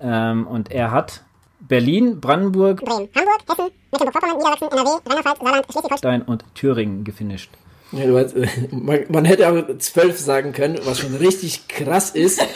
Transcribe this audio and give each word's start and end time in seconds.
Ähm, 0.00 0.46
und 0.46 0.70
er 0.70 0.90
hat 0.90 1.22
Berlin, 1.60 2.20
Brandenburg, 2.20 2.84
Bremen, 2.84 3.08
Hamburg, 3.14 3.40
Hessen, 3.48 3.70
Mecklenburg-Vorpommern, 3.92 4.36
Niedersachsen, 4.38 4.68
NRW, 4.70 4.90
Rheinland-Pfalz, 5.06 5.38
Saarland, 5.38 5.66
Schleswig-Holstein 5.72 6.22
und 6.22 6.44
Thüringen 6.54 7.04
gefinisht. 7.04 7.50
Ja, 7.92 8.06
du 8.06 8.18
hast, 8.18 8.34
man, 8.70 9.00
man 9.08 9.24
hätte 9.24 9.48
auch 9.48 9.78
zwölf 9.78 10.18
sagen 10.18 10.52
können, 10.52 10.78
was 10.84 11.00
schon 11.00 11.14
richtig 11.16 11.68
krass 11.68 12.10
ist. 12.10 12.40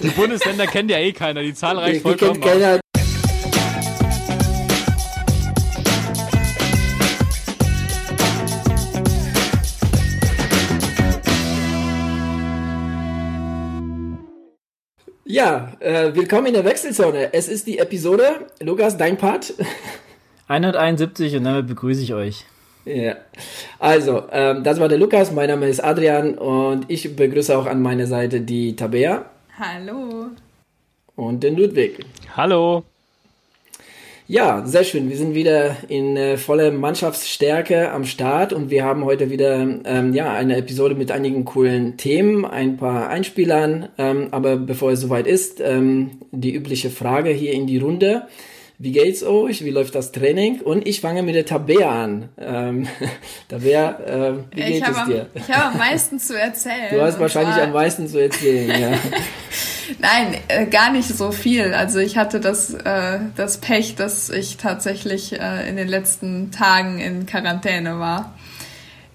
Die 0.00 0.08
Bundesländer 0.10 0.66
kennt 0.66 0.90
ja 0.90 0.98
eh 0.98 1.12
keiner, 1.12 1.42
die 1.42 1.54
Zahl 1.54 1.76
reicht 1.76 2.02
vollkommen. 2.02 2.34
Die 2.34 2.40
kennt 2.40 2.60
keiner. 2.60 2.80
Ja, 15.36 15.70
äh, 15.80 16.14
willkommen 16.14 16.46
in 16.46 16.54
der 16.54 16.64
Wechselzone. 16.64 17.34
Es 17.34 17.46
ist 17.46 17.66
die 17.66 17.78
Episode, 17.78 18.46
Lukas, 18.58 18.96
dein 18.96 19.18
Part. 19.18 19.52
171 20.48 21.36
und 21.36 21.44
damit 21.44 21.66
begrüße 21.66 22.02
ich 22.02 22.14
euch. 22.14 22.46
Ja, 22.86 23.16
also, 23.78 24.22
ähm, 24.32 24.64
das 24.64 24.80
war 24.80 24.88
der 24.88 24.96
Lukas, 24.96 25.32
mein 25.32 25.50
Name 25.50 25.68
ist 25.68 25.84
Adrian 25.84 26.38
und 26.38 26.86
ich 26.88 27.14
begrüße 27.14 27.54
auch 27.54 27.66
an 27.66 27.82
meiner 27.82 28.06
Seite 28.06 28.40
die 28.40 28.76
Tabea. 28.76 29.26
Hallo. 29.58 30.28
Und 31.16 31.42
den 31.42 31.58
Ludwig. 31.58 32.06
Hallo. 32.34 32.84
Ja, 34.28 34.66
sehr 34.66 34.82
schön. 34.82 35.08
Wir 35.08 35.16
sind 35.16 35.34
wieder 35.34 35.76
in 35.86 36.16
äh, 36.16 36.36
voller 36.36 36.72
Mannschaftsstärke 36.72 37.92
am 37.92 38.04
Start 38.04 38.52
und 38.52 38.70
wir 38.70 38.82
haben 38.82 39.04
heute 39.04 39.30
wieder 39.30 39.54
ähm, 39.84 40.14
ja 40.14 40.32
eine 40.32 40.56
Episode 40.56 40.96
mit 40.96 41.12
einigen 41.12 41.44
coolen 41.44 41.96
Themen, 41.96 42.44
ein 42.44 42.76
paar 42.76 43.08
Einspielern. 43.08 43.88
Ähm, 43.98 44.28
aber 44.32 44.56
bevor 44.56 44.90
es 44.90 45.00
soweit 45.00 45.28
ist, 45.28 45.60
ähm, 45.60 46.18
die 46.32 46.52
übliche 46.52 46.90
Frage 46.90 47.30
hier 47.30 47.52
in 47.52 47.68
die 47.68 47.78
Runde. 47.78 48.26
Wie 48.78 48.90
geht's 48.90 49.22
euch? 49.22 49.64
Wie 49.64 49.70
läuft 49.70 49.94
das 49.94 50.10
Training? 50.10 50.60
Und 50.60 50.88
ich 50.88 51.00
fange 51.00 51.22
mit 51.22 51.36
der 51.36 51.46
Tabea 51.46 51.88
an. 51.88 52.28
Ähm, 52.36 52.88
Tabea, 53.48 53.90
äh, 54.00 54.32
wie 54.50 54.60
geht 54.60 54.68
ich 54.68 54.88
es 54.88 54.96
am, 54.96 55.08
dir? 55.08 55.26
Ich 55.34 55.48
habe 55.50 55.72
am 55.72 55.78
meisten 55.78 56.18
zu 56.18 56.36
erzählen. 56.38 56.90
Du 56.90 57.00
hast 57.00 57.20
wahrscheinlich 57.20 57.54
am 57.56 57.72
meisten 57.72 58.08
zu 58.08 58.20
erzählen, 58.20 58.80
ja. 58.80 58.98
Nein, 59.98 60.36
äh, 60.48 60.66
gar 60.66 60.90
nicht 60.90 61.08
so 61.08 61.32
viel. 61.32 61.74
Also 61.74 61.98
ich 61.98 62.16
hatte 62.16 62.40
das, 62.40 62.74
äh, 62.74 63.20
das 63.36 63.58
Pech, 63.58 63.94
dass 63.94 64.30
ich 64.30 64.56
tatsächlich 64.56 65.38
äh, 65.38 65.68
in 65.68 65.76
den 65.76 65.88
letzten 65.88 66.50
Tagen 66.50 66.98
in 66.98 67.26
Quarantäne 67.26 67.98
war. 67.98 68.34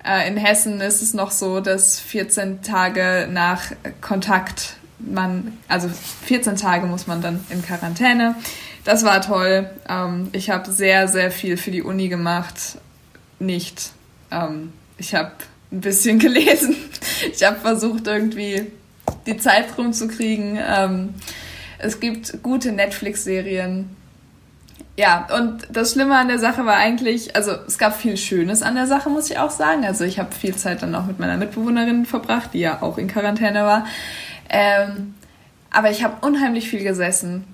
Äh, 0.04 0.28
in 0.28 0.38
Hessen 0.38 0.82
ist 0.82 1.02
es 1.02 1.14
noch 1.14 1.32
so, 1.32 1.60
dass 1.60 2.00
14 2.00 2.62
Tage 2.62 3.28
nach 3.32 3.72
Kontakt 4.02 4.76
man, 5.00 5.58
also 5.68 5.90
14 6.26 6.56
Tage 6.56 6.86
muss 6.86 7.08
man 7.08 7.22
dann 7.22 7.44
in 7.50 7.64
Quarantäne. 7.64 8.36
Das 8.84 9.04
war 9.04 9.22
toll. 9.22 9.70
Ähm, 9.88 10.30
ich 10.32 10.50
habe 10.50 10.72
sehr, 10.72 11.08
sehr 11.08 11.32
viel 11.32 11.58
für 11.58 11.72
die 11.72 11.84
Uni 11.84 12.08
gemacht. 12.08 12.78
Nicht. 13.40 13.92
Ähm, 14.32 14.74
ich 14.98 15.16
habe 15.16 15.32
ein 15.72 15.82
bisschen 15.82 16.20
gelesen. 16.20 16.76
Ich 17.32 17.44
habe 17.44 17.60
versucht, 17.60 18.08
irgendwie 18.08 18.68
die 19.26 19.38
Zeit 19.38 19.78
rumzukriegen. 19.78 20.58
Ähm, 20.62 21.14
es 21.80 22.00
gibt 22.00 22.44
gute 22.44 22.72
Netflix-Serien. 22.72 23.96
Ja, 24.98 25.28
und 25.36 25.68
das 25.72 25.94
Schlimme 25.94 26.18
an 26.18 26.28
der 26.28 26.38
Sache 26.38 26.66
war 26.66 26.76
eigentlich, 26.76 27.36
also 27.36 27.54
es 27.66 27.78
gab 27.78 27.96
viel 27.96 28.18
Schönes 28.18 28.62
an 28.62 28.76
der 28.76 28.88
Sache, 28.88 29.10
muss 29.10 29.32
ich 29.32 29.40
auch 29.40 29.50
sagen. 29.50 29.86
Also 29.86 30.04
ich 30.04 30.20
habe 30.20 30.34
viel 30.36 30.56
Zeit 30.56 30.84
dann 30.84 30.94
auch 30.94 31.06
mit 31.06 31.18
meiner 31.18 31.38
Mitbewohnerin 31.38 32.06
verbracht, 32.06 32.52
die 32.54 32.60
ja 32.60 32.82
auch 32.82 32.98
in 32.98 33.08
Quarantäne 33.08 33.64
war. 33.64 33.86
Ähm, 34.50 35.16
aber 35.72 35.90
ich 35.90 36.04
habe 36.04 36.26
unheimlich 36.26 36.70
viel 36.70 36.84
gesessen 36.84 37.46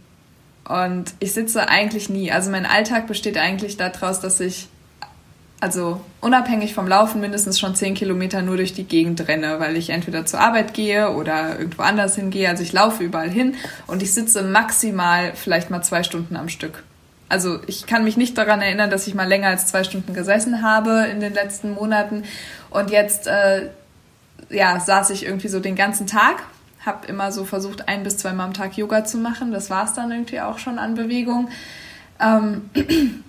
und 0.67 1.13
ich 1.19 1.33
sitze 1.33 1.69
eigentlich 1.69 2.09
nie. 2.09 2.31
Also 2.31 2.49
mein 2.49 2.65
Alltag 2.65 3.07
besteht 3.07 3.37
eigentlich 3.37 3.77
daraus, 3.77 4.19
dass 4.19 4.39
ich 4.39 4.67
also 5.59 6.01
unabhängig 6.21 6.75
vom 6.75 6.87
Laufen 6.87 7.19
mindestens 7.19 7.59
schon 7.59 7.73
zehn 7.73 7.95
Kilometer 7.95 8.41
nur 8.43 8.57
durch 8.57 8.73
die 8.73 8.83
Gegend 8.83 9.27
renne, 9.27 9.59
weil 9.59 9.75
ich 9.75 9.89
entweder 9.89 10.25
zur 10.25 10.39
Arbeit 10.39 10.73
gehe 10.73 11.11
oder 11.11 11.57
irgendwo 11.57 11.81
anders 11.81 12.15
hingehe. 12.15 12.47
Also 12.47 12.61
ich 12.61 12.73
laufe 12.73 13.03
überall 13.03 13.29
hin 13.29 13.55
und 13.87 14.03
ich 14.03 14.13
sitze 14.13 14.43
maximal 14.43 15.33
vielleicht 15.33 15.71
mal 15.71 15.81
zwei 15.81 16.03
Stunden 16.03 16.35
am 16.35 16.49
Stück. 16.49 16.83
Also 17.29 17.59
ich 17.65 17.87
kann 17.87 18.03
mich 18.03 18.17
nicht 18.17 18.37
daran 18.37 18.61
erinnern, 18.61 18.89
dass 18.89 19.07
ich 19.07 19.15
mal 19.15 19.27
länger 19.27 19.47
als 19.47 19.65
zwei 19.65 19.83
Stunden 19.83 20.13
gesessen 20.13 20.61
habe 20.61 21.07
in 21.11 21.19
den 21.19 21.33
letzten 21.33 21.71
Monaten. 21.71 22.23
Und 22.69 22.91
jetzt 22.91 23.27
äh, 23.27 23.69
ja, 24.49 24.79
saß 24.79 25.09
ich 25.09 25.25
irgendwie 25.25 25.47
so 25.47 25.59
den 25.59 25.75
ganzen 25.75 26.07
Tag, 26.07 26.43
habe 26.85 27.07
immer 27.07 27.31
so 27.31 27.43
versucht, 27.43 27.89
ein 27.89 28.03
bis 28.03 28.17
zweimal 28.17 28.45
am 28.45 28.53
Tag 28.53 28.77
Yoga 28.77 29.03
zu 29.03 29.17
machen. 29.17 29.51
Das 29.51 29.69
war 29.69 29.85
es 29.85 29.93
dann 29.93 30.11
irgendwie 30.11 30.39
auch 30.39 30.59
schon 30.59 30.77
an 30.77 30.93
Bewegung. 30.93 31.49
Ähm, 32.19 32.69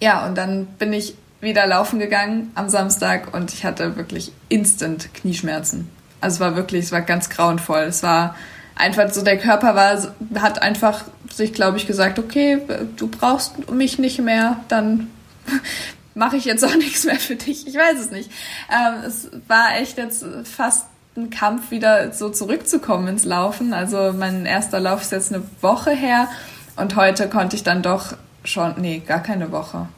ja, 0.00 0.26
und 0.26 0.36
dann 0.36 0.66
bin 0.66 0.92
ich 0.92 1.14
wieder 1.44 1.66
laufen 1.66 1.98
gegangen 1.98 2.50
am 2.54 2.68
Samstag 2.68 3.34
und 3.34 3.52
ich 3.52 3.64
hatte 3.64 3.96
wirklich 3.96 4.32
instant 4.48 5.14
Knieschmerzen. 5.14 5.88
Also 6.20 6.36
es 6.36 6.40
war 6.40 6.56
wirklich, 6.56 6.86
es 6.86 6.92
war 6.92 7.02
ganz 7.02 7.28
grauenvoll. 7.28 7.82
Es 7.82 8.02
war 8.02 8.34
einfach 8.74 9.10
so, 9.12 9.22
der 9.22 9.38
Körper 9.38 9.74
war, 9.74 10.14
hat 10.40 10.62
einfach 10.62 11.04
sich, 11.32 11.52
glaube 11.52 11.76
ich, 11.76 11.86
gesagt, 11.86 12.18
okay, 12.18 12.60
du 12.96 13.08
brauchst 13.08 13.70
mich 13.70 13.98
nicht 13.98 14.20
mehr, 14.20 14.60
dann 14.68 15.10
mache 16.14 16.36
ich 16.36 16.44
jetzt 16.44 16.64
auch 16.64 16.74
nichts 16.76 17.04
mehr 17.04 17.20
für 17.20 17.36
dich. 17.36 17.66
Ich 17.66 17.74
weiß 17.74 17.98
es 18.00 18.10
nicht. 18.10 18.30
Ähm, 18.70 19.04
es 19.06 19.30
war 19.46 19.76
echt 19.76 19.98
jetzt 19.98 20.24
fast 20.44 20.86
ein 21.16 21.30
Kampf, 21.30 21.70
wieder 21.70 22.12
so 22.12 22.30
zurückzukommen 22.30 23.06
ins 23.06 23.24
Laufen. 23.24 23.72
Also 23.72 24.12
mein 24.12 24.46
erster 24.46 24.80
Lauf 24.80 25.02
ist 25.02 25.12
jetzt 25.12 25.32
eine 25.32 25.44
Woche 25.60 25.92
her 25.92 26.28
und 26.76 26.96
heute 26.96 27.28
konnte 27.28 27.54
ich 27.54 27.62
dann 27.62 27.82
doch 27.82 28.14
schon, 28.42 28.74
nee, 28.78 29.00
gar 29.06 29.22
keine 29.22 29.52
Woche 29.52 29.88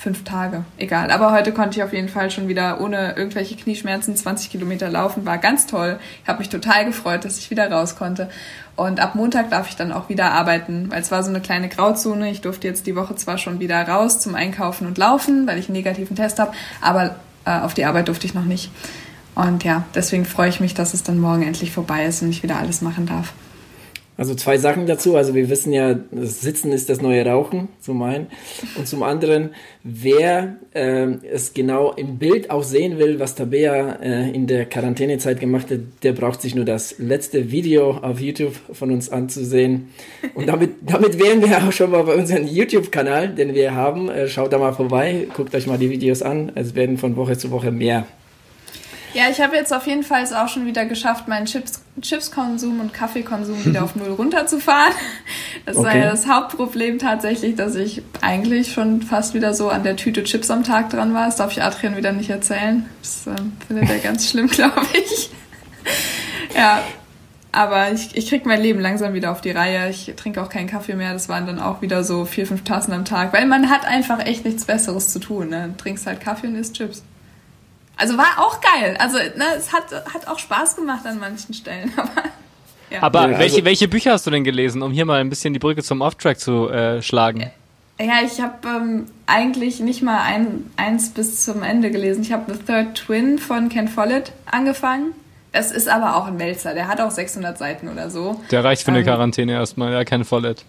fünf 0.00 0.24
Tage, 0.24 0.64
egal. 0.78 1.10
Aber 1.10 1.30
heute 1.30 1.52
konnte 1.52 1.76
ich 1.76 1.84
auf 1.84 1.92
jeden 1.92 2.08
Fall 2.08 2.30
schon 2.30 2.48
wieder 2.48 2.80
ohne 2.80 3.16
irgendwelche 3.16 3.54
Knieschmerzen 3.54 4.16
20 4.16 4.50
Kilometer 4.50 4.88
laufen. 4.88 5.26
War 5.26 5.36
ganz 5.36 5.66
toll. 5.66 5.98
Ich 6.22 6.28
habe 6.28 6.38
mich 6.38 6.48
total 6.48 6.86
gefreut, 6.86 7.26
dass 7.26 7.38
ich 7.38 7.50
wieder 7.50 7.70
raus 7.70 7.96
konnte. 7.96 8.30
Und 8.76 8.98
ab 8.98 9.14
Montag 9.14 9.50
darf 9.50 9.68
ich 9.68 9.76
dann 9.76 9.92
auch 9.92 10.08
wieder 10.08 10.32
arbeiten, 10.32 10.90
weil 10.90 11.02
es 11.02 11.10
war 11.10 11.22
so 11.22 11.28
eine 11.28 11.42
kleine 11.42 11.68
Grauzone. 11.68 12.30
Ich 12.30 12.40
durfte 12.40 12.66
jetzt 12.66 12.86
die 12.86 12.96
Woche 12.96 13.14
zwar 13.14 13.36
schon 13.36 13.60
wieder 13.60 13.86
raus 13.86 14.20
zum 14.20 14.34
Einkaufen 14.34 14.86
und 14.86 14.96
Laufen, 14.96 15.46
weil 15.46 15.58
ich 15.58 15.68
einen 15.68 15.76
negativen 15.76 16.16
Test 16.16 16.38
habe, 16.38 16.52
aber 16.80 17.16
äh, 17.44 17.58
auf 17.58 17.74
die 17.74 17.84
Arbeit 17.84 18.08
durfte 18.08 18.26
ich 18.26 18.32
noch 18.32 18.46
nicht. 18.46 18.70
Und 19.34 19.64
ja, 19.64 19.84
deswegen 19.94 20.24
freue 20.24 20.48
ich 20.48 20.60
mich, 20.60 20.72
dass 20.72 20.94
es 20.94 21.02
dann 21.02 21.18
morgen 21.18 21.42
endlich 21.42 21.72
vorbei 21.72 22.06
ist 22.06 22.22
und 22.22 22.30
ich 22.30 22.42
wieder 22.42 22.56
alles 22.56 22.80
machen 22.80 23.04
darf. 23.04 23.34
Also 24.20 24.34
zwei 24.34 24.58
Sachen 24.58 24.84
dazu. 24.84 25.16
Also 25.16 25.34
wir 25.34 25.48
wissen 25.48 25.72
ja, 25.72 25.98
Sitzen 26.12 26.72
ist 26.72 26.90
das 26.90 27.00
neue 27.00 27.24
Rauchen, 27.24 27.68
zum 27.80 28.02
einen. 28.02 28.26
Und 28.76 28.86
zum 28.86 29.02
anderen, 29.02 29.54
wer 29.82 30.56
äh, 30.74 31.06
es 31.32 31.54
genau 31.54 31.94
im 31.94 32.18
Bild 32.18 32.50
auch 32.50 32.62
sehen 32.62 32.98
will, 32.98 33.18
was 33.18 33.34
Tabea 33.34 33.92
äh, 34.02 34.30
in 34.30 34.46
der 34.46 34.66
Quarantänezeit 34.66 35.40
gemacht 35.40 35.70
hat, 35.70 35.80
der 36.02 36.12
braucht 36.12 36.42
sich 36.42 36.54
nur 36.54 36.66
das 36.66 36.98
letzte 36.98 37.50
Video 37.50 37.92
auf 37.92 38.20
YouTube 38.20 38.52
von 38.70 38.90
uns 38.90 39.08
anzusehen. 39.08 39.88
Und 40.34 40.48
damit, 40.50 40.72
damit 40.86 41.18
wären 41.18 41.40
wir 41.40 41.56
auch 41.56 41.72
schon 41.72 41.90
mal 41.90 42.02
bei 42.02 42.14
unserem 42.14 42.46
YouTube-Kanal, 42.46 43.30
den 43.30 43.54
wir 43.54 43.74
haben. 43.74 44.10
Äh, 44.10 44.28
schaut 44.28 44.52
da 44.52 44.58
mal 44.58 44.74
vorbei, 44.74 45.28
guckt 45.34 45.54
euch 45.54 45.66
mal 45.66 45.78
die 45.78 45.88
Videos 45.88 46.20
an. 46.20 46.52
Es 46.56 46.74
werden 46.74 46.98
von 46.98 47.16
Woche 47.16 47.38
zu 47.38 47.50
Woche 47.50 47.70
mehr. 47.70 48.04
Ja, 49.12 49.24
ich 49.30 49.40
habe 49.40 49.56
jetzt 49.56 49.72
auf 49.72 49.86
jeden 49.86 50.02
Fall 50.02 50.22
es 50.22 50.32
auch 50.32 50.48
schon 50.48 50.66
wieder 50.66 50.84
geschafft, 50.86 51.26
meinen 51.26 51.46
Chips, 51.46 51.82
Chipskonsum 52.00 52.80
und 52.80 52.94
Kaffeekonsum 52.94 53.64
wieder 53.64 53.82
auf 53.84 53.96
Null 53.96 54.10
runterzufahren. 54.10 54.92
Das 55.66 55.76
okay. 55.76 55.86
war 55.86 55.96
ja 55.96 56.10
das 56.10 56.28
Hauptproblem 56.28 56.98
tatsächlich, 56.98 57.56
dass 57.56 57.74
ich 57.74 58.02
eigentlich 58.20 58.72
schon 58.72 59.02
fast 59.02 59.34
wieder 59.34 59.52
so 59.52 59.68
an 59.68 59.82
der 59.82 59.96
Tüte 59.96 60.22
Chips 60.22 60.50
am 60.50 60.62
Tag 60.62 60.90
dran 60.90 61.12
war. 61.12 61.26
Das 61.26 61.36
darf 61.36 61.52
ich 61.52 61.62
Adrian 61.62 61.96
wieder 61.96 62.12
nicht 62.12 62.30
erzählen. 62.30 62.88
Das 63.00 63.26
äh, 63.26 63.40
findet 63.66 63.90
er 63.90 63.98
ganz 63.98 64.30
schlimm, 64.30 64.46
glaube 64.48 64.86
ich. 64.92 65.30
ja, 66.54 66.80
aber 67.52 67.90
ich, 67.92 68.16
ich 68.16 68.28
krieg 68.28 68.46
mein 68.46 68.62
Leben 68.62 68.78
langsam 68.78 69.12
wieder 69.12 69.32
auf 69.32 69.40
die 69.40 69.50
Reihe. 69.50 69.90
Ich 69.90 70.12
trinke 70.16 70.40
auch 70.40 70.48
keinen 70.48 70.68
Kaffee 70.68 70.94
mehr. 70.94 71.12
Das 71.12 71.28
waren 71.28 71.46
dann 71.46 71.58
auch 71.58 71.82
wieder 71.82 72.04
so 72.04 72.24
vier, 72.24 72.46
fünf 72.46 72.62
Tassen 72.62 72.92
am 72.92 73.04
Tag. 73.04 73.32
Weil 73.32 73.46
man 73.46 73.70
hat 73.70 73.84
einfach 73.84 74.24
echt 74.24 74.44
nichts 74.44 74.66
Besseres 74.66 75.12
zu 75.12 75.18
tun. 75.18 75.48
Ne? 75.48 75.74
Du 75.76 75.82
trinkst 75.82 76.06
halt 76.06 76.20
Kaffee 76.20 76.46
und 76.46 76.54
isst 76.54 76.76
Chips. 76.76 77.02
Also 78.00 78.16
war 78.16 78.38
auch 78.38 78.60
geil. 78.60 78.96
Also 78.98 79.18
ne, 79.18 79.44
es 79.58 79.72
hat, 79.72 79.92
hat 79.92 80.26
auch 80.26 80.38
Spaß 80.38 80.74
gemacht 80.74 81.04
an 81.04 81.20
manchen 81.20 81.54
Stellen. 81.54 81.92
Aber, 81.96 82.22
ja. 82.90 83.02
aber 83.02 83.30
ja, 83.30 83.38
welche, 83.38 83.56
also 83.56 83.64
welche 83.66 83.88
Bücher 83.88 84.12
hast 84.12 84.26
du 84.26 84.30
denn 84.32 84.42
gelesen, 84.42 84.82
um 84.82 84.90
hier 84.90 85.04
mal 85.04 85.20
ein 85.20 85.28
bisschen 85.28 85.52
die 85.52 85.60
Brücke 85.60 85.82
zum 85.82 86.00
Off-Track 86.00 86.40
zu 86.40 86.68
äh, 86.70 87.00
schlagen? 87.02 87.50
Ja, 88.00 88.14
ich 88.24 88.40
habe 88.40 88.66
ähm, 88.66 89.06
eigentlich 89.26 89.78
nicht 89.78 90.02
mal 90.02 90.22
ein, 90.22 90.70
eins 90.76 91.10
bis 91.10 91.44
zum 91.44 91.62
Ende 91.62 91.90
gelesen. 91.90 92.22
Ich 92.22 92.32
habe 92.32 92.52
The 92.52 92.58
Third 92.58 92.94
Twin 92.96 93.38
von 93.38 93.68
Ken 93.68 93.86
Follett 93.86 94.32
angefangen. 94.50 95.12
Das 95.52 95.70
ist 95.70 95.88
aber 95.88 96.16
auch 96.16 96.26
ein 96.26 96.36
Melzer. 96.36 96.74
Der 96.74 96.88
hat 96.88 97.00
auch 97.00 97.10
600 97.10 97.58
Seiten 97.58 97.88
oder 97.88 98.10
so. 98.10 98.40
Der 98.50 98.64
reicht 98.64 98.82
für 98.82 98.90
eine 98.90 99.00
ähm, 99.00 99.04
Quarantäne 99.04 99.52
erstmal, 99.52 99.92
ja, 99.92 100.04
Ken 100.04 100.24
Follett. 100.24 100.64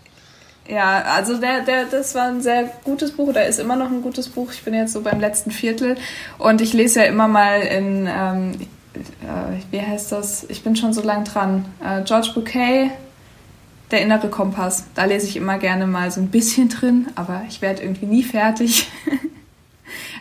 Ja, 0.68 1.04
also 1.16 1.38
der, 1.38 1.62
der, 1.62 1.86
das 1.86 2.16
war 2.16 2.28
ein 2.28 2.42
sehr 2.42 2.72
gutes 2.84 3.12
Buch 3.12 3.28
oder 3.28 3.46
ist 3.46 3.60
immer 3.60 3.76
noch 3.76 3.92
ein 3.92 4.02
gutes 4.02 4.30
Buch. 4.30 4.52
Ich 4.54 4.64
bin 4.64 4.74
jetzt 4.74 4.94
so 4.94 5.02
beim 5.02 5.20
letzten 5.20 5.52
Viertel 5.52 5.98
und 6.38 6.62
ich 6.62 6.74
lese 6.74 7.02
ja 7.02 7.06
immer 7.08 7.28
mal 7.28 7.62
in, 7.62 8.08
ähm, 8.08 8.52
äh, 8.94 9.72
wie 9.72 9.82
heißt 9.82 10.12
das? 10.12 10.46
Ich 10.50 10.64
bin 10.64 10.76
schon 10.76 10.94
so 10.94 11.02
lang 11.02 11.26
dran. 11.26 11.66
Äh, 11.84 12.04
George 12.04 12.32
Bouquet, 12.34 12.92
Der 13.90 14.02
innere 14.02 14.30
Kompass. 14.30 14.86
Da 14.96 15.06
lese 15.06 15.28
ich 15.28 15.36
immer 15.36 15.58
gerne 15.58 15.88
mal 15.88 16.10
so 16.12 16.22
ein 16.22 16.28
bisschen 16.28 16.70
drin, 16.70 17.08
aber 17.16 17.44
ich 17.50 17.62
werde 17.62 17.82
irgendwie 17.82 18.06
nie 18.06 18.24
fertig. 18.24 18.88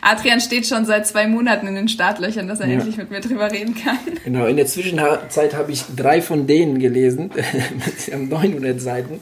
Adrian 0.02 0.40
steht 0.40 0.66
schon 0.66 0.84
seit 0.86 1.06
zwei 1.06 1.26
Monaten 1.28 1.66
in 1.66 1.74
den 1.74 1.88
Startlöchern, 1.88 2.48
dass 2.48 2.60
er 2.60 2.66
ja. 2.66 2.74
endlich 2.74 2.96
mit 2.96 3.10
mir 3.10 3.20
drüber 3.20 3.52
reden 3.52 3.74
kann. 3.74 3.98
Genau, 4.24 4.46
in 4.46 4.56
der 4.56 4.66
Zwischenzeit 4.66 5.54
habe 5.54 5.72
ich 5.72 5.84
drei 5.96 6.20
von 6.20 6.46
denen 6.46 6.78
gelesen. 6.78 7.30
Sie 7.96 8.12
haben 8.12 8.28
900 8.28 8.80
Seiten. 8.80 9.20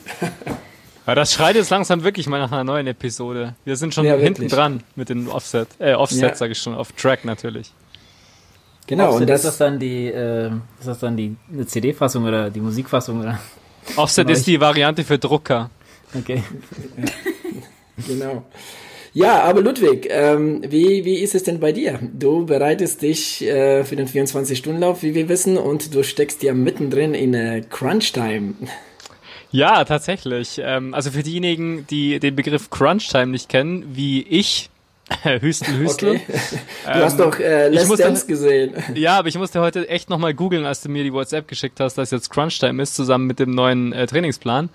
Ja, 1.08 1.14
das 1.14 1.32
schreit 1.32 1.56
jetzt 1.56 1.70
langsam 1.70 2.04
wirklich 2.04 2.26
mal 2.26 2.38
nach 2.38 2.52
einer 2.52 2.64
neuen 2.64 2.86
Episode. 2.86 3.54
Wir 3.64 3.76
sind 3.76 3.94
schon 3.94 4.04
ja, 4.04 4.16
hinten 4.16 4.46
dran 4.46 4.82
mit 4.94 5.08
den 5.08 5.26
Offset, 5.28 5.66
äh, 5.78 5.94
Offset 5.94 6.20
ja. 6.20 6.34
sage 6.34 6.52
ich 6.52 6.58
schon, 6.58 6.74
auf 6.74 6.92
Track 6.92 7.24
natürlich. 7.24 7.72
Genau, 8.86 9.06
Offset, 9.06 9.22
und 9.22 9.30
das 9.30 9.40
ist 9.40 9.46
das 9.46 9.56
dann 9.56 9.78
die, 9.78 10.08
äh, 10.08 10.48
ist 10.78 10.86
das 10.86 10.98
dann 10.98 11.16
die 11.16 11.34
CD-Fassung 11.64 12.24
oder 12.24 12.50
die 12.50 12.60
Musikfassung 12.60 13.20
oder? 13.20 13.38
Offset 13.96 14.28
ist 14.28 14.46
die 14.46 14.60
Variante 14.60 15.02
für 15.02 15.18
Drucker. 15.18 15.70
Okay. 16.14 16.42
genau. 18.06 18.44
Ja, 19.14 19.44
aber 19.44 19.62
Ludwig, 19.62 20.08
ähm, 20.10 20.60
wie, 20.68 21.06
wie 21.06 21.20
ist 21.20 21.34
es 21.34 21.42
denn 21.42 21.58
bei 21.58 21.72
dir? 21.72 21.98
Du 22.02 22.44
bereitest 22.44 23.00
dich 23.00 23.42
äh, 23.46 23.82
für 23.84 23.96
den 23.96 24.08
24-Stunden-Lauf, 24.08 25.02
wie 25.02 25.14
wir 25.14 25.30
wissen, 25.30 25.56
und 25.56 25.94
du 25.94 26.02
steckst 26.02 26.42
ja 26.42 26.52
mittendrin 26.52 27.14
in 27.14 27.32
äh, 27.32 27.62
Crunch-Time. 27.62 28.56
Ja, 29.50 29.84
tatsächlich. 29.84 30.60
Ähm, 30.62 30.94
also 30.94 31.10
für 31.10 31.22
diejenigen, 31.22 31.86
die 31.86 32.20
den 32.20 32.36
Begriff 32.36 32.70
Crunch-Time 32.70 33.28
nicht 33.28 33.48
kennen, 33.48 33.84
wie 33.94 34.22
ich, 34.22 34.70
Hüstel, 35.40 35.78
Hüstel. 35.78 36.10
Okay. 36.16 36.22
Du 36.84 36.90
ähm, 36.90 37.02
hast 37.02 37.18
doch 37.18 37.38
äh, 37.38 37.68
Let's 37.68 37.88
musste, 37.88 38.04
Dance 38.04 38.26
gesehen. 38.26 38.74
Ja, 38.94 39.18
aber 39.18 39.28
ich 39.28 39.38
musste 39.38 39.60
heute 39.60 39.88
echt 39.88 40.10
nochmal 40.10 40.34
googeln, 40.34 40.66
als 40.66 40.82
du 40.82 40.90
mir 40.90 41.02
die 41.02 41.12
WhatsApp 41.12 41.48
geschickt 41.48 41.80
hast, 41.80 41.96
dass 41.96 42.10
jetzt 42.10 42.28
Crunch-Time 42.30 42.82
ist, 42.82 42.94
zusammen 42.94 43.26
mit 43.26 43.38
dem 43.38 43.50
neuen 43.50 43.92
äh, 43.94 44.06
Trainingsplan. 44.06 44.68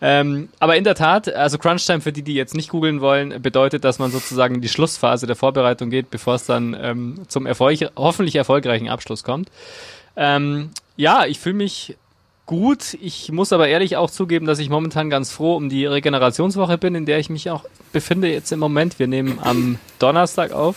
Ähm, 0.00 0.48
aber 0.60 0.76
in 0.76 0.84
der 0.84 0.94
Tat, 0.94 1.28
also 1.34 1.58
Crunch-Time 1.58 2.00
für 2.00 2.12
die, 2.12 2.22
die 2.22 2.34
jetzt 2.34 2.54
nicht 2.54 2.70
googeln 2.70 3.00
wollen, 3.00 3.42
bedeutet, 3.42 3.84
dass 3.84 3.98
man 3.98 4.10
sozusagen 4.10 4.56
in 4.56 4.60
die 4.60 4.68
Schlussphase 4.68 5.26
der 5.26 5.36
Vorbereitung 5.36 5.90
geht, 5.90 6.10
bevor 6.10 6.36
es 6.36 6.46
dann 6.46 6.76
ähm, 6.80 7.22
zum 7.26 7.46
Erfolg 7.46 7.80
hoffentlich 7.96 8.36
erfolgreichen 8.36 8.88
Abschluss 8.88 9.24
kommt. 9.24 9.50
Ähm, 10.16 10.70
ja, 10.96 11.26
ich 11.26 11.38
fühle 11.38 11.56
mich 11.56 11.96
gut. 12.50 12.98
Ich 13.00 13.30
muss 13.30 13.52
aber 13.52 13.68
ehrlich 13.68 13.96
auch 13.96 14.10
zugeben, 14.10 14.44
dass 14.44 14.58
ich 14.58 14.70
momentan 14.70 15.08
ganz 15.08 15.30
froh 15.30 15.54
um 15.54 15.68
die 15.68 15.86
Regenerationswoche 15.86 16.78
bin, 16.78 16.96
in 16.96 17.06
der 17.06 17.20
ich 17.20 17.30
mich 17.30 17.48
auch 17.48 17.64
befinde 17.92 18.28
jetzt 18.28 18.50
im 18.50 18.58
Moment. 18.58 18.98
Wir 18.98 19.06
nehmen 19.06 19.38
am 19.40 19.78
Donnerstag 20.00 20.50
auf. 20.50 20.74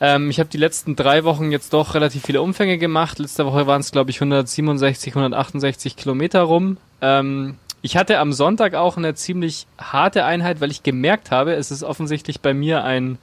Ähm, 0.00 0.28
ich 0.28 0.40
habe 0.40 0.50
die 0.50 0.58
letzten 0.58 0.96
drei 0.96 1.22
Wochen 1.22 1.52
jetzt 1.52 1.72
doch 1.72 1.94
relativ 1.94 2.24
viele 2.24 2.42
Umfänge 2.42 2.78
gemacht. 2.78 3.20
Letzte 3.20 3.46
Woche 3.46 3.68
waren 3.68 3.80
es, 3.80 3.92
glaube 3.92 4.10
ich, 4.10 4.16
167, 4.16 5.12
168 5.14 5.94
Kilometer 5.94 6.40
rum. 6.40 6.78
Ähm, 7.00 7.54
ich 7.80 7.96
hatte 7.96 8.18
am 8.18 8.32
Sonntag 8.32 8.74
auch 8.74 8.96
eine 8.96 9.14
ziemlich 9.14 9.68
harte 9.78 10.24
Einheit, 10.24 10.60
weil 10.60 10.72
ich 10.72 10.82
gemerkt 10.82 11.30
habe, 11.30 11.54
es 11.54 11.70
ist 11.70 11.84
offensichtlich 11.84 12.40
bei 12.40 12.54
mir 12.54 12.82
ein, 12.82 13.18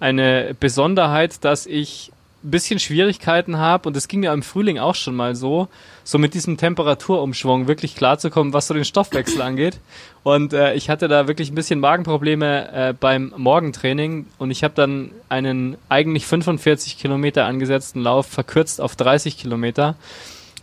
eine 0.00 0.54
Besonderheit, 0.60 1.42
dass 1.46 1.64
ich 1.64 2.12
bisschen 2.50 2.78
Schwierigkeiten 2.78 3.58
habe 3.58 3.88
und 3.88 3.96
es 3.96 4.08
ging 4.08 4.20
mir 4.20 4.32
im 4.32 4.42
Frühling 4.42 4.78
auch 4.78 4.94
schon 4.94 5.14
mal 5.14 5.34
so, 5.34 5.68
so 6.04 6.18
mit 6.18 6.34
diesem 6.34 6.56
Temperaturumschwung 6.56 7.66
wirklich 7.66 7.96
klarzukommen, 7.96 8.52
was 8.52 8.66
so 8.66 8.74
den 8.74 8.84
Stoffwechsel 8.84 9.40
angeht. 9.42 9.80
Und 10.22 10.52
äh, 10.52 10.74
ich 10.74 10.90
hatte 10.90 11.08
da 11.08 11.26
wirklich 11.26 11.50
ein 11.50 11.54
bisschen 11.54 11.80
Magenprobleme 11.80 12.72
äh, 12.72 12.94
beim 12.98 13.32
Morgentraining 13.36 14.26
und 14.38 14.50
ich 14.50 14.62
habe 14.62 14.74
dann 14.74 15.10
einen 15.28 15.76
eigentlich 15.88 16.26
45 16.26 16.98
Kilometer 16.98 17.46
angesetzten 17.46 18.00
Lauf 18.00 18.26
verkürzt 18.26 18.80
auf 18.80 18.94
30 18.96 19.38
Kilometer 19.38 19.96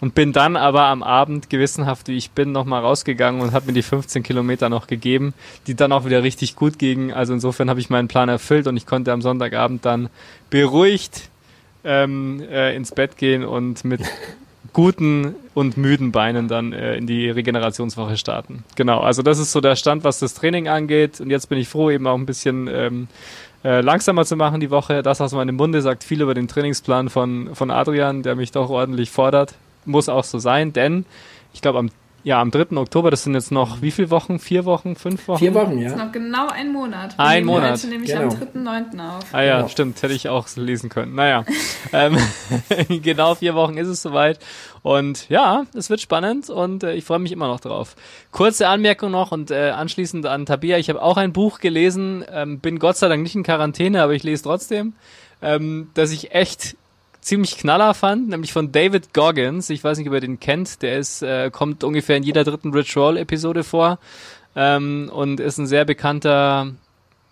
und 0.02 0.16
bin 0.16 0.34
dann 0.34 0.58
aber 0.58 0.86
am 0.86 1.04
Abend 1.04 1.50
gewissenhaft, 1.50 2.08
wie 2.08 2.18
ich 2.18 2.32
bin, 2.32 2.52
nochmal 2.52 2.82
rausgegangen 2.82 3.40
und 3.42 3.54
habe 3.54 3.68
mir 3.68 3.74
die 3.74 3.84
15 3.84 4.24
Kilometer 4.24 4.68
noch 4.68 4.88
gegeben, 4.88 5.34
die 5.68 5.76
dann 5.76 5.92
auch 5.92 6.06
wieder 6.06 6.24
richtig 6.24 6.56
gut 6.56 6.80
gingen. 6.80 7.14
Also 7.14 7.34
insofern 7.34 7.70
habe 7.70 7.80
ich 7.80 7.90
meinen 7.90 8.08
Plan 8.08 8.28
erfüllt 8.28 8.68
und 8.68 8.78
ich 8.78 8.88
konnte 8.88 9.14
am 9.14 9.22
Sonntagabend 9.22 9.86
dann 9.86 10.10
beruhigt 10.50 11.31
ähm, 11.84 12.42
äh, 12.50 12.76
ins 12.76 12.92
Bett 12.92 13.18
gehen 13.18 13.44
und 13.44 13.84
mit 13.84 14.02
guten 14.74 15.36
und 15.54 15.78
müden 15.78 16.12
Beinen 16.12 16.48
dann 16.48 16.74
äh, 16.74 16.96
in 16.96 17.08
die 17.08 17.30
Regenerationswoche 17.30 18.18
starten. 18.18 18.64
Genau, 18.76 19.00
also 19.00 19.22
das 19.22 19.40
ist 19.40 19.52
so 19.52 19.60
der 19.62 19.76
Stand, 19.76 20.04
was 20.04 20.20
das 20.20 20.34
Training 20.34 20.68
angeht. 20.68 21.20
Und 21.20 21.30
jetzt 21.30 21.50
bin 21.50 21.58
ich 21.58 21.68
froh, 21.68 21.90
eben 21.90 22.08
auch 22.08 22.18
ein 22.18 22.26
bisschen 22.26 22.70
ähm, 22.72 23.08
äh, 23.64 23.82
langsamer 23.82 24.26
zu 24.26 24.36
machen 24.36 24.60
die 24.60 24.72
Woche. 24.72 25.04
Das 25.04 25.20
aus 25.20 25.34
meinem 25.34 25.56
Munde 25.56 25.82
sagt 25.82 26.04
viel 26.04 26.22
über 26.22 26.34
den 26.34 26.48
Trainingsplan 26.48 27.10
von, 27.10 27.54
von 27.54 27.72
Adrian, 27.72 28.24
der 28.24 28.36
mich 28.36 28.52
doch 28.52 28.70
ordentlich 28.70 29.12
fordert 29.12 29.56
muss 29.86 30.10
auch 30.10 30.24
so 30.24 30.40
sein, 30.40 30.74
denn 30.74 31.06
ich 31.54 31.62
glaube 31.62 31.80
am 31.80 31.90
ja, 32.24 32.40
am 32.40 32.52
3. 32.52 32.78
Oktober, 32.78 33.10
das 33.10 33.24
sind 33.24 33.34
jetzt 33.34 33.52
noch 33.52 33.82
wie 33.82 33.92
viele 33.92 34.10
Wochen? 34.12 34.40
Vier 34.40 34.66
Wochen? 34.66 34.96
Fünf 34.96 35.28
Wochen? 35.28 35.40
Vier 35.40 35.54
Wochen, 35.54 35.78
ja. 35.78 35.90
Das 35.90 35.94
ist 35.94 36.06
noch 36.06 36.12
genau 36.12 36.48
ein 36.50 36.72
Monat. 36.72 37.18
Wir 37.18 37.26
ein 37.26 37.46
Monat. 37.46 37.74
Heute 37.74 37.88
nämlich 37.88 38.12
genau. 38.12 38.30
am 38.30 38.30
3.9. 38.30 39.18
auf. 39.18 39.26
Ah 39.32 39.42
ja, 39.42 39.58
genau. 39.58 39.68
stimmt. 39.70 40.02
Hätte 40.02 40.14
ich 40.14 40.30
auch 40.30 40.48
lesen 40.56 40.90
können. 40.90 41.16
Naja. 41.16 41.46
ähm, 41.94 42.18
genau 43.02 43.36
vier 43.36 43.56
Wochen 43.56 43.78
ist 43.78 43.88
es 43.88 44.02
soweit. 44.02 44.40
Und 44.84 45.30
ja, 45.30 45.66
es 45.74 45.90
wird 45.90 46.02
spannend 46.02 46.50
und 46.50 46.84
äh, 46.84 46.94
ich 46.94 47.06
freue 47.06 47.20
mich 47.20 47.32
immer 47.32 47.48
noch 47.48 47.60
drauf. 47.60 47.96
Kurze 48.32 48.68
Anmerkung 48.68 49.12
noch 49.12 49.32
und 49.32 49.52
äh, 49.52 49.72
anschließend 49.72 50.26
an 50.26 50.46
Tabia. 50.46 50.78
Ich 50.78 50.90
habe 50.90 51.02
auch 51.02 51.18
ein 51.18 51.34
Buch 51.34 51.60
gelesen, 51.60 52.24
ähm, 52.32 52.60
bin 52.60 52.80
Gott 52.80 52.98
sei 52.98 53.08
Dank 53.08 53.24
nicht 53.24 53.36
in 53.36 53.44
Quarantäne, 53.44 54.02
aber 54.02 54.14
ich 54.14 54.24
lese 54.24 54.44
trotzdem, 54.44 54.94
ähm, 55.42 55.90
dass 55.94 56.12
ich 56.12 56.34
echt 56.34 56.76
ziemlich 57.22 57.58
knaller 57.58 57.94
fand, 57.94 58.30
nämlich 58.30 58.52
von 58.52 58.72
David 58.72 59.14
Goggins. 59.14 59.70
Ich 59.70 59.84
weiß 59.84 59.98
nicht, 59.98 60.08
ob 60.08 60.14
ihr 60.14 60.22
den 60.22 60.40
kennt. 60.40 60.82
Der 60.82 60.98
ist, 60.98 61.22
äh, 61.22 61.50
kommt 61.52 61.84
ungefähr 61.84 62.18
in 62.18 62.24
jeder 62.24 62.44
dritten 62.44 62.74
Rich 62.74 62.98
Roll 62.98 63.18
Episode 63.18 63.64
vor 63.64 64.00
ähm, 64.56 65.10
und 65.14 65.40
ist 65.40 65.58
ein 65.58 65.68
sehr 65.68 65.86
bekannter 65.86 66.74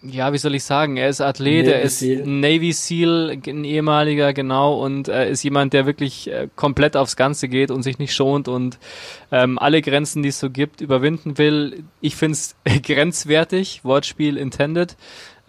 ja, 0.01 0.31
wie 0.31 0.37
soll 0.37 0.55
ich 0.55 0.63
sagen, 0.63 0.95
er 0.95 1.09
ist 1.09 1.19
Athlet, 1.19 1.65
Navy 1.65 1.71
er 1.71 1.81
ist 1.81 1.99
Seal. 1.99 2.25
Navy 2.25 2.71
Seal, 2.71 3.37
ein 3.45 3.65
ehemaliger, 3.65 4.33
genau, 4.33 4.81
und 4.81 5.09
er 5.09 5.27
ist 5.27 5.43
jemand, 5.43 5.73
der 5.73 5.85
wirklich 5.85 6.31
äh, 6.31 6.47
komplett 6.55 6.95
aufs 6.95 7.17
Ganze 7.17 7.49
geht 7.49 7.69
und 7.69 7.83
sich 7.83 7.99
nicht 7.99 8.13
schont 8.13 8.47
und 8.47 8.79
ähm, 9.31 9.59
alle 9.59 9.81
Grenzen, 9.81 10.23
die 10.23 10.29
es 10.29 10.39
so 10.39 10.49
gibt, 10.49 10.79
überwinden 10.79 11.37
will. 11.37 11.83
Ich 11.99 12.15
find's 12.15 12.55
grenzwertig, 12.83 13.81
Wortspiel 13.83 14.37
intended. 14.37 14.95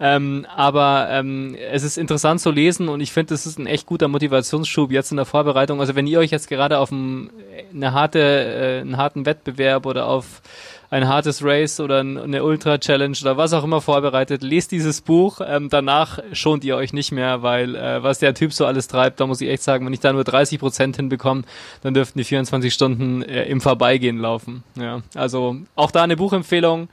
Ähm, 0.03 0.47
aber 0.55 1.07
ähm, 1.11 1.55
es 1.71 1.83
ist 1.83 1.99
interessant 1.99 2.41
zu 2.41 2.49
lesen 2.49 2.89
und 2.89 3.01
ich 3.01 3.11
finde, 3.11 3.35
es 3.35 3.45
ist 3.45 3.59
ein 3.59 3.67
echt 3.67 3.85
guter 3.85 4.07
Motivationsschub 4.07 4.91
jetzt 4.91 5.11
in 5.11 5.17
der 5.17 5.27
Vorbereitung. 5.27 5.79
Also 5.79 5.95
wenn 5.95 6.07
ihr 6.07 6.17
euch 6.17 6.31
jetzt 6.31 6.49
gerade 6.49 6.79
auf 6.79 6.91
ein, 6.91 7.29
eine 7.71 7.93
harte, 7.93 8.19
äh, 8.19 8.81
einen 8.81 8.97
harten 8.97 9.27
Wettbewerb 9.27 9.85
oder 9.85 10.07
auf 10.07 10.41
ein 10.89 11.07
hartes 11.07 11.43
Race 11.43 11.79
oder 11.79 11.99
eine 11.99 12.43
Ultra 12.43 12.79
Challenge 12.79 13.15
oder 13.21 13.37
was 13.37 13.53
auch 13.53 13.63
immer 13.63 13.79
vorbereitet, 13.79 14.41
lest 14.41 14.71
dieses 14.71 15.01
Buch. 15.01 15.39
Ähm, 15.45 15.69
danach 15.69 16.19
schont 16.33 16.65
ihr 16.65 16.75
euch 16.75 16.93
nicht 16.93 17.11
mehr, 17.11 17.43
weil 17.43 17.75
äh, 17.75 18.01
was 18.01 18.19
der 18.19 18.33
Typ 18.33 18.53
so 18.53 18.65
alles 18.65 18.87
treibt, 18.87 19.19
da 19.19 19.27
muss 19.27 19.39
ich 19.39 19.49
echt 19.49 19.61
sagen, 19.61 19.85
wenn 19.85 19.93
ich 19.93 20.01
da 20.01 20.11
nur 20.11 20.23
30 20.23 20.59
Prozent 20.59 20.95
hinbekomme, 20.97 21.43
dann 21.81 21.93
dürften 21.93 22.17
die 22.17 22.25
24 22.25 22.73
Stunden 22.73 23.21
äh, 23.21 23.43
im 23.43 23.61
Vorbeigehen 23.61 24.17
laufen. 24.17 24.63
Ja, 24.75 25.01
also 25.15 25.57
auch 25.75 25.91
da 25.91 26.03
eine 26.03 26.17
Buchempfehlung. 26.17 26.89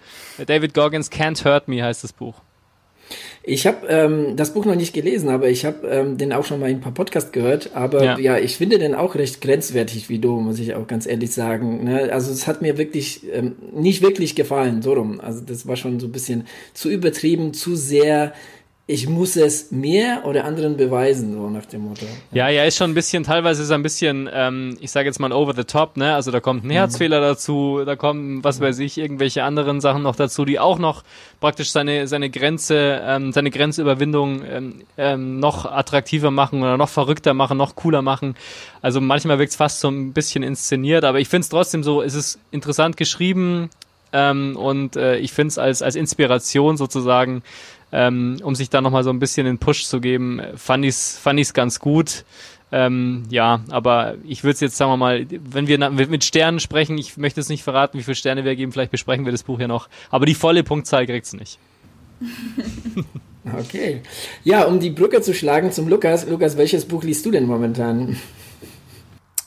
David 0.47 0.75
Goggins 0.75 1.11
Can't 1.11 1.43
Hurt 1.45 1.67
Me 1.69 1.83
heißt 1.83 2.05
das 2.05 2.13
Buch. 2.13 2.35
Ich 3.49 3.67
habe 3.67 3.87
ähm, 3.89 4.37
das 4.37 4.53
Buch 4.53 4.67
noch 4.67 4.75
nicht 4.75 4.93
gelesen, 4.93 5.31
aber 5.31 5.49
ich 5.49 5.65
habe 5.65 5.89
ähm, 5.89 6.19
den 6.19 6.35
auch 6.35 6.45
schon 6.45 6.61
mal 6.61 6.69
in 6.69 6.77
ein 6.77 6.81
paar 6.83 6.93
Podcasts 6.93 7.33
gehört. 7.33 7.71
Aber 7.75 8.05
ja. 8.05 8.19
ja. 8.19 8.39
ich 8.39 8.59
finde 8.59 8.79
den 8.79 8.95
auch 8.95 9.15
recht 9.15 9.41
grenzwertig, 9.41 10.11
wie 10.11 10.19
du, 10.19 10.39
muss 10.39 10.59
ich 10.59 10.75
auch 10.75 10.87
ganz 10.87 11.07
ehrlich 11.07 11.33
sagen. 11.33 11.85
Ne? 11.85 12.13
Also 12.13 12.31
es 12.31 12.47
hat 12.47 12.61
mir 12.61 12.77
wirklich 12.77 13.23
ähm, 13.33 13.57
nicht 13.73 14.03
wirklich 14.03 14.35
gefallen, 14.35 14.83
so 14.83 14.93
rum. 14.93 15.19
Also 15.21 15.41
das 15.41 15.67
war 15.67 15.77
schon 15.77 15.99
so 15.99 16.09
ein 16.09 16.13
bisschen 16.13 16.47
zu 16.75 16.91
übertrieben, 16.91 17.55
zu 17.55 17.75
sehr 17.75 18.35
ich 18.91 19.07
muss 19.07 19.37
es 19.37 19.71
mir 19.71 20.23
oder 20.25 20.47
anderen 20.47 20.79
beweisen, 20.79 21.35
so 21.35 21.51
nach 21.51 21.67
dem 21.67 21.83
Motto. 21.83 22.07
Ja, 22.33 22.49
ja, 22.49 22.65
ist 22.65 22.79
schon 22.79 22.91
ein 22.91 22.95
bisschen, 22.95 23.23
teilweise 23.23 23.63
ist 23.63 23.69
er 23.69 23.77
ein 23.77 23.83
bisschen, 23.83 24.31
ähm, 24.33 24.79
ich 24.81 24.91
sage 24.91 25.07
jetzt 25.07 25.21
mal 25.21 25.31
over 25.31 25.53
the 25.55 25.65
top, 25.65 25.99
ne? 25.99 26.15
Also 26.15 26.31
da 26.31 26.41
kommt 26.41 26.65
ein 26.65 26.69
mhm. 26.69 26.73
Herzfehler 26.73 27.19
mhm. 27.19 27.25
dazu, 27.25 27.83
da 27.85 27.97
kommen, 27.97 28.43
was 28.43 28.63
weiß 28.63 28.79
ich, 28.79 28.97
irgendwelche 28.97 29.45
anderen 29.45 29.83
Sachen 29.83 30.03
noch 30.03 30.17
dazu, 30.17 30.47
die 30.47 30.59
auch 30.59 30.79
noch 30.79 31.05
praktisch 31.39 31.71
seine, 31.71 32.09
seine 32.09 32.31
Grenze, 32.31 33.03
ähm, 33.05 33.35
seine 33.35 33.51
Grenzüberwindung 33.51 34.43
ähm, 34.51 34.75
ähm, 34.97 35.39
noch 35.39 35.67
attraktiver 35.67 36.31
machen 36.31 36.63
oder 36.63 36.79
noch 36.79 36.89
verrückter 36.89 37.35
machen, 37.35 37.59
noch 37.59 37.77
cooler 37.77 38.01
machen. 38.01 38.37
Also 38.81 39.03
manchmal 39.03 39.39
wirkt 39.39 39.51
es 39.51 39.57
fast 39.57 39.81
so 39.81 39.91
ein 39.91 40.15
bisschen 40.15 40.43
inszeniert, 40.43 41.05
aber 41.05 41.21
ich 41.21 41.29
finde 41.29 41.43
es 41.43 41.51
trotzdem 41.51 41.83
so, 41.83 42.01
es 42.01 42.15
ist 42.15 42.39
interessant 42.53 42.97
geschrieben, 42.97 43.69
ähm, 44.13 44.57
und 44.57 44.97
äh, 44.97 45.19
ich 45.19 45.33
finde 45.33 45.49
es 45.49 45.59
als, 45.59 45.83
als 45.83 45.95
Inspiration 45.95 46.77
sozusagen 46.77 47.43
ähm, 47.93 48.39
um 48.43 48.55
sich 48.55 48.71
da 48.71 48.81
nochmal 48.81 49.05
so 49.05 49.11
ein 49.11 49.19
bisschen 49.19 49.47
den 49.47 49.59
Push 49.59 49.87
zu 49.87 50.01
geben, 50.01 50.41
fand 50.57 50.85
ich 50.85 50.91
es 50.91 51.19
fand 51.19 51.41
ich's 51.41 51.55
ganz 51.55 51.79
gut. 51.81 52.25
Ähm, 52.71 53.25
ja, 53.31 53.61
aber 53.71 54.17
ich 54.25 54.45
würde 54.45 54.53
es 54.55 54.61
jetzt, 54.61 54.77
sagen 54.77 54.93
wir 54.93 54.99
mal, 54.99 55.27
wenn 55.31 55.69
wir 55.69 55.79
mit 55.91 56.23
Sternen 56.23 56.61
sprechen, 56.61 56.99
ich 56.99 57.17
möchte 57.17 57.41
es 57.41 57.49
nicht 57.49 57.63
verraten, 57.63 57.99
wie 57.99 58.03
viele 58.03 58.15
Sterne 58.15 58.45
wir 58.45 58.57
geben, 58.57 58.73
vielleicht 58.73 58.91
besprechen 58.91 59.25
wir 59.25 59.33
das 59.33 59.43
Buch 59.43 59.59
ja 59.59 59.69
noch, 59.69 59.89
aber 60.11 60.27
die 60.27 60.35
volle 60.35 60.63
Punktzahl 60.65 61.07
kriegt 61.07 61.25
es 61.25 61.33
nicht. 61.33 61.59
okay. 63.59 64.03
Ja, 64.45 64.65
um 64.65 64.81
die 64.81 64.91
Brücke 64.91 65.23
zu 65.23 65.33
schlagen 65.33 65.73
zum 65.73 65.89
Lukas. 65.89 66.29
Lukas, 66.29 66.59
welches 66.59 66.85
Buch 66.85 67.05
liest 67.05 67.25
du 67.25 67.31
denn 67.31 67.47
momentan? 67.47 68.17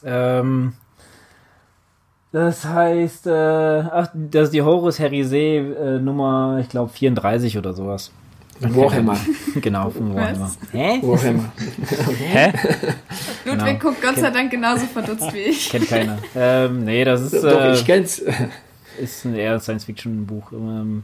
Ähm, 0.04 0.74
Das 2.32 2.64
heißt, 2.66 3.28
äh, 3.28 3.32
ach, 3.32 4.10
das 4.14 4.46
ist 4.46 4.54
die 4.54 4.62
Horus 4.62 5.00
Herisee 5.00 5.58
äh, 5.58 6.00
Nummer, 6.00 6.60
ich 6.62 6.70
glaube 6.70 6.92
34 6.92 7.58
oder 7.58 7.74
sowas. 7.74 8.12
Warhammer. 8.62 9.18
genau, 9.62 9.90
von 9.90 10.16
Warhammer. 10.16 10.52
Hä? 10.72 11.00
Warhammer. 11.02 11.52
Hä? 12.32 12.54
Ludwig 13.46 13.80
Genau. 13.80 13.80
guckt 13.80 14.02
Gott 14.02 14.18
sei 14.18 14.30
Dank 14.30 14.52
genauso 14.52 14.86
verdutzt 14.86 15.34
wie 15.34 15.40
ich. 15.40 15.70
Kennt 15.70 15.88
keiner. 15.90 16.18
ähm, 16.36 16.84
nee, 16.86 17.04
das 17.04 17.22
ist, 17.22 17.44
Doch, 17.44 17.50
äh, 17.60 17.74
ich 17.74 17.86
kenn's. 17.86 18.22
ist 19.02 19.26
ein 19.26 19.36
eher 19.36 19.60
Science-Fiction-Buch. 19.60 20.52
Ähm, 20.52 21.04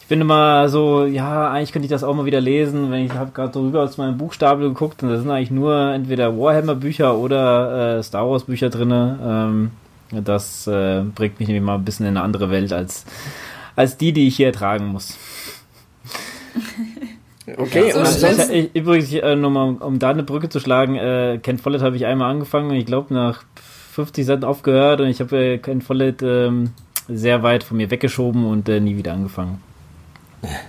ich 0.00 0.06
bin 0.06 0.20
immer 0.20 0.68
so, 0.70 1.04
ja, 1.04 1.50
eigentlich 1.50 1.72
könnte 1.72 1.84
ich 1.86 1.90
das 1.90 2.02
auch 2.04 2.14
mal 2.14 2.24
wieder 2.24 2.40
lesen, 2.40 2.90
wenn 2.90 3.04
ich 3.04 3.12
habe 3.12 3.30
gerade 3.32 3.52
so 3.52 3.60
rüber 3.62 3.82
aus 3.82 3.98
meinem 3.98 4.16
Buchstapel 4.16 4.68
geguckt 4.68 5.02
und 5.02 5.10
da 5.10 5.18
sind 5.18 5.30
eigentlich 5.30 5.50
nur 5.50 5.92
entweder 5.92 6.38
Warhammer-Bücher 6.38 7.14
oder 7.16 7.98
äh, 7.98 8.02
Star 8.02 8.28
Wars-Bücher 8.30 8.70
drinne. 8.70 9.18
Ähm, 9.22 9.70
das 10.24 10.66
äh, 10.66 11.02
bringt 11.14 11.38
mich 11.38 11.48
nämlich 11.48 11.62
mal 11.64 11.74
ein 11.74 11.84
bisschen 11.84 12.06
in 12.06 12.16
eine 12.16 12.22
andere 12.24 12.50
Welt 12.50 12.72
als, 12.72 13.04
als 13.76 13.98
die, 13.98 14.12
die 14.14 14.28
ich 14.28 14.36
hier 14.36 14.46
ertragen 14.46 14.86
muss. 14.86 15.18
Okay, 17.56 17.92
So 17.92 18.00
und 18.00 18.06
ansonsten, 18.06 18.52
Ich, 18.52 18.74
übrigens, 18.74 19.10
äh, 19.12 19.34
nochmal, 19.34 19.76
um 19.80 19.98
da 19.98 20.10
eine 20.10 20.22
Brücke 20.22 20.50
zu 20.50 20.60
schlagen, 20.60 20.96
äh, 20.96 21.38
Ken 21.42 21.58
Follett 21.58 21.80
habe 21.80 21.96
ich 21.96 22.04
einmal 22.04 22.30
angefangen 22.30 22.68
und 22.70 22.76
ich 22.76 22.84
glaube 22.84 23.14
nach 23.14 23.42
50 23.92 24.26
Seiten 24.26 24.44
aufgehört 24.44 25.00
und 25.00 25.08
ich 25.08 25.18
habe 25.20 25.36
äh, 25.54 25.58
Ken 25.58 25.80
Follett 25.80 26.20
ähm, 26.22 26.72
sehr 27.08 27.42
weit 27.42 27.64
von 27.64 27.78
mir 27.78 27.90
weggeschoben 27.90 28.44
und 28.44 28.68
äh, 28.68 28.80
nie 28.80 28.98
wieder 28.98 29.14
angefangen. 29.14 29.62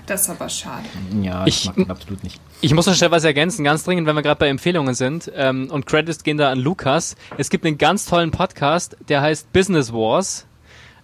Das 0.05 0.22
ist 0.22 0.29
aber 0.29 0.48
schade. 0.50 0.86
Ja, 1.22 1.46
ich, 1.46 1.60
Ich- 1.62 1.65
mag 1.67 1.77
ihn 1.77 1.91
absolut 1.91 2.24
nicht. 2.24 2.39
Ich 2.62 2.74
muss 2.74 2.88
noch 2.88 2.96
schnell 2.96 3.12
was 3.12 3.24
ergänzen, 3.24 3.63
ganz 3.63 3.84
dringend, 3.84 4.08
wenn 4.08 4.15
wir 4.15 4.22
gerade 4.22 4.39
bei 4.39 4.48
Empfehlungen 4.50 4.93
sind. 4.93 5.31
Ähm, 5.36 5.69
und 5.72 5.86
Credits 5.86 6.24
gehen 6.24 6.38
da 6.38 6.50
an 6.51 6.60
Lukas. 6.60 7.15
Es 7.38 7.50
gibt 7.50 7.65
einen 7.65 7.77
ganz 7.77 8.05
tollen 8.05 8.31
Podcast, 8.31 8.98
der 9.10 9.22
heißt 9.22 9.51
Business 9.53 9.93
Wars. 9.93 10.46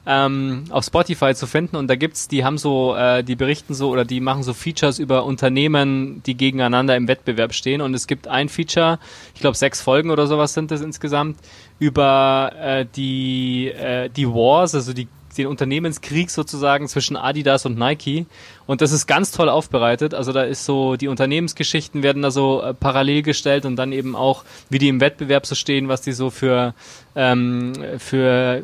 Ähm, 0.07 0.65
auf 0.69 0.85
Spotify 0.85 1.33
zu 1.33 1.47
finden. 1.47 1.75
Und 1.75 1.87
da 1.87 1.95
gibt's, 1.95 2.27
die 2.27 2.43
haben 2.43 2.57
so, 2.57 2.95
äh, 2.95 3.23
die 3.23 3.35
berichten 3.35 3.73
so 3.73 3.89
oder 3.89 4.05
die 4.05 4.19
machen 4.19 4.43
so 4.43 4.53
Features 4.53 4.99
über 4.99 5.25
Unternehmen, 5.25 6.21
die 6.25 6.37
gegeneinander 6.37 6.95
im 6.95 7.07
Wettbewerb 7.07 7.53
stehen. 7.53 7.81
Und 7.81 7.93
es 7.93 8.05
gibt 8.05 8.27
ein 8.27 8.49
Feature, 8.49 8.99
ich 9.33 9.41
glaube 9.41 9.57
sechs 9.57 9.81
Folgen 9.81 10.11
oder 10.11 10.27
sowas 10.27 10.53
sind 10.53 10.69
das 10.69 10.81
insgesamt, 10.81 11.37
über 11.79 12.51
äh, 12.59 12.85
die 12.95 13.69
äh, 13.69 14.09
die 14.09 14.27
Wars, 14.27 14.75
also 14.75 14.93
die 14.93 15.07
den 15.37 15.47
Unternehmenskrieg 15.47 16.29
sozusagen 16.29 16.87
zwischen 16.87 17.15
Adidas 17.15 17.65
und 17.65 17.77
Nike. 17.77 18.25
Und 18.67 18.81
das 18.81 18.91
ist 18.91 19.05
ganz 19.05 19.31
toll 19.31 19.47
aufbereitet. 19.47 20.13
Also 20.13 20.33
da 20.33 20.43
ist 20.43 20.65
so, 20.65 20.95
die 20.95 21.07
Unternehmensgeschichten 21.07 22.01
werden 22.01 22.21
da 22.21 22.31
so 22.31 22.61
äh, 22.61 22.73
parallel 22.73 23.21
gestellt 23.21 23.65
und 23.65 23.75
dann 23.75 23.91
eben 23.91 24.15
auch, 24.15 24.43
wie 24.69 24.79
die 24.79 24.87
im 24.87 24.99
Wettbewerb 24.99 25.45
so 25.45 25.53
stehen, 25.55 25.87
was 25.87 26.01
die 26.01 26.13
so 26.13 26.29
für, 26.29 26.73
ähm, 27.15 27.73
für 27.99 28.63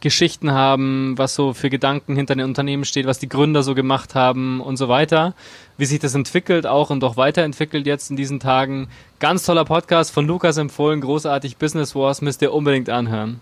Geschichten 0.00 0.52
haben, 0.52 1.18
was 1.18 1.34
so 1.34 1.52
für 1.52 1.68
Gedanken 1.68 2.16
hinter 2.16 2.34
den 2.34 2.46
Unternehmen 2.46 2.84
steht, 2.84 3.06
was 3.06 3.18
die 3.18 3.28
Gründer 3.28 3.62
so 3.62 3.74
gemacht 3.74 4.14
haben 4.14 4.60
und 4.60 4.76
so 4.76 4.88
weiter. 4.88 5.34
Wie 5.76 5.86
sich 5.86 5.98
das 5.98 6.14
entwickelt 6.14 6.66
auch 6.66 6.90
und 6.90 7.02
auch 7.04 7.16
weiterentwickelt 7.16 7.86
jetzt 7.86 8.10
in 8.10 8.16
diesen 8.16 8.40
Tagen. 8.40 8.88
Ganz 9.18 9.44
toller 9.44 9.64
Podcast 9.64 10.10
von 10.10 10.26
Lukas 10.26 10.56
empfohlen, 10.56 11.00
großartig 11.00 11.56
Business 11.56 11.94
Wars, 11.94 12.22
müsst 12.22 12.42
ihr 12.42 12.52
unbedingt 12.52 12.88
anhören. 12.88 13.40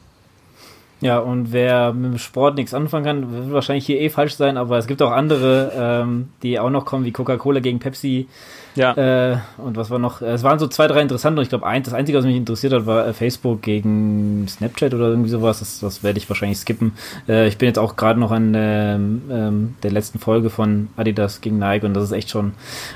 Ja, 1.03 1.19
und 1.19 1.53
wer 1.53 1.93
mit 1.93 2.13
dem 2.13 2.19
Sport 2.19 2.55
nichts 2.55 2.73
anfangen 2.73 3.05
kann, 3.05 3.33
wird 3.33 3.53
wahrscheinlich 3.53 3.85
hier 3.85 4.01
eh 4.01 4.09
falsch 4.09 4.37
sein, 4.37 4.57
aber 4.57 4.79
es 4.79 4.87
gibt 4.87 5.03
auch 5.03 5.11
andere, 5.11 5.73
ähm, 5.77 6.29
die 6.43 6.59
auch 6.61 6.71
noch 6.71 6.85
kommen, 6.85 7.05
wie 7.05 7.11
Coca-Cola 7.13 7.59
gegen 7.61 7.81
Pepsi. 7.81 8.29
Ja. 8.77 8.93
Äh, 9.33 9.37
und 9.59 9.77
was 9.77 9.91
war 9.91 9.99
noch? 9.99 10.23
Es 10.23 10.45
waren 10.45 10.59
so 10.59 10.67
zwei, 10.69 10.87
drei 10.87 11.03
interessante 11.03 11.41
und 11.41 11.43
ich 11.43 11.49
glaube, 11.51 11.67
ein, 11.67 11.83
das 11.83 11.93
Einzige, 11.93 12.17
was 12.17 12.25
mich 12.25 12.37
interessiert 12.37 12.73
hat, 12.73 12.87
war 12.87 13.07
äh, 13.07 13.13
Facebook 13.13 13.61
gegen 13.63 14.47
Snapchat 14.49 14.95
oder 14.95 15.09
irgendwie 15.09 15.29
sowas. 15.29 15.59
Das, 15.59 15.81
das 15.81 16.03
werde 16.05 16.19
ich 16.19 16.29
wahrscheinlich 16.31 16.59
skippen. 16.59 16.93
Äh, 17.29 17.49
ich 17.49 17.59
bin 17.59 17.67
jetzt 17.67 17.79
auch 17.79 17.97
gerade 17.97 18.19
noch 18.21 18.31
an 18.31 18.53
ähm, 18.57 19.23
ähm, 19.31 19.75
der 19.83 19.91
letzten 19.91 20.21
Folge 20.21 20.49
von 20.51 20.89
Adidas 20.97 21.41
gegen 21.41 21.59
Nike 21.59 21.85
und 21.85 21.95
das 21.95 22.05
ist 22.05 22.13
echt 22.13 22.31
schon, 22.31 22.53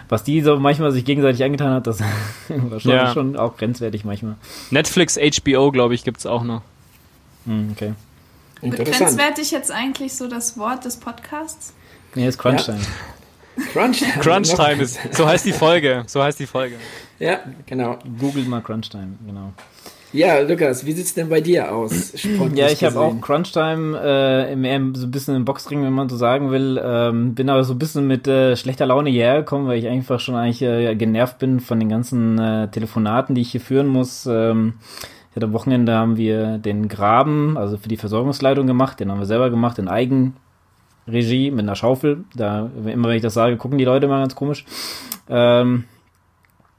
was 0.08 0.22
die 0.25 0.40
so 0.40 0.56
manchmal 0.58 0.92
sich 0.92 1.04
gegenseitig 1.04 1.42
angetan 1.44 1.72
hat, 1.72 1.86
das 1.88 2.00
war 2.48 2.78
schon, 2.80 2.90
Ja. 2.92 3.12
schon 3.12 3.36
auch 3.36 3.56
grenzwertig 3.56 4.04
manchmal. 4.04 4.36
Netflix, 4.70 5.18
HBO, 5.18 5.72
glaube 5.72 5.94
ich, 5.94 6.04
gibt's 6.04 6.25
auch 6.25 6.44
noch. 6.44 6.62
Hm, 7.46 7.70
okay. 7.72 7.94
Grenzwertig 8.62 9.50
jetzt 9.50 9.70
eigentlich 9.70 10.14
so 10.14 10.28
das 10.28 10.58
Wort 10.58 10.84
des 10.84 10.96
Podcasts? 10.96 11.72
Nee, 12.14 12.26
ist 12.28 12.38
Crunchtime. 12.38 12.80
Crunch. 13.72 14.02
Crunch 14.20 14.54
Time 14.54 14.82
ist, 14.82 14.98
so 15.12 15.26
heißt 15.26 15.46
die 15.46 15.52
Folge, 15.52 16.04
so 16.06 16.22
heißt 16.22 16.38
die 16.38 16.46
Folge. 16.46 16.76
Ja, 17.18 17.38
genau. 17.64 17.98
Google 18.18 18.44
mal 18.44 18.60
Crunchtime, 18.60 19.14
genau. 19.26 19.52
Ja, 20.12 20.40
Lukas, 20.40 20.86
wie 20.86 20.92
sieht's 20.92 21.14
denn 21.14 21.28
bei 21.28 21.40
dir 21.40 21.72
aus? 21.74 22.12
Ja, 22.54 22.68
ich 22.68 22.82
habe 22.84 22.98
auch? 23.00 23.20
Crunchtime 23.20 23.98
äh, 24.02 24.52
im- 24.52 24.60
mehr 24.60 24.80
so 24.94 25.06
ein 25.06 25.10
bisschen 25.10 25.36
im 25.36 25.44
Boxring, 25.44 25.82
wenn 25.82 25.92
man 25.92 26.08
so 26.08 26.16
sagen 26.16 26.50
will. 26.50 26.80
Ähm, 26.82 27.34
bin 27.34 27.50
aber 27.50 27.64
so 27.64 27.74
ein 27.74 27.78
bisschen 27.78 28.06
mit 28.06 28.26
äh, 28.28 28.56
schlechter 28.56 28.86
Laune 28.86 29.10
hierher 29.10 29.38
gekommen, 29.38 29.66
weil 29.66 29.78
ich 29.78 29.88
einfach 29.88 30.20
schon 30.20 30.34
eigentlich 30.36 30.62
äh, 30.62 30.94
genervt 30.94 31.38
bin 31.38 31.60
von 31.60 31.78
den 31.80 31.88
ganzen 31.88 32.38
äh, 32.38 32.68
Telefonaten, 32.68 33.34
die 33.34 33.40
ich 33.42 33.50
hier 33.50 33.60
führen 33.60 33.88
muss. 33.88 34.26
Ähm, 34.26 34.74
ja, 35.36 35.46
am 35.46 35.52
Wochenende 35.52 35.94
haben 35.94 36.16
wir 36.16 36.58
den 36.58 36.88
Graben, 36.88 37.56
also 37.56 37.76
für 37.76 37.88
die 37.88 37.96
Versorgungsleitung 37.96 38.66
gemacht. 38.66 39.00
Den 39.00 39.10
haben 39.10 39.18
wir 39.18 39.26
selber 39.26 39.50
gemacht 39.50 39.78
in 39.78 39.88
Eigenregie 39.88 41.50
mit 41.50 41.60
einer 41.60 41.76
Schaufel. 41.76 42.24
Da 42.34 42.70
immer 42.86 43.08
wenn 43.08 43.16
ich 43.16 43.22
das 43.22 43.34
sage, 43.34 43.56
gucken 43.56 43.78
die 43.78 43.84
Leute 43.84 44.08
mal 44.08 44.20
ganz 44.20 44.34
komisch. 44.34 44.64
Ähm, 45.28 45.84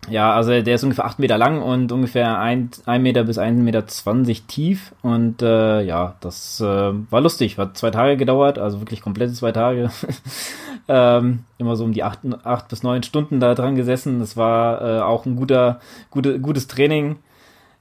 ja, 0.09 0.33
also 0.33 0.61
der 0.61 0.75
ist 0.75 0.83
ungefähr 0.83 1.05
acht 1.05 1.19
Meter 1.19 1.37
lang 1.37 1.61
und 1.61 1.91
ungefähr 1.91 2.39
ein, 2.39 2.69
ein 2.85 3.03
Meter 3.03 3.25
bis 3.25 3.37
ein 3.37 3.63
Meter 3.63 3.87
zwanzig 3.87 4.43
tief. 4.43 4.93
Und 5.01 5.41
äh, 5.41 5.81
ja, 5.81 6.15
das 6.21 6.61
äh, 6.61 6.65
war 6.65 7.21
lustig. 7.21 7.57
Hat 7.57 7.77
zwei 7.77 7.91
Tage 7.91 8.15
gedauert, 8.15 8.57
also 8.57 8.79
wirklich 8.79 9.01
komplette 9.01 9.33
zwei 9.33 9.51
Tage. 9.51 9.91
ähm, 10.87 11.43
immer 11.57 11.75
so 11.75 11.83
um 11.83 11.91
die 11.91 12.03
acht, 12.03 12.19
acht 12.43 12.69
bis 12.69 12.83
neun 12.83 13.03
Stunden 13.03 13.39
da 13.39 13.53
dran 13.53 13.75
gesessen. 13.75 14.19
Das 14.19 14.37
war 14.37 14.81
äh, 14.81 15.01
auch 15.01 15.25
ein 15.25 15.35
guter, 15.35 15.81
gute, 16.09 16.39
gutes 16.39 16.67
Training. 16.67 17.17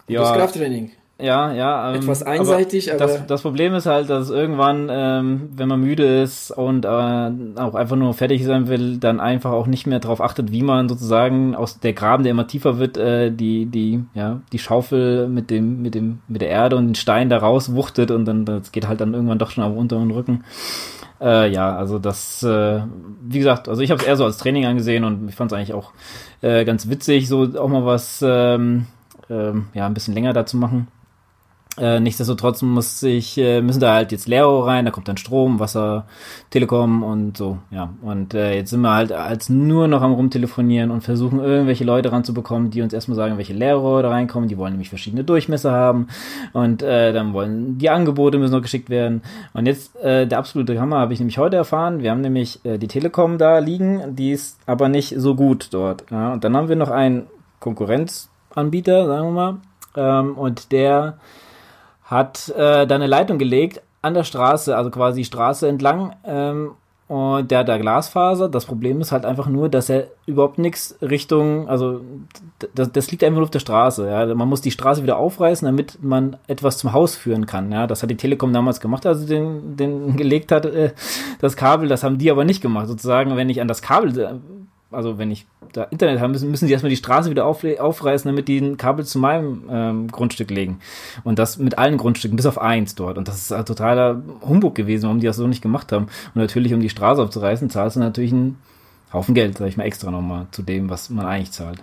Das 0.08 0.32
Krafttraining. 0.32 0.90
Ja, 1.18 1.50
ja. 1.54 1.90
Ähm, 1.94 2.02
Etwas 2.02 2.22
einseitig, 2.22 2.90
aber- 2.90 2.98
das, 2.98 3.26
das 3.26 3.40
Problem 3.40 3.72
ist 3.74 3.86
halt, 3.86 4.10
dass 4.10 4.28
irgendwann, 4.28 4.88
ähm, 4.90 5.48
wenn 5.56 5.66
man 5.66 5.80
müde 5.80 6.20
ist 6.20 6.50
und 6.50 6.84
äh, 6.84 6.88
auch 6.88 7.74
einfach 7.74 7.96
nur 7.96 8.12
fertig 8.12 8.44
sein 8.44 8.68
will, 8.68 8.98
dann 8.98 9.18
einfach 9.18 9.52
auch 9.52 9.66
nicht 9.66 9.86
mehr 9.86 9.98
darauf 9.98 10.20
achtet, 10.20 10.52
wie 10.52 10.62
man 10.62 10.90
sozusagen 10.90 11.54
aus 11.54 11.80
der 11.80 11.94
Graben, 11.94 12.22
der 12.22 12.32
immer 12.32 12.46
tiefer 12.46 12.78
wird, 12.78 12.98
äh, 12.98 13.30
die 13.30 13.64
die 13.64 14.04
ja 14.12 14.42
die 14.52 14.58
Schaufel 14.58 15.26
mit 15.28 15.50
dem 15.50 15.80
mit 15.80 15.94
dem 15.94 16.18
mit 16.28 16.42
der 16.42 16.50
Erde 16.50 16.76
und 16.76 16.88
den 16.88 16.94
Stein 16.96 17.30
da 17.30 17.38
rauswuchtet 17.38 18.10
und 18.10 18.26
dann 18.26 18.44
das 18.44 18.70
geht 18.70 18.86
halt 18.86 19.00
dann 19.00 19.14
irgendwann 19.14 19.38
doch 19.38 19.50
schon 19.50 19.64
auf 19.64 19.74
unteren 19.74 20.10
Rücken. 20.10 20.44
Äh, 21.18 21.50
ja, 21.50 21.74
also 21.74 21.98
das, 21.98 22.42
äh, 22.42 22.82
wie 23.22 23.38
gesagt, 23.38 23.70
also 23.70 23.80
ich 23.80 23.90
habe 23.90 24.02
es 24.02 24.06
eher 24.06 24.16
so 24.16 24.26
als 24.26 24.36
Training 24.36 24.66
angesehen 24.66 25.02
und 25.02 25.30
ich 25.30 25.34
fand 25.34 25.50
es 25.50 25.56
eigentlich 25.56 25.72
auch 25.72 25.92
äh, 26.42 26.66
ganz 26.66 26.90
witzig, 26.90 27.26
so 27.26 27.48
auch 27.58 27.68
mal 27.68 27.86
was, 27.86 28.22
ähm, 28.22 28.84
ähm, 29.30 29.68
ja, 29.74 29.86
ein 29.86 29.94
bisschen 29.94 30.14
länger 30.14 30.32
da 30.32 30.46
zu 30.46 30.56
machen. 30.56 30.88
Äh, 31.78 32.00
nichtsdestotrotz 32.00 32.62
muss 32.62 33.02
ich, 33.02 33.36
äh, 33.36 33.60
müssen 33.60 33.80
da 33.80 33.92
halt 33.92 34.10
jetzt 34.10 34.28
Leerrohre 34.28 34.66
rein, 34.66 34.86
da 34.86 34.90
kommt 34.90 35.08
dann 35.08 35.18
Strom, 35.18 35.60
Wasser, 35.60 36.06
Telekom 36.48 37.02
und 37.02 37.36
so, 37.36 37.58
ja. 37.70 37.90
Und 38.00 38.32
äh, 38.32 38.54
jetzt 38.54 38.70
sind 38.70 38.80
wir 38.80 38.94
halt 38.94 39.12
als 39.12 39.50
nur 39.50 39.86
noch 39.86 40.00
am 40.00 40.14
rumtelefonieren 40.14 40.90
und 40.90 41.02
versuchen 41.02 41.38
irgendwelche 41.38 41.84
Leute 41.84 42.12
ranzubekommen, 42.12 42.70
die 42.70 42.80
uns 42.80 42.94
erstmal 42.94 43.16
sagen, 43.16 43.36
welche 43.36 43.52
Leerrohre 43.52 44.02
da 44.02 44.08
reinkommen. 44.08 44.48
Die 44.48 44.56
wollen 44.56 44.72
nämlich 44.72 44.88
verschiedene 44.88 45.22
Durchmesser 45.22 45.70
haben 45.70 46.08
und 46.54 46.82
äh, 46.82 47.12
dann 47.12 47.34
wollen 47.34 47.76
die 47.76 47.90
Angebote 47.90 48.38
müssen 48.38 48.54
noch 48.54 48.62
geschickt 48.62 48.88
werden. 48.88 49.20
Und 49.52 49.66
jetzt 49.66 49.96
äh, 49.96 50.26
der 50.26 50.38
absolute 50.38 50.80
Hammer 50.80 50.98
habe 50.98 51.12
ich 51.12 51.18
nämlich 51.18 51.36
heute 51.36 51.56
erfahren. 51.56 52.02
Wir 52.02 52.10
haben 52.10 52.22
nämlich 52.22 52.64
äh, 52.64 52.78
die 52.78 52.88
Telekom 52.88 53.36
da 53.36 53.58
liegen, 53.58 54.16
die 54.16 54.32
ist 54.32 54.58
aber 54.64 54.88
nicht 54.88 55.14
so 55.18 55.34
gut 55.34 55.68
dort. 55.72 56.04
Ja. 56.10 56.32
Und 56.32 56.42
dann 56.42 56.56
haben 56.56 56.70
wir 56.70 56.76
noch 56.76 56.90
einen 56.90 57.26
Konkurrenzanbieter, 58.56 59.06
sagen 59.06 59.28
wir 59.28 59.32
mal, 59.32 59.56
ähm, 59.96 60.34
und 60.36 60.72
der 60.72 61.18
hat 62.04 62.48
äh, 62.50 62.86
da 62.86 62.94
eine 62.94 63.06
Leitung 63.06 63.38
gelegt 63.38 63.82
an 64.02 64.14
der 64.14 64.24
Straße, 64.24 64.76
also 64.76 64.90
quasi 64.90 65.24
Straße 65.24 65.68
entlang. 65.68 66.14
Ähm, 66.24 66.72
und 67.08 67.52
der 67.52 67.60
hat 67.60 67.68
da 67.68 67.78
Glasfaser. 67.78 68.48
Das 68.48 68.64
Problem 68.64 69.00
ist 69.00 69.12
halt 69.12 69.24
einfach 69.24 69.46
nur, 69.46 69.68
dass 69.68 69.88
er 69.88 70.08
überhaupt 70.26 70.58
nichts 70.58 70.98
Richtung, 71.00 71.68
also 71.68 72.00
das, 72.74 72.90
das 72.90 73.12
liegt 73.12 73.22
einfach 73.22 73.36
nur 73.36 73.44
auf 73.44 73.50
der 73.50 73.60
Straße. 73.60 74.08
Ja. 74.08 74.34
Man 74.34 74.48
muss 74.48 74.60
die 74.60 74.72
Straße 74.72 75.04
wieder 75.04 75.16
aufreißen, 75.16 75.66
damit 75.66 76.02
man 76.02 76.36
etwas 76.48 76.78
zum 76.78 76.92
Haus 76.92 77.14
führen 77.14 77.46
kann. 77.46 77.70
Ja. 77.70 77.86
Das 77.86 78.02
hat 78.02 78.10
die 78.10 78.16
Telekom 78.16 78.52
damals 78.52 78.80
gemacht, 78.80 79.06
als 79.06 79.20
sie 79.20 79.26
den, 79.26 79.76
den 79.76 80.16
gelegt 80.16 80.50
hat, 80.50 80.66
äh, 80.66 80.94
das 81.40 81.56
Kabel. 81.56 81.88
Das 81.88 82.02
haben 82.02 82.18
die 82.18 82.30
aber 82.30 82.44
nicht 82.44 82.60
gemacht. 82.60 82.88
Sozusagen, 82.88 83.36
wenn 83.36 83.50
ich 83.50 83.60
an 83.60 83.68
das 83.68 83.82
Kabel 83.82 84.18
äh, 84.18 84.34
also 84.96 85.18
wenn 85.18 85.30
ich 85.30 85.46
da 85.72 85.84
Internet 85.84 86.20
haben 86.20 86.32
müssen, 86.32 86.50
müssen 86.50 86.66
sie 86.66 86.72
erstmal 86.72 86.90
die 86.90 86.96
Straße 86.96 87.30
wieder 87.30 87.44
auf, 87.44 87.62
aufreißen, 87.64 88.28
damit 88.28 88.48
die 88.48 88.58
ein 88.58 88.76
Kabel 88.76 89.04
zu 89.04 89.18
meinem 89.18 89.64
ähm, 89.70 90.08
Grundstück 90.08 90.50
legen. 90.50 90.80
Und 91.22 91.38
das 91.38 91.58
mit 91.58 91.78
allen 91.78 91.98
Grundstücken, 91.98 92.36
bis 92.36 92.46
auf 92.46 92.58
eins 92.58 92.94
dort. 92.94 93.18
Und 93.18 93.28
das 93.28 93.36
ist 93.36 93.50
halt 93.50 93.68
totaler 93.68 94.22
Humbug 94.40 94.74
gewesen, 94.74 95.04
warum 95.04 95.20
die 95.20 95.26
das 95.26 95.36
so 95.36 95.46
nicht 95.46 95.62
gemacht 95.62 95.92
haben. 95.92 96.06
Und 96.34 96.36
natürlich, 96.36 96.72
um 96.72 96.80
die 96.80 96.88
Straße 96.88 97.22
aufzureißen, 97.22 97.70
zahlst 97.70 97.96
du 97.96 98.00
natürlich 98.00 98.32
einen 98.32 98.58
Haufen 99.12 99.34
Geld, 99.34 99.58
sag 99.58 99.68
ich 99.68 99.76
mal, 99.76 99.84
extra 99.84 100.10
nochmal 100.10 100.46
zu 100.50 100.62
dem, 100.62 100.90
was 100.90 101.10
man 101.10 101.26
eigentlich 101.26 101.52
zahlt. 101.52 101.82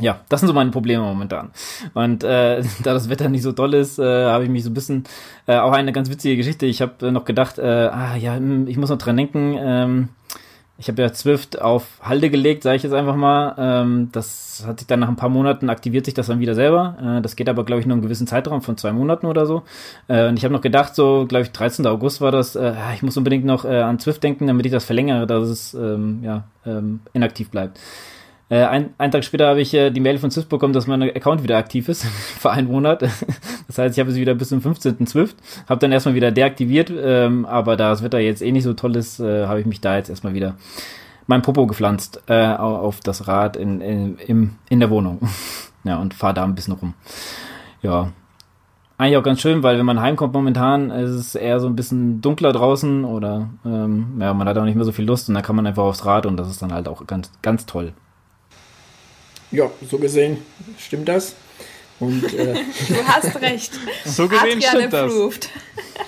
ja, 0.00 0.20
das 0.28 0.40
sind 0.40 0.46
so 0.46 0.54
meine 0.54 0.70
Probleme 0.70 1.02
momentan. 1.02 1.50
Und 1.94 2.24
äh, 2.24 2.62
da 2.82 2.94
das 2.94 3.08
Wetter 3.08 3.28
nicht 3.28 3.42
so 3.42 3.52
toll 3.52 3.74
ist, 3.74 3.98
äh, 3.98 4.26
habe 4.26 4.44
ich 4.44 4.50
mich 4.50 4.64
so 4.64 4.70
ein 4.70 4.74
bisschen, 4.74 5.04
äh, 5.46 5.56
auch 5.56 5.72
eine 5.72 5.92
ganz 5.92 6.08
witzige 6.08 6.36
Geschichte. 6.36 6.66
Ich 6.66 6.80
habe 6.80 7.08
äh, 7.08 7.10
noch 7.10 7.24
gedacht, 7.24 7.58
äh, 7.58 7.90
ah 7.92 8.16
ja, 8.16 8.36
hm, 8.36 8.68
ich 8.68 8.76
muss 8.76 8.90
noch 8.90 8.98
dran 8.98 9.16
denken, 9.16 9.56
ähm, 9.58 10.08
ich 10.82 10.88
habe 10.88 11.00
ja 11.00 11.12
Zwift 11.12 11.62
auf 11.62 12.00
Halde 12.02 12.28
gelegt, 12.28 12.64
sage 12.64 12.74
ich 12.74 12.82
jetzt 12.82 12.92
einfach 12.92 13.14
mal. 13.14 13.54
Ähm, 13.56 14.08
das 14.10 14.64
hat 14.66 14.80
sich 14.80 14.88
dann 14.88 14.98
nach 14.98 15.08
ein 15.08 15.14
paar 15.14 15.28
Monaten 15.28 15.70
aktiviert 15.70 16.06
sich 16.06 16.14
das 16.14 16.26
dann 16.26 16.40
wieder 16.40 16.56
selber. 16.56 17.18
Äh, 17.18 17.22
das 17.22 17.36
geht 17.36 17.48
aber, 17.48 17.64
glaube 17.64 17.78
ich, 17.78 17.86
nur 17.86 17.94
einen 17.94 18.02
gewissen 18.02 18.26
Zeitraum 18.26 18.62
von 18.62 18.76
zwei 18.76 18.90
Monaten 18.90 19.26
oder 19.26 19.46
so. 19.46 19.62
Äh, 20.08 20.26
und 20.26 20.36
ich 20.36 20.44
habe 20.44 20.52
noch 20.52 20.60
gedacht, 20.60 20.96
so, 20.96 21.24
glaube 21.28 21.44
ich, 21.44 21.52
13. 21.52 21.86
August 21.86 22.20
war 22.20 22.32
das, 22.32 22.56
äh, 22.56 22.74
ich 22.96 23.02
muss 23.04 23.16
unbedingt 23.16 23.44
noch 23.44 23.64
äh, 23.64 23.80
an 23.80 24.00
Zwift 24.00 24.24
denken, 24.24 24.48
damit 24.48 24.66
ich 24.66 24.72
das 24.72 24.84
verlängere, 24.84 25.24
dass 25.28 25.48
es 25.48 25.72
ähm, 25.74 26.18
ja, 26.24 26.48
ähm, 26.66 26.98
inaktiv 27.12 27.50
bleibt. 27.50 27.78
Äh, 28.52 28.66
ein, 28.66 28.92
einen 28.98 29.10
Tag 29.10 29.24
später 29.24 29.48
habe 29.48 29.62
ich 29.62 29.72
äh, 29.72 29.88
die 29.88 30.00
Mail 30.00 30.18
von 30.18 30.30
Swift 30.30 30.50
bekommen, 30.50 30.74
dass 30.74 30.86
mein 30.86 31.00
Account 31.00 31.42
wieder 31.42 31.56
aktiv 31.56 31.88
ist 31.88 32.04
für 32.38 32.50
einen 32.50 32.68
Monat. 32.68 33.00
das 33.66 33.78
heißt, 33.78 33.96
ich 33.96 33.98
habe 33.98 34.10
es 34.10 34.16
wieder 34.16 34.34
bis 34.34 34.50
zum 34.50 34.60
15. 34.60 35.06
Swift, 35.06 35.36
habe 35.66 35.80
dann 35.80 35.90
erstmal 35.90 36.14
wieder 36.14 36.30
deaktiviert, 36.30 36.92
ähm, 36.94 37.46
aber 37.46 37.76
da 37.76 37.88
das 37.88 38.02
Wetter 38.02 38.18
jetzt 38.18 38.42
eh 38.42 38.52
nicht 38.52 38.64
so 38.64 38.74
toll 38.74 38.94
ist, 38.96 39.20
äh, 39.20 39.46
habe 39.46 39.60
ich 39.60 39.64
mich 39.64 39.80
da 39.80 39.96
jetzt 39.96 40.10
erstmal 40.10 40.34
wieder 40.34 40.56
mein 41.26 41.40
Popo 41.40 41.66
gepflanzt 41.66 42.20
äh, 42.26 42.44
auf 42.44 43.00
das 43.00 43.26
Rad 43.26 43.56
in, 43.56 43.80
in, 43.80 44.18
in, 44.18 44.50
in 44.68 44.80
der 44.80 44.90
Wohnung. 44.90 45.20
ja, 45.84 45.96
und 45.96 46.12
fahre 46.12 46.34
da 46.34 46.44
ein 46.44 46.54
bisschen 46.54 46.74
rum. 46.74 46.92
Ja, 47.80 48.12
eigentlich 48.98 49.16
auch 49.16 49.22
ganz 49.22 49.40
schön, 49.40 49.62
weil 49.62 49.78
wenn 49.78 49.86
man 49.86 50.02
heimkommt 50.02 50.34
momentan, 50.34 50.90
ist 50.90 51.12
es 51.12 51.34
eher 51.36 51.58
so 51.58 51.68
ein 51.68 51.74
bisschen 51.74 52.20
dunkler 52.20 52.52
draußen 52.52 53.06
oder 53.06 53.48
ähm, 53.64 54.18
ja, 54.20 54.34
man 54.34 54.46
hat 54.46 54.58
auch 54.58 54.64
nicht 54.64 54.74
mehr 54.74 54.84
so 54.84 54.92
viel 54.92 55.06
Lust 55.06 55.30
und 55.30 55.36
da 55.36 55.40
kann 55.40 55.56
man 55.56 55.66
einfach 55.66 55.84
aufs 55.84 56.04
Rad 56.04 56.26
und 56.26 56.36
das 56.36 56.50
ist 56.50 56.60
dann 56.60 56.74
halt 56.74 56.86
auch 56.86 57.06
ganz, 57.06 57.32
ganz 57.40 57.64
toll. 57.64 57.94
Ja, 59.52 59.70
so 59.88 59.98
gesehen 59.98 60.38
stimmt 60.78 61.08
das. 61.08 61.34
Und, 62.00 62.24
äh, 62.34 62.54
du 62.88 63.06
hast 63.06 63.40
recht. 63.40 63.72
So 64.04 64.26
gesehen 64.26 64.58
Adrian 64.58 64.62
stimmt 64.62 64.94
approved. 64.94 65.44
das. 65.44 66.06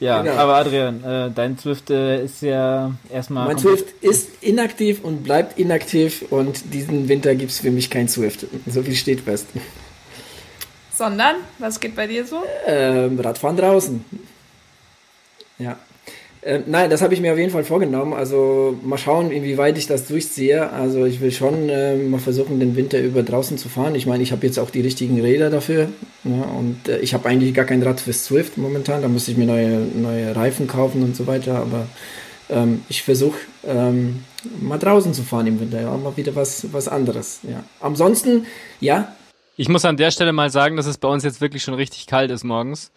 Ja, 0.00 0.22
genau. 0.22 0.36
aber 0.36 0.54
Adrian, 0.54 1.02
äh, 1.02 1.30
dein 1.34 1.58
Zwift 1.58 1.90
äh, 1.90 2.24
ist 2.24 2.40
ja 2.42 2.92
erstmal. 3.12 3.46
Mein 3.46 3.58
Zwift 3.58 3.86
ist 4.00 4.42
inaktiv 4.42 5.02
und 5.02 5.24
bleibt 5.24 5.58
inaktiv 5.58 6.24
und 6.30 6.72
diesen 6.72 7.08
Winter 7.08 7.34
gibt 7.34 7.50
es 7.50 7.58
für 7.58 7.72
mich 7.72 7.90
kein 7.90 8.08
Zwift. 8.08 8.46
So 8.66 8.82
viel 8.82 8.94
steht 8.94 9.20
fest. 9.20 9.48
Sondern, 10.94 11.36
was 11.58 11.80
geht 11.80 11.96
bei 11.96 12.06
dir 12.06 12.24
so? 12.24 12.42
Ähm, 12.66 13.18
Radfahren 13.18 13.56
draußen. 13.56 14.04
Ja. 15.58 15.76
Äh, 16.48 16.62
nein, 16.64 16.88
das 16.88 17.02
habe 17.02 17.12
ich 17.12 17.20
mir 17.20 17.32
auf 17.32 17.38
jeden 17.38 17.50
Fall 17.50 17.64
vorgenommen. 17.64 18.14
Also 18.14 18.74
mal 18.82 18.96
schauen, 18.96 19.30
inwieweit 19.30 19.76
ich 19.76 19.86
das 19.86 20.06
durchziehe. 20.06 20.72
Also 20.72 21.04
ich 21.04 21.20
will 21.20 21.30
schon 21.30 21.68
äh, 21.68 21.94
mal 21.96 22.20
versuchen, 22.20 22.58
den 22.58 22.74
Winter 22.74 22.98
über 22.98 23.22
draußen 23.22 23.58
zu 23.58 23.68
fahren. 23.68 23.94
Ich 23.94 24.06
meine, 24.06 24.22
ich 24.22 24.32
habe 24.32 24.46
jetzt 24.46 24.58
auch 24.58 24.70
die 24.70 24.80
richtigen 24.80 25.20
Räder 25.20 25.50
dafür. 25.50 25.90
Ja, 26.24 26.42
und 26.58 26.88
äh, 26.88 27.00
ich 27.00 27.12
habe 27.12 27.28
eigentlich 27.28 27.52
gar 27.52 27.66
kein 27.66 27.82
Rad 27.82 28.00
fürs 28.00 28.24
Swift 28.24 28.56
momentan. 28.56 29.02
Da 29.02 29.08
muss 29.08 29.28
ich 29.28 29.36
mir 29.36 29.44
neue, 29.44 29.78
neue 29.94 30.34
Reifen 30.34 30.66
kaufen 30.66 31.02
und 31.02 31.14
so 31.14 31.26
weiter. 31.26 31.56
Aber 31.56 31.86
ähm, 32.48 32.80
ich 32.88 33.02
versuche 33.02 33.36
ähm, 33.66 34.24
mal 34.62 34.78
draußen 34.78 35.12
zu 35.12 35.24
fahren 35.24 35.48
im 35.48 35.60
Winter. 35.60 35.82
Ja, 35.82 35.94
mal 35.98 36.16
wieder 36.16 36.34
was, 36.34 36.72
was 36.72 36.88
anderes. 36.88 37.40
Ja. 37.42 37.62
Ansonsten, 37.80 38.46
ja. 38.80 39.12
Ich 39.56 39.68
muss 39.68 39.84
an 39.84 39.98
der 39.98 40.12
Stelle 40.12 40.32
mal 40.32 40.48
sagen, 40.48 40.76
dass 40.76 40.86
es 40.86 40.96
bei 40.96 41.08
uns 41.08 41.24
jetzt 41.24 41.42
wirklich 41.42 41.62
schon 41.62 41.74
richtig 41.74 42.06
kalt 42.06 42.30
ist 42.30 42.44
morgens. 42.44 42.90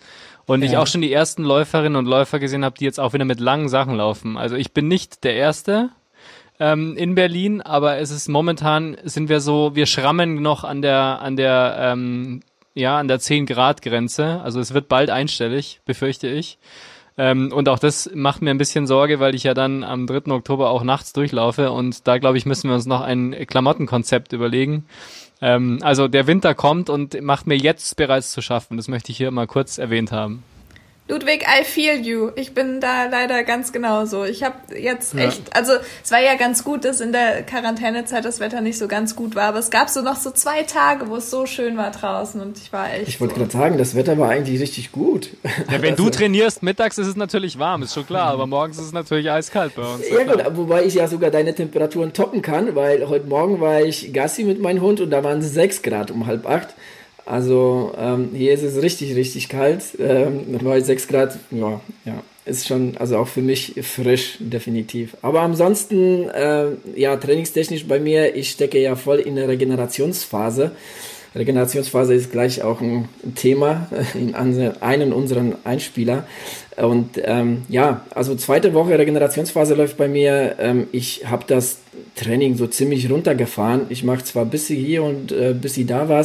Und 0.51 0.63
ja. 0.63 0.69
ich 0.69 0.77
auch 0.77 0.87
schon 0.87 0.99
die 0.99 1.13
ersten 1.13 1.43
Läuferinnen 1.43 1.95
und 1.95 2.05
Läufer 2.05 2.37
gesehen 2.37 2.65
habe, 2.65 2.77
die 2.77 2.83
jetzt 2.83 2.99
auch 2.99 3.13
wieder 3.13 3.23
mit 3.23 3.39
langen 3.39 3.69
Sachen 3.69 3.95
laufen. 3.95 4.35
Also 4.35 4.57
ich 4.57 4.73
bin 4.73 4.89
nicht 4.89 5.23
der 5.23 5.35
Erste 5.35 5.91
ähm, 6.59 6.97
in 6.97 7.15
Berlin, 7.15 7.61
aber 7.61 7.99
es 7.99 8.11
ist 8.11 8.27
momentan 8.27 8.97
sind 9.05 9.29
wir 9.29 9.39
so, 9.39 9.75
wir 9.75 9.85
schrammen 9.85 10.41
noch 10.41 10.65
an 10.65 10.81
der 10.81 11.21
an 11.21 11.37
der 11.37 11.77
ähm, 11.79 12.41
ja 12.73 12.97
an 12.97 13.07
der 13.07 13.19
10 13.19 13.45
Grad 13.45 13.81
Grenze. 13.81 14.41
Also 14.43 14.59
es 14.59 14.73
wird 14.73 14.89
bald 14.89 15.09
einstellig, 15.09 15.79
befürchte 15.85 16.27
ich. 16.27 16.59
Ähm, 17.17 17.53
und 17.53 17.69
auch 17.69 17.79
das 17.79 18.11
macht 18.13 18.41
mir 18.41 18.49
ein 18.49 18.57
bisschen 18.57 18.87
Sorge, 18.87 19.21
weil 19.21 19.35
ich 19.35 19.43
ja 19.43 19.53
dann 19.53 19.85
am 19.85 20.05
3. 20.05 20.33
Oktober 20.33 20.69
auch 20.69 20.83
nachts 20.83 21.13
durchlaufe 21.13 21.71
und 21.71 22.09
da 22.09 22.17
glaube 22.17 22.37
ich 22.37 22.45
müssen 22.45 22.67
wir 22.67 22.75
uns 22.75 22.85
noch 22.85 23.01
ein 23.01 23.47
Klamottenkonzept 23.47 24.33
überlegen 24.33 24.85
ähm, 25.41 25.79
also 25.81 26.07
der 26.07 26.27
Winter 26.27 26.53
kommt 26.55 26.89
und 26.89 27.19
macht 27.21 27.47
mir 27.47 27.57
jetzt 27.57 27.95
bereits 27.95 28.31
zu 28.31 28.41
schaffen. 28.41 28.77
Das 28.77 28.87
möchte 28.87 29.11
ich 29.11 29.17
hier 29.17 29.31
mal 29.31 29.47
kurz 29.47 29.77
erwähnt 29.77 30.11
haben. 30.11 30.43
Ludwig, 31.07 31.43
I 31.43 31.65
feel 31.65 31.99
you. 31.99 32.29
Ich 32.35 32.53
bin 32.53 32.79
da 32.79 33.05
leider 33.05 33.43
ganz 33.43 33.73
genauso. 33.73 34.23
Ich 34.23 34.43
habe 34.43 34.55
jetzt 34.79 35.13
echt, 35.13 35.49
ja. 35.49 35.55
also 35.55 35.73
es 36.03 36.11
war 36.11 36.21
ja 36.21 36.35
ganz 36.35 36.63
gut, 36.63 36.85
dass 36.85 37.01
in 37.01 37.11
der 37.11 37.43
Quarantänezeit 37.43 38.23
das 38.23 38.39
Wetter 38.39 38.61
nicht 38.61 38.77
so 38.77 38.87
ganz 38.87 39.15
gut 39.15 39.35
war, 39.35 39.49
aber 39.49 39.59
es 39.59 39.71
gab 39.71 39.89
so 39.89 40.01
noch 40.01 40.15
so 40.15 40.31
zwei 40.31 40.63
Tage, 40.63 41.09
wo 41.09 41.17
es 41.17 41.29
so 41.29 41.45
schön 41.45 41.75
war 41.75 41.91
draußen 41.91 42.39
und 42.39 42.57
ich 42.59 42.71
war 42.71 42.93
echt. 42.93 43.09
Ich 43.09 43.19
wollte 43.19 43.33
so. 43.33 43.41
gerade 43.41 43.51
sagen, 43.51 43.77
das 43.77 43.93
Wetter 43.95 44.17
war 44.17 44.29
eigentlich 44.29 44.61
richtig 44.61 44.91
gut. 44.91 45.31
Ja, 45.69 45.81
wenn 45.81 45.95
du 45.95 46.05
also 46.05 46.17
trainierst, 46.17 46.63
mittags 46.63 46.97
ist 46.97 47.07
es 47.07 47.15
natürlich 47.15 47.59
warm, 47.59 47.83
ist 47.83 47.93
schon 47.93 48.05
klar, 48.05 48.31
aber 48.31 48.47
morgens 48.47 48.77
ist 48.77 48.85
es 48.85 48.93
natürlich 48.93 49.29
eiskalt 49.29 49.75
bei 49.75 49.81
uns. 49.81 50.09
Ja, 50.09 50.23
gut, 50.23 50.43
wobei 50.55 50.85
ich 50.85 50.93
ja 50.93 51.07
sogar 51.07 51.29
deine 51.29 51.53
Temperaturen 51.53 52.13
toppen 52.13 52.41
kann, 52.41 52.75
weil 52.75 53.09
heute 53.09 53.27
Morgen 53.27 53.59
war 53.59 53.81
ich 53.81 54.13
Gassi 54.13 54.43
mit 54.43 54.61
meinem 54.61 54.81
Hund 54.81 55.01
und 55.01 55.09
da 55.09 55.23
waren 55.23 55.39
es 55.39 55.53
sechs 55.53 55.81
Grad 55.81 56.11
um 56.11 56.25
halb 56.25 56.47
acht. 56.47 56.69
Also 57.31 57.93
ähm, 57.97 58.31
hier 58.33 58.51
ist 58.51 58.61
es 58.61 58.81
richtig, 58.81 59.15
richtig 59.15 59.47
kalt. 59.47 59.83
Ähm, 59.97 60.59
bei 60.61 60.81
6 60.81 61.07
Grad, 61.07 61.39
ja, 61.49 61.79
ja, 62.03 62.23
ist 62.43 62.67
schon, 62.67 62.97
also 62.97 63.15
auch 63.19 63.29
für 63.29 63.41
mich 63.41 63.75
frisch, 63.83 64.35
definitiv. 64.39 65.15
Aber 65.21 65.39
ansonsten, 65.39 66.27
äh, 66.27 66.71
ja, 66.93 67.15
trainingstechnisch 67.15 67.87
bei 67.87 68.01
mir, 68.01 68.35
ich 68.35 68.49
stecke 68.49 68.81
ja 68.81 68.97
voll 68.97 69.19
in 69.19 69.37
der 69.37 69.47
Regenerationsphase. 69.47 70.71
Regenerationsphase 71.33 72.13
ist 72.15 72.33
gleich 72.33 72.63
auch 72.63 72.81
ein 72.81 73.07
Thema 73.35 73.87
in 74.13 74.35
einem 74.35 75.13
unserer 75.13 75.53
Einspieler. 75.63 76.27
Und 76.75 77.11
ähm, 77.23 77.61
ja, 77.69 78.05
also 78.13 78.35
zweite 78.35 78.73
Woche 78.73 78.99
Regenerationsphase 78.99 79.75
läuft 79.75 79.95
bei 79.95 80.09
mir. 80.09 80.57
Ähm, 80.59 80.87
ich 80.91 81.27
habe 81.27 81.45
das 81.47 81.77
Training 82.15 82.57
so 82.57 82.67
ziemlich 82.67 83.09
runtergefahren. 83.09 83.83
Ich 83.87 84.03
mache 84.03 84.25
zwar 84.25 84.43
bis 84.43 84.67
sie 84.67 84.75
hier 84.75 85.03
und 85.03 85.31
äh, 85.31 85.53
bis 85.53 85.75
sie 85.75 85.85
da 85.85 86.09
war 86.09 86.19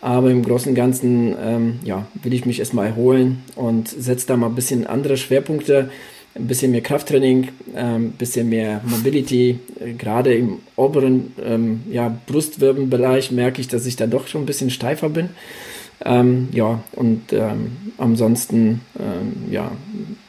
aber 0.00 0.30
im 0.30 0.42
Großen 0.42 0.70
und 0.70 0.74
Ganzen 0.74 1.36
ähm, 1.40 1.80
ja, 1.84 2.06
will 2.22 2.32
ich 2.32 2.46
mich 2.46 2.58
erstmal 2.58 2.86
erholen 2.86 3.42
und 3.56 3.88
setze 3.88 4.26
da 4.26 4.36
mal 4.36 4.46
ein 4.46 4.54
bisschen 4.54 4.86
andere 4.86 5.16
Schwerpunkte, 5.16 5.90
ein 6.34 6.46
bisschen 6.46 6.70
mehr 6.70 6.80
Krafttraining, 6.80 7.48
ein 7.74 7.94
ähm, 7.94 8.12
bisschen 8.12 8.48
mehr 8.48 8.80
Mobility. 8.84 9.58
Äh, 9.80 9.92
gerade 9.94 10.34
im 10.34 10.60
oberen 10.76 11.34
ähm, 11.44 11.82
ja, 11.90 12.16
Brustwirbelbereich 12.26 13.30
merke 13.30 13.60
ich, 13.60 13.68
dass 13.68 13.84
ich 13.86 13.96
da 13.96 14.06
doch 14.06 14.26
schon 14.26 14.42
ein 14.42 14.46
bisschen 14.46 14.70
steifer 14.70 15.08
bin. 15.08 15.30
Ähm, 16.02 16.48
ja, 16.52 16.82
und 16.92 17.32
ähm, 17.32 17.92
ansonsten 17.98 18.80
ähm, 18.98 19.52
ja, 19.52 19.70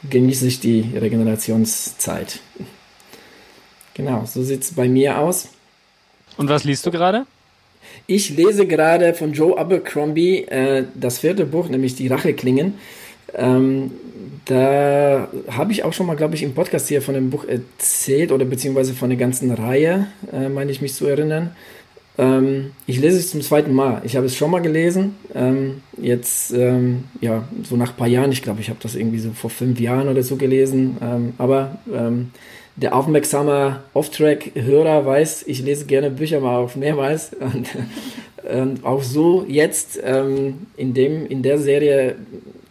genieße 0.10 0.48
ich 0.48 0.60
die 0.60 0.82
Regenerationszeit. 1.00 2.40
Genau, 3.94 4.26
so 4.26 4.44
sieht 4.44 4.64
es 4.64 4.74
bei 4.74 4.90
mir 4.90 5.20
aus. 5.20 5.50
Und 6.38 6.50
was 6.50 6.64
liest 6.66 6.86
du 6.86 6.92
gerade? 6.92 7.26
Ich 8.08 8.30
lese 8.30 8.68
gerade 8.68 9.14
von 9.14 9.34
Joe 9.34 9.58
Abercrombie 9.58 10.44
äh, 10.46 10.86
das 10.96 11.20
vierte 11.20 11.46
Buch, 11.46 11.70
nämlich 11.70 11.96
Die 11.96 12.08
Racheklingen. 12.08 12.76
Ähm, 13.36 13.92
da 14.46 15.30
habe 15.50 15.72
ich 15.72 15.84
auch 15.84 15.94
schon 15.94 16.08
mal, 16.08 16.16
glaube 16.16 16.36
ich, 16.36 16.44
im 16.44 16.54
Podcast 16.54 16.88
hier 16.88 17.02
von 17.02 17.14
dem 17.14 17.30
Buch 17.30 17.46
erzählt 17.46 18.32
oder 18.32 18.46
beziehungsweise 18.46 18.94
von 18.94 19.10
der 19.10 19.18
ganzen 19.18 19.52
Reihe, 19.52 20.08
äh, 20.34 20.50
meine 20.50 20.72
ich 20.72 20.82
mich 20.82 20.94
zu 20.94 21.06
erinnern. 21.06 21.56
Ähm, 22.18 22.72
ich 22.88 23.00
lese 23.00 23.18
es 23.18 23.32
zum 23.32 23.42
zweiten 23.42 23.74
Mal. 23.74 24.02
Ich 24.04 24.16
habe 24.16 24.26
es 24.26 24.36
schon 24.36 24.52
mal 24.52 24.62
gelesen. 24.62 25.16
Ähm, 25.34 25.82
jetzt, 25.98 26.52
ähm, 26.54 27.06
ja, 27.22 27.48
so 27.64 27.78
nach 27.78 27.92
ein 27.92 27.96
paar 27.96 28.08
Jahren. 28.08 28.32
Ich 28.32 28.42
glaube, 28.42 28.62
ich 28.62 28.70
habe 28.70 28.80
das 28.82 28.96
irgendwie 28.96 29.20
so 29.20 29.32
vor 29.32 29.50
fünf 29.50 29.80
Jahren 29.80 30.10
oder 30.10 30.24
so 30.24 30.36
gelesen. 30.36 30.98
Ähm, 31.02 31.34
aber 31.38 31.78
ähm, 31.94 32.32
der 32.76 32.96
aufmerksame 32.96 33.82
Off-Track-Hörer 33.94 35.06
weiß, 35.06 35.44
ich 35.48 35.62
lese 35.62 35.86
gerne 35.86 36.10
Bücher 36.10 36.40
mal 36.40 36.58
auf 36.58 36.76
mehrmals. 36.76 37.32
Und, 37.40 37.70
und 38.44 38.84
auch 38.84 39.04
so 39.04 39.46
jetzt 39.48 40.00
ähm, 40.04 40.66
in, 40.76 40.96
dem, 40.96 41.28
in 41.28 41.44
der 41.44 41.60
Serie, 41.60 42.16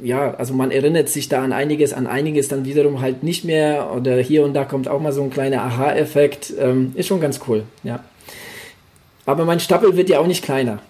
ja, 0.01 0.35
also 0.35 0.53
man 0.53 0.73
erinnert 0.73 1.09
sich 1.09 1.29
da 1.29 1.45
an 1.45 1.53
einiges, 1.53 1.93
an 1.93 2.09
einiges 2.09 2.49
dann 2.49 2.65
wiederum 2.65 3.01
halt 3.01 3.23
nicht 3.23 3.45
mehr. 3.45 3.93
Oder 3.95 4.17
hier 4.17 4.45
und 4.45 4.53
da 4.55 4.65
kommt 4.65 4.89
auch 4.89 5.01
mal 5.01 5.13
so 5.13 5.23
ein 5.23 5.31
kleiner 5.31 5.63
Aha-Effekt. 5.63 6.53
Ähm, 6.59 6.91
ist 6.97 7.07
schon 7.07 7.21
ganz 7.21 7.41
cool, 7.47 7.63
ja. 7.85 8.01
Aber 9.27 9.45
mein 9.45 9.61
Stapel 9.61 9.97
wird 9.97 10.09
ja 10.09 10.19
auch 10.19 10.27
nicht 10.27 10.43
kleiner. 10.43 10.81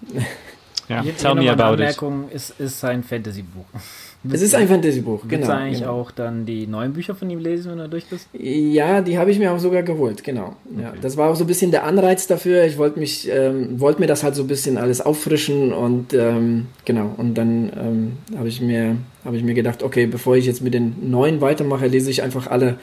Ja, 0.89 1.05
tell 1.19 1.35
me 1.35 1.51
about 1.51 1.81
it. 1.83 1.97
Es 2.33 2.51
ist 2.59 2.83
ein 2.85 3.05
Fantasy-Buch. 3.05 3.67
Es 4.29 4.43
ist 4.43 4.55
ein 4.55 4.69
Fantasy-Buch, 4.69 5.23
genau. 5.23 5.31
Willst 5.31 5.49
du 5.49 5.55
eigentlich 5.55 5.79
genau. 5.81 5.93
auch 5.93 6.11
dann 6.11 6.45
die 6.45 6.67
neuen 6.67 6.93
Bücher 6.93 7.15
von 7.15 7.31
ihm 7.31 7.39
lesen, 7.39 7.71
wenn 7.71 7.79
du 7.79 7.89
durch 7.89 8.07
bist? 8.07 8.29
Ja, 8.33 9.01
die 9.01 9.17
habe 9.17 9.31
ich 9.31 9.39
mir 9.39 9.51
auch 9.51 9.59
sogar 9.59 9.83
geholt, 9.83 10.23
genau. 10.23 10.57
Okay. 10.71 10.83
Ja, 10.83 10.93
das 11.01 11.17
war 11.17 11.31
auch 11.31 11.37
so 11.37 11.45
ein 11.45 11.47
bisschen 11.47 11.71
der 11.71 11.85
Anreiz 11.85 12.27
dafür. 12.27 12.65
Ich 12.65 12.77
wollte 12.77 12.99
mich, 12.99 13.29
ähm, 13.31 13.81
wollte 13.81 14.01
mir 14.01 14.07
das 14.07 14.23
halt 14.23 14.35
so 14.35 14.43
ein 14.43 14.49
bisschen 14.49 14.77
alles 14.77 15.01
auffrischen 15.01 15.73
und 15.73 16.13
ähm, 16.13 16.67
genau. 16.85 17.15
Und 17.17 17.35
dann 17.35 17.73
ähm, 17.75 18.37
habe 18.37 18.49
ich 18.49 18.61
mir 18.61 18.97
habe 19.25 19.37
ich 19.37 19.43
mir 19.43 19.55
gedacht, 19.55 19.83
okay, 19.83 20.07
bevor 20.07 20.37
ich 20.37 20.47
jetzt 20.47 20.63
mit 20.63 20.75
den 20.75 21.11
neuen 21.11 21.41
weitermache, 21.41 21.87
lese 21.87 22.11
ich 22.11 22.23
einfach 22.23 22.47
alle 22.47 22.77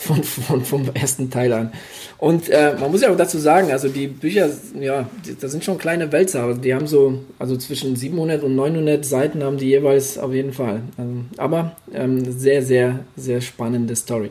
von, 0.00 0.24
von, 0.24 0.64
vom 0.64 0.88
ersten 0.94 1.30
Teil 1.30 1.52
an. 1.52 1.72
Und 2.16 2.48
äh, 2.48 2.74
man 2.80 2.90
muss 2.90 3.02
ja 3.02 3.12
auch 3.12 3.16
dazu 3.16 3.38
sagen, 3.38 3.70
also 3.70 3.88
die 3.88 4.06
Bücher, 4.06 4.48
ja, 4.80 5.08
das 5.40 5.52
sind 5.52 5.62
schon 5.62 5.76
kleine 5.76 6.10
Wälzer. 6.10 6.44
Also 6.44 6.60
die 6.60 6.74
haben 6.74 6.86
so, 6.86 7.18
also 7.38 7.56
zwischen 7.58 7.96
700 7.96 8.42
und 8.42 8.56
900 8.56 9.04
Seiten 9.04 9.44
haben 9.44 9.58
die 9.58 9.66
jeweils 9.66 10.16
auf 10.16 10.32
jeden 10.32 10.54
Fall. 10.54 10.82
Also, 10.96 11.12
aber 11.36 11.76
ähm, 11.92 12.32
sehr, 12.32 12.62
sehr, 12.62 13.00
sehr 13.16 13.42
spannende 13.42 13.94
Story. 13.94 14.30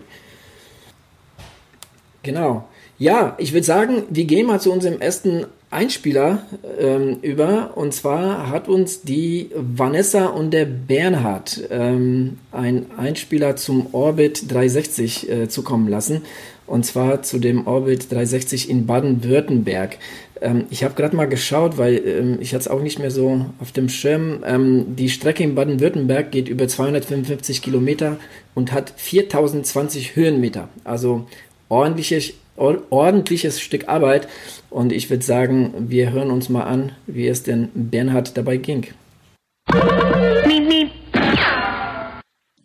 Genau. 2.23 2.67
Ja, 2.97 3.35
ich 3.37 3.53
würde 3.53 3.65
sagen, 3.65 4.03
wir 4.09 4.25
gehen 4.25 4.47
mal 4.47 4.59
zu 4.59 4.71
unserem 4.71 4.99
ersten 4.99 5.45
Einspieler 5.71 6.43
ähm, 6.79 7.17
über. 7.21 7.77
Und 7.77 7.93
zwar 7.93 8.49
hat 8.49 8.67
uns 8.67 9.01
die 9.01 9.49
Vanessa 9.55 10.27
und 10.27 10.51
der 10.51 10.65
Bernhard 10.65 11.61
ähm, 11.69 12.39
ein 12.51 12.87
Einspieler 12.97 13.55
zum 13.55 13.93
Orbit 13.93 14.51
360 14.51 15.29
äh, 15.29 15.49
zukommen 15.49 15.87
lassen. 15.87 16.23
Und 16.65 16.85
zwar 16.85 17.23
zu 17.23 17.39
dem 17.39 17.67
Orbit 17.67 18.11
360 18.11 18.69
in 18.69 18.85
Baden-Württemberg. 18.85 19.97
Ähm, 20.41 20.65
ich 20.69 20.83
habe 20.83 20.95
gerade 20.95 21.15
mal 21.15 21.27
geschaut, 21.27 21.77
weil 21.77 22.01
ähm, 22.05 22.37
ich 22.41 22.53
hatte 22.53 22.61
es 22.61 22.67
auch 22.67 22.81
nicht 22.81 22.99
mehr 22.99 23.11
so 23.11 23.45
auf 23.59 23.71
dem 23.71 23.89
Schirm. 23.89 24.43
Ähm, 24.45 24.95
die 24.95 25.09
Strecke 25.09 25.43
in 25.43 25.55
Baden-Württemberg 25.55 26.31
geht 26.31 26.49
über 26.49 26.67
255 26.67 27.61
Kilometer 27.61 28.17
und 28.55 28.71
hat 28.71 28.93
4020 28.97 30.15
Höhenmeter. 30.15 30.69
Also 30.83 31.27
ordentliches, 31.69 32.33
ordentliches 32.59 33.59
Stück 33.59 33.87
Arbeit. 33.87 34.27
Und 34.69 34.91
ich 34.91 35.09
würde 35.09 35.23
sagen, 35.23 35.73
wir 35.89 36.11
hören 36.11 36.31
uns 36.31 36.49
mal 36.49 36.63
an, 36.63 36.91
wie 37.07 37.27
es 37.27 37.43
denn 37.43 37.69
Bernhard 37.73 38.37
dabei 38.37 38.57
ging. 38.57 38.87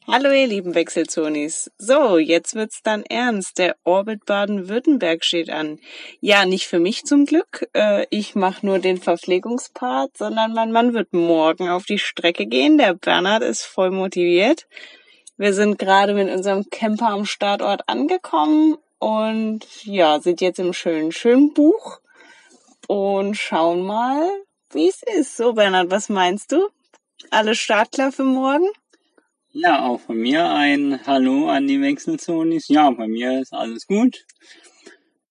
Hallo 0.07 0.31
ihr 0.31 0.47
lieben 0.47 0.75
Wechselzonis. 0.75 1.71
So, 1.79 2.19
jetzt 2.19 2.55
wird's 2.55 2.83
dann 2.83 3.05
ernst. 3.05 3.59
Der 3.59 3.75
Orbit 3.85 4.27
Baden-Württemberg 4.27 5.25
steht 5.25 5.49
an. 5.51 5.81
Ja, 6.21 6.45
nicht 6.45 6.67
für 6.67 6.79
mich 6.79 7.05
zum 7.05 7.25
Glück. 7.25 7.67
Äh, 7.73 8.07
ich 8.11 8.35
mache 8.35 8.65
nur 8.67 8.79
den 8.79 8.99
Verpflegungspart, 8.99 10.17
sondern 10.17 10.53
mein 10.53 10.73
Mann 10.73 10.93
wird 10.93 11.15
morgen 11.15 11.71
auf 11.71 11.87
die 11.87 11.99
Strecke 11.99 12.47
gehen. 12.47 12.77
Der 12.77 12.95
Bernhard 12.95 13.43
ist 13.43 13.63
voll 13.63 13.91
motiviert. 13.91 14.67
Wir 15.37 15.53
sind 15.53 15.79
gerade 15.79 16.15
mit 16.15 16.31
unserem 16.31 16.69
Camper 16.71 17.09
am 17.09 17.25
Startort 17.25 17.89
angekommen 17.89 18.77
und 19.05 19.85
ja, 19.85 20.19
sind 20.19 20.41
jetzt 20.41 20.59
im 20.59 20.73
schönen, 20.73 21.13
schönen 21.13 21.53
Buch 21.53 22.01
und 22.89 23.37
schauen 23.37 23.83
mal, 23.83 24.31
wie 24.73 24.89
es 24.89 25.03
ist. 25.03 25.37
So, 25.37 25.53
Bernhard, 25.53 25.91
was 25.91 26.09
meinst 26.09 26.53
du? 26.53 26.69
Alles 27.31 27.59
startklar 27.59 28.13
für 28.13 28.25
morgen? 28.25 28.67
Ja, 29.51 29.85
auch 29.85 30.01
von 30.01 30.17
mir 30.17 30.49
ein 30.49 31.01
Hallo 31.07 31.51
an 31.51 31.67
die 31.67 31.83
Wechselzonis. 31.83 32.69
Ja, 32.69 32.91
bei 32.93 33.07
mir 33.07 33.43
ist 33.43 33.53
alles 33.53 33.87
gut. 33.87 34.25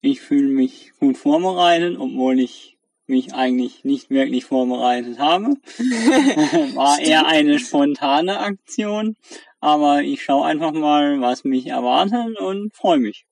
Ich 0.01 0.21
fühle 0.21 0.49
mich 0.49 0.91
gut 0.99 1.17
vorbereitet, 1.17 1.97
obwohl 1.99 2.39
ich 2.39 2.77
mich 3.07 3.33
eigentlich 3.33 3.83
nicht 3.83 4.11
wirklich 4.11 4.45
vorbereitet 4.45 5.17
habe. 5.17 5.45
War 6.75 6.99
eher 6.99 7.25
eine 7.25 7.57
spontane 7.57 8.39
Aktion, 8.39 9.17
aber 9.61 10.03
ich 10.03 10.21
schaue 10.23 10.45
einfach 10.45 10.73
mal, 10.73 11.21
was 11.21 11.43
mich 11.43 11.65
erwartet 11.65 12.39
und 12.39 12.75
freue 12.75 12.99
mich. 12.99 13.25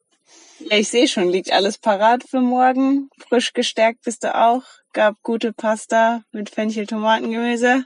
Ja, 0.69 0.77
ich 0.77 0.89
sehe 0.89 1.07
schon, 1.07 1.29
liegt 1.29 1.51
alles 1.51 1.77
parat 1.77 2.23
für 2.23 2.41
morgen. 2.41 3.09
Frisch 3.27 3.53
gestärkt 3.53 4.03
bist 4.03 4.23
du 4.23 4.35
auch. 4.35 4.63
Gab 4.93 5.15
gute 5.21 5.53
Pasta 5.53 6.23
mit 6.31 6.49
Fenchel, 6.49 6.87
Tomatengemüse. 6.87 7.85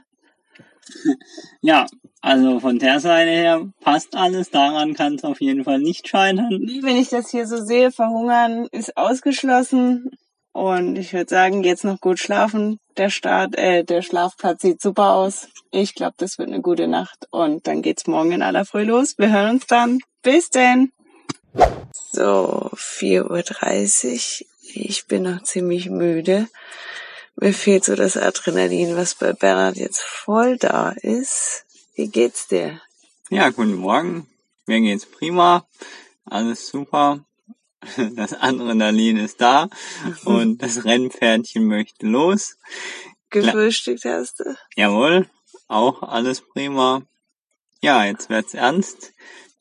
Ja, 1.62 1.86
also 2.20 2.60
von 2.60 2.78
der 2.78 3.00
Seite 3.00 3.30
her 3.30 3.66
passt 3.80 4.14
alles. 4.14 4.50
Daran 4.50 4.94
kann 4.94 5.16
es 5.16 5.24
auf 5.24 5.40
jeden 5.40 5.64
Fall 5.64 5.80
nicht 5.80 6.06
scheitern. 6.06 6.48
Wenn 6.82 6.96
ich 6.96 7.08
das 7.08 7.30
hier 7.30 7.46
so 7.46 7.56
sehe, 7.56 7.90
verhungern 7.90 8.68
ist 8.70 8.96
ausgeschlossen. 8.96 10.10
Und 10.52 10.96
ich 10.96 11.12
würde 11.12 11.28
sagen, 11.28 11.64
jetzt 11.64 11.84
noch 11.84 12.00
gut 12.00 12.18
schlafen. 12.18 12.78
Der 12.96 13.10
Start, 13.10 13.58
äh, 13.58 13.84
der 13.84 14.00
Schlafplatz 14.00 14.62
sieht 14.62 14.80
super 14.80 15.12
aus. 15.12 15.48
Ich 15.70 15.94
glaube, 15.94 16.14
das 16.18 16.38
wird 16.38 16.48
eine 16.48 16.62
gute 16.62 16.88
Nacht. 16.88 17.26
Und 17.30 17.66
dann 17.66 17.82
geht's 17.82 18.06
morgen 18.06 18.32
in 18.32 18.42
aller 18.42 18.64
Früh 18.64 18.84
los. 18.84 19.14
Wir 19.18 19.30
hören 19.30 19.56
uns 19.56 19.66
dann. 19.66 19.98
Bis 20.22 20.48
denn! 20.48 20.92
So, 22.12 22.70
4.30 22.74 24.42
Uhr. 24.42 24.46
Ich 24.74 25.06
bin 25.06 25.22
noch 25.22 25.42
ziemlich 25.42 25.90
müde. 25.90 26.48
Mir 27.36 27.52
fehlt 27.52 27.84
so 27.84 27.94
das 27.94 28.16
Adrenalin, 28.16 28.96
was 28.96 29.14
bei 29.14 29.32
Bernhard 29.32 29.76
jetzt 29.76 30.02
voll 30.02 30.56
da 30.56 30.90
ist. 30.90 31.64
Wie 31.94 32.08
geht's 32.08 32.48
dir? 32.48 32.80
Ja, 33.30 33.50
guten 33.50 33.74
Morgen. 33.76 34.26
Mir 34.66 34.80
geht's 34.80 35.06
prima. 35.06 35.66
Alles 36.24 36.68
super. 36.68 37.24
Das 38.16 38.32
Adrenalin 38.32 39.16
ist 39.18 39.40
da 39.40 39.68
und 40.24 40.60
das 40.60 40.84
Rennpferdchen 40.84 41.66
möchte 41.66 42.06
los. 42.06 42.56
Gefrühstückt 43.30 44.04
hast 44.04 44.40
du? 44.40 44.56
Jawohl, 44.74 45.28
auch 45.68 46.02
alles 46.02 46.40
prima. 46.40 47.02
Ja, 47.82 48.04
jetzt 48.04 48.28
wird's 48.28 48.54
ernst. 48.54 49.12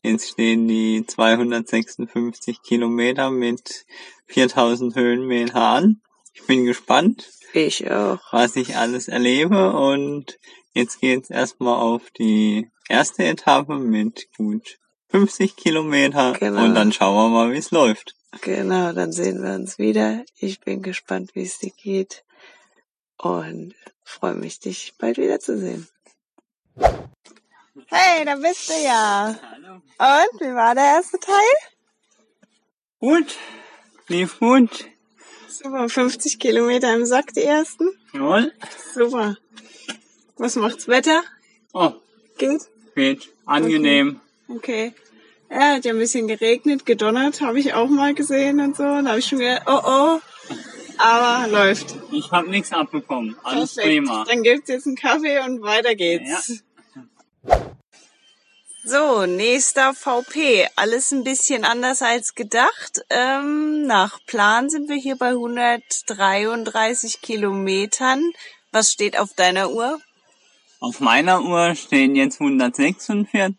Jetzt 0.05 0.29
stehen 0.29 0.67
die 0.67 1.03
256 1.07 2.61
Kilometer 2.61 3.31
mit 3.31 3.87
4000 4.27 4.95
Höhenmeter 4.95 5.55
an. 5.59 6.01
Ich 6.31 6.45
bin 6.45 6.63
gespannt. 6.65 7.27
Ich 7.53 7.89
auch. 7.89 8.19
Was 8.31 8.55
ich 8.55 8.75
alles 8.75 9.07
erlebe 9.07 9.73
und 9.73 10.37
jetzt 10.73 11.01
geht's 11.01 11.31
erstmal 11.31 11.81
auf 11.81 12.11
die 12.11 12.69
erste 12.87 13.23
Etappe 13.23 13.79
mit 13.79 14.27
gut 14.37 14.77
50 15.09 15.55
Kilometer 15.55 16.33
Genau. 16.33 16.65
und 16.65 16.75
dann 16.75 16.91
schauen 16.91 17.15
wir 17.15 17.29
mal, 17.29 17.51
wie 17.51 17.57
es 17.57 17.71
läuft. 17.71 18.13
Genau, 18.41 18.93
dann 18.93 19.11
sehen 19.11 19.41
wir 19.41 19.53
uns 19.55 19.79
wieder. 19.79 20.23
Ich 20.37 20.59
bin 20.59 20.83
gespannt, 20.83 21.31
wie 21.33 21.41
es 21.43 21.57
dir 21.57 21.71
geht 21.81 22.23
und 23.17 23.73
freue 24.03 24.35
mich, 24.35 24.59
dich 24.59 24.93
bald 24.99 25.17
wiederzusehen. 25.17 25.87
Hey, 27.87 28.25
da 28.25 28.35
bist 28.35 28.69
du 28.69 28.73
ja. 28.83 29.35
Hallo. 29.51 29.73
Und, 29.75 30.41
wie 30.41 30.53
war 30.53 30.73
der 30.75 30.83
erste 30.85 31.19
Teil? 31.19 31.35
Gut, 32.99 33.37
lief 34.07 34.39
gut. 34.39 34.85
Super, 35.47 35.87
50 35.87 36.39
Kilometer 36.39 36.93
im 36.95 37.05
Sack, 37.05 37.33
die 37.33 37.43
ersten. 37.43 37.89
Jawohl. 38.13 38.51
Super. 38.93 39.37
Was 40.37 40.55
macht's 40.55 40.87
Wetter? 40.87 41.23
Oh, 41.73 41.93
Geht? 42.37 42.61
geht. 42.95 43.29
Angenehm. 43.45 44.19
Okay. 44.47 44.93
Ja, 45.49 45.75
hat 45.75 45.85
ja 45.85 45.93
ein 45.93 45.99
bisschen 45.99 46.27
geregnet, 46.27 46.85
gedonnert, 46.85 47.41
habe 47.41 47.59
ich 47.59 47.73
auch 47.73 47.87
mal 47.87 48.13
gesehen 48.15 48.59
und 48.59 48.75
so. 48.75 48.83
Da 48.83 49.05
habe 49.05 49.19
ich 49.19 49.25
schon 49.27 49.39
gedacht, 49.39 49.63
oh 49.67 49.81
oh. 49.85 50.19
Aber 50.97 51.47
läuft. 51.49 51.95
Ich 52.11 52.31
habe 52.31 52.49
nichts 52.49 52.71
abbekommen. 52.71 53.35
Alles 53.43 53.75
Perfekt. 53.75 53.93
prima. 53.93 54.23
Dann 54.27 54.43
gibt's 54.43 54.69
jetzt 54.69 54.87
einen 54.87 54.95
Kaffee 54.95 55.39
und 55.39 55.61
weiter 55.61 55.93
geht's. 55.95 56.63
So, 58.87 59.25
nächster 59.25 59.95
VP. 59.95 60.67
Alles 60.75 61.11
ein 61.11 61.23
bisschen 61.23 61.65
anders 61.65 62.03
als 62.03 62.35
gedacht. 62.35 63.01
Ähm, 63.09 63.87
nach 63.87 64.19
Plan 64.27 64.69
sind 64.69 64.89
wir 64.89 64.95
hier 64.95 65.15
bei 65.15 65.29
133 65.29 67.19
Kilometern. 67.19 68.21
Was 68.71 68.91
steht 68.91 69.17
auf 69.17 69.33
deiner 69.33 69.71
Uhr? 69.71 69.99
Auf 70.79 70.99
meiner 70.99 71.41
Uhr 71.41 71.73
stehen 71.73 72.15
jetzt 72.15 72.39
146. 72.39 73.57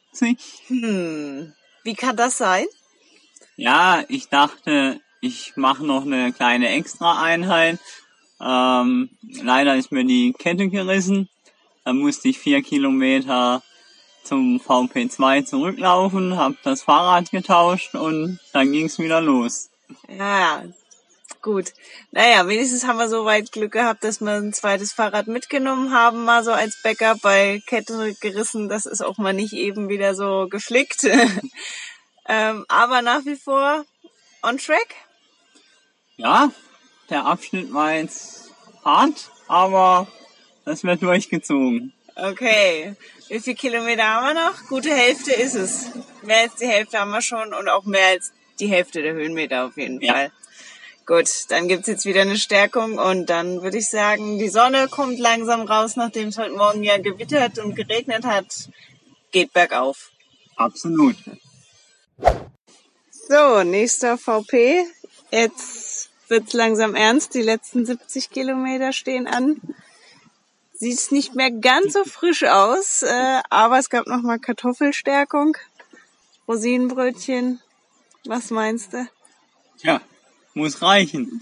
Hm, 0.69 1.53
wie 1.83 1.95
kann 1.95 2.17
das 2.17 2.39
sein? 2.39 2.67
Ja, 3.57 4.05
ich 4.09 4.29
dachte, 4.29 5.01
ich 5.21 5.57
mache 5.57 5.85
noch 5.85 6.03
eine 6.03 6.33
kleine 6.33 6.69
Extra-Einheit. 6.69 7.81
Ähm, 8.41 9.11
leider 9.43 9.75
ist 9.75 9.91
mir 9.91 10.05
die 10.05 10.33
Kette 10.39 10.69
gerissen. 10.69 11.29
Dann 11.85 11.97
musste 11.99 12.29
ich 12.29 12.39
vier 12.39 12.62
Kilometer 12.62 13.65
zum 14.27 14.59
VP2 14.59 15.45
zurücklaufen, 15.45 16.37
habe 16.37 16.57
das 16.62 16.83
Fahrrad 16.83 17.31
getauscht 17.31 17.95
und 17.95 18.41
dann 18.53 18.73
ging's 18.73 18.99
wieder 18.99 19.21
los. 19.21 19.71
Ja, 20.09 20.65
gut. 21.43 21.73
Naja, 22.11 22.47
wenigstens 22.49 22.87
haben 22.87 22.99
wir 22.99 23.09
so 23.09 23.25
weit 23.25 23.53
Glück 23.53 23.73
gehabt, 23.73 24.03
dass 24.05 24.21
wir 24.21 24.33
ein 24.33 24.53
zweites 24.53 24.93
Fahrrad 24.93 25.29
mitgenommen 25.29 25.93
haben, 25.93 26.25
mal 26.25 26.43
so 26.43 26.53
als 26.53 26.83
Backup 26.83 27.23
bei 27.23 27.62
Kette 27.67 28.15
gerissen. 28.21 28.69
Das 28.69 28.85
ist 28.87 29.03
auch 29.03 29.19
mal 29.19 29.33
nicht 29.33 29.53
eben 29.53 29.89
wieder 29.89 30.15
so 30.15 30.49
geflickt. 30.49 31.05
ähm, 32.29 32.65
aber 32.69 33.03
nach 33.03 33.25
wie 33.25 33.37
vor 33.37 33.85
on 34.43 34.59
track. 34.59 34.95
Ja, 36.17 36.51
der 37.11 37.27
Abschnitt 37.27 37.73
war 37.73 37.93
jetzt 37.93 38.51
hart, 38.85 39.31
aber 39.49 40.09
das 40.65 40.83
wird 40.83 41.03
durchgezogen. 41.03 41.93
Okay. 42.17 42.95
Wie 43.29 43.41
viele 43.41 43.57
Kilometer 43.57 44.05
haben 44.05 44.27
wir 44.35 44.35
noch? 44.47 44.67
Gute 44.69 44.91
Hälfte 44.91 45.33
ist 45.33 45.55
es. 45.55 45.87
Mehr 46.23 46.41
als 46.41 46.55
die 46.57 46.67
Hälfte 46.67 46.99
haben 46.99 47.11
wir 47.11 47.21
schon 47.21 47.53
und 47.53 47.69
auch 47.69 47.85
mehr 47.85 48.09
als 48.09 48.33
die 48.59 48.69
Hälfte 48.69 49.03
der 49.03 49.13
Höhenmeter 49.13 49.67
auf 49.67 49.77
jeden 49.77 50.01
Ja. 50.01 50.13
Fall. 50.15 50.33
Gut, 51.05 51.29
dann 51.51 51.69
gibt's 51.69 51.87
jetzt 51.87 52.05
wieder 52.05 52.23
eine 52.23 52.37
Stärkung 52.39 52.99
und 52.99 53.27
dann 53.27 53.63
würde 53.63 53.79
ich 53.79 53.89
sagen, 53.91 54.39
die 54.39 54.49
Sonne 54.49 54.89
kommt 54.89 55.19
langsam 55.21 55.61
raus, 55.63 55.95
nachdem 55.97 56.29
es 56.29 56.39
heute 56.39 56.55
Morgen 56.57 56.83
ja 56.83 56.99
gewittert 56.99 57.59
und 57.59 57.77
geregnet 57.77 58.25
hat. 58.25 58.69
geht 59.31 59.53
bergauf. 59.53 60.11
Absolut. 60.57 61.17
So, 63.29 63.63
nächster 63.65 64.17
VP. 64.17 64.85
Jetzt 65.31 66.09
wird's 66.29 66.55
langsam 66.55 66.95
ernst. 66.95 67.35
Die 67.35 67.43
letzten 67.43 67.85
70 67.85 68.31
Kilometer 68.31 68.93
stehen 68.93 69.27
an. 69.27 69.61
Sieht 70.79 71.12
nicht 71.12 71.35
mehr 71.35 71.51
ganz 71.51 71.95
so 71.95 72.05
frisch 72.05 72.45
aus, 72.45 73.03
äh, 73.03 73.41
aber 73.51 73.79
es 73.79 73.89
gab 73.89 74.07
noch 74.07 74.23
mal 74.23 74.39
Kartoffelstärkung, 74.39 75.57
Rosinenbrötchen. 76.47 77.61
Was 78.27 78.51
meinst 78.51 78.93
du? 78.93 79.09
Tja, 79.81 80.01
muss 80.55 80.83
reichen. 80.83 81.41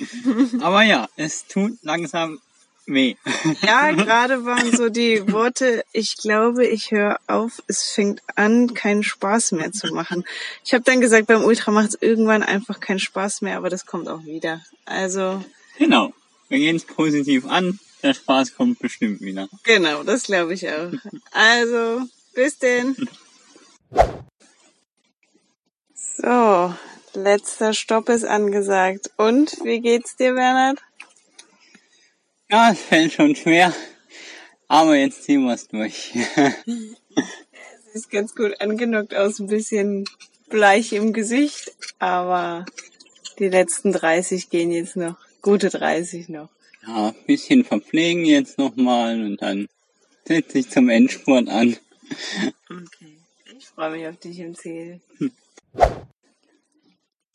Aber 0.61 0.83
ja, 0.83 1.09
es 1.17 1.47
tut 1.47 1.79
langsam 1.83 2.41
weh. 2.87 3.17
Ja, 3.63 3.93
gerade 3.93 4.45
waren 4.45 4.77
so 4.77 4.89
die 4.89 5.33
Worte, 5.33 5.85
ich 5.93 6.17
glaube, 6.17 6.67
ich 6.67 6.91
höre 6.91 7.19
auf, 7.27 7.63
es 7.67 7.91
fängt 7.91 8.23
an, 8.37 8.75
keinen 8.75 9.03
Spaß 9.03 9.53
mehr 9.53 9.73
zu 9.73 9.93
machen. 9.93 10.25
Ich 10.65 10.75
habe 10.75 10.85
dann 10.85 11.01
gesagt, 11.01 11.27
beim 11.27 11.45
Ultra 11.45 11.71
macht 11.71 11.89
es 11.91 11.99
irgendwann 12.01 12.43
einfach 12.43 12.81
keinen 12.81 13.01
Spaß 13.01 13.43
mehr, 13.43 13.57
aber 13.57 13.71
das 13.71 13.87
kommt 13.87 14.09
auch 14.09 14.25
wieder. 14.25 14.63
Also 14.85 15.43
Genau. 15.79 16.13
Wir 16.49 16.59
gehen 16.59 16.77
es 16.77 16.85
positiv 16.85 17.47
an. 17.47 17.79
Der 18.05 18.13
Spaß 18.13 18.55
kommt 18.55 18.81
bestimmt 18.81 19.23
wieder. 19.23 19.49
genau, 19.63 20.03
das 20.03 20.25
glaube 20.25 20.53
ich 20.53 20.69
auch. 20.69 20.93
Also, 21.33 22.03
bis 22.35 22.59
denn. 22.59 22.95
So, 26.19 26.75
letzter 27.15 27.73
Stopp 27.73 28.11
ist 28.11 28.25
angesagt. 28.25 29.11
Und, 29.17 29.57
wie 29.65 29.81
geht's 29.81 30.17
dir, 30.17 30.35
Bernhard? 30.35 30.81
Ja, 32.51 32.73
es 32.73 32.81
fällt 32.81 33.15
schon 33.15 33.35
schwer. 33.35 33.75
Aber 34.69 34.97
jetzt 34.97 35.25
ziehen 35.25 35.47
wir 35.47 35.55
es 35.55 35.69
durch. 35.69 36.13
Sieht 37.95 38.11
ganz 38.11 38.35
gut 38.35 38.61
angenockt 38.61 39.15
aus, 39.15 39.39
ein 39.39 39.47
bisschen 39.47 40.05
bleich 40.51 40.93
im 40.93 41.15
Gesicht, 41.15 41.75
aber 41.99 42.67
die 43.39 43.49
letzten 43.49 43.93
30 43.93 44.51
gehen 44.51 44.71
jetzt 44.71 44.97
noch. 44.97 45.17
Gute 45.41 45.71
30 45.71 46.29
noch. 46.29 46.54
Ja, 46.87 47.09
ein 47.09 47.27
bisschen 47.27 47.65
verpflegen 47.65 48.25
jetzt 48.25 48.59
nochmal 48.59 49.21
und 49.21 49.41
dann 49.41 49.69
setze 50.25 50.59
ich 50.59 50.71
zum 50.71 50.89
Endspurt 50.89 51.49
an. 51.49 51.77
Okay. 52.65 53.19
Ich 53.57 53.67
freue 53.67 53.91
mich 53.91 54.07
auf 54.07 54.17
dich 54.19 54.39
im 54.41 54.55
Ziel. 54.55 55.01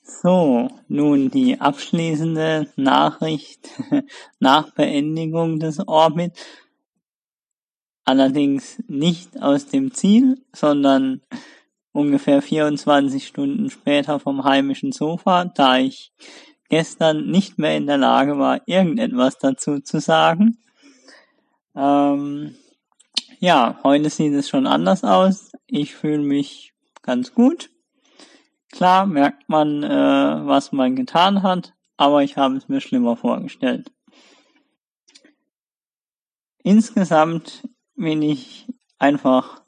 So, 0.03 0.69
nun 0.87 1.29
die 1.29 1.59
abschließende 1.61 2.71
Nachricht 2.75 3.69
nach 4.39 4.71
Beendigung 4.71 5.59
des 5.59 5.87
Orbit. 5.87 6.33
Allerdings 8.05 8.81
nicht 8.87 9.41
aus 9.41 9.67
dem 9.67 9.93
Ziel, 9.93 10.41
sondern 10.53 11.21
ungefähr 11.91 12.41
24 12.41 13.27
Stunden 13.27 13.69
später 13.69 14.19
vom 14.19 14.43
heimischen 14.43 14.91
Sofa, 14.91 15.45
da 15.45 15.77
ich 15.77 16.11
gestern 16.69 17.27
nicht 17.29 17.57
mehr 17.57 17.75
in 17.75 17.87
der 17.87 17.97
Lage 17.97 18.37
war, 18.37 18.61
irgendetwas 18.67 19.37
dazu 19.37 19.79
zu 19.79 19.99
sagen. 19.99 20.57
Ähm, 21.75 22.55
ja, 23.39 23.79
heute 23.83 24.09
sieht 24.09 24.33
es 24.33 24.49
schon 24.49 24.67
anders 24.67 25.03
aus. 25.03 25.51
Ich 25.67 25.95
fühle 25.95 26.19
mich 26.23 26.73
ganz 27.01 27.33
gut. 27.33 27.69
Klar 28.71 29.05
merkt 29.07 29.49
man, 29.49 29.83
äh, 29.83 30.45
was 30.45 30.71
man 30.71 30.95
getan 30.95 31.41
hat, 31.41 31.73
aber 31.97 32.23
ich 32.23 32.37
habe 32.37 32.55
es 32.55 32.67
mir 32.67 32.81
schlimmer 32.81 33.17
vorgestellt. 33.17 33.91
Insgesamt 36.63 37.67
bin 37.95 38.21
ich 38.21 38.67
einfach 38.99 39.63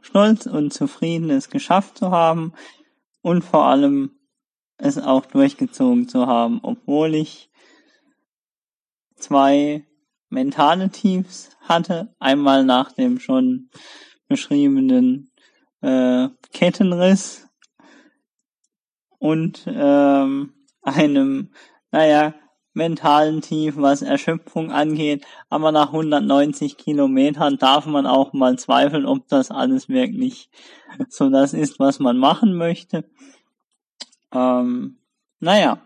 stolz 0.00 0.46
und 0.46 0.72
zufrieden, 0.72 1.30
es 1.30 1.50
geschafft 1.50 1.98
zu 1.98 2.10
haben 2.10 2.54
und 3.22 3.44
vor 3.44 3.66
allem 3.66 4.19
es 4.80 4.98
auch 4.98 5.26
durchgezogen 5.26 6.08
zu 6.08 6.26
haben, 6.26 6.60
obwohl 6.62 7.14
ich 7.14 7.50
zwei 9.16 9.84
mentale 10.28 10.90
Tiefs 10.90 11.50
hatte. 11.60 12.14
Einmal 12.18 12.64
nach 12.64 12.92
dem 12.92 13.18
schon 13.20 13.68
beschriebenen 14.28 15.30
äh, 15.82 16.28
Kettenriss 16.52 17.48
und 19.18 19.64
ähm, 19.66 20.54
einem, 20.82 21.52
naja, 21.90 22.34
mentalen 22.72 23.40
Tief, 23.40 23.74
was 23.76 24.02
Erschöpfung 24.02 24.70
angeht. 24.70 25.26
Aber 25.48 25.72
nach 25.72 25.88
190 25.88 26.76
Kilometern 26.76 27.58
darf 27.58 27.86
man 27.86 28.06
auch 28.06 28.32
mal 28.32 28.58
zweifeln, 28.58 29.06
ob 29.06 29.28
das 29.28 29.50
alles 29.50 29.88
wirklich 29.88 30.50
so 31.08 31.28
das 31.28 31.52
ist, 31.52 31.78
was 31.78 31.98
man 31.98 32.16
machen 32.16 32.54
möchte. 32.54 33.04
Ähm, 34.32 34.98
naja, 35.40 35.80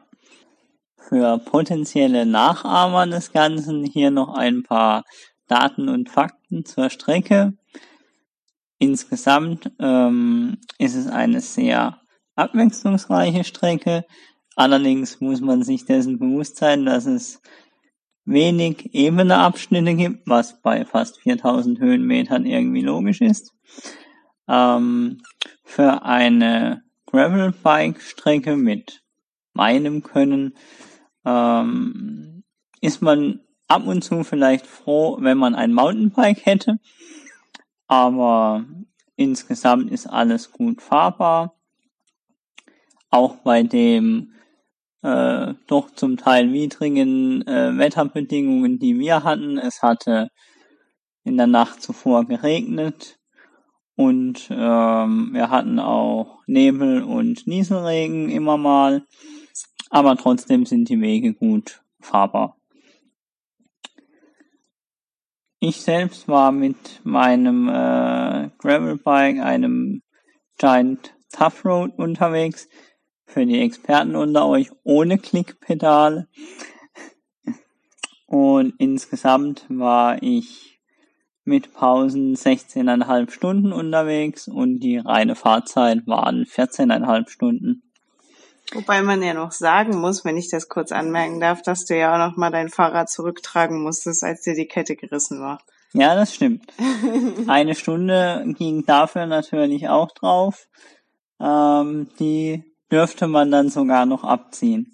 für 1.09 1.39
potenzielle 1.39 2.27
Nachahmer 2.27 3.07
des 3.07 3.33
Ganzen 3.33 3.85
hier 3.85 4.11
noch 4.11 4.35
ein 4.35 4.63
paar 4.63 5.05
Daten 5.47 5.89
und 5.89 6.11
Fakten 6.11 6.65
zur 6.65 6.91
Strecke. 6.91 7.55
Insgesamt 8.79 9.71
ähm, 9.79 10.59
ist 10.79 10.95
es 10.95 11.07
eine 11.07 11.41
sehr 11.41 12.01
abwechslungsreiche 12.35 13.45
Strecke. 13.45 14.05
Allerdings 14.57 15.21
muss 15.21 15.41
man 15.41 15.63
sich 15.63 15.85
dessen 15.85 16.19
bewusst 16.19 16.57
sein, 16.57 16.85
dass 16.87 17.07
es 17.07 17.41
wenig 18.25 18.95
ebene 18.95 19.39
Abschnitte 19.39 19.95
gibt, 19.95 20.27
was 20.27 20.61
bei 20.63 20.85
fast 20.85 21.21
4000 21.21 21.79
Höhenmetern 21.79 22.47
irgendwie 22.47 22.83
logisch 22.83 23.21
ist. 23.21 23.53
Ähm, 24.49 25.23
für 25.63 26.03
eine 26.03 26.84
Gravel-Bike-Strecke 27.15 28.57
mit 28.57 29.05
meinem 29.53 30.03
Können 30.03 30.57
ähm, 31.25 32.43
ist 32.81 33.03
man 33.03 33.41
ab 33.69 33.87
und 33.87 34.03
zu 34.03 34.25
vielleicht 34.25 34.67
froh, 34.67 35.19
wenn 35.21 35.39
man 35.39 35.55
ein 35.55 35.73
Mountainbike 35.73 36.45
hätte. 36.45 36.81
Aber 37.87 38.65
insgesamt 39.15 39.93
ist 39.93 40.09
alles 40.09 40.51
gut 40.51 40.83
fahrbar. 40.83 41.55
Auch 43.11 43.37
bei 43.37 43.63
dem 43.63 44.33
äh, 45.03 45.55
doch 45.69 45.91
zum 45.95 46.17
Teil 46.17 46.53
widrigen 46.53 47.47
äh, 47.47 47.79
Wetterbedingungen, 47.79 48.81
die 48.81 48.99
wir 48.99 49.23
hatten. 49.23 49.57
Es 49.57 49.83
hatte 49.83 50.31
in 51.23 51.37
der 51.37 51.47
Nacht 51.47 51.81
zuvor 51.81 52.25
geregnet 52.25 53.21
und 53.97 54.49
ähm, 54.51 55.31
wir 55.33 55.51
hatten 55.51 55.79
auch 55.79 56.43
Nebel 56.47 57.03
und 57.03 57.47
Nieselregen 57.47 58.29
immer 58.29 58.57
mal, 58.57 59.07
aber 59.91 60.17
trotzdem 60.17 60.67
sind 60.67 60.89
die 60.89 61.01
Wege 61.01 61.35
gut 61.35 61.83
fahrbar. 62.01 62.57
Ich 65.61 65.81
selbst 65.81 66.29
war 66.29 66.53
mit 66.53 67.01
meinem 67.05 67.69
äh, 67.69 68.51
Gravelbike, 68.59 69.41
einem 69.41 70.03
Giant 70.59 71.15
Tough 71.31 71.65
Road 71.65 71.93
unterwegs, 71.97 72.69
für 73.27 73.47
die 73.47 73.61
Experten 73.61 74.17
unter 74.17 74.47
euch 74.47 74.71
ohne 74.83 75.19
Klickpedal. 75.19 76.29
Und 78.27 78.75
insgesamt 78.79 79.67
war 79.69 80.23
ich 80.23 80.74
mit 81.45 81.75
Pausen 81.75 82.35
16,5 82.35 83.31
Stunden 83.31 83.73
unterwegs 83.73 84.49
und 84.49 84.81
die 84.81 84.99
reine 84.99 85.35
Fahrzeit 85.37 86.07
waren 86.07 86.45
14,5 86.45 87.29
Stunden. 87.29 87.83
Wobei 88.73 89.03
man 89.03 89.23
ja 89.23 89.35
noch 89.35 89.53
sagen 89.53 89.99
muss, 89.99 90.25
wenn 90.25 90.37
ich 90.37 90.49
das 90.49 90.69
kurz 90.69 90.91
anmerken 90.91 91.39
darf, 91.39 91.63
dass 91.63 91.85
du 91.85 91.97
ja 91.97 92.15
auch 92.15 92.31
noch 92.31 92.37
mal 92.37 92.51
dein 92.51 92.71
Fahrrad 92.71 93.11
zurücktragen 93.11 93.83
musstest, 93.83 94.25
als 94.25 94.41
dir 94.43 94.55
die 94.55 94.67
Kette 94.67 94.97
gerissen 94.97 95.41
war. 95.41 95.61
Ja, 95.93 96.15
das 96.17 96.35
stimmt. 96.35 96.65
Eine 97.47 97.75
Stunde 97.75 98.45
ging 98.59 98.85
dafür 98.85 99.27
natürlich 99.27 99.89
auch 99.89 100.11
drauf. 100.11 100.67
Ähm, 101.41 102.09
die 102.19 102.65
dürfte 102.91 103.29
man 103.29 103.51
dann 103.51 103.69
sogar 103.69 104.07
noch 104.07 104.25
abziehen. 104.25 104.94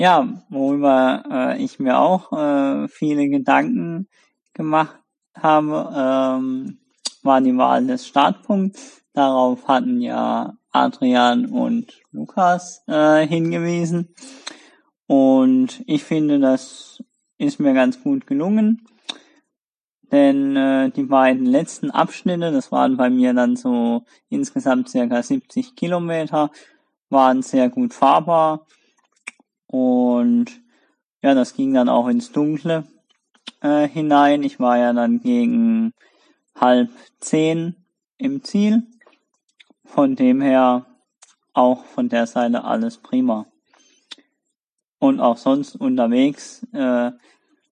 Ja, 0.00 0.26
worüber 0.48 1.24
äh, 1.30 1.62
ich 1.62 1.78
mir 1.78 1.98
auch 1.98 2.32
äh, 2.32 2.88
viele 2.88 3.28
Gedanken 3.28 4.08
gemacht 4.54 4.96
habe, 5.36 5.92
ähm, 5.94 6.78
war 7.22 7.42
die 7.42 7.54
Wahl 7.58 7.86
des 7.86 8.06
Startpunkts. 8.06 9.02
Darauf 9.12 9.68
hatten 9.68 10.00
ja 10.00 10.54
Adrian 10.72 11.44
und 11.44 12.00
Lukas 12.12 12.82
äh, 12.86 13.26
hingewiesen. 13.26 14.14
Und 15.06 15.84
ich 15.86 16.02
finde, 16.02 16.40
das 16.40 17.04
ist 17.36 17.60
mir 17.60 17.74
ganz 17.74 18.02
gut 18.02 18.26
gelungen. 18.26 18.86
Denn 20.10 20.56
äh, 20.56 20.88
die 20.88 21.02
beiden 21.02 21.44
letzten 21.44 21.90
Abschnitte, 21.90 22.52
das 22.52 22.72
waren 22.72 22.96
bei 22.96 23.10
mir 23.10 23.34
dann 23.34 23.54
so 23.54 24.04
insgesamt 24.30 24.88
circa 24.88 25.22
70 25.22 25.76
Kilometer, 25.76 26.50
waren 27.10 27.42
sehr 27.42 27.68
gut 27.68 27.92
fahrbar. 27.92 28.66
Und 29.70 30.46
ja, 31.22 31.34
das 31.34 31.54
ging 31.54 31.72
dann 31.74 31.88
auch 31.88 32.08
ins 32.08 32.32
Dunkle 32.32 32.84
äh, 33.60 33.86
hinein. 33.86 34.42
Ich 34.42 34.58
war 34.58 34.78
ja 34.78 34.92
dann 34.92 35.20
gegen 35.20 35.92
halb 36.56 36.90
zehn 37.20 37.76
im 38.18 38.42
Ziel. 38.42 38.82
Von 39.84 40.16
dem 40.16 40.40
her 40.40 40.86
auch 41.52 41.84
von 41.84 42.08
der 42.08 42.26
Seite 42.26 42.64
alles 42.64 42.98
prima. 42.98 43.46
Und 44.98 45.20
auch 45.20 45.36
sonst 45.36 45.76
unterwegs 45.76 46.66
äh, 46.72 47.12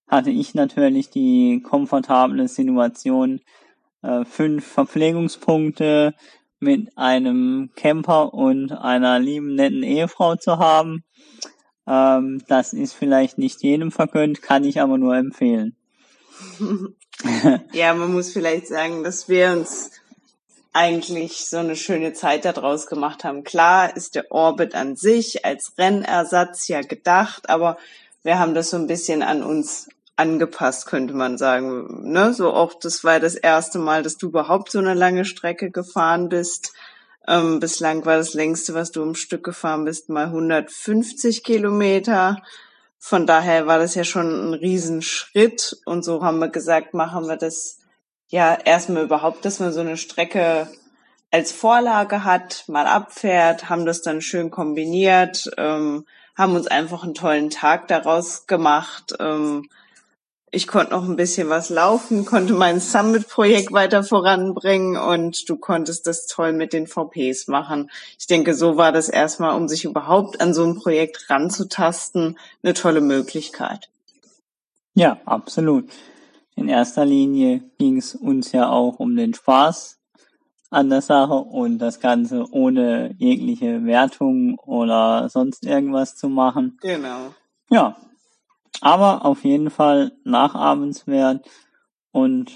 hatte 0.06 0.30
ich 0.30 0.54
natürlich 0.54 1.10
die 1.10 1.62
komfortable 1.62 2.46
Situation, 2.46 3.40
äh, 4.02 4.24
fünf 4.24 4.64
Verpflegungspunkte 4.66 6.14
mit 6.60 6.96
einem 6.96 7.70
Camper 7.74 8.34
und 8.34 8.72
einer 8.72 9.18
lieben 9.18 9.56
netten 9.56 9.82
Ehefrau 9.82 10.36
zu 10.36 10.58
haben. 10.58 11.04
Ähm, 11.88 12.42
das 12.48 12.72
ist 12.72 12.92
vielleicht 12.92 13.38
nicht 13.38 13.62
jedem 13.62 13.90
vergönnt, 13.90 14.42
kann 14.42 14.64
ich 14.64 14.80
aber 14.80 14.98
nur 14.98 15.16
empfehlen. 15.16 15.74
ja, 17.72 17.94
man 17.94 18.12
muss 18.12 18.30
vielleicht 18.32 18.68
sagen, 18.68 19.02
dass 19.02 19.28
wir 19.28 19.52
uns 19.52 19.90
eigentlich 20.72 21.48
so 21.48 21.56
eine 21.56 21.76
schöne 21.76 22.12
Zeit 22.12 22.44
daraus 22.44 22.86
gemacht 22.86 23.24
haben. 23.24 23.42
Klar 23.42 23.96
ist 23.96 24.14
der 24.14 24.30
Orbit 24.30 24.74
an 24.74 24.96
sich 24.96 25.44
als 25.44 25.72
Rennersatz 25.78 26.68
ja 26.68 26.82
gedacht, 26.82 27.48
aber 27.48 27.78
wir 28.22 28.38
haben 28.38 28.54
das 28.54 28.70
so 28.70 28.76
ein 28.76 28.86
bisschen 28.86 29.22
an 29.22 29.42
uns 29.42 29.88
angepasst, 30.16 30.86
könnte 30.86 31.14
man 31.14 31.38
sagen. 31.38 32.10
Ne? 32.10 32.34
So 32.34 32.52
auch, 32.52 32.74
das 32.74 33.02
war 33.04 33.20
das 33.20 33.34
erste 33.34 33.78
Mal, 33.78 34.02
dass 34.02 34.16
du 34.16 34.28
überhaupt 34.28 34.70
so 34.70 34.78
eine 34.78 34.94
lange 34.94 35.24
Strecke 35.24 35.70
gefahren 35.70 36.28
bist. 36.28 36.72
Ähm, 37.28 37.60
bislang 37.60 38.06
war 38.06 38.16
das 38.16 38.32
längste, 38.32 38.72
was 38.72 38.90
du 38.90 39.02
im 39.02 39.14
Stück 39.14 39.44
gefahren 39.44 39.84
bist, 39.84 40.08
mal 40.08 40.26
150 40.26 41.44
Kilometer. 41.44 42.42
Von 42.98 43.26
daher 43.26 43.66
war 43.66 43.78
das 43.78 43.94
ja 43.94 44.04
schon 44.04 44.50
ein 44.50 44.54
Riesenschritt. 44.54 45.76
Und 45.84 46.04
so 46.04 46.24
haben 46.24 46.38
wir 46.38 46.48
gesagt, 46.48 46.94
machen 46.94 47.28
wir 47.28 47.36
das 47.36 47.80
ja 48.28 48.54
erstmal 48.54 49.04
überhaupt, 49.04 49.44
dass 49.44 49.60
man 49.60 49.72
so 49.72 49.80
eine 49.80 49.98
Strecke 49.98 50.68
als 51.30 51.52
Vorlage 51.52 52.24
hat, 52.24 52.64
mal 52.66 52.86
abfährt, 52.86 53.68
haben 53.68 53.84
das 53.84 54.00
dann 54.00 54.22
schön 54.22 54.50
kombiniert, 54.50 55.50
ähm, 55.58 56.06
haben 56.34 56.56
uns 56.56 56.66
einfach 56.66 57.04
einen 57.04 57.14
tollen 57.14 57.50
Tag 57.50 57.88
daraus 57.88 58.46
gemacht. 58.46 59.14
Ähm, 59.20 59.68
ich 60.50 60.66
konnte 60.66 60.92
noch 60.92 61.08
ein 61.08 61.16
bisschen 61.16 61.48
was 61.48 61.70
laufen, 61.70 62.24
konnte 62.24 62.54
mein 62.54 62.80
Summit-Projekt 62.80 63.72
weiter 63.72 64.02
voranbringen 64.02 64.96
und 64.96 65.48
du 65.48 65.56
konntest 65.56 66.06
das 66.06 66.26
toll 66.26 66.52
mit 66.52 66.72
den 66.72 66.86
VPs 66.86 67.48
machen. 67.48 67.90
Ich 68.18 68.26
denke, 68.26 68.54
so 68.54 68.76
war 68.76 68.92
das 68.92 69.08
erstmal, 69.08 69.56
um 69.56 69.68
sich 69.68 69.84
überhaupt 69.84 70.40
an 70.40 70.54
so 70.54 70.64
ein 70.64 70.76
Projekt 70.76 71.28
ranzutasten, 71.30 72.38
eine 72.62 72.74
tolle 72.74 73.00
Möglichkeit. 73.00 73.88
Ja, 74.94 75.18
absolut. 75.24 75.90
In 76.56 76.68
erster 76.68 77.04
Linie 77.04 77.62
ging 77.78 77.98
es 77.98 78.14
uns 78.14 78.52
ja 78.52 78.68
auch 78.68 78.98
um 78.98 79.14
den 79.16 79.34
Spaß 79.34 79.98
an 80.70 80.90
der 80.90 81.02
Sache 81.02 81.34
und 81.34 81.78
das 81.78 82.00
Ganze 82.00 82.44
ohne 82.50 83.14
jegliche 83.18 83.84
Wertung 83.84 84.58
oder 84.58 85.28
sonst 85.28 85.64
irgendwas 85.64 86.16
zu 86.16 86.28
machen. 86.28 86.78
Genau. 86.80 87.32
Ja, 87.70 87.96
aber 88.80 89.24
auf 89.24 89.44
jeden 89.44 89.70
Fall 89.70 90.12
nachahmenswert 90.24 91.48
und 92.12 92.52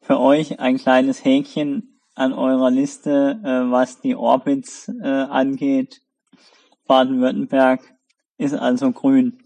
für 0.00 0.18
euch 0.18 0.58
ein 0.60 0.78
kleines 0.78 1.24
Häkchen 1.24 2.00
an 2.14 2.32
eurer 2.32 2.70
Liste, 2.70 3.40
äh, 3.42 3.70
was 3.70 4.00
die 4.00 4.16
Orbits 4.16 4.90
äh, 5.02 5.08
angeht. 5.08 6.02
Baden-Württemberg 6.86 7.80
ist 8.36 8.54
also 8.54 8.90
grün. 8.90 9.38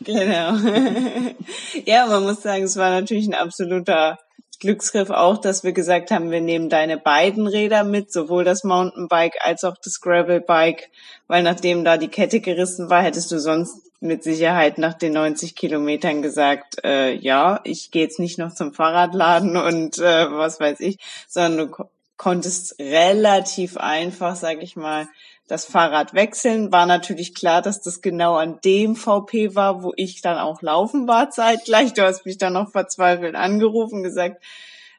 Genau. 0.00 0.56
ja, 1.86 2.06
man 2.06 2.22
muss 2.24 2.42
sagen, 2.42 2.64
es 2.64 2.76
war 2.76 2.90
natürlich 2.90 3.26
ein 3.26 3.34
absoluter 3.34 4.18
Glücksgriff 4.60 5.10
auch, 5.10 5.38
dass 5.38 5.64
wir 5.64 5.72
gesagt 5.72 6.10
haben, 6.10 6.30
wir 6.30 6.40
nehmen 6.40 6.68
deine 6.68 6.98
beiden 6.98 7.46
Räder 7.46 7.84
mit, 7.84 8.12
sowohl 8.12 8.44
das 8.44 8.64
Mountainbike 8.64 9.36
als 9.40 9.64
auch 9.64 9.76
das 9.82 10.00
Gravelbike, 10.00 10.90
weil 11.26 11.42
nachdem 11.42 11.84
da 11.84 11.96
die 11.96 12.08
Kette 12.08 12.40
gerissen 12.40 12.90
war, 12.90 13.02
hättest 13.02 13.32
du 13.32 13.40
sonst 13.40 13.90
mit 14.04 14.22
Sicherheit 14.22 14.78
nach 14.78 14.94
den 14.94 15.14
90 15.14 15.56
Kilometern 15.56 16.22
gesagt, 16.22 16.84
äh, 16.84 17.14
ja, 17.14 17.60
ich 17.64 17.90
gehe 17.90 18.02
jetzt 18.02 18.20
nicht 18.20 18.38
noch 18.38 18.54
zum 18.54 18.74
Fahrradladen 18.74 19.56
und 19.56 19.98
äh, 19.98 20.30
was 20.30 20.60
weiß 20.60 20.80
ich, 20.80 20.98
sondern 21.26 21.68
du 21.68 21.86
konntest 22.16 22.78
relativ 22.78 23.76
einfach, 23.76 24.36
sag 24.36 24.62
ich 24.62 24.76
mal, 24.76 25.08
das 25.46 25.64
Fahrrad 25.64 26.14
wechseln. 26.14 26.70
War 26.70 26.86
natürlich 26.86 27.34
klar, 27.34 27.62
dass 27.62 27.82
das 27.82 28.02
genau 28.02 28.36
an 28.36 28.60
dem 28.64 28.94
VP 28.94 29.54
war, 29.54 29.82
wo 29.82 29.92
ich 29.96 30.22
dann 30.22 30.38
auch 30.38 30.62
laufen 30.62 31.08
war 31.08 31.30
zeitgleich. 31.30 31.92
Du 31.94 32.02
hast 32.02 32.24
mich 32.24 32.38
dann 32.38 32.52
noch 32.52 32.70
verzweifelt 32.70 33.34
angerufen, 33.34 34.02
gesagt, 34.02 34.42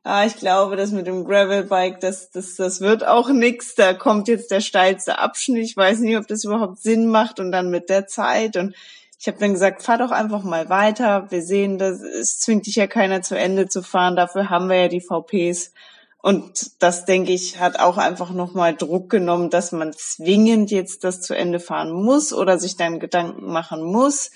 ah, 0.05 0.25
ich 0.25 0.37
glaube, 0.37 0.75
das 0.75 0.91
mit 0.91 1.07
dem 1.07 1.25
Gravelbike, 1.25 1.99
das, 1.99 2.29
das, 2.29 2.55
das 2.55 2.79
wird 2.79 3.05
auch 3.05 3.29
nix. 3.29 3.73
Da 3.75 3.93
kommt 3.93 4.27
jetzt 4.27 4.51
der 4.51 4.61
steilste 4.61 5.17
Abschnitt. 5.19 5.65
Ich 5.65 5.75
weiß 5.75 5.99
nicht, 5.99 6.17
ob 6.17 6.27
das 6.27 6.45
überhaupt 6.45 6.77
Sinn 6.77 7.07
macht 7.07 7.39
und 7.39 7.51
dann 7.51 7.71
mit 7.71 7.89
der 7.89 8.05
Zeit. 8.05 8.55
Und 8.55 8.75
ich 9.19 9.27
habe 9.27 9.39
dann 9.39 9.53
gesagt, 9.53 9.81
fahr 9.81 9.97
doch 9.97 10.11
einfach 10.11 10.43
mal 10.43 10.69
weiter. 10.69 11.29
Wir 11.31 11.41
sehen, 11.41 11.79
das, 11.79 12.01
es 12.01 12.39
zwingt 12.39 12.67
dich 12.67 12.75
ja 12.75 12.85
keiner 12.85 13.23
zu 13.23 13.35
Ende 13.35 13.67
zu 13.67 13.81
fahren. 13.81 14.15
Dafür 14.15 14.49
haben 14.51 14.69
wir 14.69 14.83
ja 14.83 14.87
die 14.87 15.01
VPs. 15.01 15.73
Und 16.19 16.81
das, 16.83 17.05
denke 17.05 17.33
ich, 17.33 17.59
hat 17.59 17.79
auch 17.79 17.97
einfach 17.97 18.31
nochmal 18.31 18.75
Druck 18.75 19.09
genommen, 19.09 19.49
dass 19.49 19.71
man 19.71 19.91
zwingend 19.93 20.69
jetzt 20.69 21.03
das 21.03 21.21
zu 21.21 21.35
Ende 21.35 21.59
fahren 21.59 21.91
muss 21.91 22.31
oder 22.31 22.59
sich 22.59 22.77
dann 22.77 22.99
Gedanken 22.99 23.51
machen 23.51 23.83
muss 23.83 24.29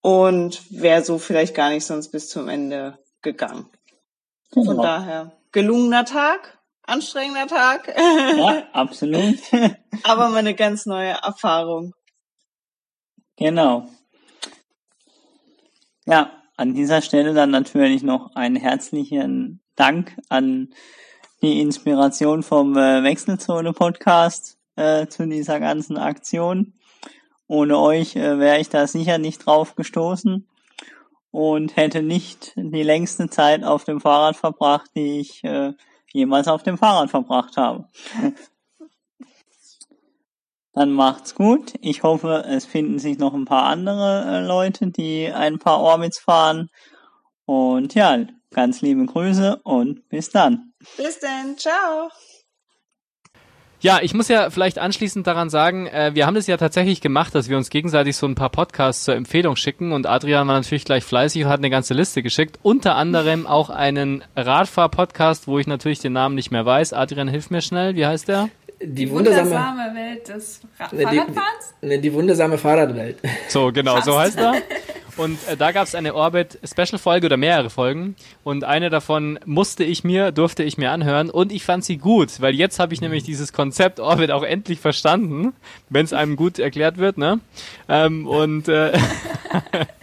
und 0.00 0.62
wäre 0.70 1.02
so 1.02 1.18
vielleicht 1.18 1.54
gar 1.54 1.70
nicht 1.70 1.84
sonst 1.84 2.08
bis 2.08 2.28
zum 2.28 2.48
Ende 2.48 2.98
gegangen. 3.20 3.66
Von 4.52 4.64
genau. 4.64 4.82
daher, 4.82 5.32
gelungener 5.50 6.04
Tag, 6.04 6.58
anstrengender 6.82 7.46
Tag. 7.46 7.94
Ja, 7.96 8.64
absolut. 8.72 9.38
Aber 10.02 10.28
mal 10.28 10.38
eine 10.38 10.54
ganz 10.54 10.84
neue 10.84 11.12
Erfahrung. 11.12 11.94
Genau. 13.36 13.88
Ja, 16.04 16.32
an 16.56 16.74
dieser 16.74 17.00
Stelle 17.00 17.32
dann 17.32 17.50
natürlich 17.50 18.02
noch 18.02 18.34
einen 18.34 18.56
herzlichen 18.56 19.62
Dank 19.74 20.18
an 20.28 20.74
die 21.40 21.60
Inspiration 21.60 22.42
vom 22.42 22.76
äh, 22.76 23.02
Wechselzone 23.02 23.72
Podcast 23.72 24.58
äh, 24.76 25.06
zu 25.06 25.26
dieser 25.26 25.60
ganzen 25.60 25.96
Aktion. 25.96 26.74
Ohne 27.46 27.78
euch 27.78 28.16
äh, 28.16 28.38
wäre 28.38 28.60
ich 28.60 28.68
da 28.68 28.86
sicher 28.86 29.16
nicht 29.16 29.46
drauf 29.46 29.76
gestoßen 29.76 30.46
und 31.32 31.76
hätte 31.76 32.02
nicht 32.02 32.52
die 32.56 32.84
längste 32.84 33.28
Zeit 33.28 33.64
auf 33.64 33.84
dem 33.84 34.00
Fahrrad 34.00 34.36
verbracht, 34.36 34.90
die 34.94 35.18
ich 35.18 35.42
äh, 35.42 35.72
jemals 36.12 36.46
auf 36.46 36.62
dem 36.62 36.78
Fahrrad 36.78 37.10
verbracht 37.10 37.56
habe. 37.56 37.88
Dann 40.74 40.92
macht's 40.92 41.34
gut. 41.34 41.74
Ich 41.80 42.02
hoffe, 42.02 42.44
es 42.48 42.64
finden 42.64 42.98
sich 42.98 43.18
noch 43.18 43.34
ein 43.34 43.44
paar 43.44 43.64
andere 43.64 44.24
äh, 44.26 44.46
Leute, 44.46 44.90
die 44.90 45.30
ein 45.30 45.58
paar 45.58 45.80
Orbits 45.80 46.18
fahren. 46.18 46.70
Und 47.44 47.94
ja, 47.94 48.24
ganz 48.50 48.80
liebe 48.80 49.04
Grüße 49.04 49.60
und 49.64 50.08
bis 50.08 50.30
dann. 50.30 50.72
Bis 50.96 51.18
dann, 51.18 51.58
ciao. 51.58 52.08
Ja, 53.82 53.98
ich 54.00 54.14
muss 54.14 54.28
ja 54.28 54.48
vielleicht 54.50 54.78
anschließend 54.78 55.26
daran 55.26 55.50
sagen, 55.50 55.88
äh, 55.88 56.12
wir 56.14 56.24
haben 56.24 56.36
das 56.36 56.46
ja 56.46 56.56
tatsächlich 56.56 57.00
gemacht, 57.00 57.34
dass 57.34 57.48
wir 57.48 57.56
uns 57.56 57.68
gegenseitig 57.68 58.16
so 58.16 58.28
ein 58.28 58.36
paar 58.36 58.48
Podcasts 58.48 59.02
zur 59.02 59.16
Empfehlung 59.16 59.56
schicken 59.56 59.90
und 59.90 60.06
Adrian 60.06 60.46
war 60.46 60.54
natürlich 60.54 60.84
gleich 60.84 61.02
fleißig 61.02 61.44
und 61.44 61.50
hat 61.50 61.58
eine 61.58 61.68
ganze 61.68 61.92
Liste 61.92 62.22
geschickt. 62.22 62.60
Unter 62.62 62.94
anderem 62.94 63.44
auch 63.44 63.70
einen 63.70 64.22
Radfahr-Podcast, 64.36 65.48
wo 65.48 65.58
ich 65.58 65.66
natürlich 65.66 65.98
den 65.98 66.12
Namen 66.12 66.36
nicht 66.36 66.52
mehr 66.52 66.64
weiß. 66.64 66.92
Adrian, 66.92 67.26
hilf 67.26 67.50
mir 67.50 67.60
schnell, 67.60 67.96
wie 67.96 68.06
heißt 68.06 68.28
der? 68.28 68.50
Die, 68.80 69.10
wundersame, 69.10 69.50
wundersame 69.50 69.94
Welt 69.96 70.28
des 70.28 70.60
Ra 70.78 70.88
ne, 70.92 71.02
Fahrradfahrens? 71.02 71.74
Die, 71.82 72.00
die, 72.00 72.12
wundersame 72.12 72.58
Fahrradwelt. 72.58 73.18
So, 73.48 73.72
genau, 73.72 73.96
Fast. 73.96 74.06
so 74.06 74.18
heißt 74.18 74.38
er. 74.38 74.54
Und 75.22 75.38
äh, 75.46 75.56
da 75.56 75.70
gab 75.70 75.86
es 75.86 75.94
eine 75.94 76.16
Orbit-Special-Folge 76.16 77.26
oder 77.26 77.36
mehrere 77.36 77.70
Folgen. 77.70 78.16
Und 78.42 78.64
eine 78.64 78.90
davon 78.90 79.38
musste 79.46 79.84
ich 79.84 80.02
mir, 80.02 80.32
durfte 80.32 80.64
ich 80.64 80.78
mir 80.78 80.90
anhören. 80.90 81.30
Und 81.30 81.52
ich 81.52 81.64
fand 81.64 81.84
sie 81.84 81.96
gut, 81.96 82.40
weil 82.40 82.56
jetzt 82.56 82.80
habe 82.80 82.92
ich 82.92 83.00
nämlich 83.00 83.22
dieses 83.22 83.52
Konzept 83.52 84.00
Orbit 84.00 84.32
auch 84.32 84.42
endlich 84.42 84.80
verstanden, 84.80 85.52
wenn 85.88 86.04
es 86.04 86.12
einem 86.12 86.34
gut 86.34 86.58
erklärt 86.58 86.98
wird. 86.98 87.18
Ne? 87.18 87.38
Ähm, 87.88 88.26
und 88.26 88.66
äh, 88.66 88.98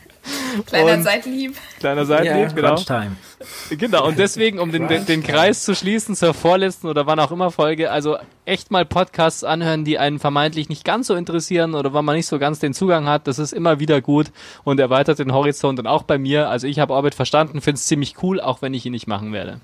Kleiner 0.66 0.94
und 0.94 1.04
Seitenhieb. 1.04 1.56
Kleiner 1.80 2.06
Seitenhieb, 2.06 2.58
ja, 2.58 2.74
genau. 2.74 2.82
Genau, 3.70 4.08
und 4.08 4.20
deswegen, 4.20 4.60
um 4.60 4.72
den, 4.72 4.88
den, 4.88 5.06
den 5.06 5.24
Kreis 5.24 5.64
zu 5.64 5.76
schließen 5.76 6.16
zur 6.16 6.34
vorletzten 6.34 6.88
oder 6.88 7.06
wann 7.08 7.20
auch 7.20 7.32
immer 7.32 7.52
Folge, 7.52 7.92
also 7.92 8.18
echt 8.46 8.72
mal 8.72 8.86
Podcasts 8.86 9.44
anhören, 9.44 9.86
die 9.86 9.98
einen 9.98 10.20
vermeintlich 10.20 10.68
nicht 10.70 10.84
ganz 10.84 11.08
so 11.08 11.16
interessieren 11.16 11.76
oder 11.76 11.94
wann 11.94 12.04
man 12.04 12.16
nicht 12.16 12.28
so 12.28 12.40
ganz 12.40 12.60
den 12.60 12.74
Zugang 12.74 13.08
hat, 13.08 13.28
das 13.28 13.40
ist 13.40 13.54
immer 13.54 13.80
wieder 13.80 14.02
gut 14.02 14.28
und 14.64 14.80
erweitert 14.80 15.20
den 15.20 15.34
Horizont 15.34 15.80
und 15.80 15.88
auch 15.88 16.04
bei 16.04 16.18
mir. 16.18 16.50
Also 16.50 16.68
ich 16.68 16.80
habe 16.80 16.94
Orbit 16.94 17.16
verstanden, 17.16 17.62
finde 17.62 17.78
es 17.78 17.88
ziemlich 17.88 18.22
cool, 18.24 18.42
auch 18.42 18.62
wenn 18.62 18.74
ich 18.74 18.86
ihn 18.86 18.92
nicht 18.92 19.08
machen 19.08 19.32
werde. 19.32 19.62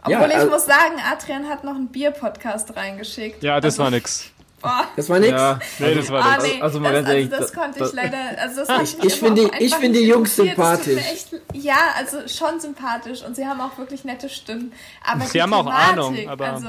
Obwohl 0.00 0.12
ja, 0.12 0.20
also 0.20 0.46
ich 0.46 0.52
muss 0.52 0.66
sagen, 0.66 0.96
Adrian 1.10 1.48
hat 1.48 1.64
noch 1.64 1.74
einen 1.74 1.88
Bier-Podcast 1.88 2.76
reingeschickt. 2.76 3.42
Ja, 3.42 3.60
das 3.60 3.74
also, 3.74 3.84
war 3.84 3.90
nix. 3.90 4.30
Boah. 4.66 4.84
Das 4.96 5.08
war 5.08 5.18
nix? 5.18 5.30
Ja, 5.32 5.58
Nee, 5.78 5.94
das 5.94 6.10
war 6.10 6.24
Ah, 6.24 6.34
das. 6.36 6.44
nee, 6.44 6.60
also 6.62 6.80
mal 6.80 6.92
das, 6.92 7.02
ganz 7.04 7.08
ehrlich, 7.14 7.32
also 7.32 7.42
das 7.44 7.52
da- 7.52 7.60
konnte 7.60 7.84
ich 7.84 7.92
leider, 7.92 8.18
also 8.42 8.64
das 8.64 8.82
ich 8.82 9.00
aber 9.00 9.10
finde- 9.10 9.42
auch 9.46 9.60
ich 9.60 9.74
finde 9.74 9.98
die 9.98 10.06
Jungs 10.06 10.36
sympathisch. 10.36 10.96
Echt, 11.12 11.28
ja, 11.54 11.76
also 11.96 12.18
schon 12.28 12.60
sympathisch 12.60 13.22
und 13.24 13.36
sie 13.36 13.46
haben 13.46 13.60
auch 13.60 13.76
wirklich 13.78 14.04
nette 14.04 14.28
Stimmen. 14.28 14.72
Aber 15.04 15.24
Sie 15.24 15.32
die 15.32 15.42
haben 15.42 15.52
auch 15.52 15.64
Thematik, 15.64 15.92
Ahnung, 15.98 16.28
aber- 16.28 16.52
also, 16.52 16.68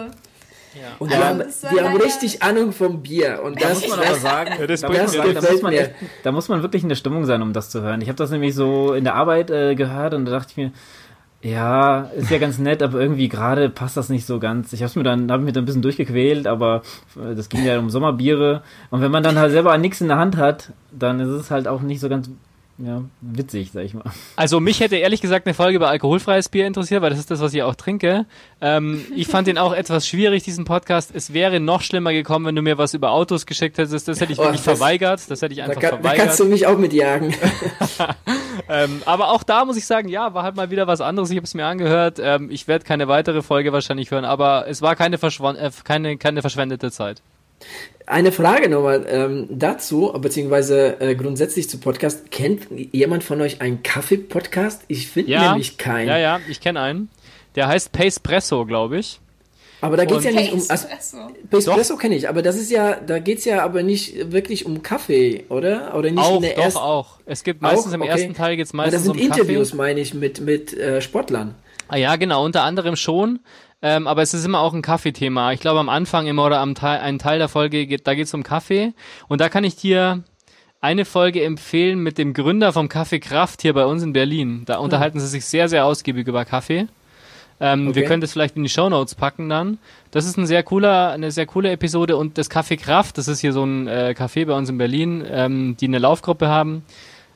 Und 0.99 1.09
Ja. 1.11 1.17
die, 1.17 1.23
haben, 1.23 1.39
Das 1.39 1.63
war 1.63 1.71
die 1.71 1.81
haben 1.81 1.95
richtig 1.97 2.43
Ahnung 2.43 2.71
vom 2.71 3.01
Bier. 3.01 3.41
Und 3.43 3.59
Da 3.59 3.69
das, 3.69 3.81
muss 3.81 3.89
man 3.97 3.99
aber 4.05 4.15
sagen, 4.15 4.51
Ja, 4.59 4.67
das 4.67 4.81
da, 4.81 4.89
muss 4.89 5.11
da, 5.13 5.51
muss 5.51 5.61
man 5.63 5.73
echt, 5.73 5.91
da 6.21 6.31
muss 6.31 6.49
man 6.49 6.61
wirklich 6.61 6.83
in 6.83 6.89
der 6.89 6.95
Stimmung 6.95 7.25
sein, 7.25 7.41
um 7.41 7.51
das 7.51 7.71
zu 7.71 7.81
hören. 7.81 7.99
Ich 8.01 8.09
habe 8.09 8.17
das 8.17 8.29
nämlich 8.29 8.53
so 8.53 8.93
in 8.93 9.03
der 9.03 9.15
Arbeit 9.15 9.49
äh, 9.49 9.73
gehört 9.73 10.13
und 10.13 10.25
da 10.25 10.31
dachte 10.33 10.51
ich 10.51 10.57
mir, 10.57 10.71
ja, 11.41 12.01
ist 12.15 12.31
ja 12.31 12.39
ganz 12.39 12.57
nett, 12.57 12.81
aber 12.81 12.99
irgendwie 12.99 13.29
gerade 13.29 13.69
passt 13.69 13.95
das 13.97 14.09
nicht 14.09 14.25
so 14.25 14.39
ganz. 14.39 14.73
Ich 14.73 14.81
habe 14.83 14.91
mir 14.95 15.03
dann, 15.03 15.31
habe 15.31 15.43
mich 15.43 15.53
da 15.53 15.61
ein 15.61 15.65
bisschen 15.65 15.81
durchgequält, 15.83 16.47
aber 16.47 16.81
äh, 17.15 17.35
das 17.35 17.49
ging 17.49 17.63
ja 17.63 17.77
um 17.79 17.89
Sommerbiere 17.89 18.63
und 18.89 19.01
wenn 19.01 19.11
man 19.11 19.23
dann 19.23 19.37
halt 19.37 19.51
selber 19.51 19.77
nichts 19.77 20.01
in 20.01 20.07
der 20.07 20.17
Hand 20.17 20.35
hat, 20.37 20.71
dann 20.91 21.19
ist 21.19 21.29
es 21.29 21.51
halt 21.51 21.67
auch 21.67 21.81
nicht 21.81 21.99
so 21.99 22.09
ganz 22.09 22.29
ja, 22.79 23.01
witzig, 23.21 23.71
sag 23.73 23.85
ich 23.85 23.95
mal. 23.95 24.03
Also 24.35 24.59
mich 24.59 24.81
hätte 24.81 24.97
ehrlich 24.97 25.19
gesagt 25.19 25.47
eine 25.47 25.55
Folge 25.55 25.77
über 25.77 25.89
alkoholfreies 25.89 26.47
Bier 26.49 26.67
interessiert, 26.67 27.01
weil 27.01 27.09
das 27.09 27.17
ist 27.17 27.31
das, 27.31 27.39
was 27.39 27.51
ich 27.55 27.63
auch 27.63 27.73
trinke. 27.73 28.27
Ähm, 28.61 29.03
ich 29.15 29.25
fand 29.27 29.47
den 29.47 29.57
auch 29.57 29.73
etwas 29.73 30.07
schwierig, 30.07 30.43
diesen 30.43 30.63
Podcast. 30.63 31.09
Es 31.11 31.33
wäre 31.33 31.59
noch 31.59 31.81
schlimmer 31.81 32.13
gekommen, 32.13 32.45
wenn 32.45 32.55
du 32.55 32.61
mir 32.61 32.77
was 32.77 32.93
über 32.93 33.09
Autos 33.13 33.47
geschickt 33.47 33.79
hättest. 33.79 34.07
Das 34.07 34.21
hätte 34.21 34.31
ich 34.31 34.37
Oh, 34.37 34.43
wirklich 34.43 34.61
das- 34.63 34.77
verweigert. 34.77 35.21
Das 35.27 35.41
hätte 35.41 35.53
ich 35.53 35.57
da, 35.59 35.65
einfach 35.65 35.81
kann, 35.81 35.89
da 35.89 35.97
verweigert. 35.97 36.25
kannst 36.27 36.39
du 36.39 36.45
mich 36.45 36.67
auch 36.67 36.77
mitjagen. 36.77 37.33
Ähm, 38.69 39.01
aber 39.05 39.31
auch 39.31 39.43
da 39.43 39.65
muss 39.65 39.77
ich 39.77 39.85
sagen, 39.85 40.09
ja, 40.09 40.33
war 40.33 40.43
halt 40.43 40.55
mal 40.55 40.71
wieder 40.71 40.87
was 40.87 41.01
anderes. 41.01 41.29
Ich 41.29 41.37
habe 41.37 41.45
es 41.45 41.53
mir 41.53 41.65
angehört. 41.65 42.19
Ähm, 42.21 42.49
ich 42.51 42.67
werde 42.67 42.85
keine 42.85 43.07
weitere 43.07 43.41
Folge 43.41 43.73
wahrscheinlich 43.73 44.11
hören, 44.11 44.25
aber 44.25 44.65
es 44.67 44.81
war 44.81 44.95
keine, 44.95 45.17
äh, 45.17 45.71
keine, 45.83 46.17
keine 46.17 46.41
verschwendete 46.41 46.91
Zeit. 46.91 47.21
Eine 48.05 48.31
Frage 48.31 48.69
nochmal 48.69 49.05
ähm, 49.09 49.47
dazu, 49.49 50.13
beziehungsweise 50.19 51.01
äh, 51.01 51.15
grundsätzlich 51.15 51.69
zu 51.69 51.79
Podcast. 51.79 52.31
Kennt 52.31 52.67
jemand 52.91 53.23
von 53.23 53.41
euch 53.41 53.61
einen 53.61 53.83
Kaffee-Podcast? 53.83 54.83
Ich 54.87 55.07
finde 55.07 55.31
Ja, 55.31 55.49
nämlich 55.49 55.77
keinen. 55.77 56.07
ja, 56.07 56.17
ja, 56.17 56.39
ich 56.47 56.61
kenne 56.61 56.79
einen. 56.79 57.09
Der 57.55 57.67
heißt 57.67 57.91
Pacepresso, 57.91 58.65
glaube 58.65 58.99
ich. 58.99 59.19
Aber 59.81 59.95
da 59.97 60.05
geht 60.05 60.17
es 60.17 60.23
ja 60.23 60.31
nicht 60.31 60.51
um. 60.51 60.59
Also, 60.59 60.87
Espresso. 60.87 61.17
Espresso 61.51 61.97
kenne 61.97 62.15
ich, 62.15 62.27
aber 62.27 62.41
das 62.41 62.55
ist 62.55 62.71
ja, 62.71 62.95
da 62.95 63.19
geht 63.19 63.39
es 63.39 63.45
ja 63.45 63.63
aber 63.63 63.83
nicht 63.83 64.31
wirklich 64.31 64.65
um 64.65 64.81
Kaffee, 64.81 65.45
oder? 65.49 65.93
Oder 65.95 66.09
nicht 66.11 66.23
Auch, 66.23 66.37
in 66.37 66.41
der 66.41 66.55
doch, 66.55 66.63
ersten. 66.63 66.79
auch. 66.79 67.19
Es 67.25 67.43
gibt 67.43 67.61
meistens 67.61 67.91
Auch? 67.91 67.95
im 67.95 68.01
Okay. 68.01 68.11
ersten 68.11 68.33
Teil 68.33 68.57
geht's 68.57 68.73
Weil 68.73 68.89
das 68.89 69.01
meistens 69.01 69.13
sind 69.13 69.21
um 69.21 69.31
Interviews, 69.31 69.69
Kaffee. 69.69 69.77
meine 69.77 69.99
ich, 69.99 70.13
mit, 70.13 70.41
mit 70.41 70.73
äh, 70.75 71.01
Sportlern. 71.01 71.55
Ah, 71.89 71.97
ja, 71.97 72.15
genau, 72.15 72.43
unter 72.43 72.63
anderem 72.63 72.95
schon. 72.95 73.39
Ähm, 73.81 74.07
aber 74.07 74.23
es 74.23 74.33
ist 74.33 74.43
immer 74.43 74.61
auch 74.61 74.73
ein 74.73 74.81
Kaffeethema. 74.81 75.51
Ich 75.51 75.59
glaube, 75.59 75.79
am 75.79 75.89
Anfang 75.89 76.25
immer 76.25 76.45
oder 76.47 76.59
am 76.59 76.73
Teil, 76.73 76.99
ein 76.99 77.19
Teil 77.19 77.37
der 77.37 77.47
Folge, 77.47 77.85
geht, 77.85 78.07
da 78.07 78.15
geht's 78.15 78.33
um 78.33 78.41
Kaffee. 78.43 78.93
Und 79.27 79.39
da 79.39 79.49
kann 79.49 79.63
ich 79.63 79.75
dir 79.75 80.23
eine 80.81 81.05
Folge 81.05 81.43
empfehlen 81.43 81.99
mit 81.99 82.17
dem 82.17 82.33
Gründer 82.33 82.73
vom 82.73 82.89
Kaffee 82.89 83.19
Kraft 83.19 83.61
hier 83.61 83.73
bei 83.73 83.85
uns 83.85 84.01
in 84.01 84.13
Berlin. 84.13 84.63
Da 84.65 84.77
unterhalten 84.77 85.19
sie 85.19 85.27
sich 85.27 85.45
sehr, 85.45 85.69
sehr 85.69 85.85
ausgiebig 85.85 86.27
über 86.27 86.43
Kaffee. 86.45 86.87
Ähm, 87.59 87.85
Wir 87.85 87.89
Okay. 87.89 88.05
können 88.05 88.21
das 88.21 88.31
vielleicht 88.33 88.55
in 88.55 88.63
die 88.63 88.69
Shownotes 88.69 89.15
packen 89.15 89.49
dann. 89.49 89.79
Das 90.11 90.25
ist 90.25 90.37
ein 90.37 90.45
sehr 90.45 90.61
cooler, 90.63 91.09
eine 91.11 91.31
sehr 91.31 91.45
coole 91.47 91.71
Episode 91.71 92.15
und 92.15 92.37
das 92.37 92.51
Café 92.51 92.77
Kraft, 92.77 93.17
das 93.17 93.27
ist 93.27 93.39
hier 93.39 93.51
so 93.53 93.63
ein 93.63 93.87
äh, 93.87 94.13
Café 94.17 94.45
bei 94.45 94.53
uns 94.53 94.69
in 94.69 94.77
Berlin, 94.77 95.25
ähm, 95.29 95.75
die 95.79 95.85
eine 95.87 95.97
Laufgruppe 95.99 96.47
haben. 96.47 96.83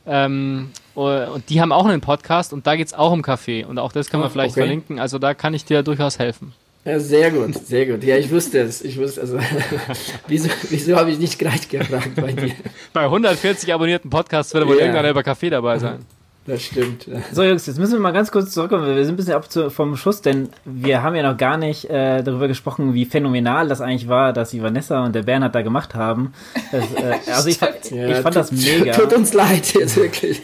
Ähm, 0.05 0.69
äh, 0.95 0.99
und 0.99 1.49
die 1.49 1.61
haben 1.61 1.71
auch 1.71 1.85
einen 1.85 2.01
Podcast 2.01 2.53
und 2.53 2.65
da 2.67 2.75
geht's 2.75 2.93
auch 2.93 3.11
um 3.11 3.21
Kaffee 3.21 3.63
und 3.65 3.77
auch 3.79 3.91
das 3.91 4.09
können 4.09 4.21
wir 4.23 4.27
Ah, 4.27 4.29
vielleicht 4.29 4.51
okay. 4.53 4.61
verlinken. 4.61 4.99
Also 4.99 5.19
da 5.19 5.33
kann 5.33 5.53
ich 5.53 5.65
dir 5.65 5.83
durchaus 5.83 6.19
helfen. 6.19 6.53
Ja, 6.85 6.99
sehr 6.99 7.29
gut, 7.29 7.53
sehr 7.55 7.85
gut. 7.85 8.03
Ja, 8.03 8.17
ich 8.17 8.31
wusste 8.31 8.59
es. 8.61 8.81
Ich 8.81 8.97
wusste, 8.97 9.21
also, 9.21 9.37
wieso, 10.27 10.49
wieso 10.69 10.95
habe 10.95 11.11
ich 11.11 11.19
nicht 11.19 11.37
gleich 11.37 11.69
gefragt 11.69 12.15
bei 12.15 12.31
dir? 12.31 12.51
Bei 12.93 13.03
140 13.03 13.71
abonnierten 13.71 14.09
Podcasts 14.09 14.51
wird 14.55 14.65
wohl 14.67 14.75
Ja. 14.75 14.81
irgendeiner 14.81 15.11
über 15.11 15.21
Kaffee 15.21 15.51
dabei 15.51 15.77
sein. 15.77 15.99
Das 16.47 16.63
stimmt. 16.63 17.07
So 17.31 17.43
Jungs, 17.43 17.67
jetzt 17.67 17.77
müssen 17.77 17.93
wir 17.93 17.99
mal 17.99 18.11
ganz 18.11 18.31
kurz 18.31 18.51
zurückkommen. 18.51 18.87
Wir 18.87 19.05
sind 19.05 19.13
ein 19.13 19.17
bisschen 19.17 19.35
ab 19.35 19.45
vom 19.71 19.95
Schuss, 19.95 20.21
denn 20.21 20.49
wir 20.65 21.03
haben 21.03 21.15
ja 21.15 21.21
noch 21.21 21.37
gar 21.37 21.57
nicht 21.57 21.87
äh, 21.89 22.23
darüber 22.23 22.47
gesprochen, 22.47 22.95
wie 22.95 23.05
phänomenal 23.05 23.67
das 23.67 23.79
eigentlich 23.79 24.07
war, 24.07 24.33
dass 24.33 24.49
die 24.49 24.63
Vanessa 24.63 25.05
und 25.05 25.13
der 25.13 25.21
Bernhard 25.21 25.53
da 25.53 25.61
gemacht 25.61 25.93
haben. 25.93 26.33
Das, 26.71 26.93
äh, 26.95 27.13
also 27.31 27.47
ich, 27.47 27.61
Ja, 27.91 28.09
ich 28.09 28.17
fand 28.17 28.35
das 28.35 28.51
mega. 28.51 28.91
Tut 28.93 29.13
uns 29.13 29.33
leid, 29.33 29.73
jetzt 29.79 29.97
wirklich. 29.97 30.41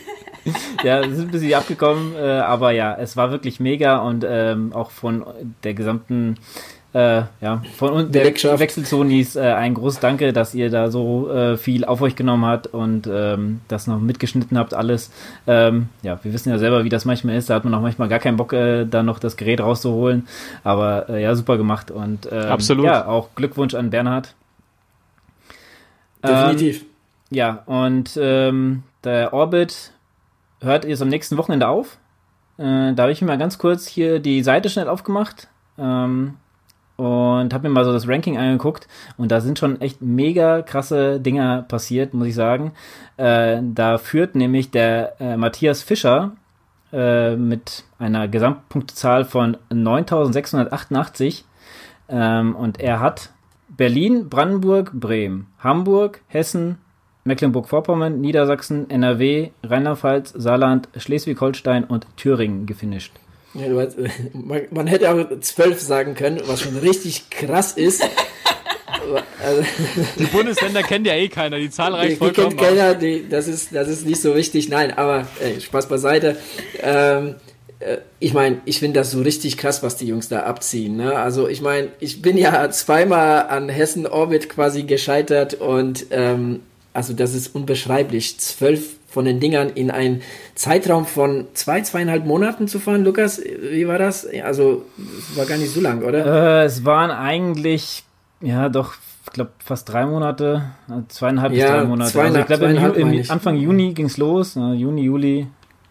Ja, 0.84 1.00
es 1.00 1.14
ist 1.14 1.20
ein 1.20 1.28
bisschen 1.28 1.56
abgekommen, 1.56 2.16
äh, 2.16 2.20
aber 2.20 2.72
ja, 2.72 2.96
es 2.96 3.18
war 3.18 3.32
wirklich 3.32 3.60
mega 3.60 3.98
und 3.98 4.24
ähm, 4.28 4.74
auch 4.74 4.92
von 4.92 5.26
der 5.64 5.74
gesamten 5.74 6.38
äh, 6.94 7.24
ja, 7.42 7.62
von 7.76 7.92
uns 7.92 8.12
der. 8.12 8.26
Wechselzonis 8.26 9.36
äh, 9.36 9.42
ein 9.42 9.74
großes 9.74 10.00
Danke, 10.00 10.32
dass 10.32 10.56
ihr 10.56 10.70
da 10.70 10.90
so 10.90 11.30
äh, 11.30 11.58
viel 11.58 11.84
auf 11.86 12.02
euch 12.02 12.16
genommen 12.16 12.46
habt 12.46 12.68
und 12.68 13.08
ähm, 13.12 13.62
das 13.68 13.88
noch 13.88 14.00
mitgeschnitten 14.00 14.58
habt, 14.58 14.74
alles. 14.74 15.12
Ähm, 15.48 15.90
ja, 16.02 16.20
wir 16.24 16.34
wissen 16.34 16.50
ja 16.50 16.58
selber, 16.58 16.84
wie 16.86 16.90
das 16.90 17.06
manchmal 17.06 17.36
ist. 17.36 17.50
Da 17.50 17.56
hat 17.56 17.66
man 17.66 17.74
auch 17.74 17.82
manchmal 17.82 18.08
gar 18.08 18.20
keinen 18.20 18.38
Bock, 18.38 18.54
äh, 18.54 18.86
da 18.86 19.04
noch 19.04 19.20
das 19.20 19.36
Gerät 19.36 19.60
rauszuholen. 19.60 20.28
Aber 20.64 21.10
äh, 21.10 21.22
ja, 21.22 21.36
super 21.36 21.58
gemacht 21.58 21.92
und 21.92 22.30
ähm, 22.32 22.50
Absolut. 22.50 22.86
Ja, 22.86 23.06
auch 23.06 23.30
Glückwunsch 23.36 23.74
an 23.76 23.90
Bernhard. 23.90 24.34
Ähm, 26.24 26.32
Definitiv. 26.32 26.86
ja, 27.30 27.64
und 27.66 28.18
ähm, 28.20 28.84
der 29.04 29.34
Orbit 29.34 29.92
hört 30.62 30.86
jetzt 30.86 31.02
am 31.02 31.10
nächsten 31.10 31.38
Wochenende 31.38 31.68
auf. 31.68 31.98
Äh, 32.58 32.94
da 32.94 33.04
habe 33.04 33.12
ich 33.12 33.22
mir 33.22 33.28
mal 33.28 33.38
ganz 33.38 33.58
kurz 33.58 33.88
hier 33.88 34.20
die 34.20 34.42
Seite 34.42 34.70
schnell 34.70 34.88
aufgemacht 34.88 35.48
ähm, 35.78 36.36
und 36.98 37.54
habe 37.54 37.68
mir 37.68 37.74
mal 37.74 37.86
so 37.86 37.94
das 37.94 38.08
Ranking 38.08 38.38
angeguckt. 38.38 38.88
Und 39.18 39.32
da 39.32 39.40
sind 39.40 39.60
schon 39.60 39.80
echt 39.80 40.02
mega 40.02 40.62
krasse 40.62 41.20
Dinger 41.20 41.64
passiert, 41.68 42.14
muss 42.14 42.28
ich 42.28 42.36
sagen. 42.36 42.74
Äh, 43.16 43.62
da 43.62 43.98
führt 43.98 44.36
nämlich 44.36 44.72
der 44.72 45.20
äh, 45.22 45.38
Matthias 45.38 45.84
Fischer 45.84 46.32
äh, 46.92 47.36
mit 47.36 47.84
einer 48.00 48.28
Gesamtpunktzahl 48.28 49.26
von 49.26 49.58
9688 49.70 51.46
ähm, 52.10 52.56
und 52.56 52.80
er 52.80 53.00
hat 53.00 53.32
Berlin, 53.70 54.30
Brandenburg, 54.30 54.92
Bremen, 54.94 55.48
Hamburg, 55.60 56.22
Hessen, 56.28 56.78
Mecklenburg-Vorpommern, 57.26 58.22
Niedersachsen, 58.22 58.90
NRW, 58.90 59.52
Rheinland-Pfalz, 59.64 60.34
Saarland, 60.36 60.88
Schleswig-Holstein 60.96 61.84
und 61.84 62.08
Thüringen 62.16 62.66
gefinisht. 62.66 63.12
Man, 64.34 64.62
man 64.72 64.88
hätte 64.88 65.12
auch 65.12 65.40
zwölf 65.42 65.82
sagen 65.82 66.16
können, 66.16 66.42
was 66.46 66.62
schon 66.62 66.78
richtig 66.78 67.30
krass 67.30 67.74
ist. 67.74 68.04
Also, 69.44 69.64
Die 70.20 70.26
Bundesländer 70.26 70.84
kennt 70.84 71.08
ja 71.08 71.14
eh 71.14 71.30
keiner, 71.30 71.58
die 71.58 71.70
Zahl 71.70 71.92
die, 71.92 71.98
reicht 71.98 72.12
die 72.14 72.16
vollkommen 72.18 72.50
kennt 72.58 72.62
aus. 72.62 72.68
keiner, 72.68 72.96
die, 72.96 73.28
das, 73.30 73.48
ist, 73.48 73.74
das 73.74 73.88
ist 73.88 74.06
nicht 74.06 74.22
so 74.22 74.36
wichtig. 74.36 74.70
Nein, 74.70 74.98
aber 74.98 75.28
ey, 75.42 75.62
Spaß 75.62 75.88
beiseite. 75.88 76.38
Ähm, 76.82 77.36
äh, 77.80 77.98
ich 78.20 78.34
meine, 78.34 78.62
ich 78.66 78.80
finde 78.80 79.00
das 79.00 79.12
so 79.12 79.22
richtig 79.22 79.58
krass, 79.58 79.84
was 79.84 79.96
die 79.96 80.08
Jungs 80.08 80.30
da 80.30 80.44
abziehen. 80.44 80.98
Ne? 80.98 81.16
Also 81.16 81.48
ich 81.48 81.62
meine, 81.62 81.90
ich 82.00 82.22
bin 82.22 82.38
ja 82.38 82.70
zweimal 82.72 83.48
an 83.48 83.70
Hessen 83.70 84.08
Orbit 84.08 84.50
quasi 84.50 84.84
gescheitert 84.84 85.54
und 85.56 86.08
ähm, 86.12 86.62
also 86.94 87.14
das 87.14 87.36
ist 87.36 87.54
unbeschreiblich. 87.56 88.40
Zwölf 88.40 88.96
von 89.18 89.26
den 89.26 89.40
Dingern 89.40 89.70
in 89.70 89.90
einen 89.90 90.22
Zeitraum 90.54 91.08
von 91.08 91.48
zwei, 91.56 91.82
zweieinhalb 91.82 92.24
Monaten 92.28 92.68
zu 92.68 92.78
fahren. 92.78 93.04
Lukas, 93.04 93.42
wie 93.44 93.88
war 93.88 93.98
das? 93.98 94.28
Also 94.44 94.86
es 95.32 95.36
war 95.36 95.48
gar 95.48 95.58
nicht 95.58 95.72
so 95.74 95.82
lang, 95.82 96.04
oder? 96.04 96.62
Äh, 96.62 96.66
es 96.66 96.86
waren 96.86 97.10
eigentlich, 97.10 98.04
ja 98.42 98.70
doch, 98.70 98.94
ich 99.26 99.34
glaube 99.34 99.50
fast 99.58 99.90
drei 99.92 100.06
Monate, 100.06 100.66
zweieinhalb 101.08 101.52
bis 101.52 101.62
Ja, 101.64 101.78
drei 101.78 101.86
Monate. 101.86 102.12
zweieinhalb- 102.12 102.48
also 102.52 102.66
ich 102.68 102.78
glaube. 102.78 103.24
Anfang 103.34 103.56
Juni 103.58 103.94
ging's 103.96 104.18
los, 104.18 104.56
äh, 104.56 104.74
Juni, 104.74 105.02
Juli, 105.02 105.48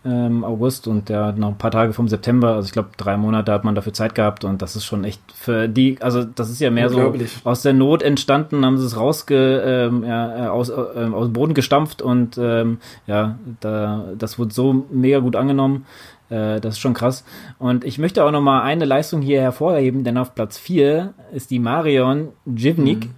ähm, 0.07 0.45
August 0.45 0.87
und 0.87 1.11
ja 1.11 1.33
noch 1.33 1.49
ein 1.49 1.59
paar 1.59 1.71
Tage 1.71 1.93
vom 1.93 2.09
September. 2.09 2.55
Also 2.55 2.67
ich 2.67 2.73
glaube 2.73 2.91
drei 2.97 3.17
Monate 3.17 3.53
hat 3.53 3.65
man 3.65 3.75
dafür 3.75 3.93
Zeit 3.93 4.15
gehabt 4.15 4.45
und 4.45 4.63
das 4.63 4.77
ist 4.77 4.85
schon 4.85 5.05
echt 5.05 5.21
für 5.33 5.69
die, 5.69 6.01
also 6.01 6.25
das 6.25 6.51
ist 6.51 6.61
ja 6.61 6.71
mehr 6.71 6.89
so 6.89 7.15
aus 7.45 7.63
der 7.63 7.73
Not 7.73 8.03
entstanden, 8.03 8.65
haben 8.65 8.79
sie 8.79 8.87
es 8.87 8.97
rausge, 8.97 9.63
ähm, 9.65 10.05
ja, 10.05 10.47
äh, 10.47 10.49
aus, 10.49 10.69
äh, 10.69 10.73
aus 10.73 11.27
dem 11.27 11.33
Boden 11.33 11.55
gestampft 11.55 12.03
und 12.03 12.39
ähm, 12.39 12.79
ja, 13.07 13.39
da, 13.61 14.05
das 14.17 14.39
wurde 14.39 14.55
so 14.55 14.87
mega 14.91 15.19
gut 15.19 15.35
angenommen. 15.35 15.87
Äh, 16.29 16.61
das 16.61 16.75
ist 16.75 16.81
schon 16.81 16.95
krass. 16.95 17.25
Und 17.59 17.85
ich 17.85 17.99
möchte 17.99 18.25
auch 18.25 18.31
noch 18.31 18.41
mal 18.41 18.63
eine 18.63 18.85
Leistung 18.85 19.23
hier 19.23 19.41
hervorheben, 19.41 20.05
denn 20.05 20.19
auf 20.19 20.35
Platz 20.35 20.59
4 20.59 21.15
ist 21.33 21.51
die 21.51 21.59
Marion 21.59 22.29
Jivnik 22.45 23.09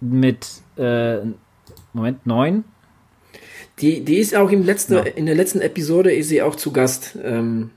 mit 0.00 0.46
äh, 0.76 1.18
Moment 1.92 2.26
9. 2.26 2.64
Die, 3.80 4.04
die 4.04 4.16
ist 4.18 4.34
auch 4.34 4.50
im 4.50 4.64
letzten, 4.64 4.94
Ja. 4.94 5.00
in 5.02 5.26
der 5.26 5.34
letzten 5.34 5.60
Episode 5.60 6.12
ist 6.12 6.28
sie 6.28 6.40
auch 6.42 6.54
zu 6.56 6.72
Gast. 6.72 7.18
Ähm, 7.22 7.70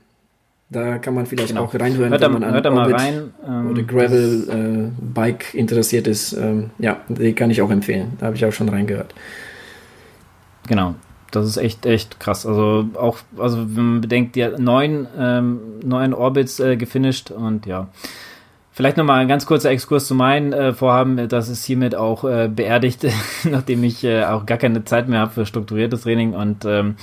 da 0.70 0.98
kann 0.98 1.14
man 1.14 1.26
vielleicht 1.26 1.48
Genau. 1.48 1.64
auch 1.64 1.74
reinhören, 1.74 2.10
Hört 2.10 2.22
wenn 2.22 2.32
man 2.32 2.44
an 2.44 2.54
hört 2.54 2.66
Orbit 2.66 2.94
rein. 2.94 3.34
ähm, 3.46 3.70
oder 3.70 3.82
Gravel 3.82 4.92
äh, 4.92 5.02
Bike 5.14 5.52
interessiert 5.54 6.06
ist. 6.06 6.32
Ähm, 6.32 6.70
ja, 6.78 7.00
die 7.08 7.32
kann 7.34 7.50
ich 7.50 7.60
auch 7.60 7.70
empfehlen. 7.70 8.12
Da 8.18 8.26
habe 8.26 8.36
ich 8.36 8.44
auch 8.44 8.52
schon 8.52 8.68
reingehört. 8.68 9.14
Genau. 10.68 10.94
Das 11.32 11.46
ist 11.46 11.58
echt, 11.58 11.86
echt 11.86 12.18
krass. 12.18 12.44
Also 12.46 12.86
auch, 12.94 13.18
also 13.38 13.58
wenn 13.76 13.84
man 13.92 14.00
bedenkt, 14.00 14.34
die 14.36 14.44
hat 14.44 14.58
neun, 14.58 15.06
ähm, 15.18 15.60
neun 15.84 16.12
Orbits 16.14 16.58
äh, 16.60 16.76
gefinisht 16.76 17.30
und 17.30 17.66
ja. 17.66 17.88
Vielleicht 18.80 18.96
nochmal 18.96 19.20
ein 19.20 19.28
ganz 19.28 19.44
kurzer 19.44 19.68
Exkurs 19.68 20.06
zu 20.06 20.14
meinen 20.14 20.54
äh, 20.54 20.72
Vorhaben. 20.72 21.28
Das 21.28 21.50
ist 21.50 21.66
hiermit 21.66 21.94
auch 21.94 22.24
äh, 22.24 22.48
beerdigt, 22.48 23.06
nachdem 23.44 23.84
ich 23.84 24.02
äh, 24.04 24.24
auch 24.24 24.46
gar 24.46 24.56
keine 24.56 24.82
Zeit 24.86 25.06
mehr 25.06 25.20
habe 25.20 25.32
für 25.32 25.44
strukturiertes 25.44 26.00
Training 26.00 26.32
und 26.32 26.64
ähm, 26.64 26.96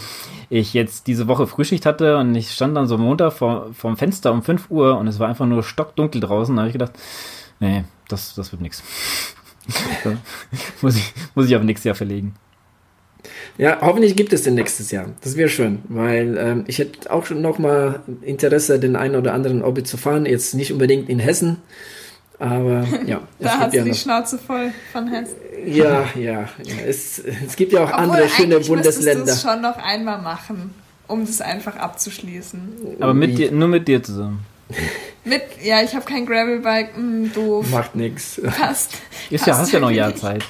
ich 0.49 0.73
jetzt 0.73 1.05
diese 1.05 1.27
Woche 1.27 1.45
Frühschicht 1.45 1.85
hatte 1.85 2.17
und 2.17 2.33
ich 2.33 2.49
stand 2.49 2.75
dann 2.75 2.87
so 2.87 2.97
Montag 2.97 3.33
vor, 3.33 3.67
vorm 3.73 3.95
Fenster 3.95 4.31
um 4.31 4.41
5 4.41 4.71
Uhr 4.71 4.97
und 4.97 5.05
es 5.05 5.19
war 5.19 5.29
einfach 5.29 5.45
nur 5.45 5.61
stockdunkel 5.61 6.19
draußen. 6.19 6.55
Da 6.55 6.61
habe 6.61 6.69
ich 6.69 6.73
gedacht, 6.73 6.93
nee, 7.59 7.83
das, 8.07 8.33
das 8.33 8.51
wird 8.51 8.63
nichts. 8.63 8.81
muss, 10.81 10.95
ich, 10.95 11.13
muss 11.35 11.45
ich 11.45 11.55
auf 11.55 11.61
nächstes 11.61 11.83
Jahr 11.83 11.95
verlegen. 11.95 12.33
Ja, 13.57 13.79
hoffentlich 13.81 14.15
gibt 14.15 14.33
es 14.33 14.43
den 14.43 14.55
nächstes 14.55 14.91
Jahr. 14.91 15.05
Das 15.21 15.35
wäre 15.35 15.49
schön, 15.49 15.79
weil 15.89 16.37
ähm, 16.37 16.63
ich 16.67 16.79
hätte 16.79 17.11
auch 17.11 17.25
schon 17.25 17.41
noch 17.41 17.59
mal 17.59 18.01
Interesse, 18.21 18.79
den 18.79 18.95
einen 18.95 19.15
oder 19.15 19.33
anderen 19.33 19.63
Orbit 19.63 19.87
zu 19.87 19.97
fahren. 19.97 20.25
Jetzt 20.25 20.53
nicht 20.53 20.71
unbedingt 20.71 21.09
in 21.09 21.19
Hessen, 21.19 21.57
aber 22.39 22.85
ja. 23.05 23.21
da 23.39 23.59
hast 23.59 23.73
du 23.73 23.83
die 23.83 23.93
Schnauze 23.93 24.37
voll 24.37 24.71
von 24.91 25.07
Hessen. 25.07 25.35
Ja, 25.65 26.05
ja, 26.15 26.41
ja. 26.41 26.47
Es, 26.87 27.19
es 27.19 27.55
gibt 27.55 27.73
ja 27.73 27.83
auch 27.83 27.91
Obwohl, 27.91 28.03
andere 28.03 28.29
schöne 28.29 28.59
Bundesländer. 28.59 29.25
Du 29.25 29.31
es 29.31 29.41
schon 29.41 29.61
noch 29.61 29.77
einmal 29.77 30.21
machen, 30.21 30.73
um 31.07 31.25
das 31.25 31.41
einfach 31.41 31.75
abzuschließen. 31.75 32.97
Aber 32.99 33.13
mit 33.13 33.37
dir, 33.37 33.51
nur 33.51 33.67
mit 33.67 33.87
dir 33.87 34.03
zusammen. 34.03 34.45
Mit, 35.23 35.43
ja, 35.63 35.81
ich 35.81 35.93
habe 35.93 36.05
kein 36.05 36.25
Gravelbike, 36.25 36.95
hm, 36.95 37.33
doof. 37.33 37.69
Macht 37.69 37.95
nix. 37.95 38.41
Passt. 38.57 38.93
Ist 39.29 39.45
ja, 39.45 39.57
hast 39.57 39.71
ja 39.71 39.79
noch 39.79 39.91
Jahr 39.91 40.15
Zeit. 40.15 40.43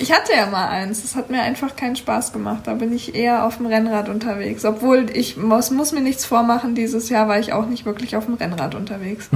Ich 0.00 0.12
hatte 0.12 0.32
ja 0.32 0.46
mal 0.46 0.68
eins. 0.68 1.02
Das 1.02 1.14
hat 1.14 1.28
mir 1.28 1.42
einfach 1.42 1.76
keinen 1.76 1.94
Spaß 1.94 2.32
gemacht. 2.32 2.62
Da 2.64 2.72
bin 2.72 2.90
ich 2.90 3.14
eher 3.14 3.44
auf 3.44 3.58
dem 3.58 3.66
Rennrad 3.66 4.08
unterwegs. 4.08 4.64
Obwohl 4.64 5.10
ich 5.12 5.36
muss, 5.36 5.70
muss 5.70 5.92
mir 5.92 6.00
nichts 6.00 6.24
vormachen. 6.24 6.74
Dieses 6.74 7.10
Jahr 7.10 7.28
war 7.28 7.38
ich 7.38 7.52
auch 7.52 7.66
nicht 7.66 7.84
wirklich 7.84 8.16
auf 8.16 8.24
dem 8.24 8.34
Rennrad 8.34 8.74
unterwegs. 8.74 9.28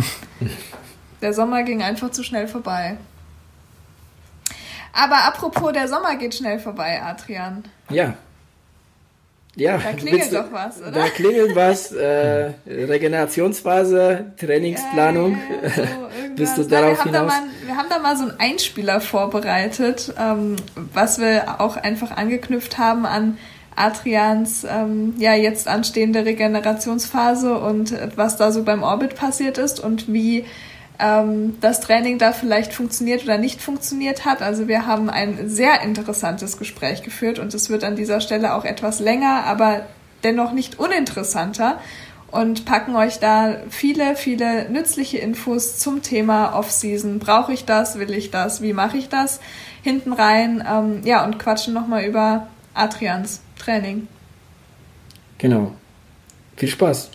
der 1.20 1.34
Sommer 1.34 1.64
ging 1.64 1.82
einfach 1.82 2.10
zu 2.12 2.22
schnell 2.22 2.48
vorbei. 2.48 2.96
Aber 4.94 5.24
apropos, 5.26 5.74
der 5.74 5.86
Sommer 5.86 6.16
geht 6.16 6.34
schnell 6.34 6.58
vorbei, 6.58 7.02
Adrian. 7.02 7.64
Ja. 7.90 8.14
Ja, 9.56 9.78
da 9.78 9.92
klingelt 9.92 10.32
doch 10.32 10.52
was, 10.52 10.80
oder? 10.80 10.90
Da 10.90 11.08
klingelt 11.08 11.54
was. 11.54 11.92
Äh, 11.92 12.52
Regenerationsphase, 12.66 14.32
Trainingsplanung. 14.38 15.38
Ja, 15.62 15.68
ja, 15.68 15.70
so 15.70 15.82
Bist 16.36 16.58
du 16.58 16.64
darauf 16.64 17.04
wir 17.04 17.12
hinaus? 17.12 17.32
Haben 17.32 17.46
mal, 17.46 17.66
wir 17.66 17.76
haben 17.76 17.88
da 17.88 17.98
mal 18.00 18.16
so 18.16 18.24
einen 18.24 18.40
Einspieler 18.40 19.00
vorbereitet, 19.00 20.12
ähm, 20.18 20.56
was 20.92 21.20
wir 21.20 21.60
auch 21.60 21.76
einfach 21.76 22.10
angeknüpft 22.16 22.78
haben 22.78 23.06
an 23.06 23.38
Adrians 23.76 24.64
ähm, 24.68 25.14
ja 25.18 25.34
jetzt 25.34 25.68
anstehende 25.68 26.24
Regenerationsphase 26.24 27.58
und 27.58 27.94
was 28.16 28.36
da 28.36 28.52
so 28.52 28.62
beim 28.62 28.82
Orbit 28.82 29.16
passiert 29.16 29.58
ist 29.58 29.80
und 29.80 30.12
wie 30.12 30.44
ähm, 30.98 31.56
das 31.60 31.80
Training 31.80 32.18
da 32.18 32.32
vielleicht 32.32 32.72
funktioniert 32.72 33.24
oder 33.24 33.38
nicht 33.38 33.60
funktioniert 33.60 34.24
hat. 34.24 34.42
Also 34.42 34.68
wir 34.68 34.86
haben 34.86 35.10
ein 35.10 35.48
sehr 35.48 35.82
interessantes 35.82 36.56
Gespräch 36.56 37.02
geführt 37.02 37.38
und 37.38 37.52
es 37.54 37.70
wird 37.70 37.84
an 37.84 37.96
dieser 37.96 38.20
Stelle 38.20 38.54
auch 38.54 38.64
etwas 38.64 39.00
länger, 39.00 39.44
aber 39.44 39.86
dennoch 40.22 40.52
nicht 40.52 40.78
uninteressanter 40.78 41.78
und 42.30 42.64
packen 42.64 42.96
euch 42.96 43.20
da 43.20 43.58
viele, 43.70 44.16
viele 44.16 44.68
nützliche 44.68 45.18
Infos 45.18 45.78
zum 45.78 46.02
Thema 46.02 46.58
Off-Season. 46.58 47.20
Brauche 47.20 47.52
ich 47.52 47.64
das? 47.64 47.98
Will 47.98 48.12
ich 48.12 48.32
das? 48.32 48.60
Wie 48.60 48.72
mache 48.72 48.96
ich 48.96 49.08
das? 49.08 49.40
Hinten 49.82 50.12
rein, 50.12 50.64
ähm, 50.68 51.02
ja, 51.04 51.24
und 51.24 51.38
quatschen 51.38 51.74
nochmal 51.74 52.04
über 52.04 52.48
Adrians 52.74 53.40
Training. 53.56 54.08
Genau. 55.38 55.72
Viel 56.56 56.68
Spaß. 56.68 57.10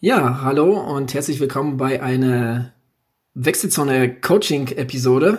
Ja, 0.00 0.42
hallo 0.42 0.78
und 0.78 1.14
herzlich 1.14 1.40
willkommen 1.40 1.76
bei 1.76 2.02
einer 2.02 2.72
Wechselzone 3.34 4.20
Coaching 4.20 4.68
Episode. 4.68 5.38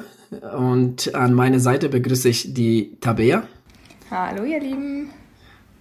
Und 0.58 1.16
an 1.16 1.34
meiner 1.34 1.60
Seite 1.60 1.90
begrüße 1.90 2.30
ich 2.30 2.54
die 2.54 2.98
Tabea. 3.00 3.44
Hallo, 4.12 4.44
ihr 4.44 4.60
Lieben. 4.60 5.10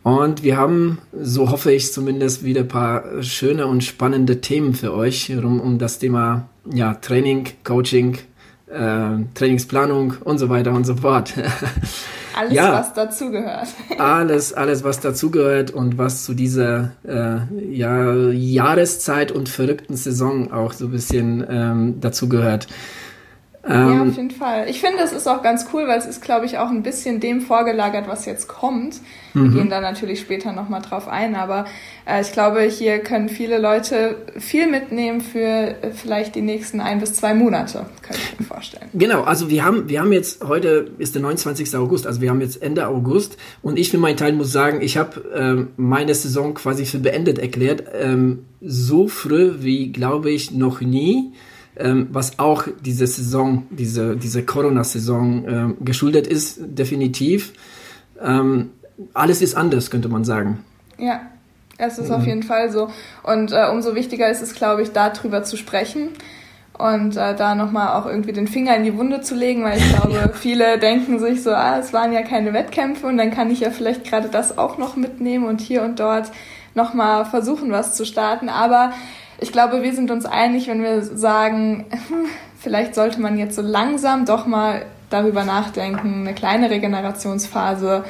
Und 0.02 0.44
wir 0.44 0.56
haben, 0.56 0.98
so 1.12 1.50
hoffe 1.50 1.72
ich 1.72 1.92
zumindest, 1.92 2.44
wieder 2.44 2.60
ein 2.60 2.68
paar 2.68 3.22
schöne 3.24 3.66
und 3.66 3.82
spannende 3.82 4.40
Themen 4.40 4.74
für 4.74 4.94
euch 4.94 5.30
rund 5.30 5.60
um 5.60 5.78
das 5.78 5.98
Thema 5.98 6.48
ja, 6.72 6.94
Training, 6.94 7.48
Coaching, 7.64 8.18
äh, 8.66 9.24
Trainingsplanung 9.34 10.14
und 10.24 10.38
so 10.38 10.48
weiter 10.48 10.72
und 10.72 10.84
so 10.84 10.96
fort. 10.96 11.34
Alles, 12.36 12.52
ja, 12.52 12.72
was 12.72 12.92
dazugehört. 12.92 13.68
alles, 13.98 14.52
alles, 14.52 14.84
was 14.84 15.00
dazugehört 15.00 15.70
und 15.70 15.96
was 15.96 16.26
zu 16.26 16.34
dieser 16.34 16.90
äh, 17.02 17.38
ja, 17.72 18.14
Jahreszeit 18.14 19.32
und 19.32 19.48
verrückten 19.48 19.96
Saison 19.96 20.52
auch 20.52 20.74
so 20.74 20.84
ein 20.84 20.90
bisschen 20.90 21.46
ähm, 21.48 22.00
dazugehört. 22.00 22.66
Ähm, 23.68 23.92
ja, 23.92 24.02
auf 24.02 24.16
jeden 24.16 24.30
Fall. 24.30 24.68
Ich 24.68 24.80
finde, 24.80 25.02
es 25.02 25.12
ist 25.12 25.26
auch 25.26 25.42
ganz 25.42 25.66
cool, 25.72 25.88
weil 25.88 25.98
es 25.98 26.06
ist, 26.06 26.22
glaube 26.22 26.46
ich, 26.46 26.58
auch 26.58 26.70
ein 26.70 26.82
bisschen 26.82 27.20
dem 27.20 27.40
vorgelagert, 27.40 28.06
was 28.06 28.24
jetzt 28.24 28.46
kommt. 28.46 29.00
Wir 29.32 29.42
mhm. 29.42 29.54
gehen 29.54 29.70
da 29.70 29.80
natürlich 29.80 30.20
später 30.20 30.52
nochmal 30.52 30.82
drauf 30.82 31.08
ein, 31.08 31.34
aber 31.34 31.66
äh, 32.06 32.20
ich 32.20 32.32
glaube, 32.32 32.62
hier 32.62 33.00
können 33.00 33.28
viele 33.28 33.58
Leute 33.58 34.16
viel 34.38 34.70
mitnehmen 34.70 35.20
für 35.20 35.40
äh, 35.40 35.90
vielleicht 35.92 36.36
die 36.36 36.42
nächsten 36.42 36.80
ein 36.80 37.00
bis 37.00 37.14
zwei 37.14 37.34
Monate, 37.34 37.86
könnte 38.02 38.22
ich 38.22 38.40
mir 38.40 38.46
vorstellen. 38.46 38.88
Genau, 38.94 39.22
also 39.22 39.50
wir 39.50 39.64
haben, 39.64 39.88
wir 39.88 40.00
haben 40.00 40.12
jetzt, 40.12 40.44
heute 40.44 40.92
ist 40.98 41.14
der 41.14 41.22
29. 41.22 41.74
August, 41.76 42.06
also 42.06 42.20
wir 42.20 42.30
haben 42.30 42.40
jetzt 42.40 42.62
Ende 42.62 42.86
August 42.86 43.36
und 43.62 43.78
ich 43.78 43.90
für 43.90 43.98
meinen 43.98 44.16
Teil 44.16 44.32
muss 44.32 44.52
sagen, 44.52 44.80
ich 44.80 44.96
habe 44.96 45.24
ähm, 45.34 45.68
meine 45.76 46.14
Saison 46.14 46.54
quasi 46.54 46.86
für 46.86 46.98
beendet 46.98 47.38
erklärt, 47.38 47.82
ähm, 47.94 48.44
so 48.60 49.08
früh 49.08 49.56
wie, 49.58 49.92
glaube 49.92 50.30
ich, 50.30 50.52
noch 50.52 50.80
nie 50.80 51.32
ähm, 51.76 52.08
was 52.10 52.38
auch 52.38 52.66
diese 52.80 53.06
Saison, 53.06 53.66
diese, 53.70 54.16
diese 54.16 54.44
Corona-Saison 54.44 55.48
ähm, 55.48 55.76
geschuldet 55.80 56.26
ist, 56.26 56.58
definitiv. 56.60 57.52
Ähm, 58.20 58.70
alles 59.12 59.42
ist 59.42 59.54
anders, 59.54 59.90
könnte 59.90 60.08
man 60.08 60.24
sagen. 60.24 60.64
Ja, 60.98 61.20
es 61.78 61.98
ist 61.98 62.08
mhm. 62.08 62.14
auf 62.14 62.26
jeden 62.26 62.42
Fall 62.42 62.70
so. 62.70 62.88
Und 63.22 63.52
äh, 63.52 63.68
umso 63.70 63.94
wichtiger 63.94 64.30
ist 64.30 64.42
es, 64.42 64.54
glaube 64.54 64.82
ich, 64.82 64.92
darüber 64.92 65.42
zu 65.42 65.56
sprechen 65.56 66.10
und 66.78 67.16
äh, 67.16 67.34
da 67.34 67.54
nochmal 67.54 68.00
auch 68.00 68.06
irgendwie 68.06 68.32
den 68.32 68.48
Finger 68.48 68.76
in 68.76 68.84
die 68.84 68.96
Wunde 68.96 69.20
zu 69.20 69.34
legen, 69.34 69.64
weil 69.64 69.78
ich 69.78 69.88
glaube, 69.94 70.32
viele 70.34 70.78
denken 70.78 71.18
sich 71.18 71.42
so, 71.42 71.50
ah, 71.50 71.78
es 71.78 71.92
waren 71.92 72.12
ja 72.12 72.22
keine 72.22 72.52
Wettkämpfe 72.52 73.06
und 73.06 73.18
dann 73.18 73.30
kann 73.30 73.50
ich 73.50 73.60
ja 73.60 73.70
vielleicht 73.70 74.04
gerade 74.04 74.28
das 74.28 74.56
auch 74.56 74.78
noch 74.78 74.96
mitnehmen 74.96 75.46
und 75.46 75.60
hier 75.60 75.82
und 75.82 76.00
dort 76.00 76.30
nochmal 76.74 77.24
versuchen, 77.24 77.70
was 77.70 77.94
zu 77.94 78.04
starten. 78.04 78.48
Aber 78.48 78.92
ich 79.38 79.52
glaube, 79.52 79.82
wir 79.82 79.94
sind 79.94 80.10
uns 80.10 80.26
einig, 80.26 80.68
wenn 80.68 80.82
wir 80.82 81.02
sagen, 81.02 81.86
vielleicht 82.58 82.94
sollte 82.94 83.20
man 83.20 83.38
jetzt 83.38 83.56
so 83.56 83.62
langsam 83.62 84.24
doch 84.24 84.46
mal 84.46 84.86
darüber 85.10 85.44
nachdenken, 85.44 86.22
eine 86.22 86.34
kleine 86.34 86.70
Regenerationsphase 86.70 88.04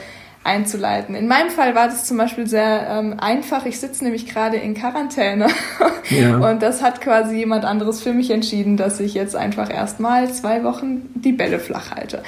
einzuleiten. 0.45 1.15
In 1.15 1.27
meinem 1.27 1.51
Fall 1.51 1.75
war 1.75 1.89
das 1.89 2.05
zum 2.05 2.17
Beispiel 2.17 2.47
sehr 2.47 2.87
ähm, 2.89 3.17
einfach. 3.19 3.67
Ich 3.67 3.81
sitze 3.81 4.05
nämlich 4.05 4.27
gerade 4.27 4.57
in 4.57 4.75
Quarantäne 4.75 5.49
ja. 6.11 6.37
und 6.37 6.63
das 6.63 6.83
hat 6.83 7.01
quasi 7.01 7.37
jemand 7.37 7.65
anderes 7.65 8.01
für 8.01 8.13
mich 8.13 8.31
entschieden, 8.31 8.77
dass 8.77 9.01
ich 9.01 9.13
jetzt 9.13 9.35
einfach 9.35 9.69
erstmal 9.71 10.33
zwei 10.33 10.63
Wochen 10.63 11.11
die 11.15 11.33
Bälle 11.33 11.59
flach 11.59 11.91
halte. 11.91 12.23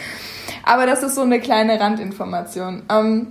Aber 0.65 0.85
das 0.85 1.03
ist 1.03 1.15
so 1.15 1.23
eine 1.23 1.41
kleine 1.41 1.79
Randinformation. 1.79 2.83
Ähm, 2.91 3.29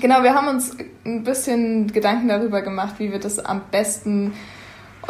genau, 0.00 0.22
wir 0.22 0.34
haben 0.34 0.48
uns 0.48 0.76
ein 1.04 1.22
bisschen 1.22 1.92
Gedanken 1.92 2.28
darüber 2.28 2.62
gemacht, 2.62 2.94
wie 2.98 3.12
wir 3.12 3.20
das 3.20 3.38
am 3.38 3.60
besten 3.70 4.32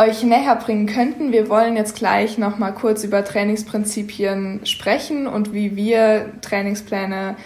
euch 0.01 0.22
näher 0.22 0.57
bringen 0.57 0.86
könnten. 0.86 1.30
Wir 1.30 1.51
wollen 1.51 1.76
jetzt 1.76 1.94
gleich 1.94 2.38
noch 2.38 2.57
mal 2.57 2.72
kurz 2.72 3.05
über 3.05 3.22
Trainingsprinzipien 3.22 4.61
sprechen 4.64 5.26
und 5.26 5.53
wie 5.53 5.76
wir 5.76 6.32
Trainingspläne 6.40 7.36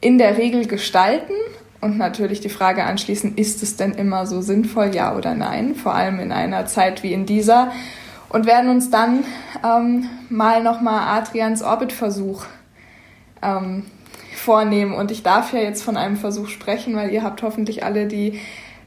in 0.00 0.16
der 0.16 0.38
Regel 0.38 0.66
gestalten. 0.66 1.32
Und 1.80 1.98
natürlich 1.98 2.40
die 2.40 2.48
Frage 2.48 2.84
anschließen, 2.84 3.36
ist 3.36 3.64
es 3.64 3.76
denn 3.76 3.92
immer 3.92 4.26
so 4.26 4.40
sinnvoll, 4.40 4.94
ja 4.94 5.16
oder 5.16 5.34
nein? 5.34 5.74
Vor 5.74 5.92
allem 5.92 6.20
in 6.20 6.30
einer 6.30 6.66
Zeit 6.66 7.02
wie 7.02 7.12
in 7.12 7.26
dieser. 7.26 7.72
Und 8.28 8.46
werden 8.46 8.70
uns 8.70 8.90
dann 8.90 9.24
ähm, 9.64 10.08
mal 10.28 10.62
nochmal 10.62 11.18
Adrians 11.18 11.60
Orbit-Versuch 11.60 12.44
ähm, 13.42 13.84
vornehmen. 14.36 14.94
Und 14.94 15.10
ich 15.10 15.24
darf 15.24 15.52
ja 15.52 15.58
jetzt 15.58 15.82
von 15.82 15.96
einem 15.96 16.16
Versuch 16.16 16.48
sprechen, 16.50 16.94
weil 16.94 17.10
ihr 17.10 17.24
habt 17.24 17.42
hoffentlich 17.42 17.82
alle 17.82 18.06
die 18.06 18.38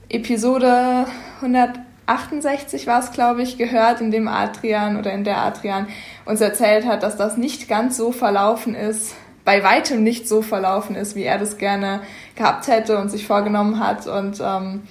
Episode 0.07 1.05
100 1.41 1.79
68 2.05 2.87
war 2.87 2.99
es, 2.99 3.11
glaube 3.11 3.41
ich, 3.41 3.57
gehört, 3.57 4.01
in 4.01 4.11
dem 4.11 4.27
Adrian 4.27 4.97
oder 4.97 5.13
in 5.13 5.23
der 5.23 5.37
Adrian 5.37 5.87
uns 6.25 6.41
erzählt 6.41 6.85
hat, 6.85 7.03
dass 7.03 7.17
das 7.17 7.37
nicht 7.37 7.67
ganz 7.67 7.97
so 7.97 8.11
verlaufen 8.11 8.75
ist, 8.75 9.15
bei 9.45 9.63
weitem 9.63 10.03
nicht 10.03 10.27
so 10.27 10.41
verlaufen 10.41 10.95
ist, 10.95 11.15
wie 11.15 11.23
er 11.23 11.37
das 11.37 11.57
gerne 11.57 12.01
gehabt 12.35 12.67
hätte 12.67 12.97
und 12.97 13.09
sich 13.09 13.27
vorgenommen 13.27 13.79
hat. 13.79 14.07
Und 14.07 14.41
ähm, 14.41 14.83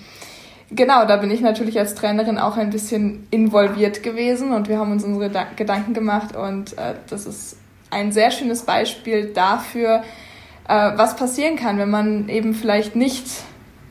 genau, 0.71 1.07
da 1.07 1.17
bin 1.17 1.31
ich 1.31 1.41
natürlich 1.41 1.79
als 1.79 1.95
Trainerin 1.95 2.39
auch 2.39 2.57
ein 2.57 2.71
bisschen 2.71 3.27
involviert 3.31 4.03
gewesen 4.03 4.53
und 4.53 4.69
wir 4.69 4.79
haben 4.79 4.93
uns 4.93 5.05
unsere 5.05 5.31
Gedanken 5.57 5.95
gemacht 5.95 6.37
und 6.37 6.77
äh, 6.79 6.95
das 7.09 7.27
ist 7.27 7.57
ein 7.91 8.13
sehr 8.13 8.31
schönes 8.31 8.63
Beispiel 8.63 9.33
dafür, 9.33 10.03
äh, 10.69 10.93
was 10.97 11.17
passieren 11.17 11.57
kann, 11.57 11.79
wenn 11.79 11.91
man 11.91 12.29
eben 12.29 12.55
vielleicht 12.55 12.97
nicht 12.97 13.27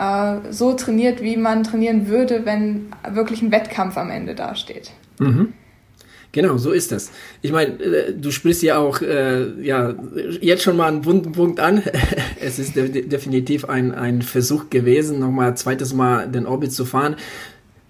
äh, 0.02 0.52
so 0.52 0.74
trainiert, 0.74 1.22
wie 1.22 1.38
man 1.38 1.64
trainieren 1.64 2.08
würde, 2.08 2.46
wenn 2.46 2.88
wirklich 3.12 3.42
ein 3.42 3.52
Wettkampf 3.52 3.98
am 3.98 4.10
Ende 4.10 4.34
dasteht. 4.34 4.92
Mhm. 5.20 5.54
Genau, 6.34 6.58
so 6.58 6.72
ist 6.72 6.92
das. 6.92 7.12
Ich 7.42 7.52
meine, 7.52 7.74
äh, 7.74 8.14
du 8.14 8.32
sprichst 8.32 8.64
ja 8.64 8.78
auch 8.78 9.02
äh, 9.02 9.62
ja 9.62 9.94
jetzt 10.40 10.64
schon 10.64 10.78
mal 10.78 10.88
einen 10.88 11.06
wunden 11.06 11.34
Punkt 11.34 11.60
an. 11.60 11.84
es 12.40 12.58
ist 12.58 12.76
de 12.76 13.08
definitiv 13.08 13.66
ein, 13.66 13.94
ein 13.94 14.22
Versuch 14.22 14.70
gewesen, 14.70 15.20
nochmal 15.20 15.56
zweites 15.56 15.94
Mal 15.94 16.28
den 16.28 16.48
Orbit 16.48 16.72
zu 16.72 16.86
fahren. 16.86 17.18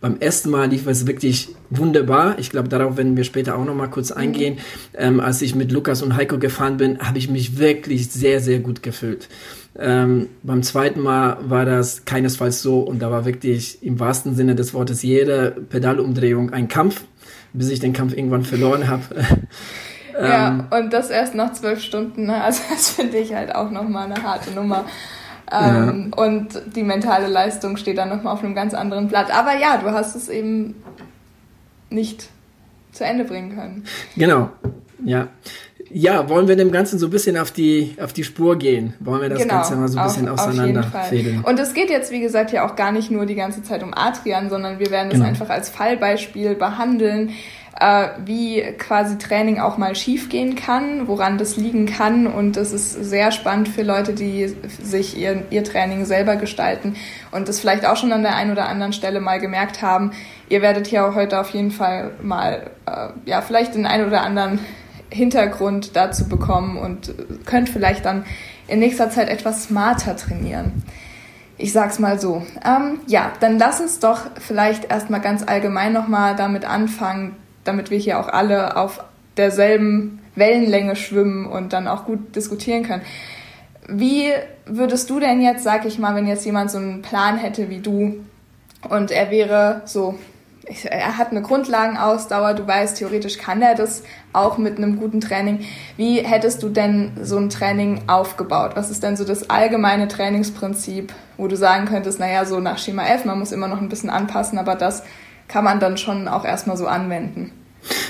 Beim 0.01 0.17
ersten 0.19 0.49
Mal 0.49 0.67
lief 0.69 0.87
es 0.87 1.05
wirklich 1.05 1.49
wunderbar. 1.69 2.39
Ich 2.39 2.49
glaube, 2.49 2.67
darauf 2.67 2.97
werden 2.97 3.15
wir 3.15 3.23
später 3.23 3.55
auch 3.55 3.63
noch 3.63 3.75
mal 3.75 3.87
kurz 3.87 4.11
eingehen. 4.11 4.57
Ähm, 4.97 5.19
als 5.19 5.43
ich 5.43 5.53
mit 5.53 5.71
Lukas 5.71 6.01
und 6.01 6.15
Heiko 6.15 6.39
gefahren 6.39 6.77
bin, 6.77 6.97
habe 6.97 7.19
ich 7.19 7.29
mich 7.29 7.59
wirklich 7.59 8.09
sehr, 8.09 8.39
sehr 8.39 8.59
gut 8.59 8.81
gefühlt. 8.81 9.29
Ähm, 9.79 10.29
beim 10.43 10.63
zweiten 10.63 10.99
Mal 11.01 11.37
war 11.41 11.65
das 11.65 12.03
keinesfalls 12.03 12.61
so 12.61 12.81
und 12.81 12.99
da 12.99 13.09
war 13.09 13.25
wirklich 13.25 13.81
im 13.83 13.99
wahrsten 13.99 14.35
Sinne 14.35 14.53
des 14.53 14.73
Wortes 14.73 15.01
jede 15.01 15.51
Pedalumdrehung 15.51 16.51
ein 16.51 16.67
Kampf, 16.67 17.03
bis 17.53 17.69
ich 17.69 17.79
den 17.79 17.93
Kampf 17.93 18.13
irgendwann 18.13 18.43
verloren 18.43 18.89
habe. 18.89 19.03
ja, 20.13 20.49
ähm, 20.49 20.63
und 20.71 20.91
das 20.91 21.09
erst 21.09 21.35
nach 21.35 21.53
zwölf 21.53 21.81
Stunden. 21.81 22.25
Ne? 22.25 22.43
Also 22.43 22.61
das 22.69 22.89
finde 22.89 23.17
ich 23.17 23.33
halt 23.33 23.55
auch 23.55 23.71
noch 23.71 23.87
mal 23.87 24.11
eine 24.11 24.21
harte 24.21 24.51
Nummer. 24.51 24.85
Ähm, 25.51 26.11
ja. 26.15 26.23
Und 26.23 26.61
die 26.75 26.83
mentale 26.83 27.27
Leistung 27.27 27.77
steht 27.77 27.97
dann 27.97 28.09
nochmal 28.09 28.33
auf 28.33 28.43
einem 28.43 28.55
ganz 28.55 28.73
anderen 28.73 29.07
Blatt. 29.07 29.33
Aber 29.33 29.57
ja, 29.57 29.77
du 29.77 29.91
hast 29.91 30.15
es 30.15 30.29
eben 30.29 30.75
nicht 31.89 32.29
zu 32.91 33.05
Ende 33.05 33.23
bringen 33.23 33.55
können. 33.55 33.85
Genau, 34.15 34.49
ja. 35.03 35.27
Ja, 35.93 36.29
wollen 36.29 36.47
wir 36.47 36.55
dem 36.55 36.71
Ganzen 36.71 36.99
so 36.99 37.07
ein 37.07 37.09
bisschen 37.09 37.37
auf 37.37 37.51
die, 37.51 37.95
auf 38.01 38.13
die 38.13 38.23
Spur 38.23 38.57
gehen? 38.57 38.93
Wollen 38.99 39.21
wir 39.21 39.29
das 39.29 39.41
genau, 39.41 39.55
Ganze 39.55 39.75
mal 39.75 39.87
so 39.87 39.99
ein 39.99 40.05
bisschen 40.05 40.29
auseinanderfädeln? 40.29 41.41
Und 41.41 41.59
es 41.59 41.73
geht 41.73 41.89
jetzt, 41.89 42.11
wie 42.11 42.21
gesagt, 42.21 42.51
ja 42.51 42.65
auch 42.65 42.75
gar 42.75 42.91
nicht 42.91 43.11
nur 43.11 43.25
die 43.25 43.35
ganze 43.35 43.63
Zeit 43.63 43.83
um 43.83 43.93
Adrian, 43.93 44.49
sondern 44.49 44.79
wir 44.79 44.91
werden 44.91 45.07
es 45.09 45.15
genau. 45.15 45.25
einfach 45.25 45.49
als 45.49 45.69
Fallbeispiel 45.69 46.55
behandeln 46.55 47.31
äh, 47.79 48.09
wie 48.25 48.61
quasi 48.77 49.17
Training 49.17 49.59
auch 49.59 49.77
mal 49.77 49.95
schiefgehen 49.95 50.55
kann, 50.55 51.07
woran 51.07 51.37
das 51.37 51.57
liegen 51.57 51.87
kann. 51.87 52.27
Und 52.27 52.55
das 52.55 52.71
ist 52.71 52.91
sehr 52.91 53.31
spannend 53.31 53.69
für 53.69 53.83
Leute, 53.83 54.13
die 54.13 54.55
sich 54.83 55.17
ihr, 55.17 55.43
ihr 55.49 55.63
Training 55.63 56.05
selber 56.05 56.35
gestalten 56.35 56.95
und 57.31 57.47
das 57.47 57.59
vielleicht 57.59 57.85
auch 57.85 57.97
schon 57.97 58.11
an 58.11 58.21
der 58.21 58.35
einen 58.35 58.51
oder 58.51 58.67
anderen 58.67 58.93
Stelle 58.93 59.19
mal 59.19 59.39
gemerkt 59.39 59.81
haben. 59.81 60.11
Ihr 60.49 60.61
werdet 60.61 60.87
hier 60.87 61.05
auch 61.05 61.15
heute 61.15 61.39
auf 61.39 61.49
jeden 61.51 61.71
Fall 61.71 62.11
mal, 62.21 62.69
äh, 62.85 63.07
ja, 63.25 63.41
vielleicht 63.41 63.73
den 63.73 63.85
einen 63.85 64.05
oder 64.05 64.21
anderen 64.21 64.59
Hintergrund 65.11 65.95
dazu 65.95 66.27
bekommen 66.27 66.77
und 66.77 67.13
könnt 67.45 67.69
vielleicht 67.69 68.05
dann 68.05 68.25
in 68.67 68.79
nächster 68.79 69.09
Zeit 69.09 69.29
etwas 69.29 69.65
smarter 69.65 70.15
trainieren. 70.15 70.83
Ich 71.57 71.73
sag's 71.73 71.99
mal 71.99 72.19
so. 72.19 72.43
Ähm, 72.65 72.99
ja, 73.05 73.33
dann 73.39 73.59
lass 73.59 73.79
uns 73.81 73.99
doch 73.99 74.21
vielleicht 74.39 74.89
erstmal 74.89 75.21
ganz 75.21 75.43
allgemein 75.45 75.93
nochmal 75.93 76.35
damit 76.35 76.65
anfangen, 76.65 77.35
damit 77.65 77.91
wir 77.91 77.99
hier 77.99 78.19
auch 78.19 78.29
alle 78.29 78.77
auf 78.77 79.03
derselben 79.37 80.19
Wellenlänge 80.35 80.95
schwimmen 80.95 81.45
und 81.45 81.73
dann 81.73 81.87
auch 81.87 82.05
gut 82.05 82.35
diskutieren 82.35 82.83
können. 82.83 83.03
Wie 83.87 84.31
würdest 84.65 85.09
du 85.09 85.19
denn 85.19 85.41
jetzt, 85.41 85.63
sag 85.63 85.85
ich 85.85 85.99
mal, 85.99 86.15
wenn 86.15 86.27
jetzt 86.27 86.45
jemand 86.45 86.71
so 86.71 86.77
einen 86.77 87.01
Plan 87.01 87.37
hätte 87.37 87.69
wie 87.69 87.79
du 87.79 88.23
und 88.89 89.11
er 89.11 89.29
wäre 89.29 89.81
so, 89.85 90.17
er 90.65 91.17
hat 91.17 91.31
eine 91.31 91.41
Grundlagenausdauer, 91.41 92.53
du 92.53 92.67
weißt, 92.67 92.97
theoretisch 92.97 93.37
kann 93.37 93.61
er 93.61 93.75
das 93.75 94.03
auch 94.31 94.57
mit 94.57 94.77
einem 94.77 94.99
guten 94.99 95.19
Training. 95.19 95.65
Wie 95.97 96.19
hättest 96.19 96.61
du 96.61 96.69
denn 96.69 97.11
so 97.21 97.37
ein 97.37 97.49
Training 97.49 98.03
aufgebaut? 98.07 98.71
Was 98.75 98.91
ist 98.91 99.03
denn 99.03 99.17
so 99.17 99.25
das 99.25 99.49
allgemeine 99.49 100.07
Trainingsprinzip, 100.07 101.13
wo 101.37 101.47
du 101.47 101.57
sagen 101.57 101.85
könntest, 101.85 102.19
naja, 102.19 102.45
so 102.45 102.59
nach 102.59 102.77
Schema 102.77 103.05
F, 103.05 103.25
man 103.25 103.39
muss 103.39 103.51
immer 103.51 103.67
noch 103.67 103.81
ein 103.81 103.89
bisschen 103.89 104.09
anpassen, 104.09 104.59
aber 104.59 104.75
das 104.75 105.03
kann 105.47 105.63
man 105.63 105.79
dann 105.79 105.97
schon 105.97 106.27
auch 106.27 106.45
erstmal 106.45 106.77
so 106.77 106.87
anwenden. 106.87 107.51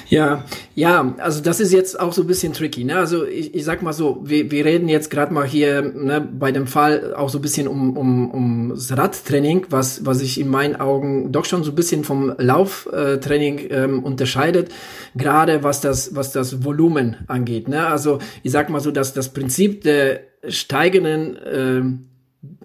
Ja, 0.09 0.43
ja, 0.75 1.15
also 1.19 1.41
das 1.41 1.61
ist 1.61 1.71
jetzt 1.71 1.97
auch 1.97 2.11
so 2.11 2.21
ein 2.23 2.27
bisschen 2.27 2.51
tricky. 2.51 2.83
Ne? 2.83 2.97
Also 2.97 3.25
ich, 3.25 3.55
ich 3.55 3.63
sag 3.63 3.81
mal 3.81 3.93
so, 3.93 4.19
wir, 4.23 4.51
wir 4.51 4.65
reden 4.65 4.89
jetzt 4.89 5.09
gerade 5.09 5.33
mal 5.33 5.45
hier 5.45 5.81
ne, 5.81 6.19
bei 6.19 6.51
dem 6.51 6.67
Fall 6.67 7.13
auch 7.15 7.29
so 7.29 7.39
ein 7.39 7.41
bisschen 7.41 7.67
um, 7.67 7.95
um, 7.95 8.29
um 8.29 8.69
das 8.69 8.95
Radtraining, 8.97 9.67
was, 9.69 10.05
was 10.05 10.19
sich 10.19 10.39
in 10.39 10.49
meinen 10.49 10.75
Augen 10.75 11.31
doch 11.31 11.45
schon 11.45 11.63
so 11.63 11.71
ein 11.71 11.75
bisschen 11.75 12.03
vom 12.03 12.33
Lauftraining 12.37 13.61
ähm, 13.69 14.03
unterscheidet, 14.03 14.69
gerade 15.15 15.63
was 15.63 15.79
das, 15.79 16.13
was 16.13 16.33
das 16.33 16.65
Volumen 16.65 17.15
angeht. 17.27 17.69
Ne? 17.69 17.87
Also 17.87 18.19
ich 18.43 18.51
sag 18.51 18.69
mal 18.69 18.81
so, 18.81 18.91
dass 18.91 19.13
das 19.13 19.29
Prinzip 19.29 19.81
der 19.83 20.21
steigenden 20.49 21.37
ähm, 21.49 22.10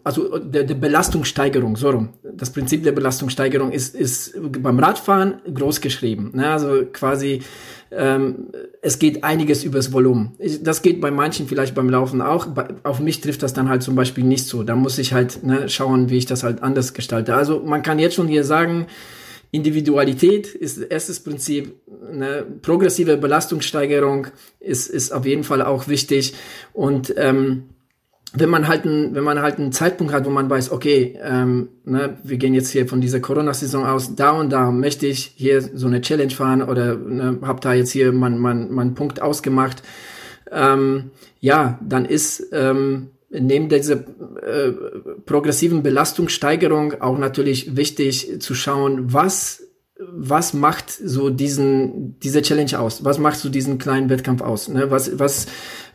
also 0.05 0.39
der, 0.39 0.65
der 0.65 0.75
Belastungssteigerung, 0.75 1.77
so 1.77 1.91
rum. 1.91 2.11
Das 2.23 2.51
Prinzip 2.51 2.83
der 2.83 2.93
Belastungssteigerung 2.93 3.73
ist, 3.73 3.95
ist 3.95 4.35
beim 4.63 4.79
Radfahren 4.79 5.41
groß 5.53 5.83
geschrieben. 5.83 6.31
Ne? 6.35 6.49
Also 6.49 6.87
quasi, 6.93 7.43
ähm, 7.91 8.47
es 8.81 8.99
geht 8.99 9.23
einiges 9.23 9.65
übers 9.65 9.93
Volumen. 9.93 10.33
Das 10.63 10.81
geht 10.81 11.01
bei 11.01 11.11
manchen 11.11 11.47
vielleicht 11.47 11.75
beim 11.75 11.91
Laufen 11.91 12.23
auch. 12.23 12.49
Auf 12.85 13.01
mich 13.01 13.21
trifft 13.21 13.43
das 13.43 13.53
dann 13.53 13.69
halt 13.69 13.83
zum 13.83 13.95
Beispiel 13.97 14.25
nicht 14.25 14.47
so. 14.47 14.63
Da 14.63 14.77
muss 14.77 14.97
ich 14.97 15.13
halt 15.13 15.43
ne, 15.45 15.69
schauen, 15.69 16.09
wie 16.09 16.19
ich 16.19 16.27
das 16.27 16.43
halt 16.43 16.63
anders 16.63 16.95
gestalte. 16.95 17.35
Also 17.35 17.61
man 17.61 17.83
kann 17.83 17.99
jetzt 17.99 18.15
schon 18.15 18.29
hier 18.29 18.45
sagen, 18.45 18.87
Individualität 19.51 20.49
ist 20.49 20.79
erstes 20.79 21.21
Prinzip. 21.21 21.75
Eine 22.11 22.47
progressive 22.63 23.17
Belastungssteigerung 23.19 24.29
ist, 24.59 24.89
ist 24.89 25.13
auf 25.13 25.27
jeden 25.27 25.45
Fall 25.45 25.63
auch 25.63 25.87
wichtig. 25.87 26.35
Und 26.73 27.15
ähm, 27.17 27.65
wenn 28.39 28.51
man 28.51 28.69
halt 28.69 28.85
ein, 28.85 29.15
wenn 29.15 29.25
man 29.25 29.41
halt 29.41 29.59
einen 29.59 29.73
Zeitpunkt 29.73 30.13
hat, 30.13 30.27
wo 30.27 30.31
man 30.31 30.49
weiß, 30.51 30.73
okay, 30.73 31.19
ähm, 31.23 31.69
ne, 31.85 32.17
wir 32.23 32.37
gehen 32.37 32.55
jetzt 32.55 32.71
hier 32.71 32.87
von 32.87 33.01
dieser 33.01 33.21
Corona-Saison 33.21 33.87
aus, 33.87 34.15
da 34.15 34.31
und 34.31 34.51
da 34.51 34.71
möchte 34.71 35.07
ich 35.07 35.33
hier 35.37 35.63
so 35.63 35.87
eine 35.87 36.01
Challenge 36.01 36.31
fahren 36.31 36.63
oder 36.63 36.97
ne, 36.97 37.39
hab 37.43 37.61
da 37.61 37.73
jetzt 37.73 37.91
hier 37.91 38.13
meinen 38.13 38.39
mein, 38.39 38.71
mein 38.73 38.95
Punkt 38.95 39.23
ausgemacht, 39.23 39.83
ähm, 40.51 41.11
ja, 41.41 41.79
dann 41.83 42.05
ist 42.05 42.49
ähm, 42.53 43.09
neben 43.31 43.69
dieser 43.69 43.95
äh, 43.95 44.73
progressiven 45.25 45.83
Belastungssteigerung 45.83 47.01
auch 47.01 47.19
natürlich 47.19 47.77
wichtig 47.77 48.41
zu 48.41 48.55
schauen, 48.55 49.13
was 49.13 49.66
was 49.99 50.53
macht 50.53 50.91
so 50.91 51.31
diesen 51.31 52.19
diese 52.21 52.43
Challenge 52.43 52.79
aus? 52.79 53.05
Was 53.05 53.19
macht 53.19 53.39
so 53.39 53.49
diesen 53.49 53.79
kleinen 53.79 54.11
Wettkampf 54.11 54.43
aus? 54.43 54.69
Ne? 54.69 54.91
Was 54.91 55.19
was 55.19 55.47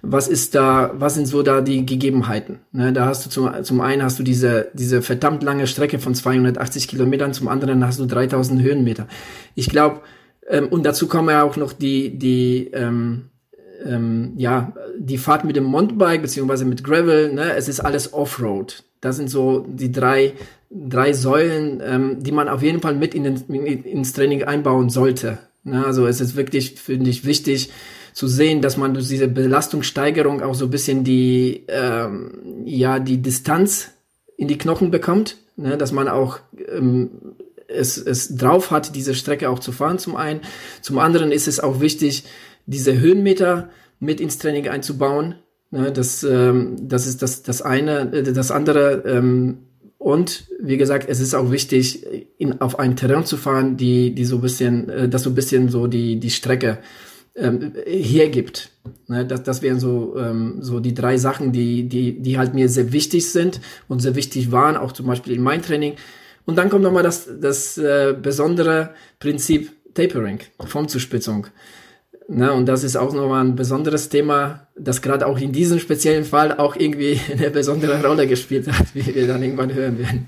was 0.02 0.28
ist 0.28 0.56
da, 0.56 0.92
was 0.96 1.14
sind 1.14 1.28
so 1.28 1.44
da 1.44 1.62
die 1.62 1.86
Gegebenheiten? 1.86 2.60
Ne, 2.72 2.92
da 2.92 3.06
hast 3.06 3.26
du 3.26 3.30
zum, 3.30 3.64
zum 3.64 3.82
einen 3.82 4.04
hast 4.04 4.18
du 4.18 4.24
diese, 4.24 4.72
diese 4.74 5.02
verdammt 5.02 5.44
lange 5.44 5.68
Strecke 5.68 6.00
von 6.00 6.16
280 6.16 6.88
Kilometern, 6.88 7.34
zum 7.34 7.48
anderen 7.48 7.86
hast 7.86 8.00
du 8.00 8.06
3000 8.06 8.62
Höhenmeter. 8.62 9.08
Ich 9.54 9.70
glaube, 9.70 10.02
ähm, 10.48 10.68
und 10.70 10.86
dazu 10.86 11.08
kommen 11.08 11.30
ja 11.30 11.44
auch 11.44 11.56
noch 11.56 11.74
die, 11.74 12.18
die, 12.18 12.72
ähm, 12.74 13.30
ähm, 13.86 14.34
ja, 14.38 14.74
die 14.98 15.18
Fahrt 15.18 15.44
mit 15.44 15.56
dem 15.56 15.64
Mountainbike 15.66 16.22
beziehungsweise 16.22 16.66
mit 16.66 16.84
Gravel, 16.84 17.34
ne, 17.34 17.54
es 17.56 17.68
ist 17.68 17.80
alles 17.80 18.14
Offroad. 18.14 18.84
Das 19.02 19.16
sind 19.16 19.30
so 19.30 19.66
die 19.68 19.92
drei, 19.92 20.34
drei 20.70 21.14
Säulen, 21.14 21.82
ähm, 21.84 22.24
die 22.24 22.32
man 22.32 22.48
auf 22.48 22.62
jeden 22.62 22.82
Fall 22.82 22.96
mit 22.96 23.16
in 23.16 23.24
den, 23.24 23.36
in, 23.50 23.84
ins 23.84 24.14
Training 24.14 24.44
einbauen 24.44 24.90
sollte. 24.90 25.40
Ne, 25.64 25.86
also 25.86 26.08
es 26.08 26.22
ist 26.22 26.36
wirklich, 26.36 26.80
finde 26.80 27.10
ich, 27.10 27.26
wichtig, 27.26 27.72
zu 28.14 28.28
sehen, 28.28 28.62
dass 28.62 28.76
man 28.76 28.94
durch 28.94 29.08
diese 29.08 29.28
Belastungssteigerung 29.28 30.42
auch 30.42 30.54
so 30.54 30.66
ein 30.66 30.72
bisschen 30.72 31.04
die, 31.04 31.64
ähm, 31.70 32.64
ja, 32.66 33.00
die 33.00 33.22
Distanz 33.22 33.92
in 34.38 34.48
die 34.48 34.58
Knochen 34.58 34.92
bekommt, 34.92 35.38
ne, 35.56 35.78
dass 35.78 35.92
man 35.92 36.08
auch 36.08 36.40
ähm, 36.70 37.10
es, 37.68 37.98
es 37.98 38.36
drauf 38.36 38.72
hat, 38.72 38.96
diese 38.96 39.16
Strecke 39.16 39.50
auch 39.50 39.60
zu 39.60 39.72
fahren 39.72 39.98
zum 39.98 40.16
einen. 40.16 40.42
Zum 40.82 41.00
anderen 41.00 41.32
ist 41.32 41.48
es 41.48 41.60
auch 41.60 41.80
wichtig, 41.80 42.26
diese 42.66 43.00
Höhenmeter 43.00 43.70
mit 44.00 44.20
ins 44.20 44.38
Training 44.38 44.68
einzubauen. 44.68 45.36
Ne, 45.70 45.92
das, 45.92 46.24
ähm, 46.24 46.76
das 46.82 47.08
ist 47.08 47.22
das, 47.22 47.44
das 47.44 47.62
eine. 47.62 48.12
Äh, 48.14 48.34
das 48.34 48.52
andere, 48.52 49.04
ähm, 49.06 49.60
und 49.98 50.46
wie 50.60 50.78
gesagt, 50.78 51.08
es 51.08 51.20
ist 51.20 51.34
auch 51.36 51.52
wichtig, 51.52 52.06
in, 52.38 52.60
auf 52.60 52.80
ein 52.80 52.96
Terrain 52.96 53.26
zu 53.26 53.38
fahren, 53.38 53.78
die, 53.78 54.14
die 54.16 54.26
so 54.26 54.38
ein 54.38 54.42
bisschen, 54.42 54.90
äh, 54.90 55.08
das 55.08 55.24
so 55.24 55.30
ein 55.30 55.36
bisschen 55.36 55.70
so 55.70 55.88
die, 55.88 56.20
die 56.20 56.32
Strecke 56.32 56.80
ähm, 57.36 57.74
hergibt. 57.86 58.72
Ne, 59.08 59.26
das, 59.26 59.44
das 59.44 59.62
wären 59.62 59.80
so, 59.80 60.18
ähm, 60.18 60.58
so 60.62 60.80
die 60.80 60.94
drei 60.94 61.18
Sachen, 61.18 61.52
die, 61.52 61.88
die, 61.88 62.22
die 62.22 62.38
halt 62.38 62.54
mir 62.54 62.68
sehr 62.68 62.92
wichtig 62.92 63.30
sind 63.30 63.62
und 63.88 64.02
sehr 64.02 64.16
wichtig 64.16 64.52
waren, 64.52 64.76
auch 64.76 64.92
zum 64.92 65.06
Beispiel 65.06 65.36
in 65.36 65.42
meinem 65.42 65.62
Training. 65.62 65.94
Und 66.46 66.58
dann 66.58 66.70
kommt 66.70 66.84
nochmal 66.84 67.04
das, 67.04 67.30
das 67.40 67.78
äh, 67.78 68.16
besondere 68.20 68.96
Prinzip 69.20 69.72
Tapering, 69.94 70.40
Formzuspitzung. 70.60 71.48
Ne, 72.34 72.54
und 72.54 72.66
das 72.66 72.86
ist 72.86 72.96
auch 72.96 73.12
nochmal 73.12 73.44
ein 73.44 73.56
besonderes 73.58 74.08
Thema, 74.08 74.62
das 74.78 75.02
gerade 75.02 75.28
auch 75.28 75.38
in 75.38 75.52
diesem 75.52 75.80
speziellen 75.80 76.24
Fall 76.24 76.58
auch 76.58 76.78
irgendwie 76.78 77.20
eine 77.32 77.50
besondere 77.50 78.02
Rolle 78.06 78.26
gespielt 78.26 78.68
hat, 78.72 78.96
wie 78.96 79.06
wir 79.14 79.28
dann 79.28 79.44
irgendwann 79.44 79.74
hören 79.74 80.00
werden. 80.00 80.28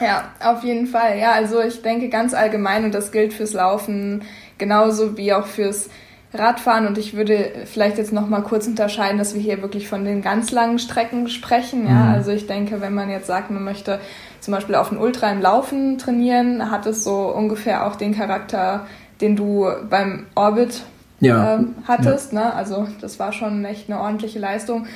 Ja, 0.00 0.30
auf 0.42 0.64
jeden 0.64 0.86
Fall. 0.86 1.18
Ja, 1.18 1.32
also 1.32 1.60
ich 1.60 1.82
denke 1.82 2.08
ganz 2.08 2.32
allgemein, 2.32 2.86
und 2.86 2.94
das 2.94 3.12
gilt 3.12 3.34
fürs 3.34 3.52
Laufen 3.52 4.22
genauso 4.56 5.18
wie 5.18 5.34
auch 5.34 5.44
fürs 5.46 5.90
Radfahren 6.32 6.86
und 6.86 6.96
ich 6.96 7.14
würde 7.14 7.52
vielleicht 7.66 7.98
jetzt 7.98 8.14
noch 8.14 8.26
mal 8.26 8.40
kurz 8.40 8.66
unterscheiden, 8.66 9.18
dass 9.18 9.34
wir 9.34 9.42
hier 9.42 9.60
wirklich 9.60 9.86
von 9.88 10.06
den 10.06 10.22
ganz 10.22 10.50
langen 10.52 10.78
Strecken 10.78 11.28
sprechen. 11.28 11.84
Ja, 11.86 11.92
Mhm. 12.06 12.14
also 12.14 12.30
ich 12.30 12.46
denke, 12.46 12.80
wenn 12.80 12.94
man 12.94 13.10
jetzt 13.10 13.26
sagt, 13.26 13.50
man 13.50 13.62
möchte 13.62 14.00
zum 14.40 14.54
Beispiel 14.54 14.74
auf 14.76 14.90
ein 14.90 14.96
Ultra 14.96 15.30
im 15.30 15.42
Laufen 15.42 15.98
trainieren, 15.98 16.70
hat 16.70 16.86
es 16.86 17.04
so 17.04 17.26
ungefähr 17.28 17.86
auch 17.86 17.96
den 17.96 18.16
Charakter, 18.16 18.86
den 19.20 19.36
du 19.36 19.66
beim 19.90 20.24
Orbit 20.34 20.82
Ja. 21.22 21.54
ähm, 21.54 21.76
hattest. 21.86 22.32
Ne? 22.32 22.52
Also 22.52 22.88
das 23.00 23.18
war 23.18 23.32
schon 23.32 23.64
echt 23.64 23.88
eine 23.88 24.00
ordentliche 24.00 24.38
Leistung. 24.38 24.86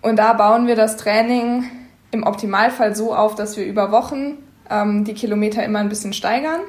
Und 0.00 0.16
da 0.16 0.32
bauen 0.32 0.66
wir 0.66 0.76
das 0.76 0.96
Training 0.96 1.64
im 2.10 2.22
Optimalfall 2.22 2.96
so 2.96 3.14
auf, 3.14 3.34
dass 3.34 3.56
wir 3.56 3.66
über 3.66 3.92
Wochen 3.92 4.38
ähm, 4.70 5.04
die 5.04 5.14
Kilometer 5.14 5.62
immer 5.64 5.80
ein 5.80 5.88
bisschen 5.88 6.12
steigern 6.12 6.60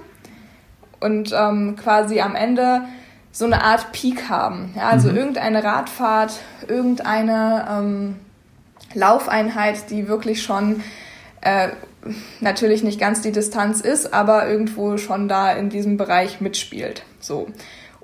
und 1.00 1.34
ähm, 1.34 1.76
quasi 1.82 2.20
am 2.20 2.36
Ende 2.36 2.82
so 3.32 3.46
eine 3.46 3.64
Art 3.64 3.92
Peak 3.92 4.28
haben. 4.28 4.74
Ja, 4.76 4.90
also 4.90 5.10
irgendeine 5.10 5.64
Radfahrt, 5.64 6.34
irgendeine 6.68 7.68
ähm, 7.70 8.16
Laufeinheit, 8.94 9.90
die 9.92 10.08
wirklich 10.08 10.42
schon 10.42 10.84
äh, 11.42 11.70
natürlich 12.42 12.84
nicht 12.84 13.00
ganz 13.00 13.22
die 13.22 13.32
Distanz 13.32 13.82
ist, 13.82 14.14
aber 14.14 14.48
irgendwo 14.48 14.98
schon 14.98 15.30
da 15.30 15.54
in 15.54 15.70
diesem 15.70 15.96
Bereich 15.96 16.42
mitspielt. 16.42 17.04
So. 17.20 17.48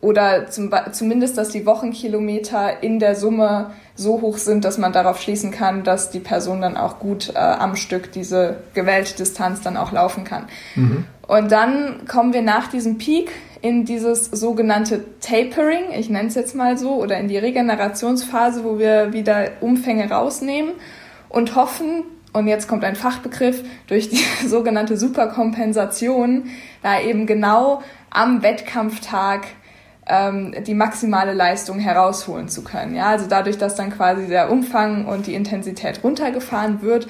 Oder 0.01 0.47
zum, 0.47 0.71
zumindest, 0.91 1.37
dass 1.37 1.49
die 1.49 1.65
Wochenkilometer 1.65 2.83
in 2.83 2.99
der 2.99 3.15
Summe 3.15 3.71
so 3.95 4.21
hoch 4.21 4.37
sind, 4.37 4.65
dass 4.65 4.77
man 4.77 4.91
darauf 4.91 5.21
schließen 5.21 5.51
kann, 5.51 5.83
dass 5.83 6.11
die 6.11 6.19
Person 6.19 6.61
dann 6.61 6.77
auch 6.77 6.99
gut 6.99 7.31
äh, 7.33 7.37
am 7.37 7.75
Stück 7.75 8.11
diese 8.11 8.57
gewählte 8.73 9.15
Distanz 9.15 9.61
dann 9.61 9.77
auch 9.77 9.91
laufen 9.91 10.25
kann. 10.25 10.47
Und 11.27 11.51
dann 11.51 12.05
kommen 12.07 12.33
wir 12.33 12.41
nach 12.41 12.67
diesem 12.67 12.97
Peak 12.97 13.31
in 13.61 13.85
dieses 13.85 14.25
sogenannte 14.25 15.03
Tapering, 15.21 15.85
ich 15.97 16.09
nenne 16.09 16.27
es 16.27 16.35
jetzt 16.35 16.55
mal 16.55 16.77
so, 16.77 16.95
oder 17.01 17.17
in 17.17 17.27
die 17.27 17.37
Regenerationsphase, 17.37 18.63
wo 18.63 18.77
wir 18.77 19.11
wieder 19.11 19.53
Umfänge 19.61 20.09
rausnehmen 20.09 20.73
und 21.29 21.55
hoffen, 21.55 22.03
und 22.31 22.47
jetzt 22.47 22.67
kommt 22.67 22.83
ein 22.83 22.95
Fachbegriff, 22.95 23.63
durch 23.87 24.09
die 24.09 24.23
sogenannte 24.47 24.97
Superkompensation, 24.97 26.49
da 26.83 26.99
eben 26.99 27.25
genau 27.25 27.81
am 28.11 28.43
Wettkampftag 28.43 29.47
die 30.07 30.75
maximale 30.75 31.33
Leistung 31.33 31.79
herausholen 31.79 32.47
zu 32.47 32.63
können. 32.63 32.95
Ja, 32.95 33.07
also 33.07 33.25
dadurch, 33.27 33.57
dass 33.57 33.73
dann 33.73 33.89
quasi 33.89 34.27
der 34.27 34.51
Umfang 34.51 35.05
und 35.05 35.25
die 35.25 35.33
Intensität 35.33 36.03
runtergefahren 36.03 36.83
wird, 36.83 37.07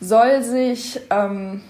soll 0.00 0.44
sich 0.44 1.00
ähm, 1.10 1.62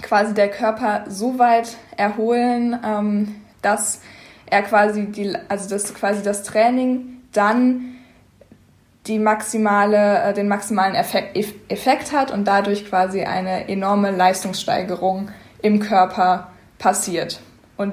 quasi 0.00 0.32
der 0.32 0.48
Körper 0.48 1.04
so 1.08 1.38
weit 1.38 1.76
erholen, 1.98 2.78
ähm, 2.82 3.34
dass 3.60 4.00
er 4.46 4.62
quasi 4.62 5.04
die, 5.04 5.36
also 5.48 5.68
dass 5.68 5.92
quasi 5.92 6.22
das 6.22 6.44
Training 6.44 7.18
dann 7.32 7.96
die 9.06 9.18
maximale, 9.18 10.22
äh, 10.22 10.32
den 10.32 10.48
maximalen 10.48 10.94
Effekt, 10.94 11.36
Eff- 11.36 11.54
Effekt 11.68 12.12
hat 12.12 12.30
und 12.30 12.46
dadurch 12.46 12.86
quasi 12.88 13.22
eine 13.24 13.68
enorme 13.68 14.10
Leistungssteigerung 14.10 15.28
im 15.60 15.80
Körper 15.80 16.48
passiert. 16.78 17.40
Und 17.76 17.92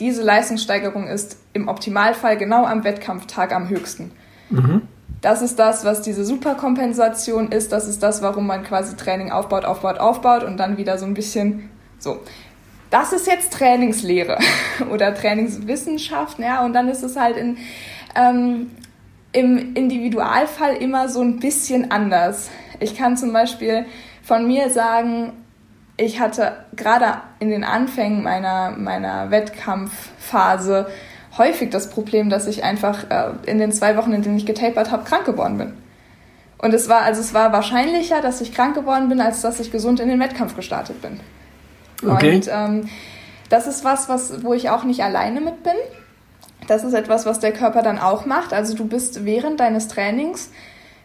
diese 0.00 0.22
Leistungssteigerung 0.22 1.06
ist 1.06 1.36
im 1.52 1.68
Optimalfall 1.68 2.36
genau 2.36 2.64
am 2.64 2.82
Wettkampftag 2.82 3.54
am 3.54 3.68
höchsten. 3.68 4.10
Das 5.20 5.42
ist 5.42 5.58
das, 5.58 5.84
was 5.84 6.00
diese 6.00 6.24
Superkompensation 6.24 7.52
ist. 7.52 7.72
Das 7.72 7.86
ist 7.86 8.02
das, 8.02 8.22
warum 8.22 8.46
man 8.46 8.64
quasi 8.64 8.96
Training 8.96 9.30
aufbaut, 9.30 9.64
aufbaut, 9.64 9.98
aufbaut 9.98 10.42
und 10.42 10.56
dann 10.56 10.78
wieder 10.78 10.96
so 10.96 11.04
ein 11.04 11.14
bisschen 11.14 11.68
so. 11.98 12.20
Das 12.88 13.12
ist 13.12 13.26
jetzt 13.26 13.52
Trainingslehre 13.52 14.38
oder 14.90 15.14
Trainingswissenschaft, 15.14 16.38
ja, 16.38 16.64
und 16.64 16.72
dann 16.72 16.88
ist 16.88 17.02
es 17.02 17.16
halt 17.16 17.36
in, 17.36 17.58
ähm, 18.16 18.70
im 19.32 19.74
Individualfall 19.74 20.74
immer 20.76 21.08
so 21.08 21.20
ein 21.20 21.38
bisschen 21.38 21.90
anders. 21.90 22.50
Ich 22.80 22.96
kann 22.96 23.16
zum 23.16 23.32
Beispiel 23.32 23.84
von 24.22 24.46
mir 24.46 24.70
sagen, 24.70 25.32
ich 26.00 26.18
hatte 26.18 26.52
gerade 26.74 27.20
in 27.40 27.50
den 27.50 27.62
Anfängen 27.62 28.22
meiner, 28.22 28.70
meiner 28.70 29.30
Wettkampfphase 29.30 30.86
häufig 31.36 31.70
das 31.70 31.90
Problem, 31.90 32.30
dass 32.30 32.46
ich 32.46 32.64
einfach 32.64 33.10
äh, 33.10 33.32
in 33.46 33.58
den 33.58 33.70
zwei 33.70 33.96
Wochen, 33.96 34.12
in 34.12 34.22
denen 34.22 34.38
ich 34.38 34.46
getapert 34.46 34.90
habe, 34.90 35.04
krank 35.04 35.26
geworden 35.26 35.58
bin. 35.58 35.74
Und 36.58 36.74
es 36.74 36.88
war, 36.88 37.02
also 37.02 37.20
es 37.20 37.34
war 37.34 37.52
wahrscheinlicher, 37.52 38.20
dass 38.22 38.40
ich 38.40 38.54
krank 38.54 38.74
geworden 38.74 39.08
bin, 39.08 39.20
als 39.20 39.42
dass 39.42 39.60
ich 39.60 39.70
gesund 39.70 40.00
in 40.00 40.08
den 40.08 40.18
Wettkampf 40.20 40.56
gestartet 40.56 41.00
bin. 41.02 41.20
Okay. 42.06 42.36
Und 42.36 42.48
ähm, 42.50 42.88
das 43.50 43.66
ist 43.66 43.84
was, 43.84 44.08
was, 44.08 44.42
wo 44.42 44.54
ich 44.54 44.70
auch 44.70 44.84
nicht 44.84 45.02
alleine 45.02 45.40
mit 45.40 45.62
bin. 45.62 45.74
Das 46.66 46.82
ist 46.82 46.94
etwas, 46.94 47.26
was 47.26 47.40
der 47.40 47.52
Körper 47.52 47.82
dann 47.82 47.98
auch 47.98 48.24
macht. 48.24 48.52
Also 48.52 48.74
du 48.74 48.86
bist 48.86 49.24
während 49.24 49.60
deines 49.60 49.88
Trainings, 49.88 50.50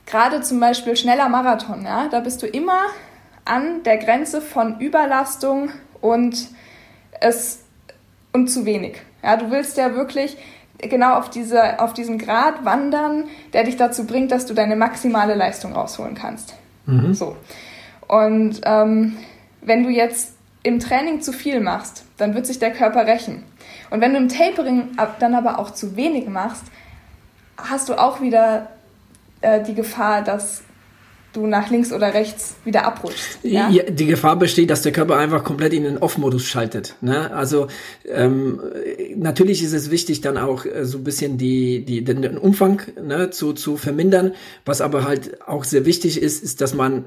gerade 0.05 0.41
zum 0.41 0.59
Beispiel 0.59 0.95
schneller 0.95 1.27
Marathon, 1.27 1.83
ja, 1.83 2.07
da 2.09 2.21
bist 2.21 2.41
du 2.41 2.47
immer 2.47 2.79
an 3.45 3.83
der 3.83 3.97
Grenze 3.97 4.41
von 4.41 4.79
Überlastung 4.79 5.69
und 6.01 6.49
es 7.21 7.63
und 8.33 8.47
zu 8.47 8.65
wenig. 8.65 8.97
Ja, 9.23 9.37
du 9.37 9.49
willst 9.49 9.77
ja 9.77 9.95
wirklich 9.95 10.37
genau 10.77 11.15
auf 11.15 11.29
diese 11.29 11.79
auf 11.79 11.93
diesen 11.93 12.17
Grad 12.17 12.65
wandern, 12.65 13.25
der 13.53 13.63
dich 13.63 13.77
dazu 13.77 14.05
bringt, 14.05 14.31
dass 14.31 14.45
du 14.45 14.53
deine 14.53 14.75
maximale 14.75 15.35
Leistung 15.35 15.73
rausholen 15.73 16.15
kannst. 16.15 16.55
So. 17.13 17.35
Und 18.07 18.61
ähm, 18.65 19.17
wenn 19.61 19.83
du 19.83 19.89
jetzt 19.89 20.33
im 20.63 20.79
Training 20.79 21.21
zu 21.21 21.31
viel 21.31 21.59
machst, 21.59 22.05
dann 22.17 22.33
wird 22.33 22.45
sich 22.45 22.59
der 22.59 22.71
Körper 22.71 23.07
rächen. 23.07 23.43
Und 23.89 24.01
wenn 24.01 24.13
du 24.13 24.17
im 24.17 24.29
Tapering 24.29 24.97
dann 25.19 25.35
aber 25.35 25.59
auch 25.59 25.71
zu 25.71 25.95
wenig 25.95 26.27
machst, 26.27 26.63
hast 27.57 27.89
du 27.89 27.95
auch 27.95 28.21
wieder 28.21 28.67
äh, 29.41 29.63
die 29.63 29.75
Gefahr, 29.75 30.23
dass 30.23 30.63
du 31.35 31.47
nach 31.47 31.69
links 31.69 31.91
oder 31.91 32.13
rechts 32.13 32.55
wieder 32.63 32.85
abrutschst. 32.85 33.39
Ja? 33.43 33.69
Ja, 33.69 33.83
die 33.83 34.05
Gefahr 34.05 34.37
besteht, 34.37 34.69
dass 34.69 34.81
der 34.81 34.91
Körper 34.91 35.17
einfach 35.17 35.43
komplett 35.43 35.73
in 35.73 35.83
den 35.83 35.97
Off-Modus 35.97 36.45
schaltet. 36.45 36.95
Ne? 37.01 37.31
Also 37.33 37.67
ähm, 38.07 38.59
natürlich 39.15 39.63
ist 39.63 39.73
es 39.73 39.91
wichtig, 39.91 40.21
dann 40.21 40.37
auch 40.37 40.65
äh, 40.65 40.85
so 40.85 40.97
ein 40.97 41.03
bisschen 41.03 41.37
die, 41.37 41.85
die, 41.85 42.03
den, 42.03 42.37
Umfang 42.37 42.81
ne, 43.01 43.29
zu, 43.29 43.53
zu 43.53 43.77
vermindern. 43.77 44.33
Was 44.65 44.81
aber 44.81 45.03
halt 45.05 45.47
auch 45.47 45.63
sehr 45.63 45.85
wichtig 45.85 46.21
ist, 46.21 46.43
ist, 46.43 46.61
dass 46.61 46.73
man 46.73 47.05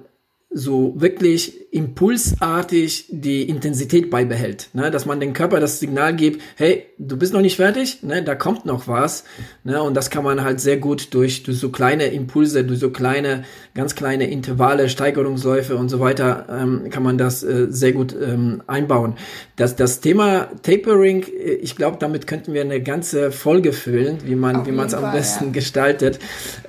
so 0.50 0.94
wirklich 0.96 1.72
impulsartig 1.72 3.04
die 3.10 3.42
Intensität 3.42 4.08
beibehält, 4.08 4.70
ne? 4.72 4.90
dass 4.90 5.04
man 5.04 5.20
dem 5.20 5.34
Körper 5.34 5.60
das 5.60 5.78
Signal 5.78 6.16
gibt, 6.16 6.40
hey, 6.56 6.86
du 6.96 7.18
bist 7.18 7.34
noch 7.34 7.42
nicht 7.42 7.56
fertig, 7.56 8.02
ne? 8.02 8.22
da 8.22 8.34
kommt 8.34 8.64
noch 8.64 8.88
was, 8.88 9.24
ne? 9.64 9.82
und 9.82 9.94
das 9.94 10.08
kann 10.08 10.24
man 10.24 10.42
halt 10.42 10.60
sehr 10.60 10.78
gut 10.78 11.12
durch, 11.12 11.42
durch 11.42 11.58
so 11.58 11.68
kleine 11.68 12.06
Impulse, 12.06 12.64
durch 12.64 12.80
so 12.80 12.88
kleine, 12.90 13.44
ganz 13.74 13.94
kleine 13.94 14.30
Intervalle, 14.30 14.88
Steigerungsläufe 14.88 15.76
und 15.76 15.90
so 15.90 16.00
weiter, 16.00 16.46
ähm, 16.50 16.88
kann 16.88 17.02
man 17.02 17.18
das 17.18 17.42
äh, 17.42 17.66
sehr 17.68 17.92
gut 17.92 18.16
ähm, 18.18 18.62
einbauen. 18.66 19.16
Das, 19.56 19.76
das 19.76 20.00
Thema 20.00 20.48
Tapering, 20.62 21.24
äh, 21.24 21.52
ich 21.56 21.76
glaube, 21.76 21.98
damit 22.00 22.26
könnten 22.26 22.54
wir 22.54 22.62
eine 22.62 22.82
ganze 22.82 23.32
Folge 23.32 23.74
füllen, 23.74 24.20
wie 24.24 24.34
man 24.34 24.56
Auf 24.56 24.66
wie 24.66 24.72
man 24.72 24.86
es 24.86 24.94
am 24.94 25.12
besten 25.12 25.46
ja. 25.46 25.52
gestaltet. 25.52 26.18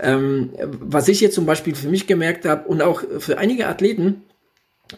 Ähm, 0.02 0.50
was 0.82 1.08
ich 1.08 1.22
jetzt 1.22 1.36
zum 1.36 1.46
Beispiel 1.46 1.76
für 1.76 1.88
mich 1.88 2.08
gemerkt 2.08 2.44
habe 2.44 2.68
und 2.68 2.82
auch 2.82 3.02
für 3.20 3.38
einige 3.38 3.69
Athleten, 3.70 4.24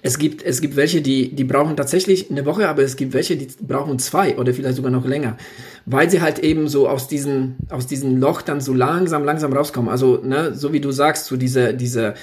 es 0.01 0.17
gibt, 0.17 0.41
es 0.43 0.61
gibt 0.61 0.77
welche, 0.77 1.01
die, 1.01 1.35
die 1.35 1.43
brauchen 1.43 1.75
tatsächlich 1.75 2.31
eine 2.31 2.45
Woche, 2.45 2.69
aber 2.69 2.81
es 2.81 2.95
gibt 2.95 3.13
welche, 3.13 3.35
die 3.35 3.47
brauchen 3.59 3.99
zwei 3.99 4.37
oder 4.37 4.53
vielleicht 4.53 4.77
sogar 4.77 4.91
noch 4.91 5.05
länger, 5.05 5.35
weil 5.85 6.09
sie 6.09 6.21
halt 6.21 6.39
eben 6.39 6.69
so 6.69 6.87
aus 6.87 7.09
diesem, 7.09 7.55
aus 7.69 7.87
diesem 7.87 8.17
Loch 8.17 8.41
dann 8.41 8.61
so 8.61 8.73
langsam, 8.73 9.25
langsam 9.25 9.51
rauskommen. 9.51 9.89
Also, 9.89 10.21
ne, 10.23 10.55
so 10.55 10.71
wie 10.71 10.79
du 10.79 10.91
sagst, 10.91 11.25
so 11.25 11.35
diese, 11.35 11.73
diese, 11.73 12.13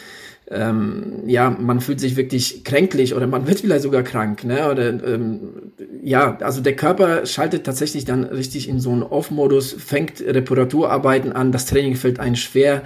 ähm, 0.50 1.24
ja, 1.26 1.50
man 1.50 1.82
fühlt 1.82 2.00
sich 2.00 2.16
wirklich 2.16 2.64
kränklich 2.64 3.14
oder 3.14 3.26
man 3.26 3.46
wird 3.46 3.60
vielleicht 3.60 3.82
sogar 3.82 4.02
krank, 4.02 4.44
ne? 4.44 4.70
Oder 4.70 4.88
ähm, 5.04 5.72
ja, 6.02 6.38
also 6.38 6.62
der 6.62 6.74
Körper 6.74 7.26
schaltet 7.26 7.64
tatsächlich 7.64 8.06
dann 8.06 8.24
richtig 8.24 8.66
in 8.66 8.80
so 8.80 8.90
einen 8.90 9.02
Off-Modus, 9.02 9.74
fängt 9.74 10.22
Reparaturarbeiten 10.22 11.32
an, 11.32 11.52
das 11.52 11.66
Training 11.66 11.96
fällt 11.96 12.18
einem 12.18 12.36
schwer. 12.36 12.82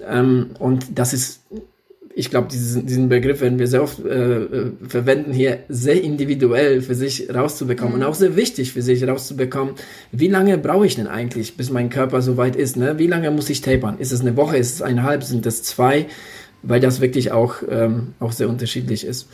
Ähm, 0.00 0.50
und 0.58 0.98
das 0.98 1.12
ist, 1.12 1.42
ich 2.16 2.30
glaube, 2.30 2.46
diesen, 2.48 2.86
diesen 2.86 3.08
Begriff 3.08 3.40
werden 3.40 3.58
wir 3.58 3.66
sehr 3.66 3.82
oft 3.82 3.98
äh, 4.04 4.42
äh, 4.42 4.72
verwenden 4.86 5.32
hier, 5.32 5.64
sehr 5.68 6.00
individuell 6.00 6.80
für 6.80 6.94
sich 6.94 7.34
rauszubekommen 7.34 7.94
und 7.94 8.02
auch 8.04 8.14
sehr 8.14 8.36
wichtig 8.36 8.72
für 8.72 8.82
sich 8.82 9.06
rauszubekommen, 9.06 9.74
wie 10.12 10.28
lange 10.28 10.56
brauche 10.56 10.86
ich 10.86 10.94
denn 10.94 11.08
eigentlich, 11.08 11.56
bis 11.56 11.70
mein 11.70 11.90
Körper 11.90 12.22
so 12.22 12.36
weit 12.36 12.54
ist? 12.54 12.76
Ne? 12.76 12.98
Wie 12.98 13.08
lange 13.08 13.32
muss 13.32 13.50
ich 13.50 13.62
tapern? 13.62 13.98
Ist 13.98 14.12
es 14.12 14.20
eine 14.20 14.36
Woche, 14.36 14.56
ist 14.56 14.74
es 14.74 14.82
eineinhalb, 14.82 15.24
sind 15.24 15.44
es 15.44 15.64
zwei? 15.64 16.06
Weil 16.62 16.78
das 16.78 17.00
wirklich 17.00 17.32
auch, 17.32 17.56
ähm, 17.68 18.14
auch 18.20 18.32
sehr 18.32 18.48
unterschiedlich 18.48 19.04
ist. 19.04 19.28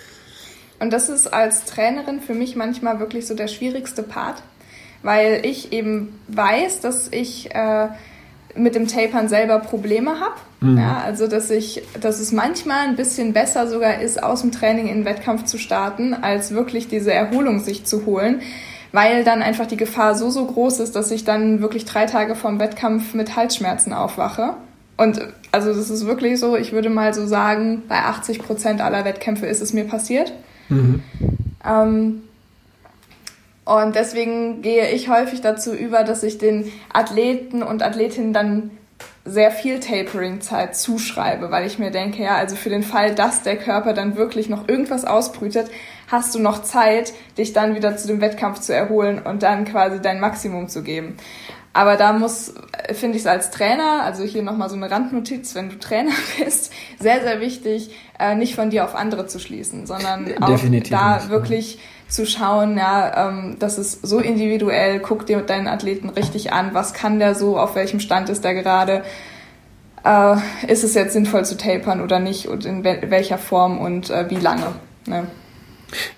Und 0.78 0.90
das 0.90 1.10
ist 1.10 1.26
als 1.26 1.66
Trainerin 1.66 2.20
für 2.20 2.34
mich 2.34 2.56
manchmal 2.56 2.98
wirklich 2.98 3.26
so 3.26 3.34
der 3.34 3.48
schwierigste 3.48 4.02
Part, 4.02 4.42
weil 5.02 5.44
ich 5.44 5.72
eben 5.74 6.18
weiß, 6.28 6.80
dass 6.80 7.08
ich 7.12 7.54
äh, 7.54 7.88
mit 8.54 8.74
dem 8.74 8.86
Tapern 8.88 9.28
selber 9.28 9.58
Probleme 9.58 10.20
habe. 10.20 10.34
Ja, 10.78 11.02
also 11.02 11.26
dass 11.26 11.50
ich, 11.50 11.82
dass 12.00 12.20
es 12.20 12.32
manchmal 12.32 12.86
ein 12.86 12.96
bisschen 12.96 13.32
besser 13.32 13.66
sogar 13.66 14.00
ist, 14.02 14.22
aus 14.22 14.42
dem 14.42 14.52
Training 14.52 14.88
in 14.88 14.98
den 14.98 15.04
Wettkampf 15.06 15.44
zu 15.44 15.56
starten, 15.56 16.12
als 16.12 16.52
wirklich 16.52 16.86
diese 16.86 17.14
Erholung 17.14 17.60
sich 17.60 17.86
zu 17.86 18.04
holen, 18.04 18.42
weil 18.92 19.24
dann 19.24 19.40
einfach 19.40 19.66
die 19.66 19.78
Gefahr 19.78 20.14
so, 20.14 20.28
so 20.28 20.44
groß 20.44 20.80
ist, 20.80 20.96
dass 20.96 21.10
ich 21.10 21.24
dann 21.24 21.62
wirklich 21.62 21.86
drei 21.86 22.04
Tage 22.04 22.34
vorm 22.34 22.60
Wettkampf 22.60 23.14
mit 23.14 23.36
Halsschmerzen 23.36 23.94
aufwache. 23.94 24.54
Und 24.98 25.20
also 25.50 25.72
das 25.72 25.88
ist 25.88 26.06
wirklich 26.06 26.38
so, 26.38 26.56
ich 26.56 26.72
würde 26.72 26.90
mal 26.90 27.14
so 27.14 27.26
sagen, 27.26 27.84
bei 27.88 27.96
80 27.96 28.40
Prozent 28.40 28.82
aller 28.82 29.06
Wettkämpfe 29.06 29.46
ist 29.46 29.62
es 29.62 29.72
mir 29.72 29.84
passiert. 29.84 30.34
Mhm. 30.68 31.02
Ähm, 31.64 32.22
und 33.70 33.94
deswegen 33.94 34.62
gehe 34.62 34.90
ich 34.90 35.08
häufig 35.08 35.42
dazu 35.42 35.72
über, 35.72 36.02
dass 36.02 36.24
ich 36.24 36.38
den 36.38 36.72
Athleten 36.92 37.62
und 37.62 37.84
Athletinnen 37.84 38.32
dann 38.32 38.72
sehr 39.24 39.52
viel 39.52 39.78
Tapering-Zeit 39.78 40.74
zuschreibe, 40.74 41.52
weil 41.52 41.66
ich 41.66 41.78
mir 41.78 41.92
denke, 41.92 42.20
ja, 42.20 42.34
also 42.34 42.56
für 42.56 42.68
den 42.68 42.82
Fall, 42.82 43.14
dass 43.14 43.44
der 43.44 43.56
Körper 43.56 43.92
dann 43.92 44.16
wirklich 44.16 44.48
noch 44.48 44.68
irgendwas 44.68 45.04
ausbrütet, 45.04 45.70
hast 46.08 46.34
du 46.34 46.40
noch 46.40 46.62
Zeit, 46.62 47.12
dich 47.38 47.52
dann 47.52 47.76
wieder 47.76 47.96
zu 47.96 48.08
dem 48.08 48.20
Wettkampf 48.20 48.58
zu 48.58 48.74
erholen 48.74 49.20
und 49.20 49.44
dann 49.44 49.64
quasi 49.64 50.02
dein 50.02 50.18
Maximum 50.18 50.66
zu 50.66 50.82
geben. 50.82 51.16
Aber 51.72 51.96
da 51.96 52.12
muss, 52.12 52.52
finde 52.92 53.16
ich 53.16 53.22
es 53.22 53.26
als 53.28 53.52
Trainer, 53.52 54.02
also 54.02 54.24
hier 54.24 54.42
nochmal 54.42 54.68
so 54.68 54.74
eine 54.74 54.90
Randnotiz, 54.90 55.54
wenn 55.54 55.70
du 55.70 55.78
Trainer 55.78 56.10
bist, 56.44 56.72
sehr, 56.98 57.20
sehr 57.20 57.40
wichtig, 57.40 57.94
äh, 58.18 58.34
nicht 58.34 58.56
von 58.56 58.70
dir 58.70 58.84
auf 58.84 58.96
andere 58.96 59.28
zu 59.28 59.38
schließen, 59.38 59.86
sondern 59.86 60.26
auch 60.42 60.48
Definitiv 60.48 60.90
da 60.90 61.16
nicht, 61.16 61.28
wirklich 61.28 61.78
zu 62.10 62.26
schauen, 62.26 62.76
ja, 62.76 63.28
ähm, 63.28 63.56
das 63.58 63.78
ist 63.78 64.06
so 64.06 64.18
individuell, 64.18 65.00
guck 65.00 65.26
dir 65.26 65.40
deinen 65.40 65.68
Athleten 65.68 66.10
richtig 66.10 66.52
an, 66.52 66.70
was 66.74 66.92
kann 66.92 67.18
der 67.18 67.34
so, 67.34 67.58
auf 67.58 67.74
welchem 67.74 68.00
Stand 68.00 68.28
ist 68.28 68.44
der 68.44 68.54
gerade, 68.54 69.02
äh, 70.04 70.36
ist 70.66 70.84
es 70.84 70.94
jetzt 70.94 71.12
sinnvoll 71.12 71.44
zu 71.44 71.56
tapern 71.56 72.00
oder 72.00 72.18
nicht 72.18 72.48
und 72.48 72.64
in 72.64 72.84
welcher 72.84 73.38
Form 73.38 73.78
und 73.78 74.10
äh, 74.10 74.28
wie 74.28 74.36
lange. 74.36 74.66
Ne? 75.06 75.26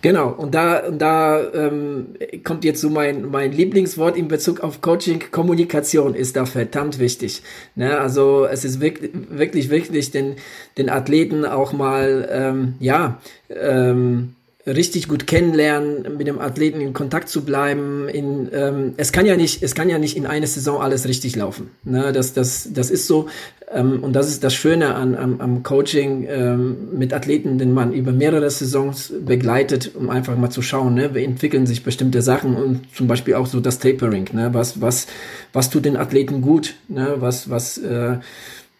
Genau, 0.03 0.28
und 0.28 0.55
da, 0.55 0.90
da 0.90 1.40
ähm, 1.53 2.09
kommt 2.45 2.64
jetzt 2.64 2.80
so 2.80 2.90
mein, 2.90 3.30
mein 3.30 3.53
Lieblingswort 3.53 4.16
in 4.16 4.28
Bezug 4.28 4.61
auf 4.61 4.80
Coaching. 4.80 5.22
Kommunikation 5.30 6.14
ist 6.14 6.36
da 6.36 6.45
verdammt 6.45 6.99
wichtig. 6.99 7.43
Ne? 7.74 7.99
Also 7.99 8.47
es 8.47 8.64
ist 8.64 8.80
wirklich, 8.80 9.12
wirklich, 9.30 9.70
wirklich 9.70 10.11
den, 10.11 10.36
den 10.76 10.90
Athleten 10.90 11.47
auch 11.47 11.72
mal, 11.72 12.28
ähm, 12.30 12.74
ja, 12.80 13.18
ähm, 13.49 14.34
richtig 14.67 15.09
gut 15.09 15.27
kennenlernen, 15.27 16.17
mit 16.17 16.27
dem 16.27 16.39
Athleten 16.39 16.81
in 16.81 16.93
Kontakt 16.93 17.29
zu 17.29 17.45
bleiben. 17.45 18.09
In, 18.09 18.49
ähm, 18.53 18.95
es 18.97 19.11
kann 19.11 19.27
ja 19.27 19.37
nicht, 19.37 19.63
es 19.63 19.75
kann 19.75 19.89
ja 19.89 19.99
nicht 19.99 20.17
in 20.17 20.27
einer 20.27 20.47
Saison 20.47 20.81
alles 20.81 21.09
richtig 21.09 21.35
laufen. 21.35 21.71
Ne? 21.85 22.13
Das, 22.13 22.33
das, 22.33 22.69
das 22.73 22.91
ist 22.91 23.09
so. 23.09 23.29
Ähm, 23.73 24.05
und 24.05 24.13
das 24.13 24.29
ist 24.29 24.45
das 24.45 24.55
Schöne 24.55 24.95
an, 24.95 25.17
am, 25.17 25.41
am 25.41 25.63
Coaching 25.65 26.27
ähm, 26.29 26.97
mit 26.97 27.13
Athleten, 27.13 27.59
den 27.59 27.73
man 27.73 27.93
über 27.93 28.13
mehrere 28.13 28.49
Saisons 28.51 29.13
begleitet, 29.25 29.93
um 29.95 30.11
einfach 30.11 30.37
mal 30.37 30.51
zu 30.51 30.63
schauen, 30.63 30.95
ne? 30.95 31.15
wie 31.15 31.25
entwickeln 31.25 31.67
sich 31.67 31.83
bestimmte 31.83 32.23
Sachen 32.23 32.55
und 32.55 32.95
zum 32.95 33.09
Beispiel 33.09 33.35
auch 33.35 33.47
so 33.47 33.59
das 33.59 33.81
Tapering. 33.81 34.29
Ne? 34.33 34.51
Was, 34.53 34.81
was, 34.81 35.09
was 35.53 35.71
tut 35.71 35.87
den 35.87 35.97
Athleten 35.97 36.41
gut? 36.41 36.75
Ne? 36.89 37.17
Was, 37.19 37.51
was 37.51 37.79
äh, 37.79 38.19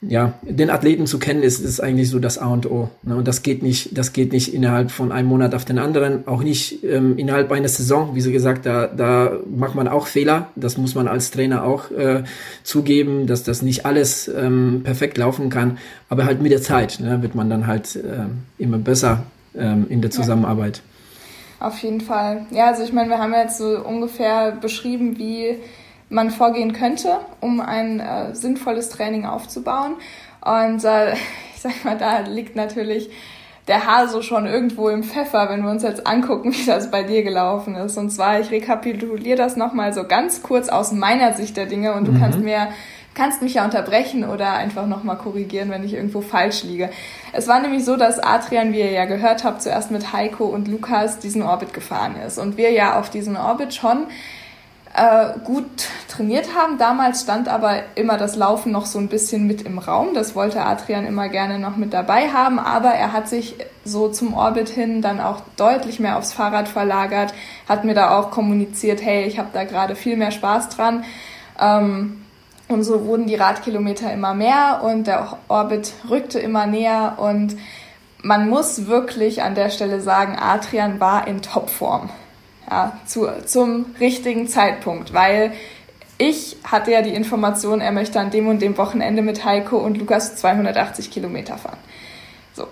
ja, 0.03 0.35
den 0.43 0.69
Athleten 0.69 1.07
zu 1.07 1.21
kennen 1.21 1.45
ist, 1.45 1.61
ist 1.61 1.81
eigentlich 1.81 2.11
so 2.11 2.19
das 2.19 2.37
A 2.37 2.49
und 2.49 2.69
O. 2.69 2.91
Ne? 3.05 3.15
Und 3.17 3.29
das 3.29 3.43
geht 3.43 3.63
nicht, 3.63 3.97
das 3.97 4.13
geht 4.13 4.33
nicht 4.33 4.53
innerhalb 4.53 4.91
von 4.91 5.13
einem 5.13 5.29
Monat 5.29 5.55
auf 5.55 5.65
den 5.65 5.79
anderen, 5.79 6.27
auch 6.27 6.43
nicht 6.43 6.83
ähm, 6.83 7.17
innerhalb 7.19 7.53
einer 7.53 7.69
Saison. 7.69 8.15
Wie 8.15 8.21
Sie 8.21 8.33
gesagt, 8.33 8.67
da, 8.67 8.89
da 8.89 9.39
macht 9.49 9.77
man 9.77 9.87
auch 9.87 10.09
Fehler. 10.09 10.49
Das 10.57 10.77
muss 10.77 10.97
man 10.97 11.07
als 11.07 11.31
Trainer 11.31 11.63
auch 11.63 11.93
äh, 11.93 12.25
zugeben, 12.65 13.29
dass 13.29 13.45
das 13.45 13.63
nicht 13.63 13.87
alles 13.87 14.27
ähm, 14.29 14.81
perfekt 14.83 15.19
laufen 15.19 15.51
kann. 15.51 15.79
Aber 16.09 16.25
halt 16.25 16.43
mit 16.43 16.51
der 16.51 16.63
Zeit 16.63 16.99
ne, 16.99 17.23
wird 17.23 17.37
man 17.37 17.49
dann 17.49 17.69
halt 17.69 17.95
äh, 17.95 18.25
immer 18.59 18.79
besser 18.79 19.23
ähm, 19.57 19.87
in 19.89 20.03
der 20.03 20.11
Zusammenarbeit. 20.11 20.79
Ja. 20.79 21.69
Auf 21.69 21.79
jeden 21.79 22.01
Fall. 22.01 22.47
Ja, 22.51 22.67
also 22.67 22.83
ich 22.83 22.93
meine, 22.93 23.09
wir 23.09 23.19
haben 23.19 23.33
jetzt 23.35 23.59
so 23.59 23.79
ungefähr 23.79 24.51
beschrieben, 24.51 25.17
wie 25.17 25.59
man 26.13 26.31
vorgehen 26.31 26.73
könnte, 26.73 27.19
um 27.41 27.61
ein 27.61 28.01
äh, 28.01 28.35
sinnvolles 28.35 28.91
Training 28.91 29.25
aufzubauen. 29.25 29.95
Und 30.45 30.85
äh, 30.85 31.13
ich 31.55 31.61
sag 31.61 31.85
mal, 31.85 31.97
da 31.97 32.21
liegt 32.21 32.55
natürlich 32.55 33.11
der 33.69 33.87
Hase 33.87 34.23
schon 34.23 34.47
irgendwo 34.47 34.89
im 34.89 35.05
Pfeffer, 35.05 35.49
wenn 35.49 35.63
wir 35.63 35.71
uns 35.71 35.83
jetzt 35.83 36.07
angucken, 36.07 36.53
wie 36.57 36.67
das 36.67 36.91
bei 36.91 37.03
dir 37.03 37.23
gelaufen 37.23 37.75
ist. 37.75 37.97
Und 37.97 38.11
zwar, 38.11 38.41
ich 38.41 38.51
rekapituliere 38.51 39.37
das 39.37 39.57
nochmal 39.57 39.93
so 39.93 40.05
ganz 40.05 40.43
kurz 40.43 40.69
aus 40.69 40.93
meiner 40.93 41.33
Sicht 41.33 41.57
der 41.57 41.67
Dinge 41.67 41.95
und 41.95 42.07
du 42.07 42.13
mhm. 42.13 42.21
kannst 42.21 42.39
mir 42.39 42.69
kannst 43.15 43.43
mich 43.43 43.55
ja 43.55 43.65
unterbrechen 43.67 44.25
oder 44.25 44.55
einfach 44.55 44.87
nochmal 44.87 45.19
korrigieren, 45.19 45.69
wenn 45.69 45.85
ich 45.85 45.93
irgendwo 45.93 46.23
falsch 46.23 46.63
liege. 46.63 46.89
Es 47.35 47.47
war 47.47 47.61
nämlich 47.61 47.85
so, 47.85 47.97
dass 47.97 48.19
Adrian, 48.19 48.73
wie 48.73 48.81
ihr 48.81 48.91
ja 48.91 49.05
gehört 49.05 49.45
habt, 49.45 49.61
zuerst 49.61 49.91
mit 49.91 50.15
Heiko 50.15 50.47
und 50.47 50.67
Lukas 50.67 51.19
diesen 51.19 51.43
Orbit 51.43 51.75
gefahren 51.75 52.17
ist 52.27 52.39
und 52.39 52.57
wir 52.57 52.71
ja 52.71 52.99
auf 52.99 53.11
diesen 53.11 53.37
Orbit 53.37 53.75
schon 53.75 54.07
äh, 54.95 55.39
gut 55.45 55.89
trainiert 56.09 56.55
haben. 56.55 56.79
Damals 56.79 57.23
stand 57.23 57.49
aber 57.49 57.83
immer 57.95 58.19
das 58.19 58.37
Laufen 58.37 58.73
noch 58.73 58.87
so 58.87 58.99
ein 58.99 59.09
bisschen 59.09 59.47
mit 59.47 59.63
im 59.63 59.79
Raum. 59.79 60.09
Das 60.15 60.35
wollte 60.35 60.63
Adrian 60.63 61.07
immer 61.07 61.29
gerne 61.29 61.59
noch 61.59 61.77
mit 61.77 61.93
dabei 61.93 62.29
haben, 62.29 62.59
aber 62.59 62.91
er 62.91 63.13
hat 63.13 63.29
sich 63.29 63.57
so 63.85 64.09
zum 64.09 64.35
Orbit 64.35 64.69
hin 64.69 65.03
dann 65.03 65.21
auch 65.21 65.41
deutlich 65.57 65.99
mehr 65.99 66.19
aufs 66.19 66.33
Fahrrad 66.33 66.69
verlagert, 66.69 67.33
hat 67.69 67.85
mir 67.85 67.95
da 67.95 68.19
auch 68.19 68.31
kommuniziert, 68.31 69.03
hey, 69.03 69.25
ich 69.25 69.39
habe 69.39 69.49
da 69.53 69.65
gerade 69.65 69.97
viel 69.97 70.17
mehr 70.17 70.31
Spaß 70.31 70.69
dran. 70.69 71.05
Ähm, 71.59 72.23
und 72.69 72.85
so 72.85 73.07
wurden 73.07 73.27
die 73.27 73.35
Radkilometer 73.35 74.13
immer 74.13 74.35
mehr 74.35 74.83
und 74.85 75.07
der 75.07 75.39
Orbit 75.49 75.93
rückte 76.09 76.39
immer 76.39 76.67
näher 76.67 77.15
und 77.19 77.57
man 78.23 78.49
muss 78.49 78.87
wirklich 78.87 79.43
an 79.43 79.55
der 79.55 79.71
Stelle 79.71 80.01
sagen, 80.01 80.37
Adrian 80.39 81.01
war 81.01 81.27
in 81.27 81.43
Topform 81.43 82.09
ja, 82.71 82.99
zu, 83.07 83.29
zum 83.45 83.87
richtigen 84.01 84.49
Zeitpunkt, 84.49 85.13
weil 85.13 85.53
ich 86.19 86.57
hatte 86.65 86.93
ja 86.93 87.03
die 87.03 87.15
Information, 87.15 87.81
er 87.81 87.93
möchte 87.93 88.21
an 88.21 88.31
dem 88.31 88.47
und 88.47 88.63
dem 88.63 88.77
Wochenende 88.79 89.23
mit 89.23 89.45
Heiko 89.45 89.79
und 89.79 89.99
Lukas 89.99 90.37
280 90.37 91.11
Kilometer 91.11 91.59
fahren. 91.59 91.79
So. 92.53 92.65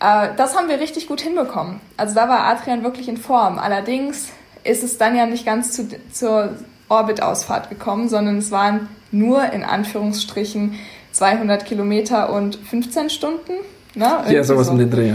Äh, 0.00 0.30
das 0.36 0.56
haben 0.56 0.68
wir 0.68 0.80
richtig 0.80 1.06
gut 1.06 1.20
hinbekommen. 1.20 1.80
Also 1.96 2.14
da 2.14 2.28
war 2.28 2.44
Adrian 2.46 2.82
wirklich 2.82 3.08
in 3.08 3.16
Form. 3.16 3.58
Allerdings 3.58 4.28
ist 4.64 4.82
es 4.82 4.98
dann 4.98 5.16
ja 5.16 5.26
nicht 5.26 5.46
ganz 5.46 5.72
zu, 5.72 5.88
zur 6.12 6.56
Orbit-Ausfahrt 6.88 7.70
gekommen, 7.70 8.08
sondern 8.08 8.38
es 8.38 8.50
waren 8.50 8.88
nur 9.12 9.52
in 9.52 9.62
Anführungsstrichen 9.62 10.78
200 11.12 11.64
Kilometer 11.64 12.32
und 12.32 12.56
15 12.56 13.10
Stunden. 13.10 13.52
Ne? 13.94 14.24
Ja, 14.28 14.44
sowas 14.44 14.66
so. 14.66 14.72
um 14.72 14.78
den 14.78 14.90
Dreh. 14.90 15.14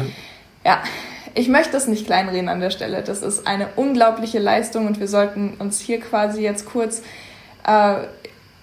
Ja. 0.65 0.79
Ich 1.35 1.49
möchte 1.49 1.75
es 1.75 1.87
nicht 1.87 2.05
kleinreden 2.05 2.49
an 2.49 2.61
der 2.61 2.69
Stelle. 2.69 3.03
Das 3.03 3.21
ist 3.21 3.45
eine 3.45 3.67
unglaubliche 3.75 4.39
Leistung 4.39 4.87
und 4.87 4.99
wir 4.99 5.07
sollten 5.07 5.55
uns 5.59 5.79
hier 5.79 5.99
quasi 5.99 6.41
jetzt 6.41 6.65
kurz, 6.65 7.01
äh, 7.67 7.95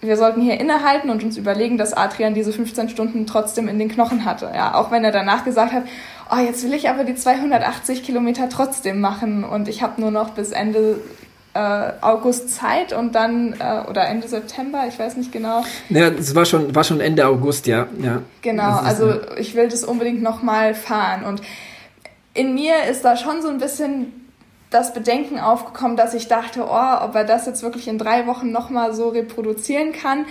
wir 0.01 0.17
sollten 0.17 0.41
hier 0.41 0.59
innehalten 0.59 1.11
und 1.11 1.23
uns 1.23 1.37
überlegen, 1.37 1.77
dass 1.77 1.93
Adrian 1.93 2.35
diese 2.35 2.53
15 2.53 2.89
Stunden 2.89 3.27
trotzdem 3.27 3.69
in 3.69 3.79
den 3.79 3.89
Knochen 3.89 4.25
hatte. 4.25 4.51
Ja, 4.55 4.75
auch 4.75 4.91
wenn 4.91 5.05
er 5.05 5.13
danach 5.13 5.45
gesagt 5.45 5.73
hat, 5.73 5.85
oh, 6.31 6.39
jetzt 6.39 6.65
will 6.65 6.73
ich 6.73 6.89
aber 6.89 7.05
die 7.05 7.15
280 7.15 8.03
Kilometer 8.03 8.49
trotzdem 8.49 9.01
machen 9.01 9.45
und 9.45 9.69
ich 9.69 9.83
habe 9.83 10.01
nur 10.01 10.11
noch 10.11 10.31
bis 10.31 10.51
Ende 10.51 10.99
äh, 11.55 11.93
August 12.01 12.55
Zeit 12.55 12.95
und 12.95 13.15
dann 13.15 13.53
äh, 13.61 13.89
oder 13.89 14.09
Ende 14.09 14.27
September, 14.27 14.85
ich 14.89 14.99
weiß 14.99 15.19
nicht 15.19 15.31
genau. 15.31 15.63
Ja, 15.91 16.09
es 16.09 16.35
war 16.35 16.47
schon 16.47 16.75
war 16.75 16.85
schon 16.85 17.01
Ende 17.01 17.27
August, 17.27 17.67
ja, 17.67 17.87
ja. 18.03 18.23
Genau, 18.41 18.79
also 18.79 19.21
ich 19.37 19.55
will 19.55 19.69
das 19.69 19.85
unbedingt 19.85 20.23
nochmal 20.23 20.75
fahren 20.75 21.25
und 21.25 21.43
in 22.35 22.55
mir 22.55 22.85
ist 22.85 23.05
da 23.05 23.17
schon 23.17 23.43
so 23.43 23.49
ein 23.49 23.59
bisschen 23.59 24.13
das 24.71 24.95
Bedenken 24.95 25.39
aufgekommen, 25.39 25.97
dass 25.97 26.15
ich 26.15 26.29
dachte, 26.29 26.65
oh, 26.65 27.05
ob 27.05 27.15
er 27.15 27.25
das 27.25 27.47
jetzt 27.47 27.63
wirklich 27.63 27.89
in 27.89 27.99
drei 27.99 28.27
Wochen 28.27 28.51
nochmal 28.51 28.95
so 28.95 29.11
reproduzieren 29.11 29.93
kann, 29.93 30.25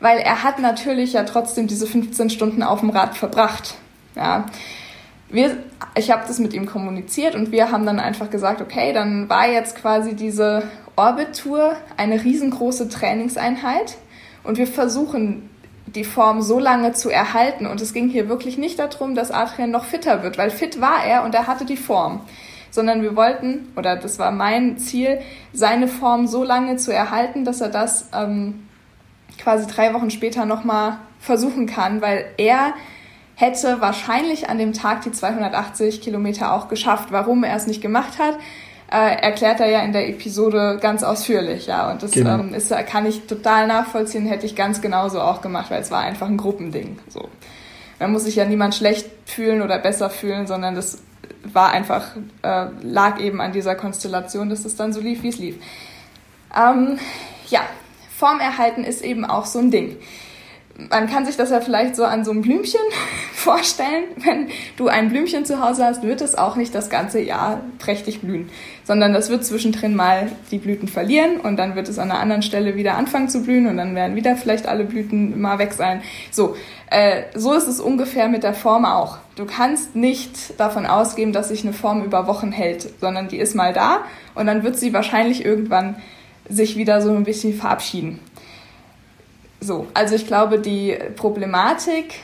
weil 0.00 0.18
er 0.18 0.42
hat 0.42 0.58
natürlich 0.58 1.12
ja 1.12 1.22
trotzdem 1.22 1.68
diese 1.68 1.86
15 1.86 2.28
Stunden 2.30 2.62
auf 2.62 2.80
dem 2.80 2.90
Rad 2.90 3.16
verbracht. 3.16 3.74
Ja. 4.16 4.46
Wir, 5.28 5.56
ich 5.96 6.10
habe 6.10 6.24
das 6.26 6.38
mit 6.38 6.52
ihm 6.54 6.66
kommuniziert 6.66 7.34
und 7.34 7.52
wir 7.52 7.70
haben 7.70 7.86
dann 7.86 8.00
einfach 8.00 8.30
gesagt, 8.30 8.60
okay, 8.60 8.92
dann 8.92 9.28
war 9.28 9.48
jetzt 9.48 9.76
quasi 9.76 10.14
diese 10.14 10.64
Orbit-Tour 10.96 11.76
eine 11.96 12.22
riesengroße 12.22 12.88
Trainingseinheit 12.88 13.96
und 14.42 14.58
wir 14.58 14.66
versuchen 14.66 15.50
die 15.94 16.04
Form 16.04 16.42
so 16.42 16.58
lange 16.58 16.92
zu 16.92 17.10
erhalten. 17.10 17.66
Und 17.66 17.80
es 17.80 17.92
ging 17.92 18.08
hier 18.08 18.28
wirklich 18.28 18.58
nicht 18.58 18.78
darum, 18.78 19.14
dass 19.14 19.30
Adrian 19.30 19.70
noch 19.70 19.84
fitter 19.84 20.22
wird, 20.22 20.38
weil 20.38 20.50
fit 20.50 20.80
war 20.80 21.04
er 21.04 21.24
und 21.24 21.34
er 21.34 21.46
hatte 21.46 21.64
die 21.64 21.76
Form. 21.76 22.20
Sondern 22.70 23.02
wir 23.02 23.14
wollten, 23.14 23.72
oder 23.76 23.96
das 23.96 24.18
war 24.18 24.32
mein 24.32 24.78
Ziel, 24.78 25.20
seine 25.52 25.86
Form 25.86 26.26
so 26.26 26.42
lange 26.42 26.76
zu 26.76 26.92
erhalten, 26.92 27.44
dass 27.44 27.60
er 27.60 27.68
das 27.68 28.08
ähm, 28.12 28.66
quasi 29.38 29.66
drei 29.66 29.94
Wochen 29.94 30.10
später 30.10 30.44
nochmal 30.44 30.98
versuchen 31.20 31.66
kann, 31.66 32.02
weil 32.02 32.26
er 32.36 32.74
hätte 33.36 33.80
wahrscheinlich 33.80 34.48
an 34.48 34.58
dem 34.58 34.72
Tag 34.72 35.02
die 35.02 35.12
280 35.12 36.00
Kilometer 36.00 36.52
auch 36.52 36.68
geschafft. 36.68 37.10
Warum 37.10 37.44
er 37.44 37.56
es 37.56 37.66
nicht 37.66 37.80
gemacht 37.82 38.18
hat, 38.18 38.38
äh, 38.90 39.20
erklärt 39.22 39.60
er 39.60 39.68
ja 39.68 39.80
in 39.80 39.92
der 39.92 40.08
Episode 40.08 40.78
ganz 40.80 41.02
ausführlich, 41.02 41.66
ja. 41.66 41.90
Und 41.90 42.02
das 42.02 42.12
genau. 42.12 42.38
ähm, 42.38 42.54
ist, 42.54 42.72
kann 42.86 43.06
ich 43.06 43.26
total 43.26 43.66
nachvollziehen, 43.66 44.26
hätte 44.26 44.46
ich 44.46 44.54
ganz 44.54 44.80
genauso 44.80 45.20
auch 45.20 45.40
gemacht, 45.40 45.70
weil 45.70 45.80
es 45.80 45.90
war 45.90 46.00
einfach 46.00 46.28
ein 46.28 46.36
Gruppending. 46.36 46.98
So. 47.08 47.28
Man 47.98 48.12
muss 48.12 48.24
sich 48.24 48.36
ja 48.36 48.44
niemand 48.44 48.74
schlecht 48.74 49.08
fühlen 49.24 49.62
oder 49.62 49.78
besser 49.78 50.10
fühlen, 50.10 50.46
sondern 50.46 50.74
das 50.74 50.98
war 51.44 51.70
einfach, 51.70 52.16
äh, 52.42 52.66
lag 52.82 53.20
eben 53.20 53.40
an 53.40 53.52
dieser 53.52 53.74
Konstellation, 53.74 54.50
dass 54.50 54.64
es 54.64 54.76
dann 54.76 54.92
so 54.92 55.00
lief, 55.00 55.22
wie 55.22 55.28
es 55.28 55.38
lief. 55.38 55.56
Ähm, 56.56 56.98
ja, 57.48 57.60
Form 58.16 58.40
erhalten 58.40 58.84
ist 58.84 59.02
eben 59.02 59.24
auch 59.24 59.46
so 59.46 59.58
ein 59.58 59.70
Ding. 59.70 59.96
Man 60.90 61.08
kann 61.08 61.24
sich 61.24 61.36
das 61.36 61.50
ja 61.50 61.60
vielleicht 61.60 61.94
so 61.94 62.04
an 62.04 62.24
so 62.24 62.32
einem 62.32 62.42
Blümchen 62.42 62.80
vorstellen. 63.32 64.04
Wenn 64.16 64.48
du 64.76 64.88
ein 64.88 65.08
Blümchen 65.08 65.44
zu 65.44 65.60
Hause 65.60 65.84
hast, 65.84 66.02
wird 66.02 66.20
es 66.20 66.34
auch 66.34 66.56
nicht 66.56 66.74
das 66.74 66.90
ganze 66.90 67.20
Jahr 67.20 67.60
prächtig 67.78 68.20
blühen, 68.20 68.48
sondern 68.82 69.12
das 69.12 69.30
wird 69.30 69.44
zwischendrin 69.44 69.94
mal 69.94 70.32
die 70.50 70.58
Blüten 70.58 70.88
verlieren 70.88 71.36
und 71.36 71.56
dann 71.58 71.76
wird 71.76 71.88
es 71.88 71.98
an 71.98 72.10
einer 72.10 72.20
anderen 72.20 72.42
Stelle 72.42 72.74
wieder 72.74 72.96
anfangen 72.96 73.28
zu 73.28 73.44
blühen 73.44 73.66
und 73.68 73.76
dann 73.76 73.94
werden 73.94 74.16
wieder 74.16 74.34
vielleicht 74.36 74.66
alle 74.66 74.84
Blüten 74.84 75.40
mal 75.40 75.58
weg 75.58 75.74
sein. 75.74 76.02
So, 76.32 76.56
äh, 76.90 77.22
so 77.34 77.52
ist 77.52 77.68
es 77.68 77.80
ungefähr 77.80 78.28
mit 78.28 78.42
der 78.42 78.54
Form 78.54 78.84
auch. 78.84 79.18
Du 79.36 79.46
kannst 79.46 79.94
nicht 79.94 80.58
davon 80.58 80.86
ausgehen, 80.86 81.32
dass 81.32 81.48
sich 81.48 81.62
eine 81.62 81.72
Form 81.72 82.02
über 82.02 82.26
Wochen 82.26 82.50
hält, 82.50 82.88
sondern 83.00 83.28
die 83.28 83.38
ist 83.38 83.54
mal 83.54 83.72
da 83.72 83.98
und 84.34 84.46
dann 84.46 84.64
wird 84.64 84.76
sie 84.76 84.92
wahrscheinlich 84.92 85.44
irgendwann 85.44 85.96
sich 86.48 86.76
wieder 86.76 87.00
so 87.00 87.10
ein 87.10 87.24
bisschen 87.24 87.54
verabschieden. 87.54 88.18
So, 89.64 89.86
also 89.94 90.14
ich 90.14 90.26
glaube, 90.26 90.58
die 90.58 90.94
Problematik 91.16 92.16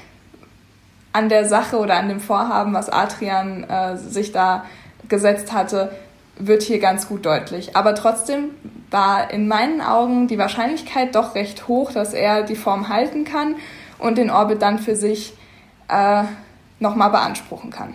an 1.14 1.30
der 1.30 1.46
Sache 1.46 1.78
oder 1.78 1.96
an 1.96 2.10
dem 2.10 2.20
Vorhaben, 2.20 2.74
was 2.74 2.90
Adrian 2.90 3.64
äh, 3.64 3.96
sich 3.96 4.32
da 4.32 4.66
gesetzt 5.08 5.50
hatte, 5.50 5.90
wird 6.38 6.62
hier 6.62 6.80
ganz 6.80 7.08
gut 7.08 7.24
deutlich. 7.24 7.76
Aber 7.76 7.94
trotzdem 7.94 8.50
war 8.90 9.30
in 9.30 9.48
meinen 9.48 9.80
Augen 9.80 10.28
die 10.28 10.36
Wahrscheinlichkeit 10.36 11.14
doch 11.14 11.34
recht 11.34 11.66
hoch, 11.66 11.92
dass 11.92 12.12
er 12.12 12.42
die 12.42 12.56
Form 12.56 12.90
halten 12.90 13.24
kann 13.24 13.56
und 13.98 14.18
den 14.18 14.30
Orbit 14.30 14.60
dann 14.60 14.78
für 14.78 14.94
sich 14.94 15.32
äh, 15.88 16.24
nochmal 16.78 17.08
beanspruchen 17.08 17.70
kann. 17.70 17.94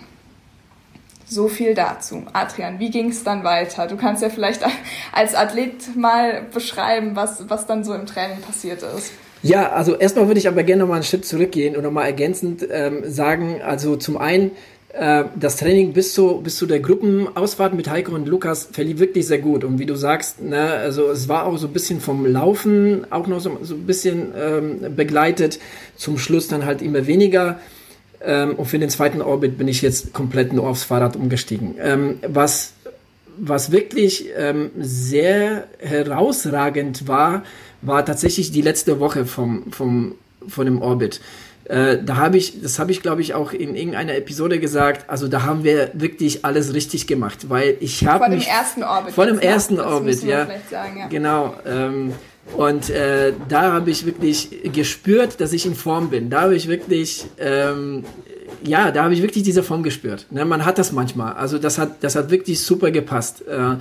So 1.28 1.50
viel 1.50 1.76
dazu. 1.76 2.24
Adrian, 2.34 2.80
wie 2.80 2.90
ging 2.90 3.10
es 3.10 3.24
dann 3.24 3.44
weiter? 3.44 3.86
Du 3.86 3.96
kannst 3.96 4.24
ja 4.24 4.30
vielleicht 4.30 4.64
als 5.12 5.36
Athlet 5.36 5.96
mal 5.96 6.42
beschreiben, 6.52 7.16
was, 7.16 7.48
was 7.48 7.68
dann 7.68 7.84
so 7.84 7.94
im 7.94 8.08
Training 8.08 8.42
passiert 8.42 8.82
ist. 8.82 9.12
Ja, 9.46 9.74
also 9.74 9.96
erstmal 9.96 10.26
würde 10.26 10.40
ich 10.40 10.48
aber 10.48 10.64
gerne 10.64 10.82
nochmal 10.82 10.96
einen 10.96 11.04
Schritt 11.04 11.24
zurückgehen 11.24 11.76
und 11.76 11.84
nochmal 11.84 12.06
ergänzend 12.06 12.68
ähm, 12.68 13.04
sagen, 13.06 13.62
also 13.62 13.96
zum 13.96 14.18
einen, 14.18 14.50
äh, 14.94 15.26
das 15.36 15.58
Training 15.58 15.94
bis 15.94 16.16
zu, 16.16 16.42
bis 16.42 16.58
zu 16.58 16.66
der 16.66 16.80
Gruppenausfahrt 16.80 17.76
mit 17.76 17.88
Heiko 17.88 18.16
und 18.16 18.28
Lukas 18.28 18.68
verlief 18.72 18.98
wirklich 18.98 19.28
sehr 19.28 19.38
gut. 19.38 19.64
Und 19.64 19.78
wie 19.78 19.86
du 19.86 19.94
sagst, 19.94 20.42
ne, 20.42 20.72
also 20.72 21.12
es 21.12 21.30
war 21.30 21.46
auch 21.46 21.58
so 21.58 21.68
ein 21.68 21.74
bisschen 21.74 22.02
vom 22.02 22.26
Laufen 22.26 23.06
auch 23.12 23.28
noch 23.28 23.40
so, 23.40 23.56
so 23.62 23.76
ein 23.76 23.86
bisschen 23.86 24.34
ähm, 24.36 24.96
begleitet. 24.96 25.60
Zum 25.96 26.18
Schluss 26.18 26.48
dann 26.48 26.66
halt 26.66 26.82
immer 26.82 27.06
weniger. 27.06 27.60
Ähm, 28.24 28.56
und 28.56 28.66
für 28.66 28.80
den 28.80 28.90
zweiten 28.90 29.22
Orbit 29.22 29.60
bin 29.60 29.68
ich 29.68 29.84
jetzt 29.84 30.12
komplett 30.12 30.54
nur 30.54 30.68
aufs 30.68 30.86
Fahrrad 30.86 31.16
umgestiegen. 31.16 31.76
Ähm, 31.80 32.18
was, 32.28 32.74
was 33.38 33.72
wirklich 33.72 34.26
ähm, 34.36 34.72
sehr 34.80 35.66
herausragend 35.78 37.08
war, 37.08 37.44
war 37.86 38.06
tatsächlich 38.06 38.52
die 38.52 38.62
letzte 38.62 39.00
Woche 39.00 39.26
vom, 39.26 39.72
vom, 39.72 40.16
von 40.48 40.66
dem 40.66 40.82
Orbit. 40.82 41.22
Äh, 41.66 41.98
da 42.04 42.18
habe 42.18 42.38
ich, 42.38 42.62
das 42.62 42.78
habe 42.78 42.92
ich 42.92 43.02
glaube 43.02 43.22
ich 43.22 43.34
auch 43.34 43.52
in 43.52 43.76
irgendeiner 43.76 44.16
Episode 44.16 44.60
gesagt, 44.60 45.10
also 45.10 45.28
da 45.28 45.44
haben 45.44 45.64
wir 45.64 45.90
wirklich 45.94 46.46
alles 46.46 46.74
richtig 46.76 47.08
gemacht, 47.08 47.50
weil 47.50 47.78
ich 47.80 48.06
habe 48.06 48.26
Vor 48.26 48.30
dem 48.30 48.42
ersten 48.42 48.84
Orbit. 48.84 49.14
Vor 49.14 49.26
dem 49.26 49.40
ersten 49.40 49.80
Orbit, 49.80 50.24
ja. 50.24 50.48
Sagen, 50.70 51.00
ja. 51.00 51.08
Genau. 51.08 51.56
Ähm, 51.66 52.14
und 52.56 52.92
äh, 52.92 53.34
da 53.50 53.74
habe 53.74 53.90
ich 53.90 54.06
wirklich 54.06 54.50
gespürt, 54.72 55.42
dass 55.42 55.52
ich 55.52 55.66
in 55.66 55.74
Form 55.74 56.10
bin. 56.10 56.30
Da 56.30 56.42
habe 56.42 56.56
ich 56.56 56.68
wirklich, 56.68 57.26
ähm, 57.40 58.04
ja, 58.64 58.92
da 58.92 59.04
habe 59.04 59.16
ich 59.16 59.22
wirklich 59.24 59.44
diese 59.44 59.64
Form 59.64 59.82
gespürt. 59.82 60.28
Ne, 60.30 60.46
man 60.46 60.64
hat 60.64 60.78
das 60.78 60.92
manchmal. 60.92 61.34
Also 61.34 61.58
das 61.58 61.80
hat, 61.80 62.04
das 62.04 62.16
hat 62.16 62.30
wirklich 62.30 62.62
super 62.62 62.92
gepasst. 62.92 63.42
Äh, 63.48 63.78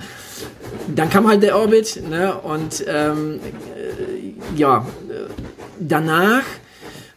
dann 0.93 1.09
kam 1.11 1.27
halt 1.27 1.43
der 1.43 1.57
Orbit, 1.57 2.01
ne, 2.09 2.35
und 2.35 2.83
ähm, 2.87 3.39
äh, 3.39 3.74
ja, 4.55 4.85
danach 5.79 6.43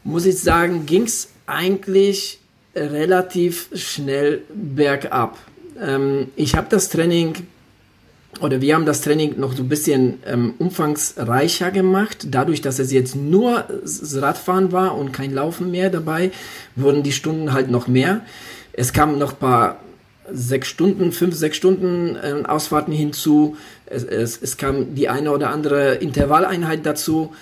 muss 0.04 0.26
ich 0.26 0.38
sagen, 0.38 0.86
ging 0.86 1.02
es 1.02 1.28
eigentlich 1.46 2.40
relativ 2.74 3.68
schnell 3.74 4.42
bergab. 4.54 5.38
Ähm, 5.80 6.28
ich 6.36 6.54
habe 6.54 6.68
das 6.70 6.88
Training 6.88 7.34
oder 8.40 8.60
wir 8.60 8.74
haben 8.74 8.86
das 8.86 9.00
Training 9.00 9.38
noch 9.38 9.54
so 9.54 9.62
ein 9.62 9.68
bisschen 9.68 10.20
ähm, 10.26 10.54
umfangsreicher 10.58 11.70
gemacht. 11.70 12.28
Dadurch, 12.30 12.60
dass 12.60 12.78
es 12.78 12.92
jetzt 12.92 13.16
nur 13.16 13.64
das 13.82 14.20
Radfahren 14.20 14.70
war 14.70 14.96
und 14.96 15.12
kein 15.12 15.32
Laufen 15.32 15.70
mehr 15.70 15.90
dabei, 15.90 16.30
wurden 16.76 17.02
die 17.02 17.12
Stunden 17.12 17.52
halt 17.52 17.70
noch 17.70 17.88
mehr. 17.88 18.20
Es 18.72 18.92
kamen 18.92 19.18
noch 19.18 19.32
ein 19.32 19.38
paar 19.38 19.80
sechs 20.32 20.68
Stunden, 20.68 21.12
fünf, 21.12 21.34
sechs 21.34 21.56
Stunden 21.56 22.16
äh, 22.16 22.44
Ausfahrten 22.46 22.92
hinzu. 22.92 23.56
Es, 23.86 24.04
es, 24.04 24.40
es 24.40 24.56
kam 24.56 24.94
die 24.94 25.08
eine 25.08 25.32
oder 25.32 25.50
andere 25.50 25.94
Intervalleinheit 25.94 26.84
dazu. 26.84 27.32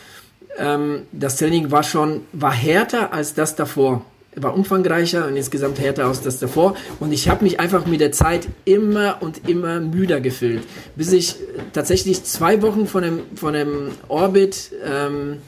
Ähm, 0.58 1.02
das 1.12 1.36
Training 1.36 1.70
war 1.70 1.82
schon, 1.82 2.22
war 2.32 2.52
härter 2.52 3.12
als 3.12 3.34
das 3.34 3.56
davor 3.56 4.04
war 4.36 4.54
umfangreicher 4.54 5.26
und 5.26 5.36
insgesamt 5.36 5.80
härter 5.80 6.06
als 6.06 6.20
das 6.20 6.38
davor. 6.38 6.76
Und 7.00 7.12
ich 7.12 7.28
habe 7.28 7.42
mich 7.42 7.58
einfach 7.58 7.86
mit 7.86 8.00
der 8.00 8.12
Zeit 8.12 8.46
immer 8.64 9.16
und 9.20 9.48
immer 9.48 9.80
müder 9.80 10.20
gefühlt, 10.20 10.62
bis 10.94 11.12
ich 11.12 11.36
tatsächlich 11.72 12.22
zwei 12.24 12.60
Wochen 12.62 12.86
von 12.86 13.02
dem, 13.02 13.20
von 13.34 13.54
dem 13.54 13.92
Orbit 14.08 14.72
ähm, 14.84 15.38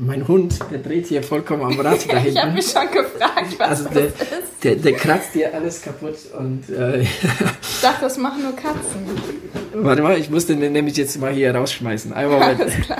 mein 0.00 0.26
Hund, 0.26 0.58
der 0.70 0.78
dreht 0.78 1.06
hier 1.06 1.22
vollkommen 1.22 1.62
am 1.62 1.80
Rad 1.80 2.06
da 2.08 2.16
hinten. 2.16 2.36
ich 2.36 2.42
habe 2.42 2.52
mich 2.52 2.66
schon 2.66 2.90
gefragt, 2.90 3.58
was 3.58 3.68
also 3.68 3.88
der, 3.90 4.06
das 4.06 4.12
ist. 4.12 4.64
Der, 4.64 4.76
der 4.76 4.92
kratzt 4.92 5.32
hier 5.32 5.54
alles 5.54 5.82
kaputt 5.82 6.16
und 6.36 6.68
äh, 6.70 7.00
ich 7.00 7.20
dachte, 7.82 8.02
das 8.02 8.16
machen 8.18 8.42
nur 8.42 8.56
Katzen. 8.56 9.06
Warte 9.74 10.02
mal, 10.02 10.18
ich 10.18 10.30
muss 10.30 10.46
den 10.46 10.58
nämlich 10.72 10.96
jetzt 10.96 11.20
mal 11.20 11.32
hier 11.32 11.54
rausschmeißen. 11.54 12.12
Einmal 12.12 12.42
Alles 12.42 12.74
klar. 12.80 12.98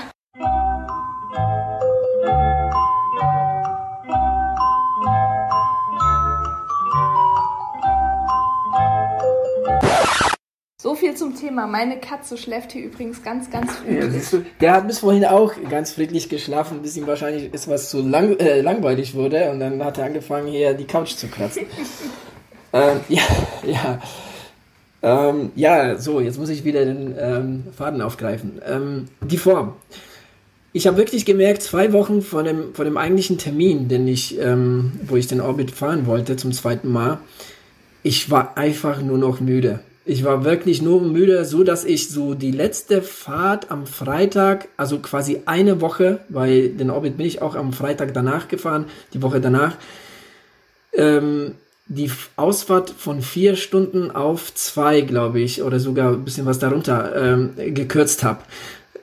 So 10.88 10.94
viel 10.94 11.14
zum 11.14 11.36
Thema. 11.36 11.66
Meine 11.66 12.00
Katze 12.00 12.38
schläft 12.38 12.72
hier 12.72 12.86
übrigens 12.86 13.22
ganz, 13.22 13.50
ganz 13.50 13.70
friedlich. 13.72 14.32
Ja, 14.32 14.38
der 14.58 14.72
hat 14.72 14.86
bis 14.86 15.00
vorhin 15.00 15.26
auch 15.26 15.52
ganz 15.68 15.92
friedlich 15.92 16.30
geschlafen, 16.30 16.80
bis 16.80 16.96
ihm 16.96 17.06
wahrscheinlich 17.06 17.52
ist 17.52 17.68
was 17.68 17.90
zu 17.90 18.00
lang, 18.00 18.38
äh, 18.38 18.62
langweilig 18.62 19.14
wurde 19.14 19.50
und 19.50 19.60
dann 19.60 19.84
hat 19.84 19.98
er 19.98 20.06
angefangen, 20.06 20.46
hier 20.48 20.72
die 20.72 20.86
Couch 20.86 21.14
zu 21.16 21.28
kratzen. 21.28 21.64
ähm, 22.72 23.00
ja, 23.10 23.22
ja. 23.66 24.00
Ähm, 25.02 25.52
ja, 25.56 25.98
so, 25.98 26.20
jetzt 26.20 26.38
muss 26.38 26.48
ich 26.48 26.64
wieder 26.64 26.86
den 26.86 27.14
ähm, 27.20 27.64
Faden 27.76 28.00
aufgreifen. 28.00 28.62
Ähm, 28.66 29.08
die 29.20 29.36
Form. 29.36 29.74
Ich 30.72 30.86
habe 30.86 30.96
wirklich 30.96 31.26
gemerkt, 31.26 31.60
zwei 31.60 31.92
Wochen 31.92 32.22
vor 32.22 32.44
dem, 32.44 32.74
vor 32.74 32.86
dem 32.86 32.96
eigentlichen 32.96 33.36
Termin, 33.36 33.88
den 33.88 34.08
ich, 34.08 34.38
ähm, 34.38 34.92
wo 35.02 35.16
ich 35.16 35.26
den 35.26 35.42
Orbit 35.42 35.70
fahren 35.70 36.06
wollte 36.06 36.36
zum 36.36 36.52
zweiten 36.52 36.90
Mal, 36.90 37.18
ich 38.02 38.30
war 38.30 38.56
einfach 38.56 39.02
nur 39.02 39.18
noch 39.18 39.40
müde. 39.40 39.80
Ich 40.08 40.24
war 40.24 40.42
wirklich 40.42 40.80
nur 40.80 41.02
müde, 41.02 41.44
so 41.44 41.64
dass 41.64 41.84
ich 41.84 42.08
so 42.08 42.32
die 42.32 42.50
letzte 42.50 43.02
Fahrt 43.02 43.70
am 43.70 43.86
Freitag, 43.86 44.68
also 44.78 45.00
quasi 45.00 45.42
eine 45.44 45.82
Woche, 45.82 46.20
weil 46.30 46.70
den 46.70 46.88
Orbit 46.88 47.18
bin 47.18 47.26
ich 47.26 47.42
auch 47.42 47.54
am 47.54 47.74
Freitag 47.74 48.14
danach 48.14 48.48
gefahren, 48.48 48.86
die 49.12 49.20
Woche 49.20 49.42
danach, 49.42 49.76
ähm, 50.94 51.56
die 51.88 52.10
Ausfahrt 52.36 52.88
von 52.88 53.20
vier 53.20 53.54
Stunden 53.56 54.10
auf 54.10 54.54
zwei, 54.54 55.02
glaube 55.02 55.40
ich, 55.40 55.62
oder 55.62 55.78
sogar 55.78 56.14
ein 56.14 56.24
bisschen 56.24 56.46
was 56.46 56.58
darunter 56.58 57.14
ähm, 57.14 57.50
gekürzt 57.74 58.24
habe. 58.24 58.40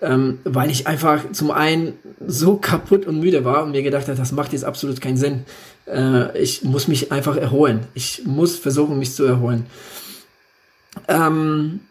Ähm, 0.02 0.40
weil 0.44 0.72
ich 0.72 0.88
einfach 0.88 1.32
zum 1.34 1.52
einen 1.52 1.94
so 2.26 2.56
kaputt 2.56 3.06
und 3.06 3.20
müde 3.20 3.46
war 3.46 3.64
und 3.64 3.72
mir 3.74 3.84
gedacht 3.84 4.08
habe, 4.08 4.18
das 4.18 4.32
macht 4.32 4.54
jetzt 4.54 4.66
absolut 4.66 5.02
keinen 5.02 5.18
Sinn. 5.18 5.46
Äh, 5.86 6.36
ich 6.42 6.64
muss 6.64 6.88
mich 6.88 7.12
einfach 7.12 7.38
erholen. 7.38 7.82
Ich 7.94 8.24
muss 8.26 8.58
versuchen, 8.58 8.98
mich 8.98 9.14
zu 9.14 9.24
erholen. 9.24 9.68
Ähm, 11.08 11.82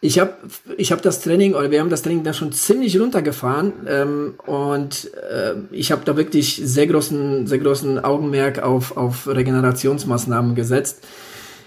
ich 0.00 0.20
habe 0.20 0.34
ich 0.76 0.92
hab 0.92 1.02
das 1.02 1.20
Training, 1.20 1.54
oder 1.54 1.70
wir 1.72 1.80
haben 1.80 1.90
das 1.90 2.02
Training 2.02 2.22
da 2.22 2.32
schon 2.32 2.52
ziemlich 2.52 3.00
runtergefahren 3.00 3.72
ähm, 3.88 4.34
und 4.46 5.10
äh, 5.28 5.54
ich 5.72 5.90
habe 5.90 6.02
da 6.04 6.16
wirklich 6.16 6.60
sehr 6.64 6.86
großen, 6.86 7.48
sehr 7.48 7.58
großen 7.58 8.04
Augenmerk 8.04 8.60
auf, 8.60 8.96
auf 8.96 9.26
Regenerationsmaßnahmen 9.26 10.54
gesetzt. 10.54 11.04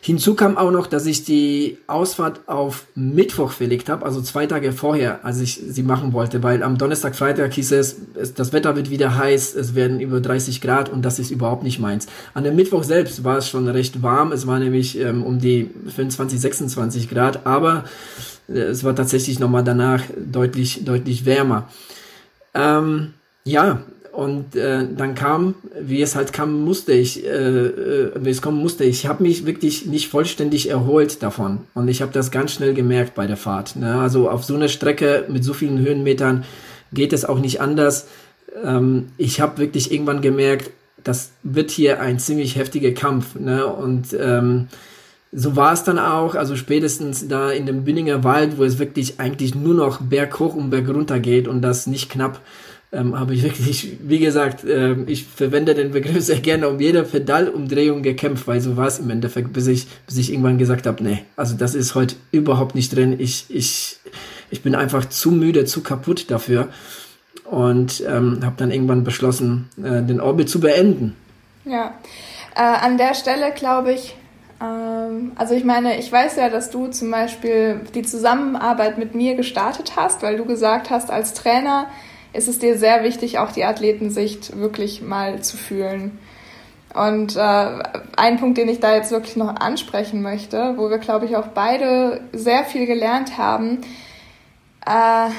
Hinzu 0.04 0.34
kam 0.34 0.58
auch 0.58 0.72
noch, 0.72 0.88
dass 0.88 1.06
ich 1.06 1.26
die 1.26 1.78
Ausfahrt 1.86 2.42
auf 2.48 2.88
Mittwoch 2.96 3.52
verlegt 3.52 3.88
habe, 3.88 4.04
also 4.04 4.20
zwei 4.20 4.48
Tage 4.48 4.74
vorher, 4.74 5.24
als 5.24 5.40
ich 5.40 5.62
sie 5.68 5.84
machen 5.84 6.12
wollte, 6.12 6.42
weil 6.42 6.64
am 6.64 6.80
Donnerstag, 6.80 7.16
Freitag 7.16 7.54
hieß 7.54 7.72
es, 7.74 7.98
es, 8.16 8.34
das 8.34 8.52
Wetter 8.52 8.76
wird 8.76 8.90
wieder 8.90 9.16
heiß, 9.16 9.54
es 9.54 9.76
werden 9.76 10.00
über 10.00 10.20
30 10.20 10.60
Grad 10.60 10.90
und 10.90 11.04
das 11.04 11.20
ist 11.20 11.30
überhaupt 11.30 11.62
nicht 11.62 11.80
meins. 11.80 12.08
An 12.34 12.44
dem 12.44 12.56
Mittwoch 12.56 12.84
selbst 12.84 13.24
war 13.24 13.38
es 13.38 13.48
schon 13.48 13.68
recht 13.68 14.02
warm, 14.02 14.32
es 14.32 14.48
war 14.48 14.58
nämlich 14.58 15.00
ähm, 15.00 15.24
um 15.24 15.38
die 15.38 15.70
25, 15.96 16.42
26 16.42 17.08
Grad, 17.08 17.46
aber 17.46 17.84
äh, 18.50 18.54
es 18.54 18.84
war 18.84 18.96
tatsächlich 18.96 19.40
nochmal 19.40 19.64
danach 19.64 20.02
deutlich, 20.18 20.84
deutlich 20.84 21.26
wärmer. 21.28 21.70
Ähm, 22.56 23.14
ja, 23.44 23.84
Und 24.12 24.58
äh, 24.58 24.86
dann 24.96 25.16
kam, 25.16 25.56
wie 25.80 26.02
es 26.02 26.16
halt 26.16 26.34
kam, 26.34 26.66
musste 26.66 26.92
ich, 26.92 27.26
äh, 27.26 27.30
äh, 27.30 28.12
wie 28.20 28.30
es 28.30 28.42
kommen 28.42 28.60
musste, 28.60 28.84
ich 28.84 29.08
habe 29.08 29.24
mich 29.24 29.46
wirklich 29.46 29.86
nicht 29.86 30.10
vollständig 30.10 30.70
erholt 30.70 31.24
davon. 31.24 31.60
Und 31.74 31.88
ich 31.88 32.02
habe 32.02 32.12
das 32.12 32.30
ganz 32.30 32.52
schnell 32.52 32.74
gemerkt 32.74 33.16
bei 33.16 33.26
der 33.26 33.38
Fahrt. 33.38 33.78
Ne? 33.78 33.96
Also 33.96 34.30
auf 34.30 34.44
so 34.44 34.56
einer 34.56 34.68
Strecke 34.68 35.26
mit 35.30 35.46
so 35.46 35.54
vielen 35.54 35.80
Höhenmetern 35.80 36.44
geht 36.92 37.14
es 37.14 37.24
auch 37.24 37.40
nicht 37.40 37.62
anders. 37.62 38.08
Ähm, 38.64 39.08
ich 39.18 39.40
habe 39.40 39.60
wirklich 39.60 39.94
irgendwann 39.94 40.22
gemerkt, 40.22 40.72
das 41.04 41.32
wird 41.44 41.72
hier 41.72 42.02
ein 42.02 42.20
ziemlich 42.20 42.58
heftiger 42.58 42.92
Kampf. 42.92 43.36
Ne? 43.36 43.66
Und 43.66 44.14
ähm, 44.20 44.68
so 45.32 45.56
war 45.56 45.72
es 45.72 45.84
dann 45.84 45.98
auch, 45.98 46.36
also 46.36 46.58
spätestens 46.58 47.30
da 47.30 47.52
in 47.52 47.66
dem 47.66 47.86
Binninger 47.86 48.26
Wald, 48.26 48.58
wo 48.58 48.66
es 48.66 48.78
wirklich 48.78 49.22
eigentlich 49.22 49.56
nur 49.56 49.74
noch 49.74 50.02
berghoch 50.02 50.56
und 50.56 50.70
bergunter 50.70 51.20
geht 51.22 51.48
und 51.48 51.62
das 51.62 51.88
nicht 51.88 52.10
knapp 52.10 52.42
ähm, 52.94 53.18
habe 53.18 53.34
ich 53.34 53.44
wirklich, 53.44 53.98
wie 54.02 54.20
gesagt, 54.20 54.66
äh, 54.66 54.96
ich 55.04 55.26
verwende 55.26 55.74
den 55.74 55.92
Begriff 55.92 56.24
sehr 56.24 56.40
gerne, 56.40 56.68
um 56.68 56.80
jede 56.80 57.04
Pedalumdrehung 57.04 58.04
gekämpft, 58.04 58.48
weil 58.48 58.60
so 58.60 58.76
war 58.76 58.88
es 58.88 59.00
im 59.00 59.10
Endeffekt, 59.10 59.54
bis 59.54 59.68
ich, 59.68 59.88
bis 60.06 60.18
ich 60.18 60.32
irgendwann 60.32 60.58
gesagt 60.58 60.86
habe, 60.86 61.02
nee, 61.04 61.24
also 61.36 61.56
das 61.56 61.74
ist 61.74 61.96
heute 61.96 62.16
überhaupt 62.32 62.76
nicht 62.76 62.96
drin. 62.96 63.16
Ich, 63.18 63.46
ich, 63.50 63.98
ich 64.50 64.62
bin 64.62 64.76
einfach 64.76 65.06
zu 65.06 65.32
müde, 65.32 65.66
zu 65.66 65.82
kaputt 65.82 66.30
dafür 66.30 66.68
und 67.46 68.04
ähm, 68.08 68.40
habe 68.44 68.56
dann 68.58 68.72
irgendwann 68.72 69.04
beschlossen, 69.04 69.70
äh, 69.78 70.02
den 70.04 70.20
Orbit 70.20 70.50
zu 70.50 70.60
beenden. 70.60 71.16
Ja, 71.64 71.96
äh, 72.56 72.62
an 72.62 72.98
der 72.98 73.14
Stelle 73.14 73.52
glaube 73.56 73.94
ich, 73.94 74.16
ähm, 74.62 75.32
also 75.36 75.54
ich 75.54 75.64
meine, 75.64 75.98
ich 75.98 76.12
weiß 76.12 76.36
ja, 76.36 76.50
dass 76.50 76.72
du 76.72 76.88
zum 76.88 77.10
Beispiel 77.10 77.82
die 77.96 78.02
Zusammenarbeit 78.02 78.98
mit 78.98 79.16
mir 79.16 79.36
gestartet 79.36 79.94
hast, 79.96 80.22
weil 80.24 80.36
du 80.36 80.44
gesagt 80.44 80.90
hast, 80.90 81.10
als 81.10 81.34
Trainer 81.34 81.88
ist 82.34 82.48
es 82.48 82.60
dir 82.60 82.78
sehr 82.78 83.04
wichtig, 83.04 83.40
auch 83.40 83.52
die 83.52 83.66
Athletensicht 83.66 84.58
wirklich 84.58 85.02
mal 85.02 85.42
zu 85.42 85.58
fühlen. 85.58 86.20
Und 86.94 87.38
äh, 87.38 87.84
ein 88.18 88.38
Punkt, 88.40 88.58
den 88.58 88.68
ich 88.68 88.80
da 88.80 88.96
jetzt 88.96 89.12
wirklich 89.12 89.36
noch 89.36 89.56
ansprechen 89.56 90.22
möchte, 90.22 90.74
wo 90.78 90.90
wir, 90.90 90.98
glaube 90.98 91.26
ich, 91.26 91.36
auch 91.36 91.48
beide 91.48 92.22
sehr 92.34 92.66
viel 92.66 92.86
gelernt 92.86 93.38
haben, 93.38 93.80
äh, 94.86 95.30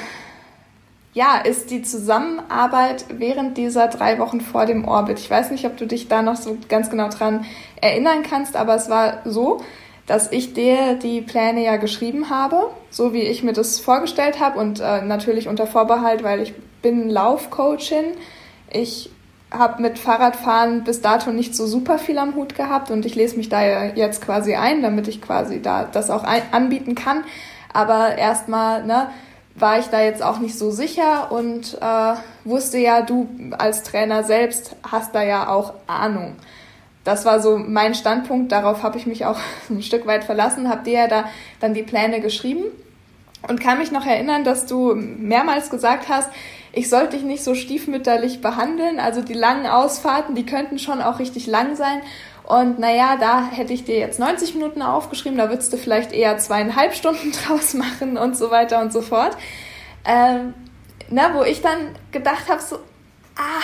ja, 1.13 1.37
ist 1.37 1.69
die 1.69 1.83
Zusammenarbeit 1.83 3.05
während 3.09 3.57
dieser 3.57 3.87
drei 3.87 4.17
Wochen 4.17 4.41
vor 4.41 4.65
dem 4.65 4.87
Orbit. 4.87 5.19
Ich 5.19 5.29
weiß 5.29 5.51
nicht, 5.51 5.65
ob 5.65 5.77
du 5.77 5.85
dich 5.85 6.07
da 6.07 6.23
noch 6.23 6.37
so 6.37 6.57
ganz 6.69 6.89
genau 6.89 7.09
dran 7.09 7.45
erinnern 7.81 8.23
kannst, 8.27 8.55
aber 8.55 8.75
es 8.75 8.89
war 8.89 9.19
so, 9.23 9.61
dass 10.07 10.31
ich 10.31 10.53
dir 10.53 10.95
die 10.95 11.21
Pläne 11.21 11.63
ja 11.63 11.77
geschrieben 11.77 12.31
habe, 12.31 12.71
so 12.89 13.13
wie 13.13 13.21
ich 13.21 13.43
mir 13.43 13.53
das 13.53 13.79
vorgestellt 13.79 14.39
habe 14.39 14.59
und 14.59 14.79
äh, 14.79 15.01
natürlich 15.03 15.47
unter 15.47 15.67
Vorbehalt, 15.67 16.23
weil 16.23 16.41
ich 16.41 16.53
bin 16.83 17.09
Laufcoachin. 17.09 18.13
Ich 18.71 19.09
habe 19.49 19.81
mit 19.81 19.97
Fahrradfahren 19.97 20.83
bis 20.83 21.01
dato 21.01 21.31
nicht 21.31 21.55
so 21.55 21.65
super 21.65 21.97
viel 21.97 22.19
am 22.19 22.35
Hut 22.35 22.55
gehabt 22.55 22.91
und 22.91 23.05
ich 23.05 23.15
lese 23.15 23.37
mich 23.37 23.49
da 23.49 23.85
jetzt 23.85 24.23
quasi 24.23 24.55
ein, 24.55 24.83
damit 24.83 25.07
ich 25.07 25.21
quasi 25.21 25.61
da 25.61 25.85
das 25.85 26.11
auch 26.11 26.23
anbieten 26.51 26.93
kann. 26.93 27.23
Aber 27.71 28.17
erstmal 28.17 28.83
ne, 28.83 29.09
war 29.55 29.79
ich 29.79 29.87
da 29.87 30.01
jetzt 30.01 30.23
auch 30.23 30.39
nicht 30.39 30.57
so 30.57 30.71
sicher 30.71 31.31
und 31.31 31.77
äh, 31.79 32.13
wusste 32.43 32.77
ja, 32.77 33.01
du 33.01 33.27
als 33.57 33.83
Trainer 33.83 34.23
selbst 34.23 34.75
hast 34.89 35.13
da 35.13 35.23
ja 35.23 35.49
auch 35.49 35.73
Ahnung. 35.87 36.35
Das 37.03 37.25
war 37.25 37.41
so 37.41 37.57
mein 37.57 37.95
Standpunkt, 37.95 38.51
darauf 38.51 38.81
habe 38.81 38.97
ich 38.97 39.05
mich 39.05 39.25
auch 39.25 39.37
ein 39.69 39.83
Stück 39.83 40.07
weit 40.07 40.23
verlassen, 40.23 40.69
habe 40.69 40.83
dir 40.83 40.93
ja 40.93 41.07
da 41.07 41.25
dann 41.59 41.73
die 41.73 41.83
Pläne 41.83 42.21
geschrieben 42.21 42.65
und 43.47 43.61
kann 43.61 43.77
mich 43.77 43.91
noch 43.91 44.05
erinnern, 44.05 44.43
dass 44.43 44.65
du 44.65 44.95
mehrmals 44.95 45.69
gesagt 45.69 46.09
hast, 46.09 46.29
ich 46.73 46.89
sollte 46.89 47.15
dich 47.15 47.23
nicht 47.23 47.43
so 47.43 47.53
stiefmütterlich 47.53 48.41
behandeln. 48.41 48.99
Also 48.99 49.21
die 49.21 49.35
langen 49.35 49.67
Ausfahrten, 49.67 50.33
die 50.33 50.45
könnten 50.45 50.79
schon 50.79 51.01
auch 51.01 51.19
richtig 51.19 51.45
lang 51.45 51.75
sein. 51.75 52.01
Und 52.43 52.79
naja, 52.79 53.15
da 53.17 53.47
hätte 53.49 53.71
ich 53.71 53.85
dir 53.85 53.97
jetzt 53.99 54.19
90 54.19 54.55
Minuten 54.55 54.81
aufgeschrieben, 54.81 55.37
da 55.37 55.49
würdest 55.49 55.71
du 55.71 55.77
vielleicht 55.77 56.11
eher 56.11 56.37
zweieinhalb 56.39 56.93
Stunden 56.93 57.31
draus 57.45 57.73
machen 57.75 58.17
und 58.17 58.35
so 58.35 58.51
weiter 58.51 58.81
und 58.81 58.91
so 58.91 59.01
fort. 59.01 59.37
Ähm, 60.03 60.53
na, 61.09 61.35
wo 61.35 61.43
ich 61.43 61.61
dann 61.61 61.77
gedacht 62.11 62.49
habe, 62.49 62.61
so, 62.61 62.77
ah, 63.37 63.61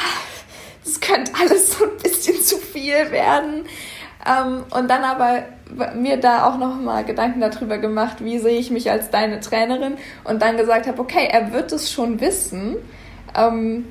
das 0.85 1.01
könnte 1.01 1.31
alles 1.41 1.77
so 1.77 1.85
ein 1.85 1.97
bisschen 2.01 2.39
zu 2.41 2.57
viel 2.57 3.11
werden. 3.11 3.65
Ähm, 4.25 4.63
und 4.69 4.89
dann 4.89 5.03
aber 5.03 5.43
mir 5.95 6.17
da 6.17 6.47
auch 6.47 6.57
noch 6.57 6.75
mal 6.75 7.03
Gedanken 7.03 7.41
darüber 7.41 7.77
gemacht, 7.77 8.23
wie 8.23 8.37
sehe 8.39 8.59
ich 8.59 8.69
mich 8.69 8.91
als 8.91 9.09
deine 9.09 9.39
Trainerin 9.39 9.97
und 10.23 10.41
dann 10.41 10.57
gesagt 10.57 10.87
habe, 10.87 11.01
okay, 11.01 11.27
er 11.31 11.51
wird 11.53 11.71
es 11.71 11.91
schon 11.91 12.19
wissen. 12.21 12.77
Ähm, 13.35 13.85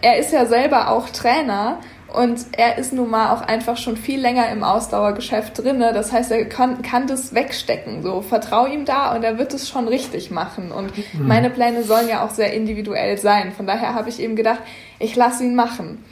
er 0.00 0.18
ist 0.18 0.32
ja 0.32 0.46
selber 0.46 0.90
auch 0.90 1.08
Trainer 1.10 1.78
und 2.12 2.46
er 2.52 2.78
ist 2.78 2.92
nun 2.92 3.10
mal 3.10 3.34
auch 3.34 3.42
einfach 3.42 3.76
schon 3.76 3.96
viel 3.96 4.20
länger 4.20 4.48
im 4.48 4.64
Ausdauergeschäft 4.64 5.58
drinne. 5.58 5.92
Das 5.92 6.10
heißt, 6.10 6.30
er 6.30 6.46
kann, 6.46 6.80
kann 6.82 7.06
das 7.06 7.34
wegstecken. 7.34 8.02
So, 8.02 8.22
vertrau 8.22 8.66
ihm 8.66 8.86
da 8.86 9.14
und 9.14 9.24
er 9.24 9.38
wird 9.38 9.52
es 9.52 9.68
schon 9.68 9.88
richtig 9.88 10.30
machen. 10.30 10.72
Und 10.72 10.96
mhm. 10.96 11.26
meine 11.26 11.50
Pläne 11.50 11.82
sollen 11.82 12.08
ja 12.08 12.24
auch 12.24 12.30
sehr 12.30 12.54
individuell 12.54 13.18
sein. 13.18 13.52
Von 13.52 13.66
daher 13.66 13.94
habe 13.94 14.08
ich 14.08 14.20
eben 14.20 14.36
gedacht, 14.36 14.60
ich 14.98 15.16
lasse 15.16 15.44
ihn 15.44 15.54
machen. 15.54 16.02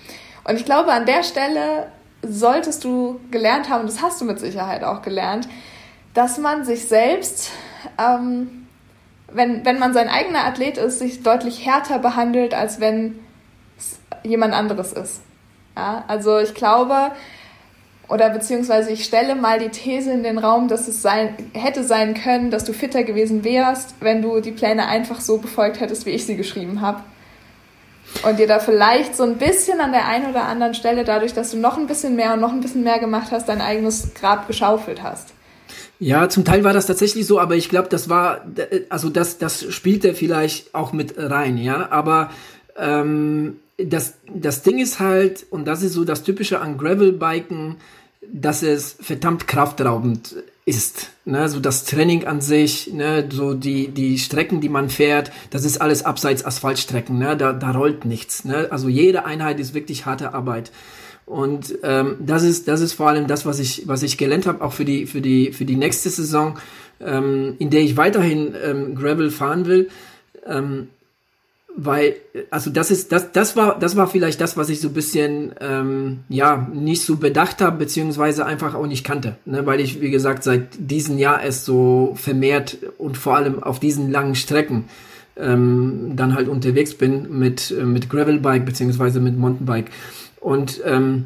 Und 0.44 0.56
ich 0.56 0.64
glaube, 0.64 0.92
an 0.92 1.06
der 1.06 1.22
Stelle 1.22 1.86
solltest 2.22 2.84
du 2.84 3.20
gelernt 3.30 3.70
haben, 3.70 3.86
das 3.86 4.02
hast 4.02 4.20
du 4.20 4.26
mit 4.26 4.38
Sicherheit 4.38 4.84
auch 4.84 5.00
gelernt, 5.00 5.48
dass 6.12 6.38
man 6.38 6.64
sich 6.64 6.88
selbst, 6.88 7.50
ähm, 7.98 8.65
wenn, 9.32 9.64
wenn 9.64 9.78
man 9.78 9.92
sein 9.92 10.08
eigener 10.08 10.44
Athlet 10.44 10.78
ist, 10.78 10.98
sich 10.98 11.22
deutlich 11.22 11.66
härter 11.66 11.98
behandelt, 11.98 12.54
als 12.54 12.80
wenn 12.80 13.18
es 13.78 13.98
jemand 14.22 14.54
anderes 14.54 14.92
ist. 14.92 15.20
Ja, 15.76 16.04
also 16.08 16.38
ich 16.38 16.54
glaube, 16.54 17.12
oder 18.08 18.30
beziehungsweise 18.30 18.90
ich 18.92 19.04
stelle 19.04 19.34
mal 19.34 19.58
die 19.58 19.68
These 19.68 20.12
in 20.12 20.22
den 20.22 20.38
Raum, 20.38 20.68
dass 20.68 20.88
es 20.88 21.02
sein, 21.02 21.34
hätte 21.52 21.82
sein 21.82 22.14
können, 22.14 22.50
dass 22.50 22.64
du 22.64 22.72
fitter 22.72 23.02
gewesen 23.02 23.44
wärst, 23.44 23.96
wenn 24.00 24.22
du 24.22 24.40
die 24.40 24.52
Pläne 24.52 24.86
einfach 24.86 25.20
so 25.20 25.38
befolgt 25.38 25.80
hättest, 25.80 26.06
wie 26.06 26.10
ich 26.10 26.24
sie 26.24 26.36
geschrieben 26.36 26.80
habe 26.80 27.02
und 28.22 28.38
dir 28.38 28.46
da 28.46 28.60
vielleicht 28.60 29.16
so 29.16 29.24
ein 29.24 29.36
bisschen 29.36 29.80
an 29.80 29.92
der 29.92 30.06
einen 30.06 30.30
oder 30.30 30.44
anderen 30.44 30.74
Stelle, 30.74 31.04
dadurch, 31.04 31.34
dass 31.34 31.50
du 31.50 31.58
noch 31.58 31.76
ein 31.76 31.86
bisschen 31.86 32.16
mehr 32.16 32.32
und 32.32 32.40
noch 32.40 32.52
ein 32.52 32.60
bisschen 32.60 32.84
mehr 32.84 32.98
gemacht 32.98 33.32
hast, 33.32 33.48
dein 33.48 33.60
eigenes 33.60 34.14
Grab 34.14 34.46
geschaufelt 34.46 35.02
hast. 35.02 35.32
Ja, 35.98 36.28
zum 36.28 36.44
Teil 36.44 36.62
war 36.62 36.74
das 36.74 36.86
tatsächlich 36.86 37.26
so, 37.26 37.40
aber 37.40 37.56
ich 37.56 37.68
glaube, 37.68 37.88
das 37.88 38.08
war, 38.08 38.44
also 38.90 39.08
das, 39.08 39.38
das 39.38 39.72
spielte 39.72 40.14
vielleicht 40.14 40.74
auch 40.74 40.92
mit 40.92 41.14
rein, 41.16 41.56
ja, 41.56 41.90
aber 41.90 42.30
ähm, 42.76 43.56
das, 43.78 44.14
das 44.32 44.62
Ding 44.62 44.78
ist 44.78 45.00
halt, 45.00 45.46
und 45.50 45.66
das 45.66 45.82
ist 45.82 45.94
so 45.94 46.04
das 46.04 46.22
Typische 46.22 46.60
an 46.60 46.76
Gravelbiken, 46.76 47.76
dass 48.32 48.62
es 48.62 48.96
verdammt 49.00 49.46
kraftraubend 49.46 50.36
ist. 50.64 51.10
Ne? 51.24 51.48
So 51.48 51.60
das 51.60 51.84
Training 51.84 52.26
an 52.26 52.40
sich, 52.40 52.92
ne? 52.92 53.28
so 53.30 53.54
die, 53.54 53.88
die 53.88 54.18
Strecken, 54.18 54.60
die 54.60 54.68
man 54.68 54.88
fährt, 54.88 55.30
das 55.50 55.64
ist 55.64 55.80
alles 55.80 56.04
abseits 56.04 56.44
Asphaltstrecken. 56.44 57.18
Ne? 57.18 57.36
Da, 57.36 57.52
da 57.52 57.70
rollt 57.70 58.04
nichts. 58.04 58.44
Ne? 58.44 58.68
Also 58.70 58.88
jede 58.88 59.24
Einheit 59.24 59.60
ist 59.60 59.74
wirklich 59.74 60.06
harte 60.06 60.34
Arbeit. 60.34 60.72
Und 61.26 61.76
ähm, 61.82 62.16
das 62.20 62.44
ist 62.44 62.68
das 62.68 62.80
ist 62.80 62.92
vor 62.92 63.08
allem 63.08 63.26
das, 63.26 63.44
was 63.44 63.58
ich 63.58 63.82
was 63.86 64.04
ich 64.04 64.16
gelernt 64.16 64.46
habe, 64.46 64.64
auch 64.64 64.72
für 64.72 64.84
die 64.84 65.06
für 65.06 65.20
die 65.20 65.52
für 65.52 65.64
die 65.64 65.74
nächste 65.74 66.08
Saison, 66.08 66.56
ähm, 67.00 67.56
in 67.58 67.68
der 67.70 67.80
ich 67.80 67.96
weiterhin 67.96 68.54
ähm, 68.64 68.94
Gravel 68.94 69.30
fahren 69.30 69.66
will. 69.66 69.88
Ähm, 70.46 70.86
weil 71.76 72.16
also 72.50 72.70
das 72.70 72.90
ist 72.90 73.12
das 73.12 73.32
das 73.32 73.54
war 73.54 73.78
das 73.78 73.96
war 73.96 74.08
vielleicht 74.08 74.40
das 74.40 74.56
was 74.56 74.70
ich 74.70 74.80
so 74.80 74.88
ein 74.88 74.94
bisschen 74.94 75.52
ähm, 75.60 76.20
ja 76.28 76.66
nicht 76.72 77.02
so 77.02 77.16
bedacht 77.16 77.60
habe 77.60 77.76
beziehungsweise 77.76 78.46
einfach 78.46 78.74
auch 78.74 78.86
nicht 78.86 79.04
kannte 79.04 79.36
ne? 79.44 79.66
weil 79.66 79.80
ich 79.80 80.00
wie 80.00 80.10
gesagt 80.10 80.42
seit 80.42 80.68
diesem 80.78 81.18
Jahr 81.18 81.44
es 81.44 81.66
so 81.66 82.14
vermehrt 82.16 82.78
und 82.96 83.18
vor 83.18 83.36
allem 83.36 83.62
auf 83.62 83.78
diesen 83.78 84.10
langen 84.10 84.36
Strecken 84.36 84.84
ähm, 85.36 86.12
dann 86.16 86.34
halt 86.34 86.48
unterwegs 86.48 86.94
bin 86.94 87.38
mit 87.38 87.74
mit 87.84 88.08
Gravelbike 88.08 88.64
beziehungsweise 88.64 89.20
mit 89.20 89.36
Mountainbike 89.36 89.90
und 90.46 90.80
ähm, 90.84 91.24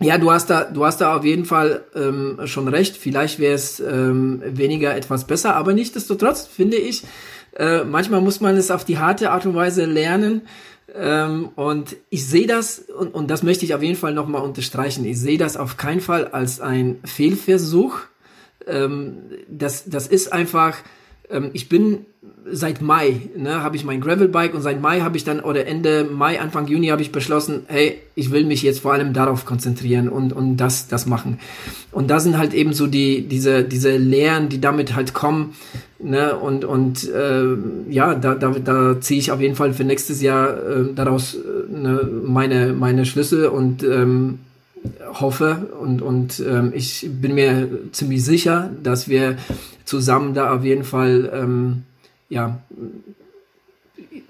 ja, 0.00 0.18
du 0.18 0.32
hast 0.32 0.50
da, 0.50 0.64
du 0.64 0.84
hast 0.84 1.00
da 1.00 1.14
auf 1.14 1.24
jeden 1.24 1.44
Fall 1.44 1.84
ähm, 1.94 2.40
schon 2.46 2.66
recht. 2.66 2.96
Vielleicht 2.96 3.38
wäre 3.38 3.54
es 3.54 3.78
ähm, 3.78 4.42
weniger 4.44 4.96
etwas 4.96 5.28
besser, 5.28 5.54
aber 5.54 5.74
nichtsdestotrotz 5.74 6.44
finde 6.44 6.76
ich, 6.76 7.04
äh, 7.54 7.84
manchmal 7.84 8.20
muss 8.20 8.40
man 8.40 8.56
es 8.56 8.72
auf 8.72 8.84
die 8.84 8.98
harte 8.98 9.30
Art 9.30 9.46
und 9.46 9.54
Weise 9.54 9.84
lernen. 9.84 10.42
Ähm, 10.92 11.50
und 11.54 11.94
ich 12.10 12.26
sehe 12.26 12.48
das, 12.48 12.80
und, 12.80 13.14
und 13.14 13.30
das 13.30 13.44
möchte 13.44 13.64
ich 13.64 13.76
auf 13.76 13.82
jeden 13.82 13.94
Fall 13.94 14.12
nochmal 14.12 14.42
unterstreichen, 14.42 15.04
ich 15.04 15.20
sehe 15.20 15.38
das 15.38 15.56
auf 15.56 15.76
keinen 15.76 16.00
Fall 16.00 16.26
als 16.26 16.60
ein 16.60 16.98
Fehlversuch. 17.04 18.00
Ähm, 18.66 19.18
das, 19.48 19.84
das 19.86 20.08
ist 20.08 20.32
einfach 20.32 20.78
ähm, 21.30 21.50
ich 21.52 21.68
bin 21.68 22.06
seit 22.50 22.80
Mai, 22.80 23.28
ne, 23.36 23.62
habe 23.62 23.76
ich 23.76 23.84
mein 23.84 24.00
Gravelbike 24.00 24.54
und 24.54 24.62
seit 24.62 24.80
Mai 24.80 25.00
habe 25.00 25.16
ich 25.16 25.24
dann 25.24 25.40
oder 25.40 25.66
Ende 25.66 26.04
Mai, 26.04 26.40
Anfang 26.40 26.66
Juni 26.66 26.88
habe 26.88 27.02
ich 27.02 27.12
beschlossen, 27.12 27.62
hey, 27.66 27.98
ich 28.14 28.30
will 28.30 28.44
mich 28.44 28.62
jetzt 28.62 28.80
vor 28.80 28.92
allem 28.92 29.12
darauf 29.12 29.44
konzentrieren 29.44 30.08
und 30.08 30.32
und 30.32 30.56
das 30.56 30.88
das 30.88 31.06
machen. 31.06 31.38
Und 31.92 32.08
da 32.10 32.20
sind 32.20 32.38
halt 32.38 32.54
eben 32.54 32.72
so 32.72 32.86
die 32.86 33.22
diese 33.22 33.64
diese 33.64 33.96
Lehren, 33.96 34.48
die 34.48 34.60
damit 34.60 34.94
halt 34.94 35.14
kommen, 35.14 35.54
ne 35.98 36.36
und 36.36 36.64
und 36.64 37.08
äh, 37.10 37.44
ja, 37.90 38.14
da 38.14 38.34
da 38.34 38.50
da 38.50 39.00
ziehe 39.00 39.20
ich 39.20 39.30
auf 39.30 39.40
jeden 39.40 39.56
Fall 39.56 39.74
für 39.74 39.84
nächstes 39.84 40.22
Jahr 40.22 40.56
äh, 40.56 40.94
daraus 40.94 41.34
äh, 41.34 41.38
ne, 41.70 42.08
meine 42.24 42.72
meine 42.72 43.04
Schlüsse 43.04 43.50
und 43.50 43.82
ähm, 43.82 44.38
hoffe 45.20 45.68
und, 45.80 46.02
und 46.02 46.40
ähm, 46.40 46.72
ich 46.74 47.08
bin 47.10 47.34
mir 47.34 47.68
ziemlich 47.92 48.24
sicher, 48.24 48.70
dass 48.82 49.08
wir 49.08 49.36
zusammen 49.84 50.34
da 50.34 50.54
auf 50.54 50.64
jeden 50.64 50.84
Fall 50.84 51.30
ähm, 51.32 51.84
ja 52.28 52.58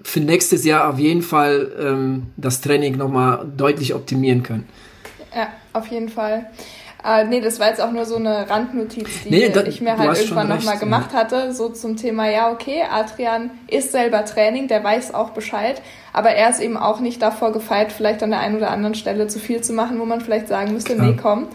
für 0.01 0.19
nächstes 0.19 0.65
Jahr 0.65 0.89
auf 0.89 0.99
jeden 0.99 1.21
Fall 1.21 1.71
ähm, 1.79 2.27
das 2.37 2.61
Training 2.61 2.97
nochmal 2.97 3.45
deutlich 3.57 3.93
optimieren 3.93 4.43
können. 4.43 4.67
Ja, 5.35 5.49
auf 5.73 5.87
jeden 5.87 6.09
Fall. 6.09 6.49
Äh, 7.05 7.23
nee, 7.25 7.39
das 7.39 7.59
war 7.61 7.67
jetzt 7.69 7.79
auch 7.79 7.91
nur 7.91 8.05
so 8.05 8.17
eine 8.17 8.49
Randnotiz, 8.49 9.07
die 9.23 9.29
Nee, 9.29 9.49
da- 9.49 9.63
ich 9.63 9.79
mir 9.79 9.97
halt 9.97 10.17
irgendwann 10.19 10.49
nochmal 10.49 10.77
gemacht 10.77 11.13
hatte, 11.13 11.53
so 11.53 11.69
zum 11.69 11.95
Thema, 11.95 12.29
ja, 12.29 12.51
okay, 12.51 12.83
Adrian 12.91 13.51
ist 13.67 13.93
selber 13.93 14.25
Training, 14.25 14.67
der 14.67 14.83
weiß 14.83 15.13
auch 15.13 15.29
Bescheid, 15.29 15.81
aber 16.11 16.31
er 16.31 16.49
ist 16.49 16.59
eben 16.59 16.75
auch 16.75 16.99
nicht 16.99 17.21
davor 17.21 17.53
gefeit, 17.53 17.93
vielleicht 17.93 18.21
an 18.21 18.31
der 18.31 18.39
einen 18.41 18.57
oder 18.57 18.71
anderen 18.71 18.95
Stelle 18.95 19.27
zu 19.27 19.39
viel 19.39 19.61
zu 19.61 19.71
machen, 19.71 19.97
wo 19.99 20.05
man 20.05 20.19
vielleicht 20.19 20.49
sagen 20.49 20.73
müsste, 20.73 20.95
Klar. 20.95 21.07
nee, 21.07 21.17
komm, 21.21 21.47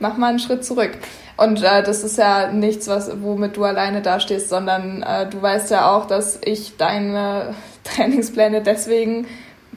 mach 0.00 0.16
mal 0.16 0.28
einen 0.30 0.38
Schritt 0.40 0.64
zurück. 0.64 0.90
Und 1.36 1.62
äh, 1.62 1.82
das 1.82 2.02
ist 2.02 2.16
ja 2.18 2.50
nichts, 2.50 2.88
was, 2.88 3.10
womit 3.22 3.56
du 3.56 3.64
alleine 3.64 4.00
dastehst, 4.02 4.48
sondern 4.48 5.02
äh, 5.02 5.28
du 5.28 5.40
weißt 5.40 5.70
ja 5.70 5.94
auch, 5.94 6.06
dass 6.06 6.40
ich 6.42 6.76
deine 6.78 7.54
Trainingspläne 7.84 8.62
deswegen 8.62 9.26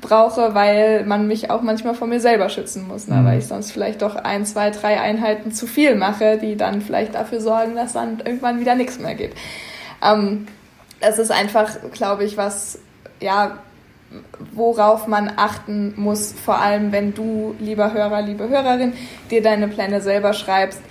brauche, 0.02 0.54
weil 0.56 1.06
man 1.06 1.28
mich 1.28 1.50
auch 1.52 1.62
manchmal 1.62 1.94
vor 1.94 2.08
mir 2.08 2.20
selber 2.20 2.50
schützen 2.50 2.88
muss, 2.88 3.08
ne? 3.08 3.18
Mhm. 3.18 3.26
weil 3.26 3.40
ich 3.40 3.48
sonst 3.48 3.72
vielleicht 3.72 4.02
doch 4.02 4.16
ein, 4.16 4.46
zwei, 4.46 4.70
drei 4.70 5.00
Einheiten 5.00 5.52
zu 5.52 5.68
viel 5.68 5.96
mache, 5.96 6.38
die 6.38 6.56
dann 6.56 6.82
vielleicht 6.82 7.16
dafür 7.16 7.42
sorgen, 7.42 7.76
dass 7.76 7.94
dann 7.94 8.20
irgendwann 8.20 8.60
wieder 8.60 8.76
nichts 8.76 9.00
mehr 9.00 9.16
geht. 9.16 9.34
Ähm, 10.04 10.48
das 11.02 11.20
ist 11.20 11.32
einfach, 11.32 11.70
glaube 11.94 12.24
ich, 12.24 12.38
was, 12.38 12.80
ja, 13.20 13.58
worauf 14.54 15.08
man 15.08 15.32
achten 15.36 15.94
muss, 15.96 16.34
vor 16.34 16.60
allem 16.60 16.92
wenn 16.92 17.14
du, 17.14 17.56
lieber 17.60 17.94
Hörer, 17.94 18.22
liebe 18.22 18.50
Hörerin, 18.50 18.94
dir 19.30 19.42
deine 19.42 19.68
Pläne 19.68 20.02
selber 20.02 20.34
schreibst, 20.34 20.82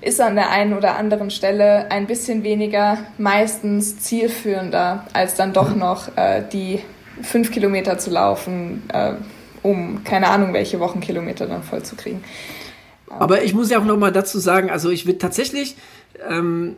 ist 0.00 0.20
an 0.20 0.34
der 0.34 0.50
einen 0.50 0.74
oder 0.74 0.96
anderen 0.96 1.30
Stelle 1.30 1.90
ein 1.90 2.06
bisschen 2.06 2.42
weniger, 2.42 2.98
meistens 3.18 3.98
zielführender, 3.98 5.04
als 5.12 5.34
dann 5.34 5.52
doch 5.52 5.74
noch 5.74 6.16
äh, 6.16 6.42
die 6.50 6.80
fünf 7.22 7.50
Kilometer 7.50 7.98
zu 7.98 8.10
laufen, 8.10 8.82
äh, 8.92 9.14
um 9.62 10.04
keine 10.04 10.28
Ahnung, 10.28 10.52
welche 10.52 10.80
Wochenkilometer 10.80 11.46
dann 11.46 11.62
voll 11.62 11.82
zu 11.82 11.96
kriegen. 11.96 12.22
Aber 13.08 13.42
ich 13.42 13.54
muss 13.54 13.70
ja 13.70 13.78
auch 13.78 13.84
noch 13.84 13.98
mal 13.98 14.12
dazu 14.12 14.38
sagen, 14.38 14.70
also 14.70 14.90
ich 14.90 15.06
würde 15.06 15.18
tatsächlich 15.18 15.76
ähm, 16.28 16.76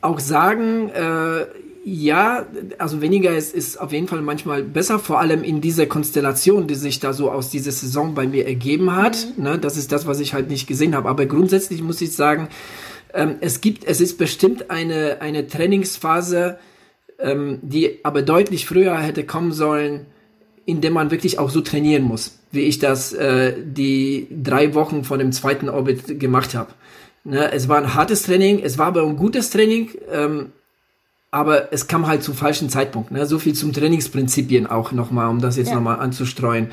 auch 0.00 0.20
sagen, 0.20 0.90
äh, 0.90 1.46
ja, 1.88 2.46
also 2.78 3.00
weniger 3.00 3.36
ist, 3.36 3.54
ist 3.54 3.80
auf 3.80 3.92
jeden 3.92 4.08
Fall 4.08 4.20
manchmal 4.20 4.62
besser, 4.64 4.98
vor 4.98 5.20
allem 5.20 5.44
in 5.44 5.60
dieser 5.60 5.86
Konstellation, 5.86 6.66
die 6.66 6.74
sich 6.74 6.98
da 6.98 7.12
so 7.12 7.30
aus 7.30 7.48
dieser 7.48 7.70
Saison 7.70 8.14
bei 8.14 8.26
mir 8.26 8.46
ergeben 8.46 8.96
hat. 8.96 9.28
Ne, 9.36 9.56
das 9.58 9.76
ist 9.76 9.92
das, 9.92 10.06
was 10.06 10.18
ich 10.18 10.34
halt 10.34 10.50
nicht 10.50 10.66
gesehen 10.66 10.96
habe. 10.96 11.08
Aber 11.08 11.26
grundsätzlich 11.26 11.82
muss 11.82 12.00
ich 12.00 12.12
sagen, 12.12 12.48
ähm, 13.14 13.36
es 13.40 13.60
gibt, 13.60 13.84
es 13.84 14.00
ist 14.00 14.18
bestimmt 14.18 14.68
eine, 14.68 15.18
eine 15.20 15.46
Trainingsphase, 15.46 16.58
ähm, 17.18 17.58
die 17.62 18.00
aber 18.04 18.22
deutlich 18.22 18.66
früher 18.66 18.96
hätte 18.98 19.24
kommen 19.24 19.52
sollen, 19.52 20.06
in 20.64 20.80
dem 20.80 20.92
man 20.92 21.10
wirklich 21.10 21.38
auch 21.38 21.50
so 21.50 21.60
trainieren 21.60 22.02
muss, 22.02 22.38
wie 22.50 22.62
ich 22.62 22.78
das 22.78 23.12
äh, 23.12 23.54
die 23.64 24.26
drei 24.30 24.74
Wochen 24.74 25.04
vor 25.04 25.16
dem 25.18 25.32
zweiten 25.32 25.68
Orbit 25.68 26.18
gemacht 26.18 26.54
habe. 26.54 26.70
Ne, 27.24 27.52
es 27.52 27.68
war 27.68 27.78
ein 27.78 27.94
hartes 27.94 28.22
Training, 28.24 28.60
es 28.62 28.78
war 28.78 28.86
aber 28.86 29.02
ein 29.02 29.16
gutes 29.16 29.50
Training, 29.50 29.90
ähm, 30.12 30.52
aber 31.30 31.72
es 31.72 31.88
kam 31.88 32.06
halt 32.06 32.22
zum 32.22 32.34
falschen 32.34 32.70
Zeitpunkt. 32.70 33.10
Ne? 33.10 33.26
So 33.26 33.38
viel 33.38 33.52
zum 33.54 33.72
Trainingsprinzipien 33.72 34.66
auch 34.66 34.92
nochmal, 34.92 35.28
um 35.28 35.40
das 35.40 35.56
jetzt 35.56 35.68
Ja. 35.68 35.74
nochmal 35.74 35.98
anzustreuen. 35.98 36.68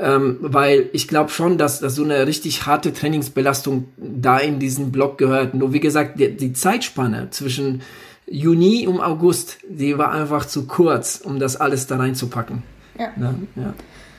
Ähm, 0.00 0.36
weil 0.40 0.90
ich 0.92 1.08
glaube 1.08 1.30
schon, 1.30 1.58
dass, 1.58 1.80
dass 1.80 1.94
so 1.96 2.04
eine 2.04 2.26
richtig 2.26 2.66
harte 2.66 2.92
Trainingsbelastung 2.92 3.86
da 3.96 4.38
in 4.38 4.58
diesen 4.60 4.92
Block 4.92 5.18
gehört. 5.18 5.54
Nur 5.54 5.72
wie 5.72 5.80
gesagt, 5.80 6.20
die, 6.20 6.36
die 6.36 6.52
Zeitspanne 6.52 7.28
zwischen 7.30 7.82
Juni 8.30 8.86
und 8.86 9.00
August, 9.00 9.58
die 9.68 9.96
war 9.98 10.12
einfach 10.12 10.46
zu 10.46 10.66
kurz, 10.66 11.20
um 11.22 11.38
das 11.38 11.56
alles 11.56 11.86
da 11.86 11.96
reinzupacken. 11.96 12.62
Ja. 12.98 13.12
Ne? 13.16 13.34
Ja. 13.56 13.74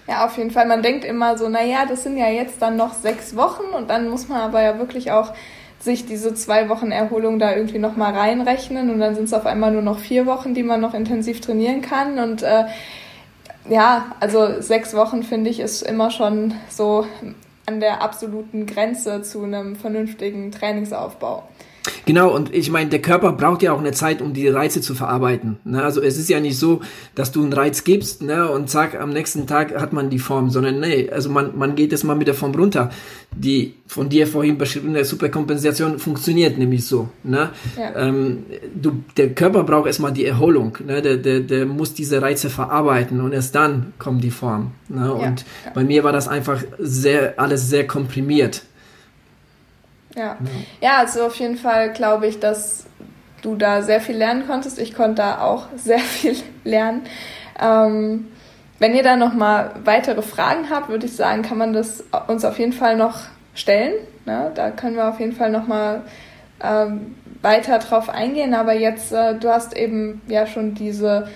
Ja, 0.08 0.26
auf 0.26 0.38
jeden 0.38 0.50
Fall. 0.50 0.68
Man 0.68 0.82
denkt 0.82 1.06
immer 1.06 1.38
so, 1.38 1.50
naja, 1.50 1.86
das 1.88 2.02
sind 2.02 2.18
ja 2.18 2.30
jetzt 2.30 2.62
dann 2.64 2.78
noch 2.78 2.96
sechs 2.96 3.36
Wochen 3.36 3.76
und 3.76 3.92
dann 3.92 4.10
muss 4.10 4.28
man 4.28 4.42
aber 4.42 4.62
ja 4.62 4.80
wirklich 4.80 5.12
auch 5.12 5.34
sich 5.80 6.08
diese 6.08 6.34
zwei 6.34 6.68
Wochen 6.68 6.92
Erholung 6.92 7.38
da 7.38 7.56
irgendwie 7.56 7.78
nochmal 7.78 8.16
reinrechnen 8.16 8.90
und 8.90 9.00
dann 9.00 9.14
sind 9.14 9.26
es 9.26 9.34
auf 9.34 9.46
einmal 9.46 9.72
nur 9.72 9.84
noch 9.84 10.00
vier 10.00 10.26
Wochen, 10.26 10.56
die 10.56 10.64
man 10.64 10.82
noch 10.82 10.96
intensiv 10.96 11.42
trainieren 11.42 11.82
kann 11.82 12.18
und 12.18 12.42
äh, 12.42 12.66
ja, 13.70 14.16
also 14.20 14.62
sechs 14.62 14.96
Wochen 14.96 15.22
finde 15.22 15.52
ich 15.52 15.60
ist 15.60 15.84
immer 15.84 16.10
schon 16.10 16.56
so 16.70 17.06
an 17.68 17.80
der 17.80 18.02
absoluten 18.02 18.66
Grenze 18.66 19.22
zu 19.22 19.44
einem 19.44 19.76
vernünftigen 19.76 20.52
Trainingsaufbau. 20.52 21.44
Genau, 22.06 22.34
und 22.34 22.54
ich 22.54 22.72
meine, 22.72 22.90
der 22.90 23.02
Körper 23.02 23.34
braucht 23.34 23.62
ja 23.62 23.72
auch 23.72 23.80
eine 23.80 23.92
Zeit, 23.92 24.22
um 24.22 24.34
die 24.34 24.48
Reize 24.48 24.82
zu 24.82 24.96
verarbeiten. 24.96 25.58
Ne? 25.64 25.84
Also 25.84 26.02
es 26.02 26.18
ist 26.18 26.30
ja 26.30 26.40
nicht 26.40 26.58
so, 26.58 26.82
dass 27.16 27.32
du 27.32 27.42
einen 27.42 27.54
Reiz 27.54 27.84
gibst 27.84 28.22
ne? 28.22 28.50
und 28.50 28.70
zack, 28.70 29.00
am 29.00 29.12
nächsten 29.12 29.48
Tag 29.48 29.80
hat 29.80 29.94
man 29.94 30.10
die 30.10 30.20
Form, 30.20 30.50
sondern 30.50 30.80
nee, 30.80 31.10
also 31.10 31.30
man, 31.30 31.58
man 31.58 31.76
geht 31.76 31.92
jetzt 31.92 32.04
mal 32.04 32.16
mit 32.16 32.28
der 32.28 32.36
Form 32.36 32.54
runter. 32.56 32.90
Die 33.36 33.76
von 33.86 34.10
dir 34.10 34.26
vorhin 34.26 34.58
beschriebene 34.58 35.06
Superkompensation 35.06 36.00
funktioniert 36.00 36.58
nämlich 36.58 36.86
so. 36.86 37.10
Ne? 37.24 37.50
Ja. 37.78 37.96
Ähm, 37.96 38.46
du, 38.74 39.04
der 39.18 39.34
Körper 39.36 39.64
braucht 39.64 39.88
erstmal 39.88 40.12
die 40.12 40.26
Erholung. 40.26 40.78
Ne? 40.86 41.02
Der, 41.02 41.18
der, 41.18 41.40
der 41.42 41.66
muss 41.66 41.94
diese 41.94 42.22
Reize 42.22 42.50
verarbeiten 42.50 43.22
und 43.22 43.34
erst 43.34 43.54
dann 43.56 43.94
kommt 44.00 44.24
die 44.24 44.32
Form. 44.32 44.72
Ne? 44.88 45.14
Und 45.14 45.46
ja. 45.66 45.72
bei 45.74 45.84
mir 45.84 46.04
war 46.04 46.12
das 46.12 46.28
einfach 46.28 46.64
sehr, 46.80 47.40
alles 47.40 47.70
sehr 47.70 47.86
komprimiert. 47.86 48.64
Ja. 50.20 50.38
ja, 50.82 50.98
also 50.98 51.26
auf 51.26 51.36
jeden 51.36 51.58
Fall 51.58 51.94
glaube 51.94 52.28
ich, 52.28 52.40
dass 52.40 52.86
du 53.42 53.56
da 53.56 53.82
sehr 53.82 54.02
viel 54.02 54.18
lernen 54.18 54.46
konntest. 54.48 54.78
Ich 54.80 54.94
konnte 54.94 55.16
da 55.16 55.42
auch 55.42 55.68
sehr 55.76 56.00
viel 56.00 56.36
lernen. 56.64 57.04
Ähm, 57.60 58.28
wenn 58.80 58.96
ihr 58.96 59.04
da 59.04 59.16
noch 59.16 59.34
mal 59.34 59.72
weitere 59.84 60.22
Fragen 60.22 60.70
habt, 60.70 60.90
würde 60.90 61.06
ich 61.06 61.16
sagen, 61.16 61.42
kann 61.42 61.58
man 61.58 61.74
das 61.74 62.04
uns 62.28 62.46
auf 62.46 62.60
jeden 62.60 62.74
Fall 62.74 62.96
noch 62.96 63.20
stellen. 63.54 63.94
Ne? 64.26 64.52
Da 64.56 64.72
können 64.72 64.96
wir 64.96 65.10
auf 65.10 65.20
jeden 65.20 65.34
Fall 65.34 65.52
noch 65.52 65.68
mal 65.68 66.04
ähm, 66.62 67.16
weiter 67.42 67.80
drauf 67.80 68.10
eingehen. 68.10 68.54
Aber 68.54 68.74
jetzt, 68.74 69.12
äh, 69.12 69.36
du 69.36 69.50
hast 69.50 69.76
eben 69.76 70.22
ja 70.28 70.48
schon 70.48 70.76
diese 70.76 71.28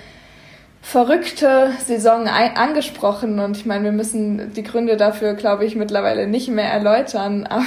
verrückte 0.83 1.71
Saison 1.83 2.27
angesprochen 2.27 3.39
und 3.39 3.55
ich 3.55 3.65
meine, 3.65 3.85
wir 3.85 3.91
müssen 3.93 4.53
die 4.53 4.63
Gründe 4.63 4.97
dafür, 4.97 5.33
glaube 5.33 5.65
ich, 5.65 5.75
mittlerweile 5.75 6.27
nicht 6.27 6.49
mehr 6.49 6.69
erläutern, 6.69 7.47
aber 7.49 7.63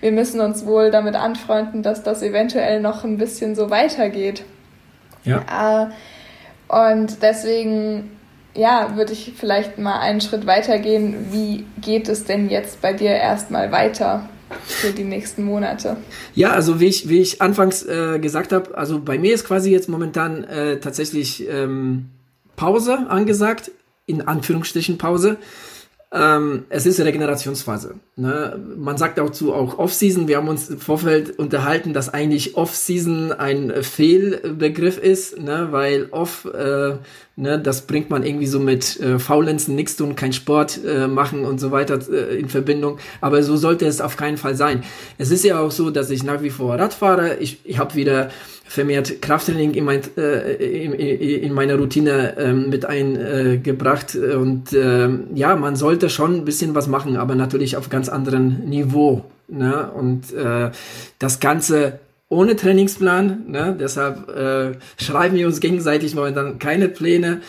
wir 0.00 0.12
müssen 0.12 0.40
uns 0.40 0.66
wohl 0.66 0.90
damit 0.90 1.14
anfreunden, 1.14 1.82
dass 1.82 2.02
das 2.02 2.22
eventuell 2.22 2.80
noch 2.80 3.04
ein 3.04 3.16
bisschen 3.16 3.54
so 3.54 3.70
weitergeht. 3.70 4.44
Ja. 5.24 5.86
Äh, 5.86 5.86
und 6.68 7.22
deswegen, 7.22 8.10
ja, 8.54 8.96
würde 8.96 9.12
ich 9.12 9.32
vielleicht 9.36 9.78
mal 9.78 10.00
einen 10.00 10.20
Schritt 10.20 10.44
weitergehen. 10.44 11.28
Wie 11.30 11.64
geht 11.80 12.08
es 12.08 12.24
denn 12.24 12.50
jetzt 12.50 12.82
bei 12.82 12.92
dir 12.92 13.10
erstmal 13.10 13.70
weiter 13.70 14.28
für 14.66 14.90
die 14.90 15.04
nächsten 15.04 15.44
Monate? 15.44 15.98
Ja, 16.34 16.50
also 16.50 16.80
wie 16.80 16.86
ich, 16.86 17.08
wie 17.08 17.20
ich 17.20 17.40
anfangs 17.40 17.84
äh, 17.84 18.18
gesagt 18.18 18.52
habe, 18.52 18.76
also 18.76 19.00
bei 19.00 19.18
mir 19.18 19.34
ist 19.34 19.46
quasi 19.46 19.70
jetzt 19.70 19.88
momentan 19.88 20.44
äh, 20.44 20.80
tatsächlich 20.80 21.48
ähm, 21.48 22.10
Pause 22.56 23.06
angesagt, 23.08 23.70
in 24.06 24.22
Anführungsstrichen 24.22 24.98
Pause. 24.98 25.38
Ähm, 26.14 26.66
es 26.68 26.86
ist 26.86 27.00
Regenerationsphase. 27.00 27.96
Ne? 28.14 28.56
Man 28.76 28.96
sagt 28.96 29.18
auch 29.18 29.30
zu 29.30 29.52
auch 29.52 29.78
Off-Season. 29.78 30.28
Wir 30.28 30.36
haben 30.36 30.46
uns 30.46 30.70
im 30.70 30.78
Vorfeld 30.78 31.40
unterhalten, 31.40 31.92
dass 31.92 32.08
eigentlich 32.08 32.56
Off-Season 32.56 33.32
ein 33.32 33.72
Fehlbegriff 33.82 34.96
ist, 34.96 35.40
ne? 35.40 35.68
weil 35.72 36.06
Off, 36.12 36.44
äh, 36.44 36.98
ne, 37.34 37.58
das 37.58 37.88
bringt 37.88 38.10
man 38.10 38.24
irgendwie 38.24 38.46
so 38.46 38.60
mit 38.60 39.00
äh, 39.00 39.18
Faulenzen, 39.18 39.74
nichts 39.74 39.96
tun, 39.96 40.14
kein 40.14 40.32
Sport 40.32 40.78
äh, 40.84 41.08
machen 41.08 41.44
und 41.44 41.58
so 41.58 41.72
weiter 41.72 41.98
äh, 42.08 42.38
in 42.38 42.48
Verbindung. 42.48 42.98
Aber 43.20 43.42
so 43.42 43.56
sollte 43.56 43.84
es 43.84 44.00
auf 44.00 44.16
keinen 44.16 44.36
Fall 44.36 44.54
sein. 44.54 44.84
Es 45.18 45.32
ist 45.32 45.44
ja 45.44 45.58
auch 45.58 45.72
so, 45.72 45.90
dass 45.90 46.10
ich 46.10 46.22
nach 46.22 46.42
wie 46.42 46.50
vor 46.50 46.78
Rad 46.78 46.94
fahre. 46.94 47.38
Ich, 47.38 47.58
ich 47.64 47.78
habe 47.78 47.96
wieder 47.96 48.30
vermehrt 48.74 49.22
Krafttraining 49.22 49.72
in, 49.72 49.84
mein, 49.84 50.00
äh, 50.16 50.54
in, 50.54 50.92
in 50.92 51.52
meiner 51.52 51.76
Routine 51.76 52.36
ähm, 52.36 52.68
mit 52.68 52.84
eingebracht 52.84 54.14
äh, 54.14 54.34
und 54.34 54.72
ähm, 54.72 55.28
ja, 55.34 55.54
man 55.56 55.76
sollte 55.76 56.10
schon 56.10 56.34
ein 56.34 56.44
bisschen 56.44 56.74
was 56.74 56.88
machen, 56.88 57.16
aber 57.16 57.36
natürlich 57.36 57.76
auf 57.76 57.88
ganz 57.88 58.08
anderem 58.08 58.64
Niveau. 58.64 59.24
Ne? 59.48 59.90
Und 59.92 60.32
äh, 60.32 60.70
das 61.18 61.40
Ganze 61.40 62.00
ohne 62.28 62.56
Trainingsplan. 62.56 63.44
Ne? 63.46 63.76
Deshalb 63.78 64.28
äh, 64.28 64.72
schreiben 65.00 65.36
wir 65.36 65.46
uns 65.46 65.60
gegenseitig 65.60 66.14
momentan 66.14 66.58
keine 66.58 66.88
Pläne. 66.88 67.42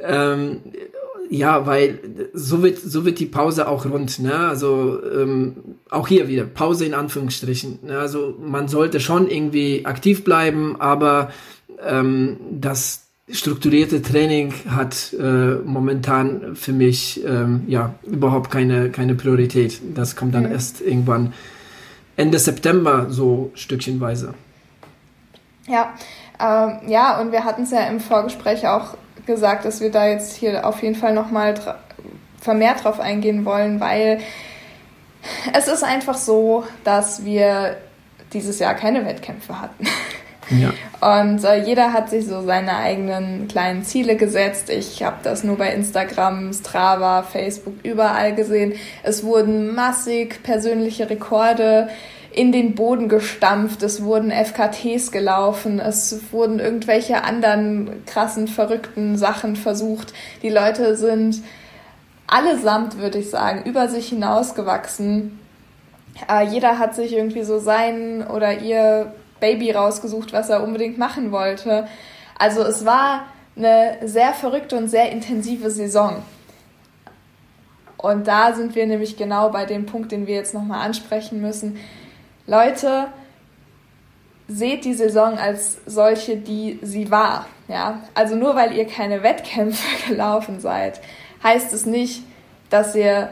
Ähm, 0.00 0.60
ja, 1.30 1.66
weil 1.66 1.98
so 2.32 2.62
wird, 2.62 2.78
so 2.78 3.04
wird 3.04 3.18
die 3.18 3.26
Pause 3.26 3.68
auch 3.68 3.86
rund. 3.86 4.18
Ne? 4.18 4.34
Also 4.34 5.00
ähm, 5.04 5.56
auch 5.90 6.08
hier 6.08 6.28
wieder 6.28 6.44
Pause 6.44 6.84
in 6.84 6.94
Anführungsstrichen. 6.94 7.80
Ne? 7.82 7.98
Also 7.98 8.34
man 8.40 8.68
sollte 8.68 9.00
schon 9.00 9.28
irgendwie 9.28 9.84
aktiv 9.86 10.24
bleiben, 10.24 10.80
aber 10.80 11.30
ähm, 11.86 12.36
das 12.50 13.02
strukturierte 13.28 14.02
Training 14.02 14.54
hat 14.68 15.12
äh, 15.14 15.56
momentan 15.56 16.54
für 16.54 16.72
mich 16.72 17.24
ähm, 17.24 17.64
ja 17.66 17.94
überhaupt 18.04 18.50
keine 18.50 18.90
keine 18.90 19.14
Priorität. 19.14 19.80
Das 19.94 20.14
kommt 20.14 20.34
dann 20.34 20.44
mhm. 20.44 20.52
erst 20.52 20.80
irgendwann 20.80 21.32
Ende 22.16 22.38
September 22.38 23.06
so 23.10 23.50
stückchenweise. 23.54 24.34
Ja, 25.66 25.94
ähm, 26.38 26.88
ja, 26.88 27.20
und 27.20 27.32
wir 27.32 27.44
hatten 27.44 27.62
es 27.62 27.72
ja 27.72 27.86
im 27.88 27.98
Vorgespräch 27.98 28.66
auch 28.68 28.96
gesagt, 29.26 29.64
dass 29.64 29.80
wir 29.80 29.90
da 29.90 30.06
jetzt 30.06 30.36
hier 30.36 30.66
auf 30.66 30.82
jeden 30.82 30.94
Fall 30.94 31.12
nochmal 31.12 31.54
vermehrt 32.40 32.84
drauf 32.84 33.00
eingehen 33.00 33.44
wollen, 33.44 33.80
weil 33.80 34.20
es 35.52 35.68
ist 35.68 35.82
einfach 35.82 36.14
so, 36.14 36.64
dass 36.84 37.24
wir 37.24 37.76
dieses 38.32 38.58
Jahr 38.58 38.74
keine 38.74 39.04
Wettkämpfe 39.04 39.60
hatten. 39.60 39.86
Ja. 40.50 40.72
Und 41.00 41.42
äh, 41.44 41.64
jeder 41.64 41.92
hat 41.92 42.08
sich 42.08 42.26
so 42.26 42.42
seine 42.42 42.76
eigenen 42.76 43.48
kleinen 43.48 43.82
Ziele 43.82 44.16
gesetzt. 44.16 44.70
Ich 44.70 45.02
habe 45.02 45.16
das 45.22 45.42
nur 45.42 45.56
bei 45.56 45.72
Instagram, 45.72 46.52
Strava, 46.52 47.24
Facebook 47.24 47.74
überall 47.82 48.34
gesehen. 48.34 48.74
Es 49.02 49.24
wurden 49.24 49.74
massig 49.74 50.42
persönliche 50.44 51.10
Rekorde 51.10 51.88
in 52.36 52.52
den 52.52 52.74
Boden 52.74 53.08
gestampft, 53.08 53.82
es 53.82 54.04
wurden 54.04 54.30
FKTs 54.30 55.10
gelaufen, 55.10 55.80
es 55.80 56.20
wurden 56.32 56.60
irgendwelche 56.60 57.24
anderen 57.24 58.04
krassen, 58.04 58.46
verrückten 58.46 59.16
Sachen 59.16 59.56
versucht. 59.56 60.12
Die 60.42 60.50
Leute 60.50 60.96
sind 60.96 61.42
allesamt, 62.26 62.98
würde 62.98 63.18
ich 63.18 63.30
sagen, 63.30 63.64
über 63.64 63.88
sich 63.88 64.10
hinausgewachsen. 64.10 65.38
Äh, 66.30 66.46
jeder 66.48 66.78
hat 66.78 66.94
sich 66.94 67.14
irgendwie 67.14 67.42
so 67.42 67.58
sein 67.58 68.26
oder 68.26 68.60
ihr 68.60 69.14
Baby 69.40 69.70
rausgesucht, 69.70 70.34
was 70.34 70.50
er 70.50 70.62
unbedingt 70.62 70.98
machen 70.98 71.32
wollte. 71.32 71.88
Also 72.38 72.62
es 72.62 72.84
war 72.84 73.24
eine 73.56 73.96
sehr 74.04 74.34
verrückte 74.34 74.76
und 74.76 74.88
sehr 74.88 75.10
intensive 75.10 75.70
Saison. 75.70 76.16
Und 77.96 78.26
da 78.28 78.52
sind 78.52 78.74
wir 78.74 78.86
nämlich 78.86 79.16
genau 79.16 79.48
bei 79.48 79.64
dem 79.64 79.86
Punkt, 79.86 80.12
den 80.12 80.26
wir 80.26 80.34
jetzt 80.34 80.52
nochmal 80.52 80.84
ansprechen 80.84 81.40
müssen. 81.40 81.78
Leute, 82.46 83.08
seht 84.48 84.84
die 84.84 84.94
Saison 84.94 85.38
als 85.38 85.78
solche, 85.86 86.36
die 86.36 86.78
sie 86.82 87.10
war. 87.10 87.46
Ja? 87.68 88.02
Also 88.14 88.36
nur 88.36 88.54
weil 88.54 88.72
ihr 88.72 88.86
keine 88.86 89.22
Wettkämpfe 89.22 89.86
gelaufen 90.08 90.60
seid, 90.60 91.00
heißt 91.42 91.72
es 91.72 91.86
nicht, 91.86 92.22
dass 92.70 92.94
ihr 92.94 93.30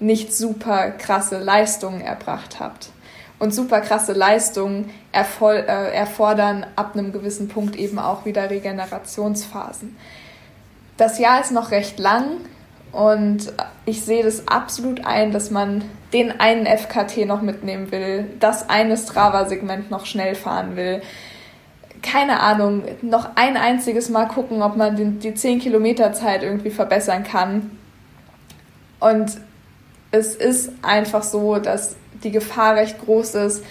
nicht 0.00 0.34
super 0.34 0.90
krasse 0.90 1.38
Leistungen 1.38 2.00
erbracht 2.00 2.60
habt. 2.60 2.90
Und 3.38 3.52
super 3.52 3.80
krasse 3.80 4.12
Leistungen 4.12 4.90
äh, 5.12 5.94
erfordern 5.94 6.66
ab 6.76 6.92
einem 6.94 7.12
gewissen 7.12 7.48
Punkt 7.48 7.76
eben 7.76 7.98
auch 7.98 8.24
wieder 8.24 8.48
Regenerationsphasen. 8.48 9.96
Das 10.96 11.18
Jahr 11.18 11.40
ist 11.40 11.50
noch 11.50 11.70
recht 11.70 11.98
lang 11.98 12.36
und 12.94 13.52
ich 13.86 14.02
sehe 14.02 14.22
das 14.22 14.46
absolut 14.46 15.04
ein, 15.04 15.32
dass 15.32 15.50
man 15.50 15.84
den 16.12 16.40
einen 16.40 16.66
FKT 16.66 17.26
noch 17.26 17.42
mitnehmen 17.42 17.90
will, 17.90 18.26
das 18.38 18.70
eine 18.70 18.96
Strava-Segment 18.96 19.90
noch 19.90 20.06
schnell 20.06 20.36
fahren 20.36 20.76
will. 20.76 21.02
Keine 22.02 22.40
Ahnung, 22.40 22.84
noch 23.02 23.30
ein 23.34 23.56
einziges 23.56 24.10
Mal 24.10 24.26
gucken, 24.26 24.62
ob 24.62 24.76
man 24.76 25.18
die 25.18 25.34
10 25.34 25.58
Kilometer 25.58 26.12
Zeit 26.12 26.42
irgendwie 26.42 26.70
verbessern 26.70 27.24
kann. 27.24 27.76
Und 29.00 29.38
es 30.12 30.36
ist 30.36 30.70
einfach 30.82 31.24
so, 31.24 31.56
dass 31.56 31.96
die 32.22 32.30
Gefahr 32.30 32.76
recht 32.76 33.04
groß 33.04 33.34
ist, 33.34 33.64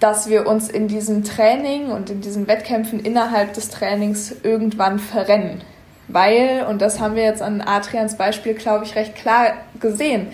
dass 0.00 0.28
wir 0.28 0.46
uns 0.46 0.68
in 0.68 0.88
diesem 0.88 1.22
Training 1.22 1.90
und 1.90 2.10
in 2.10 2.20
diesen 2.20 2.48
Wettkämpfen 2.48 2.98
innerhalb 2.98 3.52
des 3.52 3.68
Trainings 3.70 4.34
irgendwann 4.42 4.98
verrennen. 4.98 5.62
Weil, 6.08 6.66
und 6.68 6.80
das 6.80 7.00
haben 7.00 7.14
wir 7.14 7.22
jetzt 7.22 7.42
an 7.42 7.60
Adrians 7.60 8.16
Beispiel, 8.16 8.54
glaube 8.54 8.84
ich, 8.84 8.96
recht 8.96 9.14
klar 9.14 9.52
gesehen, 9.78 10.28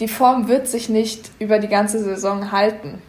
die 0.00 0.08
Form 0.08 0.48
wird 0.48 0.68
sich 0.68 0.88
nicht 0.88 1.30
über 1.38 1.58
die 1.58 1.68
ganze 1.68 2.02
Saison 2.02 2.52
halten. 2.52 3.00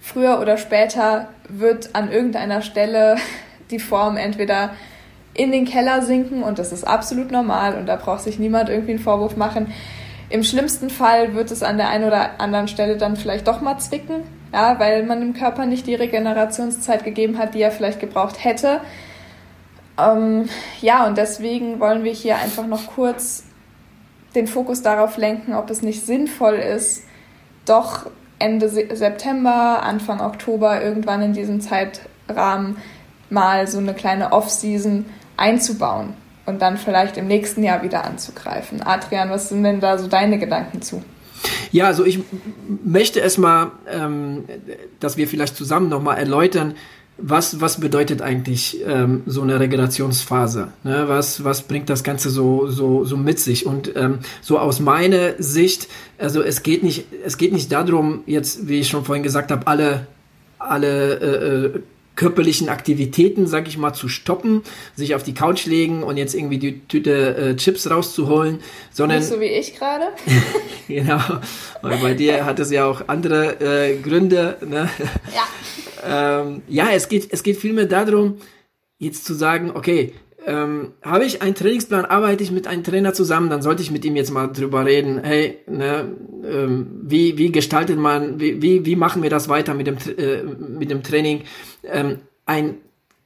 Früher 0.00 0.40
oder 0.40 0.56
später 0.56 1.28
wird 1.48 1.94
an 1.94 2.10
irgendeiner 2.10 2.62
Stelle 2.62 3.16
die 3.70 3.78
Form 3.78 4.16
entweder 4.16 4.70
in 5.34 5.52
den 5.52 5.64
Keller 5.64 6.02
sinken 6.02 6.42
und 6.42 6.58
das 6.58 6.72
ist 6.72 6.84
absolut 6.84 7.30
normal 7.30 7.76
und 7.76 7.86
da 7.86 7.96
braucht 7.96 8.22
sich 8.22 8.38
niemand 8.38 8.68
irgendwie 8.68 8.92
einen 8.92 9.00
Vorwurf 9.00 9.36
machen. 9.36 9.72
Im 10.28 10.44
schlimmsten 10.44 10.90
Fall 10.90 11.34
wird 11.34 11.50
es 11.50 11.62
an 11.62 11.76
der 11.76 11.88
einen 11.88 12.04
oder 12.04 12.40
anderen 12.40 12.68
Stelle 12.68 12.96
dann 12.96 13.16
vielleicht 13.16 13.48
doch 13.48 13.60
mal 13.60 13.78
zwicken, 13.78 14.22
ja, 14.52 14.78
weil 14.78 15.04
man 15.04 15.20
dem 15.20 15.34
Körper 15.34 15.66
nicht 15.66 15.86
die 15.86 15.94
Regenerationszeit 15.94 17.04
gegeben 17.04 17.38
hat, 17.38 17.54
die 17.54 17.62
er 17.62 17.70
vielleicht 17.70 18.00
gebraucht 18.00 18.42
hätte. 18.44 18.80
Ähm, 20.00 20.48
ja, 20.80 21.06
und 21.06 21.18
deswegen 21.18 21.80
wollen 21.80 22.04
wir 22.04 22.12
hier 22.12 22.36
einfach 22.36 22.66
noch 22.66 22.86
kurz 22.94 23.44
den 24.34 24.46
Fokus 24.46 24.82
darauf 24.82 25.16
lenken, 25.16 25.54
ob 25.54 25.70
es 25.70 25.82
nicht 25.82 26.06
sinnvoll 26.06 26.54
ist, 26.54 27.04
doch 27.66 28.06
Ende 28.38 28.68
September, 28.68 29.82
Anfang 29.82 30.20
Oktober 30.20 30.82
irgendwann 30.82 31.22
in 31.22 31.32
diesem 31.32 31.60
Zeitrahmen 31.60 32.76
mal 33.28 33.66
so 33.66 33.78
eine 33.78 33.94
kleine 33.94 34.32
Off-Season 34.32 35.04
einzubauen 35.36 36.14
und 36.46 36.62
dann 36.62 36.76
vielleicht 36.76 37.16
im 37.16 37.26
nächsten 37.26 37.62
Jahr 37.62 37.82
wieder 37.82 38.04
anzugreifen. 38.04 38.82
Adrian, 38.82 39.30
was 39.30 39.48
sind 39.48 39.62
denn 39.62 39.80
da 39.80 39.98
so 39.98 40.06
deine 40.06 40.38
Gedanken 40.38 40.80
zu? 40.82 41.02
Ja, 41.70 41.86
also 41.86 42.04
ich 42.04 42.20
möchte 42.84 43.20
erstmal, 43.20 43.70
ähm, 43.90 44.44
dass 44.98 45.16
wir 45.16 45.28
vielleicht 45.28 45.56
zusammen 45.56 45.88
nochmal 45.88 46.18
erläutern, 46.18 46.74
was, 47.22 47.60
was 47.60 47.80
bedeutet 47.80 48.22
eigentlich 48.22 48.80
ähm, 48.86 49.22
so 49.26 49.42
eine 49.42 49.58
Regenerationsphase? 49.60 50.68
Ne? 50.84 51.04
Was, 51.06 51.44
was 51.44 51.62
bringt 51.62 51.90
das 51.90 52.04
Ganze 52.04 52.30
so, 52.30 52.68
so, 52.68 53.04
so 53.04 53.16
mit 53.16 53.38
sich? 53.38 53.66
Und 53.66 53.94
ähm, 53.96 54.20
so 54.40 54.58
aus 54.58 54.80
meiner 54.80 55.34
Sicht, 55.38 55.88
also 56.18 56.42
es 56.42 56.62
geht 56.62 56.82
nicht, 56.82 57.06
es 57.24 57.38
geht 57.38 57.52
nicht 57.52 57.70
darum, 57.72 58.22
jetzt, 58.26 58.68
wie 58.68 58.80
ich 58.80 58.88
schon 58.88 59.04
vorhin 59.04 59.22
gesagt 59.22 59.50
habe, 59.50 59.66
alle, 59.66 60.06
alle 60.58 61.14
äh, 61.20 61.76
äh 61.76 61.80
körperlichen 62.16 62.68
Aktivitäten, 62.68 63.46
sag 63.46 63.66
ich 63.66 63.78
mal, 63.78 63.94
zu 63.94 64.08
stoppen, 64.08 64.62
sich 64.94 65.14
auf 65.14 65.22
die 65.22 65.32
Couch 65.32 65.64
legen 65.64 66.02
und 66.02 66.18
jetzt 66.18 66.34
irgendwie 66.34 66.58
die 66.58 66.80
Tüte 66.80 67.34
äh, 67.34 67.56
Chips 67.56 67.88
rauszuholen, 67.88 68.58
sondern 68.90 69.20
nicht 69.20 69.28
so 69.28 69.40
wie 69.40 69.46
ich 69.46 69.74
gerade. 69.74 70.08
genau. 70.88 71.20
Weil 71.80 71.96
bei 71.98 72.12
dir 72.12 72.44
hat 72.44 72.58
es 72.58 72.70
ja 72.70 72.84
auch 72.84 73.08
andere 73.08 73.60
äh, 73.60 73.96
Gründe. 73.96 74.58
Ne? 74.60 74.90
Ja 75.34 75.44
ähm, 76.04 76.62
ja, 76.68 76.90
es 76.92 77.08
geht, 77.08 77.28
es 77.32 77.42
geht 77.42 77.56
vielmehr 77.56 77.86
darum, 77.86 78.36
jetzt 78.98 79.24
zu 79.24 79.34
sagen, 79.34 79.72
okay, 79.74 80.12
ähm, 80.46 80.92
habe 81.02 81.24
ich 81.24 81.42
einen 81.42 81.54
Trainingsplan, 81.54 82.06
arbeite 82.06 82.42
ich 82.42 82.50
mit 82.50 82.66
einem 82.66 82.82
Trainer 82.82 83.12
zusammen, 83.12 83.50
dann 83.50 83.62
sollte 83.62 83.82
ich 83.82 83.90
mit 83.90 84.04
ihm 84.04 84.16
jetzt 84.16 84.30
mal 84.30 84.46
drüber 84.48 84.86
reden, 84.86 85.22
hey, 85.22 85.58
ne, 85.66 86.16
ähm, 86.44 86.86
wie, 87.02 87.36
wie 87.36 87.52
gestaltet 87.52 87.98
man, 87.98 88.40
wie, 88.40 88.62
wie, 88.62 88.86
wie 88.86 88.96
machen 88.96 89.22
wir 89.22 89.30
das 89.30 89.48
weiter 89.48 89.74
mit 89.74 89.86
dem, 89.86 89.96
äh, 90.16 90.42
mit 90.42 90.90
dem 90.90 91.02
Training? 91.02 91.42
Ähm, 91.84 92.20
ein, 92.46 92.76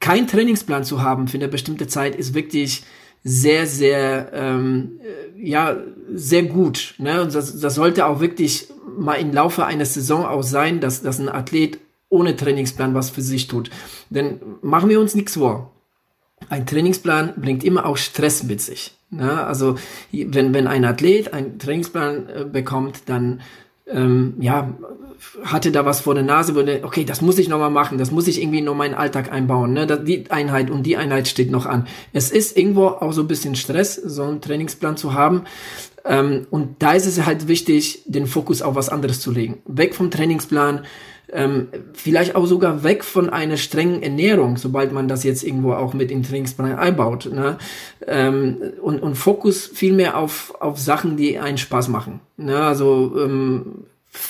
kein 0.01 0.27
Trainingsplan 0.27 0.85
zu 0.85 1.03
haben 1.03 1.29
für 1.29 1.39
eine 1.39 1.49
bestimmte 1.49 1.87
Zeit 1.87 2.17
ist 2.17 2.35
wirklich 2.35 2.83
sehr, 3.23 3.67
sehr, 3.67 4.31
ähm, 4.35 5.01
äh, 5.01 5.49
ja, 5.49 5.77
sehr 6.13 6.43
gut. 6.43 6.95
Ne? 6.99 7.23
Und 7.23 7.35
das, 7.35 7.59
das 7.59 7.75
sollte 7.77 8.07
auch 8.07 8.21
wirklich 8.21 8.69
mal 8.99 9.15
im 9.15 9.33
Laufe 9.33 9.65
einer 9.65 9.87
Saison 9.87 10.27
auch 10.27 10.43
sein, 10.43 10.81
dass, 10.81 11.03
dass 11.03 11.19
ein 11.19 11.29
Athlet 11.29 11.79
ohne 12.15 12.36
Trainingsplan 12.36 12.95
was 12.95 13.11
für 13.11 13.23
sich 13.23 13.49
tut. 13.49 13.70
Denn 14.09 14.41
machen 14.62 14.89
wir 14.89 15.01
uns 15.01 15.15
nichts 15.15 15.35
vor. 15.35 15.73
Ein 16.49 16.66
Trainingsplan 16.66 17.35
bringt 17.36 17.65
immer 17.65 17.86
auch 17.86 17.97
Stress 17.97 18.45
mit 18.45 18.61
sich. 18.61 18.97
Ja, 19.11 19.47
also 19.47 19.77
wenn, 20.12 20.55
wenn 20.55 20.66
ein 20.66 20.85
Athlet 20.85 21.32
einen 21.32 21.59
Trainingsplan 21.59 22.28
äh, 22.28 22.45
bekommt, 22.45 23.03
dann 23.07 23.41
ähm, 23.86 24.35
ja, 24.41 24.73
hatte 25.45 25.70
da 25.70 25.85
was 25.85 26.01
vor 26.01 26.15
der 26.15 26.24
Nase, 26.24 26.55
würde, 26.55 26.81
okay, 26.85 27.05
das 27.05 27.20
muss 27.20 27.39
ich 27.39 27.49
nochmal 27.49 27.70
machen, 27.70 27.99
das 27.99 28.11
muss 28.11 28.27
ich 28.27 28.41
irgendwie 28.41 28.59
in 28.59 28.77
meinen 28.77 28.95
Alltag 28.95 29.31
einbauen. 29.31 29.73
Ne? 29.73 29.86
Die 29.86 30.31
Einheit 30.31 30.70
und 30.70 30.85
die 30.85 30.97
Einheit 30.97 31.28
steht 31.28 31.51
noch 31.51 31.66
an. 31.66 31.86
Es 32.12 32.31
ist 32.31 32.57
irgendwo 32.57 32.86
auch 32.86 33.12
so 33.12 33.23
ein 33.23 33.28
bisschen 33.28 33.55
Stress, 33.55 33.95
so 33.95 34.23
einen 34.24 34.41
Trainingsplan 34.41 34.97
zu 34.97 35.15
haben. 35.15 35.45
Ähm, 36.05 36.47
und 36.51 36.82
da 36.82 36.93
ist 36.93 37.07
es 37.07 37.24
halt 37.24 37.49
wichtig, 37.49 38.03
den 38.07 38.27
Fokus 38.27 38.62
auf 38.62 38.74
was 38.74 38.89
anderes 38.89 39.20
zu 39.20 39.31
legen. 39.31 39.59
Weg 39.66 39.95
vom 39.95 40.11
Trainingsplan, 40.11 40.85
ähm, 41.35 41.69
vielleicht 41.93 42.36
auch 42.36 42.47
sogar 42.47 42.85
weg 42.85 43.02
von 43.02 43.28
einer 43.28 43.56
strengen 43.56 44.02
Ernährung, 44.02 44.56
sobald 44.56 44.93
man 44.93 45.09
das 45.09 45.24
jetzt 45.24 45.43
irgendwo 45.43 45.73
auch 45.73 45.93
mit 45.93 46.11
in 46.12 46.23
Trainingsplan 46.23 46.77
einbaut. 46.77 47.28
Ne? 47.31 47.59
Ähm, 48.06 48.56
und, 48.81 49.02
und 49.02 49.16
Fokus 49.16 49.66
vielmehr 49.66 50.16
auf, 50.16 50.55
auf 50.61 50.78
Sachen, 50.78 51.16
die 51.16 51.39
einen 51.39 51.59
Spaß 51.59 51.89
machen. 51.89 52.20
Ne? 52.36 52.56
Also 52.56 53.12
ähm, 53.19 53.85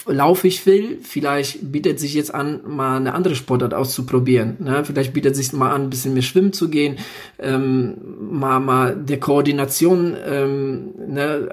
laufe 0.06 0.48
ich 0.48 0.64
will, 0.66 0.98
vielleicht 1.02 1.72
bietet 1.72 1.98
sich 2.00 2.14
jetzt 2.14 2.34
an, 2.34 2.60
mal 2.66 2.96
eine 2.96 3.14
andere 3.14 3.34
Sportart 3.34 3.74
auszuprobieren. 3.74 4.56
Ne? 4.58 4.84
Vielleicht 4.84 5.12
bietet 5.12 5.36
sich 5.36 5.52
mal 5.52 5.72
an, 5.72 5.82
ein 5.82 5.90
bisschen 5.90 6.14
mehr 6.14 6.22
schwimmen 6.22 6.52
zu 6.52 6.68
gehen, 6.68 6.96
ähm, 7.38 7.94
mal, 8.20 8.60
mal 8.60 8.96
der 8.96 9.20
Koordination 9.20 10.16
ähm, 10.26 10.94
ne, 11.08 11.48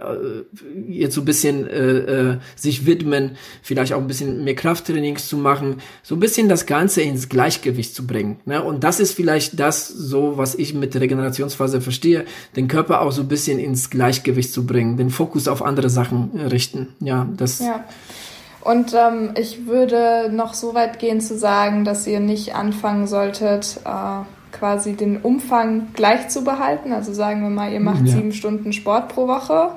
äh, 0.62 0.91
jetzt 0.91 1.16
so 1.16 1.22
ein 1.22 1.26
bisschen 1.26 1.68
äh, 1.68 1.98
äh, 2.32 2.38
sich 2.56 2.86
widmen, 2.86 3.38
vielleicht 3.62 3.94
auch 3.94 4.02
ein 4.02 4.08
bisschen 4.08 4.44
mehr 4.44 4.56
Krafttrainings 4.56 5.28
zu 5.28 5.38
machen, 5.38 5.78
so 6.03 6.16
ein 6.16 6.20
bisschen 6.20 6.49
das 6.49 6.66
Ganze 6.66 7.02
ins 7.02 7.30
Gleichgewicht 7.30 7.95
zu 7.95 8.06
bringen. 8.06 8.40
Ne? 8.45 8.62
Und 8.64 8.84
das 8.84 8.99
ist 8.99 9.14
vielleicht 9.14 9.60
das 9.60 9.88
so, 9.88 10.38
was 10.38 10.56
ich 10.56 10.74
mit 10.74 10.94
der 10.94 11.02
Regenerationsphase 11.02 11.82
verstehe, 11.82 12.26
den 12.56 12.68
Körper 12.68 13.02
auch 13.02 13.12
so 13.12 13.22
ein 13.22 13.28
bisschen 13.28 13.60
ins 13.60 13.90
Gleichgewicht 13.90 14.52
zu 14.52 14.66
bringen, 14.66 14.98
den 14.98 15.10
Fokus 15.10 15.48
auf 15.48 15.62
andere 15.62 15.90
Sachen 15.90 16.32
richten. 16.40 16.90
Ja, 16.99 17.28
das. 17.38 17.60
Ja. 17.60 17.86
Und 18.62 18.94
ähm, 18.94 19.32
ich 19.38 19.66
würde 19.66 20.30
noch 20.32 20.54
so 20.54 20.76
weit 20.76 21.00
gehen 21.00 21.20
zu 21.20 21.38
sagen, 21.38 21.84
dass 21.84 22.06
ihr 22.06 22.20
nicht 22.20 22.56
anfangen 22.56 23.08
solltet, 23.08 23.80
äh, 23.86 24.24
quasi 24.52 24.94
den 24.94 25.18
Umfang 25.18 25.88
gleich 25.94 26.30
zu 26.30 26.44
behalten. 26.44 26.94
Also 26.94 27.14
sagen 27.14 27.42
wir 27.42 27.50
mal, 27.50 27.72
ihr 27.72 27.80
macht 27.80 28.06
ja. 28.06 28.14
sieben 28.14 28.34
Stunden 28.34 28.74
Sport 28.74 29.10
pro 29.10 29.28
Woche 29.28 29.72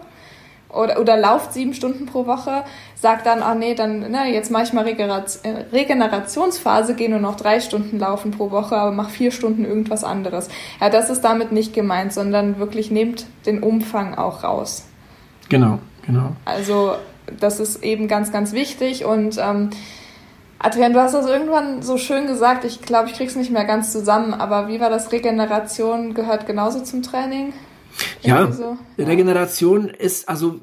oder, 0.74 1.00
oder 1.00 1.16
lauft 1.16 1.52
sieben 1.52 1.72
Stunden 1.72 2.06
pro 2.06 2.26
Woche, 2.26 2.64
sagt 2.96 3.26
dann, 3.26 3.42
ah 3.42 3.54
nee, 3.54 3.74
dann, 3.74 4.10
ne, 4.10 4.32
jetzt 4.32 4.50
mache 4.50 4.64
ich 4.64 4.72
mal 4.72 4.84
Regenerationsphase, 4.84 6.94
gehe 6.94 7.08
nur 7.08 7.20
noch 7.20 7.36
drei 7.36 7.60
Stunden 7.60 7.98
laufen 7.98 8.32
pro 8.32 8.50
Woche, 8.50 8.76
aber 8.76 8.90
mach 8.90 9.10
vier 9.10 9.30
Stunden 9.30 9.64
irgendwas 9.64 10.04
anderes. 10.04 10.48
Ja, 10.80 10.90
das 10.90 11.10
ist 11.10 11.22
damit 11.22 11.52
nicht 11.52 11.74
gemeint, 11.74 12.12
sondern 12.12 12.58
wirklich 12.58 12.90
nehmt 12.90 13.26
den 13.46 13.62
Umfang 13.62 14.14
auch 14.14 14.42
raus. 14.42 14.86
Genau, 15.48 15.78
genau. 16.06 16.32
Also 16.44 16.94
das 17.40 17.60
ist 17.60 17.82
eben 17.82 18.08
ganz, 18.08 18.32
ganz 18.32 18.52
wichtig. 18.52 19.04
Und 19.04 19.38
ähm, 19.38 19.70
Adrian, 20.58 20.92
du 20.92 21.00
hast 21.00 21.12
das 21.12 21.26
irgendwann 21.26 21.82
so 21.82 21.98
schön 21.98 22.26
gesagt, 22.26 22.64
ich 22.64 22.80
glaube, 22.80 23.10
ich 23.10 23.16
krieg's 23.16 23.36
nicht 23.36 23.50
mehr 23.50 23.64
ganz 23.64 23.92
zusammen, 23.92 24.32
aber 24.32 24.68
wie 24.68 24.80
war 24.80 24.90
das? 24.90 25.12
Regeneration 25.12 26.14
gehört 26.14 26.46
genauso 26.46 26.80
zum 26.80 27.02
Training? 27.02 27.52
Ja, 28.22 28.50
so? 28.50 28.76
Regeneration 28.98 29.88
ist, 29.88 30.28
also 30.28 30.60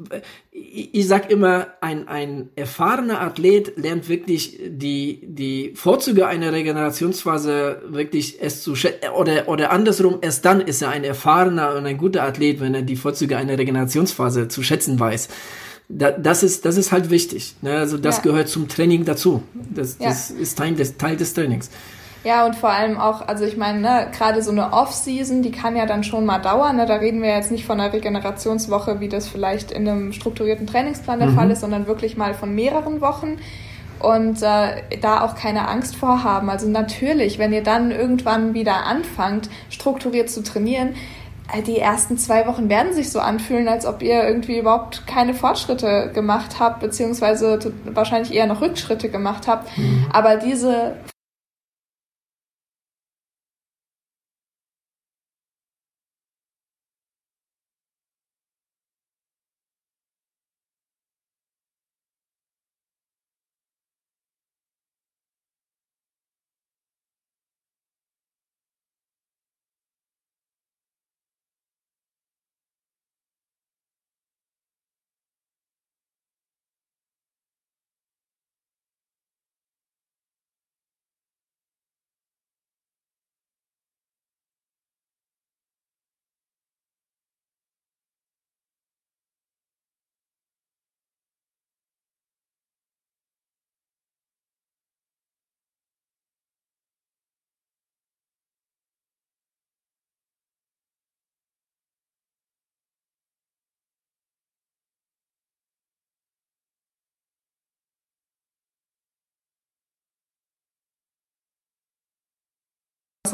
ich, 0.51 0.93
ich 0.93 1.07
sag 1.07 1.29
immer, 1.29 1.67
ein, 1.79 2.07
ein 2.07 2.49
erfahrener 2.55 3.21
Athlet 3.21 3.77
lernt 3.77 4.09
wirklich 4.09 4.59
die, 4.65 5.21
die 5.23 5.73
Vorzüge 5.75 6.27
einer 6.27 6.51
Regenerationsphase 6.51 7.83
wirklich 7.87 8.41
erst 8.41 8.63
zu 8.63 8.75
schätzen, 8.75 9.11
oder, 9.11 9.47
oder 9.47 9.71
andersrum, 9.71 10.17
erst 10.21 10.43
dann 10.43 10.61
ist 10.61 10.81
er 10.81 10.89
ein 10.89 11.03
erfahrener 11.03 11.75
und 11.75 11.85
ein 11.85 11.97
guter 11.97 12.23
Athlet, 12.23 12.59
wenn 12.59 12.73
er 12.73 12.81
die 12.81 12.95
Vorzüge 12.95 13.37
einer 13.37 13.57
Regenerationsphase 13.57 14.47
zu 14.47 14.63
schätzen 14.63 14.99
weiß 14.99 15.29
da, 15.97 16.11
das 16.11 16.43
ist 16.43 16.65
das 16.65 16.77
ist 16.77 16.91
halt 16.91 17.09
wichtig. 17.09 17.55
Ne? 17.61 17.77
Also 17.77 17.97
das 17.97 18.17
ja. 18.17 18.23
gehört 18.23 18.47
zum 18.49 18.67
Training 18.67 19.05
dazu. 19.05 19.43
Das, 19.53 19.97
ja. 19.99 20.09
das 20.09 20.31
ist 20.31 20.57
Teil 20.57 20.75
des, 20.75 20.97
Teil 20.97 21.17
des 21.17 21.33
Trainings. 21.33 21.69
Ja, 22.23 22.45
und 22.45 22.55
vor 22.55 22.69
allem 22.69 22.99
auch, 22.99 23.27
also 23.27 23.45
ich 23.45 23.57
meine, 23.57 23.79
ne, 23.79 24.07
gerade 24.15 24.43
so 24.43 24.51
eine 24.51 24.73
Off-Season, 24.73 25.41
die 25.41 25.51
kann 25.51 25.75
ja 25.75 25.87
dann 25.87 26.03
schon 26.03 26.23
mal 26.23 26.37
dauern. 26.37 26.75
Ne? 26.75 26.85
Da 26.85 26.97
reden 26.97 27.23
wir 27.23 27.29
jetzt 27.29 27.51
nicht 27.51 27.65
von 27.65 27.79
einer 27.79 27.91
Regenerationswoche, 27.91 28.99
wie 28.99 29.09
das 29.09 29.27
vielleicht 29.27 29.71
in 29.71 29.87
einem 29.87 30.13
strukturierten 30.13 30.67
Trainingsplan 30.67 31.19
der 31.19 31.29
mhm. 31.29 31.35
Fall 31.35 31.51
ist, 31.51 31.61
sondern 31.61 31.87
wirklich 31.87 32.17
mal 32.17 32.35
von 32.35 32.53
mehreren 32.53 33.01
Wochen. 33.01 33.37
Und 33.99 34.41
äh, 34.41 34.81
da 34.99 35.21
auch 35.21 35.35
keine 35.35 35.67
Angst 35.67 35.95
vorhaben. 35.95 36.49
Also 36.49 36.67
natürlich, 36.67 37.39
wenn 37.39 37.53
ihr 37.53 37.63
dann 37.63 37.91
irgendwann 37.91 38.53
wieder 38.53 38.85
anfangt, 38.85 39.49
strukturiert 39.69 40.29
zu 40.29 40.43
trainieren, 40.43 40.95
die 41.65 41.77
ersten 41.77 42.17
zwei 42.17 42.47
Wochen 42.47 42.69
werden 42.69 42.93
sich 42.93 43.11
so 43.11 43.19
anfühlen, 43.19 43.67
als 43.67 43.85
ob 43.85 44.01
ihr 44.01 44.23
irgendwie 44.23 44.59
überhaupt 44.59 45.05
keine 45.07 45.33
Fortschritte 45.33 46.11
gemacht 46.13 46.59
habt, 46.59 46.79
beziehungsweise 46.79 47.59
wahrscheinlich 47.85 48.33
eher 48.33 48.47
noch 48.47 48.61
Rückschritte 48.61 49.09
gemacht 49.09 49.47
habt. 49.47 49.77
Mhm. 49.77 50.05
Aber 50.11 50.37
diese 50.37 50.95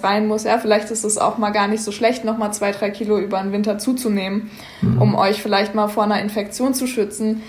rein 0.04 0.28
muss. 0.28 0.44
Ja, 0.44 0.58
vielleicht 0.58 0.92
ist 0.92 1.04
es 1.04 1.18
auch 1.18 1.38
mal 1.38 1.52
gar 1.52 1.68
nicht 1.68 1.84
so 1.84 1.92
schlecht, 1.92 2.26
nochmal 2.26 2.54
zwei, 2.54 2.72
drei 2.72 2.90
Kilo 2.90 3.18
über 3.18 3.42
den 3.42 3.52
Winter 3.52 3.78
zuzunehmen, 3.78 4.50
mhm. 4.82 5.02
um 5.02 5.16
euch 5.16 5.42
vielleicht 5.42 5.76
mal 5.76 5.88
vor 5.88 6.04
einer 6.04 6.22
Infektion 6.22 6.74
zu 6.74 6.88
schützen. 6.88 7.44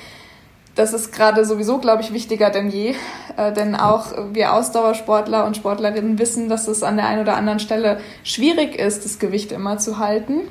Das 0.75 0.93
ist 0.93 1.13
gerade 1.13 1.45
sowieso, 1.45 1.79
glaube 1.79 2.03
ich, 2.03 2.13
wichtiger 2.13 2.51
denn 2.51 2.71
je. 2.71 2.95
Äh, 3.37 3.53
denn 3.53 3.75
auch 3.75 4.13
wir 4.33 4.55
Ausdauersportler 4.55 5.45
und 5.45 5.57
Sportlerinnen 5.57 6.19
wissen, 6.21 6.49
dass 6.49 6.69
es 6.69 6.85
an 6.85 6.97
der 6.97 7.09
einen 7.09 7.23
oder 7.23 7.37
anderen 7.37 7.59
Stelle 7.59 8.01
schwierig 8.23 8.77
ist, 8.77 9.05
das 9.05 9.19
Gewicht 9.19 9.51
immer 9.51 9.79
zu 9.79 9.99
halten. 9.99 10.43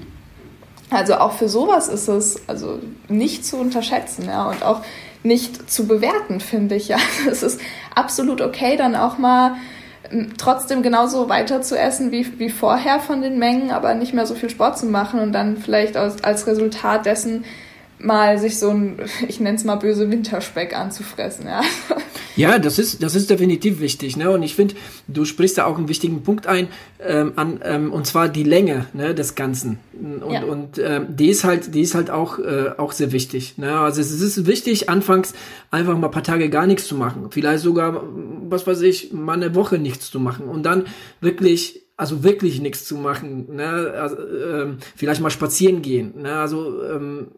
Also 0.90 1.16
auch 1.16 1.34
für 1.34 1.50
sowas 1.50 1.88
ist 1.88 2.08
es 2.08 2.42
also 2.48 2.80
nicht 3.10 3.46
zu 3.46 3.58
unterschätzen, 3.58 4.26
ja, 4.28 4.50
und 4.50 4.64
auch 4.64 4.82
nicht 5.24 5.70
zu 5.70 5.88
bewerten, 5.88 6.40
finde 6.40 6.76
ich. 6.76 6.88
Ja, 6.90 6.98
es 7.30 7.44
ist 7.44 7.60
absolut 7.96 8.42
okay, 8.42 8.78
dann 8.78 8.96
auch 8.96 9.18
mal 9.18 9.56
trotzdem 10.38 10.84
genauso 10.84 11.30
weiter 11.30 11.62
zu 11.62 11.78
essen 11.78 12.12
wie, 12.12 12.40
wie 12.40 12.50
vorher 12.50 13.00
von 13.00 13.22
den 13.22 13.40
Mengen, 13.40 13.72
aber 13.72 13.94
nicht 13.94 14.14
mehr 14.14 14.26
so 14.26 14.36
viel 14.36 14.50
Sport 14.50 14.78
zu 14.78 14.86
machen 14.86 15.20
und 15.20 15.34
dann 15.34 15.58
vielleicht 15.58 15.98
als, 15.98 16.24
als 16.24 16.48
Resultat 16.48 17.06
dessen 17.06 17.46
mal 18.00 18.38
sich 18.38 18.60
so 18.60 18.70
ein, 18.70 19.00
ich 19.28 19.40
nenne 19.40 19.58
es 19.58 19.64
mal 19.64 19.76
böse 19.76 20.10
Winterspeck 20.10 20.78
anzufressen, 20.78 21.48
ja. 21.48 21.62
Ja, 22.38 22.60
das 22.60 22.78
ist, 22.78 23.02
das 23.02 23.16
ist 23.16 23.32
definitiv 23.32 23.80
wichtig, 23.80 24.16
ne? 24.16 24.30
Und 24.30 24.44
ich 24.44 24.54
finde, 24.54 24.76
du 25.08 25.26
sprichst 25.26 25.58
da 25.58 25.66
auch 25.66 25.76
einen 25.76 25.90
wichtigen 25.90 26.22
Punkt 26.22 26.46
ein, 26.46 26.68
ähm, 27.00 27.34
an, 27.36 27.60
ähm, 27.64 27.92
und 27.92 28.06
zwar 28.06 28.30
die 28.30 28.44
Länge, 28.44 28.86
ne, 28.94 29.16
des 29.16 29.34
Ganzen. 29.34 29.80
Und, 30.00 30.32
ja. 30.32 30.44
und 30.44 30.78
ähm, 30.78 31.08
die 31.10 31.30
ist 31.30 31.44
halt, 31.44 31.74
die 31.74 31.82
ist 31.82 31.96
halt 31.96 32.12
auch, 32.12 32.38
äh, 32.38 32.74
auch 32.78 32.92
sehr 32.92 33.12
wichtig. 33.12 33.58
Ne? 33.58 33.80
Also 33.80 34.02
es 34.02 34.12
ist 34.12 34.46
wichtig, 34.46 34.88
anfangs 34.88 35.34
einfach 35.72 35.98
mal 35.98 36.10
ein 36.10 36.12
paar 36.12 36.22
Tage 36.22 36.52
gar 36.52 36.68
nichts 36.68 36.86
zu 36.86 36.94
machen. 36.94 37.26
Vielleicht 37.32 37.64
sogar, 37.64 38.04
was 38.48 38.68
weiß 38.68 38.82
ich, 38.82 39.12
mal 39.14 39.34
eine 39.34 39.56
Woche 39.56 39.80
nichts 39.80 40.12
zu 40.12 40.20
machen. 40.20 40.48
Und 40.48 40.62
dann 40.64 40.86
wirklich 41.22 41.88
also 41.98 42.24
wirklich 42.24 42.62
nichts 42.62 42.86
zu 42.86 42.96
machen, 42.96 43.56
ne? 43.56 43.94
also, 44.00 44.18
ähm, 44.20 44.78
vielleicht 44.96 45.20
mal 45.20 45.32
spazieren 45.32 45.82
gehen, 45.82 46.22
ne? 46.22 46.34
also 46.34 46.84
ähm, 46.84 47.30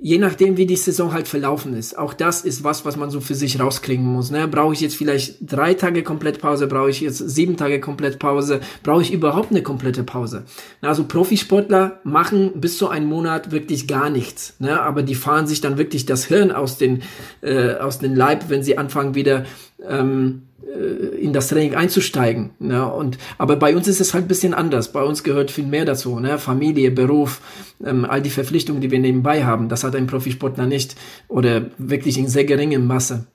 je 0.00 0.18
nachdem, 0.18 0.56
wie 0.56 0.66
die 0.66 0.76
Saison 0.76 1.12
halt 1.12 1.28
verlaufen 1.28 1.74
ist. 1.74 1.96
Auch 1.96 2.14
das 2.14 2.42
ist 2.42 2.64
was, 2.64 2.84
was 2.84 2.96
man 2.96 3.10
so 3.10 3.20
für 3.20 3.34
sich 3.34 3.60
rauskriegen 3.60 4.04
muss. 4.04 4.30
Ne? 4.30 4.48
Brauche 4.48 4.72
ich 4.72 4.80
jetzt 4.80 4.96
vielleicht 4.96 5.36
drei 5.40 5.74
Tage 5.74 6.02
Komplettpause? 6.02 6.66
Brauche 6.66 6.90
ich 6.90 7.00
jetzt 7.00 7.18
sieben 7.18 7.56
Tage 7.56 7.80
Komplettpause? 7.80 8.60
Brauche 8.82 9.02
ich 9.02 9.12
überhaupt 9.12 9.50
eine 9.50 9.62
komplette 9.62 10.02
Pause? 10.02 10.44
Also 10.80 11.04
Profisportler 11.04 12.00
machen 12.02 12.52
bis 12.54 12.78
zu 12.78 12.88
einem 12.88 13.06
Monat 13.06 13.52
wirklich 13.52 13.86
gar 13.86 14.08
nichts. 14.08 14.54
Ne? 14.58 14.80
Aber 14.80 15.02
die 15.02 15.14
fahren 15.14 15.46
sich 15.46 15.60
dann 15.60 15.76
wirklich 15.76 16.06
das 16.06 16.24
Hirn 16.24 16.50
aus 16.50 16.78
den, 16.78 17.02
äh, 17.42 17.74
aus 17.74 17.98
den 17.98 18.16
Leib, 18.16 18.48
wenn 18.48 18.62
sie 18.62 18.78
anfangen 18.78 19.14
wieder 19.14 19.44
ähm, 19.88 20.42
äh, 20.66 21.16
in 21.20 21.32
das 21.32 21.48
Training 21.48 21.74
einzusteigen. 21.74 22.50
Ne? 22.58 22.86
Und, 22.90 23.18
aber 23.38 23.56
bei 23.56 23.76
uns 23.76 23.88
ist 23.88 24.00
es 24.00 24.14
halt 24.14 24.24
ein 24.24 24.28
bisschen 24.28 24.54
anders. 24.54 24.92
Bei 24.92 25.02
uns 25.02 25.22
gehört 25.22 25.50
viel 25.50 25.66
mehr 25.66 25.84
dazu. 25.84 26.18
Ne? 26.18 26.38
Familie, 26.38 26.90
Beruf, 26.90 27.40
ähm, 27.84 28.04
all 28.04 28.22
die 28.22 28.30
Verpflichtungen, 28.30 28.80
die 28.80 28.90
wir 28.90 28.98
nebenbei 28.98 29.44
haben. 29.44 29.68
Das 29.68 29.84
hat 29.84 29.94
ein 29.94 30.06
Profisportler 30.06 30.66
nicht 30.66 30.96
oder 31.28 31.66
wirklich 31.78 32.18
in 32.18 32.28
sehr 32.28 32.44
geringem 32.44 32.86
Masse. 32.86 33.26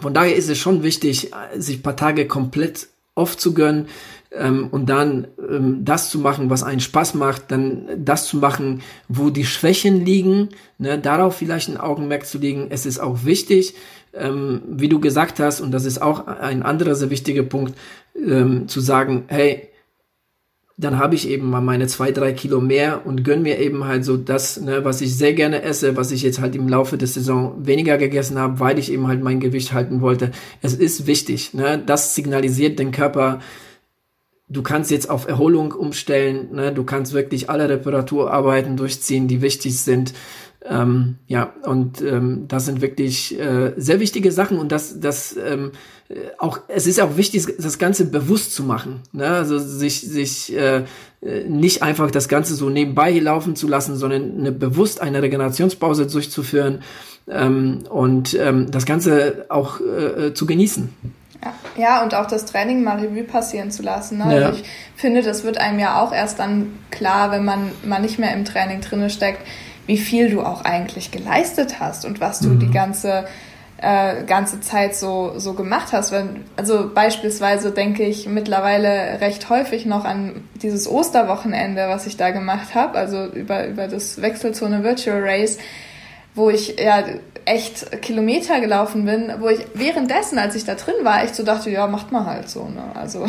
Von 0.00 0.14
daher 0.14 0.36
ist 0.36 0.48
es 0.48 0.58
schon 0.58 0.82
wichtig, 0.82 1.32
sich 1.56 1.82
paar 1.82 1.96
Tage 1.96 2.26
komplett 2.26 2.88
aufzugönnen 3.14 3.88
ähm, 4.30 4.68
und 4.70 4.88
dann 4.88 5.26
ähm, 5.50 5.84
das 5.84 6.10
zu 6.10 6.18
machen, 6.18 6.50
was 6.50 6.62
einen 6.62 6.80
Spaß 6.80 7.14
macht, 7.14 7.50
dann 7.50 7.88
das 7.96 8.26
zu 8.26 8.36
machen, 8.36 8.82
wo 9.08 9.30
die 9.30 9.44
Schwächen 9.44 10.04
liegen, 10.04 10.50
ne, 10.78 10.98
darauf 10.98 11.36
vielleicht 11.36 11.68
ein 11.68 11.78
Augenmerk 11.78 12.26
zu 12.26 12.38
legen. 12.38 12.68
Es 12.70 12.86
ist 12.86 13.00
auch 13.00 13.24
wichtig, 13.24 13.74
ähm, 14.14 14.62
wie 14.68 14.88
du 14.88 15.00
gesagt 15.00 15.40
hast, 15.40 15.60
und 15.60 15.72
das 15.72 15.84
ist 15.84 16.00
auch 16.00 16.26
ein 16.26 16.62
anderer 16.62 16.94
sehr 16.94 17.10
wichtiger 17.10 17.42
Punkt, 17.42 17.74
ähm, 18.14 18.68
zu 18.68 18.80
sagen, 18.80 19.24
hey, 19.28 19.68
dann 20.78 20.98
habe 20.98 21.16
ich 21.16 21.28
eben 21.28 21.50
mal 21.50 21.60
meine 21.60 21.88
zwei, 21.88 22.12
drei 22.12 22.32
Kilo 22.32 22.60
mehr 22.60 23.04
und 23.04 23.24
gönn 23.24 23.42
mir 23.42 23.58
eben 23.58 23.84
halt 23.84 24.04
so 24.04 24.16
das, 24.16 24.60
ne, 24.60 24.84
was 24.84 25.00
ich 25.00 25.16
sehr 25.16 25.32
gerne 25.32 25.62
esse, 25.62 25.96
was 25.96 26.12
ich 26.12 26.22
jetzt 26.22 26.40
halt 26.40 26.54
im 26.54 26.68
Laufe 26.68 26.96
der 26.96 27.08
Saison 27.08 27.66
weniger 27.66 27.98
gegessen 27.98 28.38
habe, 28.38 28.60
weil 28.60 28.78
ich 28.78 28.92
eben 28.92 29.08
halt 29.08 29.20
mein 29.20 29.40
Gewicht 29.40 29.72
halten 29.72 30.00
wollte. 30.00 30.30
Es 30.62 30.74
ist 30.74 31.08
wichtig, 31.08 31.52
ne, 31.52 31.82
das 31.84 32.14
signalisiert 32.14 32.78
den 32.78 32.92
Körper, 32.92 33.40
du 34.48 34.62
kannst 34.62 34.92
jetzt 34.92 35.10
auf 35.10 35.26
Erholung 35.26 35.72
umstellen, 35.72 36.50
ne, 36.52 36.72
du 36.72 36.84
kannst 36.84 37.12
wirklich 37.12 37.50
alle 37.50 37.68
Reparaturarbeiten 37.68 38.76
durchziehen, 38.76 39.26
die 39.26 39.42
wichtig 39.42 39.80
sind. 39.80 40.14
Ähm, 40.64 41.18
ja, 41.28 41.52
und 41.62 42.02
ähm, 42.02 42.46
das 42.48 42.66
sind 42.66 42.80
wirklich 42.80 43.38
äh, 43.38 43.72
sehr 43.76 44.00
wichtige 44.00 44.32
Sachen 44.32 44.58
und 44.58 44.72
das, 44.72 44.98
das 44.98 45.36
ähm, 45.36 45.70
äh, 46.08 46.14
auch, 46.38 46.60
es 46.66 46.86
ist 46.86 47.00
auch 47.00 47.16
wichtig, 47.16 47.46
das 47.58 47.78
Ganze 47.78 48.06
bewusst 48.06 48.54
zu 48.54 48.64
machen. 48.64 49.02
Ne? 49.12 49.28
Also 49.28 49.58
sich, 49.58 50.00
sich 50.00 50.54
äh, 50.56 50.84
nicht 51.20 51.82
einfach 51.82 52.10
das 52.10 52.28
Ganze 52.28 52.54
so 52.54 52.70
nebenbei 52.70 53.12
laufen 53.18 53.54
zu 53.54 53.68
lassen, 53.68 53.96
sondern 53.96 54.38
eine, 54.38 54.52
bewusst 54.52 55.00
eine 55.00 55.22
Regenerationspause 55.22 56.06
durchzuführen 56.08 56.82
ähm, 57.28 57.84
und 57.88 58.34
ähm, 58.34 58.70
das 58.70 58.84
Ganze 58.84 59.46
auch 59.48 59.80
äh, 59.80 60.34
zu 60.34 60.44
genießen. 60.44 60.88
Ja. 61.40 61.54
ja, 61.76 62.02
und 62.02 62.14
auch 62.14 62.26
das 62.26 62.46
Training 62.46 62.82
mal 62.82 62.98
Revue 62.98 63.22
passieren 63.22 63.70
zu 63.70 63.84
lassen. 63.84 64.18
Ne? 64.18 64.24
Also 64.24 64.40
ja. 64.40 64.46
Also 64.48 64.60
ich 64.60 64.68
finde, 64.96 65.22
das 65.22 65.44
wird 65.44 65.58
einem 65.58 65.78
ja 65.78 66.02
auch 66.02 66.12
erst 66.12 66.40
dann 66.40 66.72
klar, 66.90 67.30
wenn 67.30 67.44
man 67.44 67.70
mal 67.84 68.00
nicht 68.00 68.18
mehr 68.18 68.32
im 68.34 68.44
Training 68.44 68.80
drinne 68.80 69.08
steckt, 69.08 69.40
wie 69.88 69.98
viel 69.98 70.30
du 70.30 70.42
auch 70.42 70.64
eigentlich 70.64 71.10
geleistet 71.10 71.80
hast 71.80 72.04
und 72.04 72.20
was 72.20 72.40
du 72.40 72.50
mhm. 72.50 72.60
die 72.60 72.70
ganze 72.70 73.24
äh, 73.78 74.24
ganze 74.24 74.60
Zeit 74.60 74.94
so 74.94 75.38
so 75.38 75.54
gemacht 75.54 75.92
hast. 75.92 76.12
Wenn, 76.12 76.44
also 76.56 76.90
beispielsweise 76.92 77.70
denke 77.70 78.04
ich 78.04 78.28
mittlerweile 78.28 79.20
recht 79.20 79.48
häufig 79.48 79.86
noch 79.86 80.04
an 80.04 80.44
dieses 80.56 80.88
Osterwochenende, 80.88 81.88
was 81.88 82.06
ich 82.06 82.16
da 82.16 82.30
gemacht 82.30 82.74
habe, 82.74 82.98
also 82.98 83.24
über 83.24 83.66
über 83.66 83.88
das 83.88 84.20
Wechselzone 84.20 84.84
Virtual 84.84 85.20
Race, 85.22 85.58
wo 86.34 86.50
ich 86.50 86.76
ja 86.78 87.02
echt 87.46 88.02
Kilometer 88.02 88.60
gelaufen 88.60 89.06
bin, 89.06 89.32
wo 89.38 89.48
ich 89.48 89.60
währenddessen, 89.72 90.38
als 90.38 90.54
ich 90.54 90.66
da 90.66 90.74
drin 90.74 90.96
war, 91.02 91.24
echt 91.24 91.34
so 91.34 91.44
dachte, 91.44 91.70
ja, 91.70 91.86
macht 91.86 92.12
man 92.12 92.26
halt 92.26 92.50
so. 92.50 92.64
Ne? 92.64 92.82
Also 92.94 93.26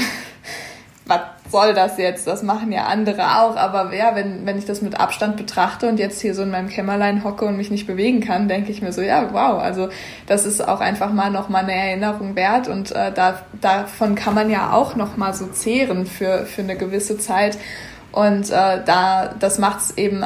was 1.06 1.22
soll 1.52 1.74
das 1.74 1.98
jetzt? 1.98 2.28
Das 2.28 2.44
machen 2.44 2.72
ja 2.72 2.86
andere 2.86 3.40
auch. 3.40 3.56
Aber 3.56 3.94
ja, 3.94 4.16
wenn, 4.16 4.46
wenn 4.46 4.58
ich 4.58 4.66
das 4.66 4.82
mit 4.82 5.00
Abstand 5.00 5.38
betrachte 5.38 5.90
und 5.90 6.00
jetzt 6.00 6.22
hier 6.22 6.36
so 6.36 6.44
in 6.44 6.52
meinem 6.52 6.70
Kämmerlein 6.70 7.24
hocke 7.24 7.46
und 7.46 7.58
mich 7.58 7.72
nicht 7.72 7.88
bewegen 7.88 8.22
kann, 8.22 8.48
denke 8.48 8.72
ich 8.72 8.82
mir 8.82 8.92
so, 8.92 9.02
ja, 9.02 9.30
wow, 9.32 9.62
also 9.62 9.90
das 10.28 10.46
ist 10.46 10.66
auch 10.68 10.80
einfach 10.80 11.12
mal 11.12 11.32
nochmal 11.32 11.64
eine 11.64 11.74
Erinnerung 11.74 12.36
wert 12.36 12.68
und 12.68 12.92
äh, 12.92 13.12
da, 13.12 13.42
davon 13.62 14.16
kann 14.16 14.36
man 14.36 14.50
ja 14.50 14.74
auch 14.74 14.96
nochmal 14.96 15.34
so 15.34 15.48
zehren 15.48 16.06
für, 16.06 16.46
für 16.46 16.62
eine 16.62 16.76
gewisse 16.76 17.18
Zeit. 17.18 17.58
Und 18.12 18.50
äh, 18.50 18.84
da, 18.86 19.34
das 19.40 19.60
macht 19.60 19.80
es 19.82 19.98
eben 19.98 20.26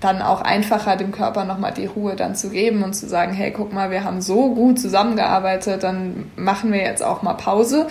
dann 0.00 0.22
auch 0.22 0.40
einfacher, 0.40 0.96
dem 0.96 1.12
Körper 1.12 1.44
nochmal 1.44 1.72
die 1.72 1.86
Ruhe 1.86 2.16
dann 2.16 2.34
zu 2.34 2.50
geben 2.50 2.82
und 2.82 2.94
zu 2.94 3.06
sagen, 3.06 3.32
hey, 3.32 3.50
guck 3.50 3.72
mal, 3.72 3.90
wir 3.90 4.04
haben 4.04 4.22
so 4.22 4.54
gut 4.54 4.80
zusammengearbeitet, 4.80 5.82
dann 5.82 6.30
machen 6.36 6.72
wir 6.72 6.80
jetzt 6.80 7.02
auch 7.02 7.22
mal 7.22 7.34
Pause. 7.34 7.86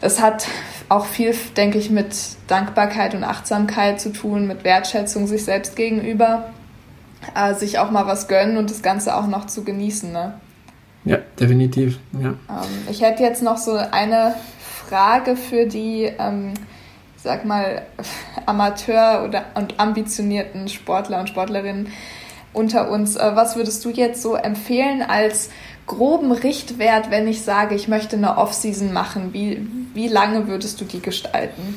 Das 0.00 0.20
hat 0.20 0.46
auch 0.88 1.06
viel, 1.06 1.34
denke 1.56 1.78
ich, 1.78 1.90
mit 1.90 2.14
Dankbarkeit 2.46 3.14
und 3.14 3.24
Achtsamkeit 3.24 4.00
zu 4.00 4.12
tun, 4.12 4.46
mit 4.46 4.64
Wertschätzung 4.64 5.26
sich 5.26 5.44
selbst 5.44 5.76
gegenüber, 5.76 6.50
äh, 7.34 7.54
sich 7.54 7.78
auch 7.78 7.90
mal 7.90 8.06
was 8.06 8.28
gönnen 8.28 8.56
und 8.56 8.70
das 8.70 8.82
Ganze 8.82 9.16
auch 9.16 9.26
noch 9.26 9.46
zu 9.46 9.64
genießen. 9.64 10.12
Ne? 10.12 10.34
Ja, 11.04 11.18
definitiv. 11.38 11.98
Ja. 12.12 12.28
Ähm, 12.28 12.36
ich 12.90 13.02
hätte 13.02 13.22
jetzt 13.22 13.42
noch 13.42 13.58
so 13.58 13.72
eine 13.72 14.34
Frage 14.86 15.36
für 15.36 15.66
die, 15.66 16.04
ähm, 16.18 16.54
sag 17.16 17.44
mal, 17.44 17.82
Amateur- 18.46 19.24
oder 19.24 19.44
und 19.54 19.78
ambitionierten 19.78 20.68
Sportler 20.68 21.20
und 21.20 21.28
Sportlerinnen 21.28 21.88
unter 22.52 22.90
uns. 22.90 23.16
Äh, 23.16 23.32
was 23.34 23.56
würdest 23.56 23.84
du 23.84 23.90
jetzt 23.90 24.22
so 24.22 24.36
empfehlen 24.36 25.02
als 25.02 25.50
groben 25.88 26.30
Richtwert, 26.30 27.10
wenn 27.10 27.26
ich 27.26 27.42
sage, 27.42 27.74
ich 27.74 27.88
möchte 27.88 28.16
eine 28.16 28.38
Off-Season 28.38 28.92
machen? 28.92 29.32
Wie, 29.32 29.66
wie 29.94 30.08
lange 30.08 30.46
würdest 30.46 30.80
du 30.80 30.84
die 30.84 31.00
gestalten? 31.00 31.76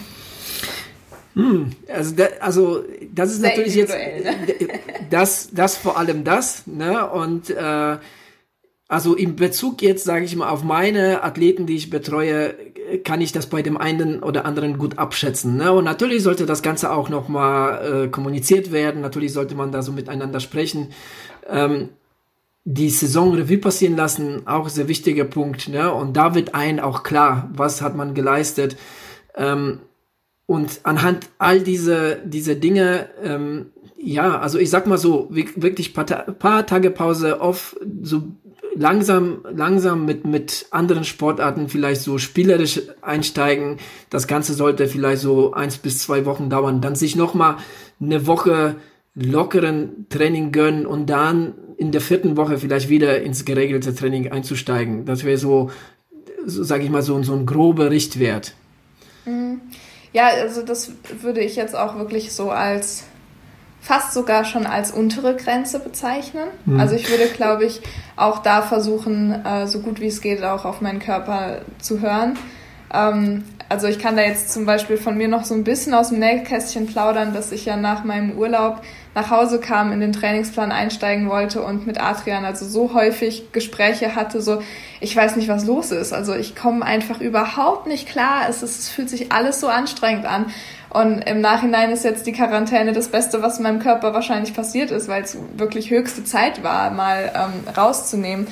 Hm, 1.34 1.72
also, 1.88 2.16
da, 2.16 2.26
also 2.42 2.84
das 3.14 3.32
ist 3.32 3.42
Sehr 3.42 3.50
natürlich 3.50 3.76
jetzt 3.76 3.94
ne? 3.94 4.70
das, 5.10 5.50
das 5.52 5.78
vor 5.78 5.98
allem 5.98 6.24
das, 6.24 6.68
ne? 6.68 7.10
Und 7.10 7.50
äh, 7.50 7.98
also 8.92 9.16
im 9.16 9.38
Bezug 9.38 9.82
jetzt, 9.82 10.04
sage 10.04 10.26
ich 10.26 10.36
mal, 10.36 10.50
auf 10.50 10.64
meine 10.64 11.24
Athleten, 11.24 11.66
die 11.66 11.78
ich 11.78 11.90
betreue, 11.90 12.54
kann 13.06 13.22
ich 13.22 13.32
das 13.32 13.46
bei 13.46 13.62
dem 13.62 13.78
einen 13.78 14.22
oder 14.22 14.44
anderen 14.44 14.78
gut 14.78 14.98
abschätzen. 14.98 15.56
Ne? 15.56 15.72
Und 15.72 15.86
natürlich 15.86 16.24
sollte 16.24 16.46
das 16.46 16.62
Ganze 16.62 16.92
auch 16.92 17.08
nochmal 17.08 18.04
äh, 18.04 18.08
kommuniziert 18.10 18.74
werden. 18.74 19.00
Natürlich 19.00 19.32
sollte 19.32 19.56
man 19.56 19.72
da 19.72 19.82
so 19.82 19.94
miteinander 19.94 20.42
sprechen. 20.42 20.90
Ähm, 21.50 21.88
die 22.64 22.90
Saison 22.90 23.34
Revue 23.34 23.58
passieren 23.58 23.96
lassen, 23.96 24.46
auch 24.46 24.70
sehr 24.70 24.88
wichtiger 24.88 25.26
Punkt. 25.26 25.68
Ne? 25.70 25.92
Und 25.92 26.16
da 26.16 26.36
wird 26.36 26.54
ein 26.54 26.80
auch 26.80 27.04
klar, 27.04 27.50
was 27.54 27.82
hat 27.82 27.96
man 27.96 28.14
geleistet. 28.14 28.78
Ähm, 29.36 29.80
und 30.46 30.82
anhand 30.84 31.30
all 31.38 31.62
diese, 31.62 32.20
diese 32.26 32.56
Dinge, 32.56 33.10
ähm, 33.24 33.72
ja, 33.98 34.40
also 34.40 34.60
ich 34.60 34.70
sag 34.70 34.86
mal 34.86 34.98
so, 34.98 35.28
wirklich 35.30 35.94
paar, 35.94 36.06
paar 36.06 36.66
Tage 36.66 36.92
Pause 36.92 37.40
auf, 37.40 37.78
so 38.02 38.24
langsam, 38.76 39.46
langsam 39.50 40.06
mit, 40.06 40.26
mit 40.26 40.66
anderen 40.72 41.04
Sportarten 41.04 41.70
vielleicht 41.70 42.02
so 42.02 42.18
spielerisch 42.18 42.82
einsteigen. 43.02 43.78
Das 44.10 44.28
Ganze 44.28 44.54
sollte 44.54 44.88
vielleicht 44.88 45.22
so 45.22 45.54
eins 45.54 45.78
bis 45.78 46.00
zwei 46.00 46.26
Wochen 46.26 46.50
dauern. 46.50 46.82
Dann 46.82 46.96
sich 46.96 47.16
nochmal 47.16 47.58
eine 48.00 48.28
Woche 48.28 48.76
lockeren 49.14 50.08
Training 50.10 50.52
gönnen 50.52 50.86
und 50.86 51.10
dann 51.10 51.54
in 51.82 51.92
der 51.92 52.00
vierten 52.00 52.38
Woche 52.38 52.60
vielleicht 52.60 52.90
wieder 52.90 53.24
ins 53.24 53.44
geregelte 53.44 53.96
Training 53.96 54.32
einzusteigen. 54.32 55.06
Das 55.06 55.24
wäre 55.24 55.40
so, 55.40 55.72
so 56.46 56.64
sage 56.64 56.84
ich 56.84 56.92
mal, 56.92 57.02
so, 57.02 57.22
so 57.24 57.34
ein 57.34 57.48
grober 57.48 57.90
Richtwert. 57.90 58.54
Mhm. 59.26 59.62
Ja, 60.14 60.28
also 60.28 60.62
das 60.62 60.92
würde 61.22 61.42
ich 61.42 61.56
jetzt 61.56 61.76
auch 61.76 61.98
wirklich 61.98 62.34
so 62.34 62.52
als 62.52 63.06
fast 63.82 64.14
sogar 64.14 64.46
schon 64.46 64.68
als 64.68 64.92
untere 64.92 65.36
Grenze 65.36 65.80
bezeichnen. 65.80 66.50
Mhm. 66.68 66.80
Also 66.80 66.94
ich 66.94 67.10
würde, 67.10 67.26
glaube 67.36 67.66
ich, 67.66 67.82
auch 68.16 68.44
da 68.44 68.62
versuchen, 68.62 69.44
äh, 69.44 69.66
so 69.66 69.80
gut 69.80 70.00
wie 70.00 70.06
es 70.06 70.22
geht, 70.22 70.44
auch 70.44 70.66
auf 70.66 70.82
meinen 70.82 71.00
Körper 71.00 71.62
zu 71.80 72.00
hören. 72.00 72.38
Ähm, 72.94 73.44
also 73.70 73.88
ich 73.88 73.98
kann 73.98 74.16
da 74.16 74.22
jetzt 74.22 74.52
zum 74.52 74.68
Beispiel 74.68 74.98
von 74.98 75.18
mir 75.18 75.28
noch 75.28 75.46
so 75.46 75.56
ein 75.56 75.64
bisschen 75.64 75.96
aus 75.96 76.10
dem 76.10 76.20
Nähkästchen 76.20 76.86
plaudern, 76.86 77.34
dass 77.34 77.52
ich 77.52 77.66
ja 77.66 77.76
nach 77.76 78.04
meinem 78.04 78.38
Urlaub 78.38 78.84
nach 79.14 79.30
Hause 79.30 79.60
kam, 79.60 79.92
in 79.92 80.00
den 80.00 80.14
Trainingsplan 80.14 80.72
einsteigen 80.72 81.30
wollte 81.30 81.62
und 81.62 81.86
mit 81.86 82.02
Adrian 82.02 82.46
also 82.46 82.66
so 82.66 82.94
häufig 82.94 83.52
Gespräche 83.52 84.16
hatte, 84.16 84.42
so 84.42 84.62
ich 85.02 85.16
weiß 85.16 85.36
nicht, 85.36 85.48
was 85.48 85.66
los 85.66 85.92
ist. 85.92 86.14
Also 86.14 86.34
ich 86.34 86.56
komme 86.56 86.86
einfach 86.86 87.20
überhaupt 87.20 87.88
nicht 87.88 88.08
klar. 88.08 88.48
Es, 88.48 88.64
ist, 88.64 88.80
es 88.80 88.90
fühlt 88.90 89.10
sich 89.10 89.32
alles 89.32 89.60
so 89.60 89.68
anstrengend 89.68 90.26
an. 90.26 90.46
Und 90.90 91.22
im 91.22 91.42
Nachhinein 91.42 91.90
ist 91.92 92.04
jetzt 92.04 92.28
die 92.28 92.34
Quarantäne 92.34 92.94
das 92.94 93.08
Beste, 93.08 93.42
was 93.42 93.60
meinem 93.60 93.80
Körper 93.80 94.14
wahrscheinlich 94.14 94.54
passiert 94.54 94.92
ist, 94.92 95.08
weil 95.08 95.24
es 95.24 95.38
wirklich 95.56 95.90
höchste 95.90 96.24
Zeit 96.24 96.64
war, 96.64 96.92
mal 96.92 97.32
ähm, 97.34 97.76
rauszunehmen. 97.76 98.48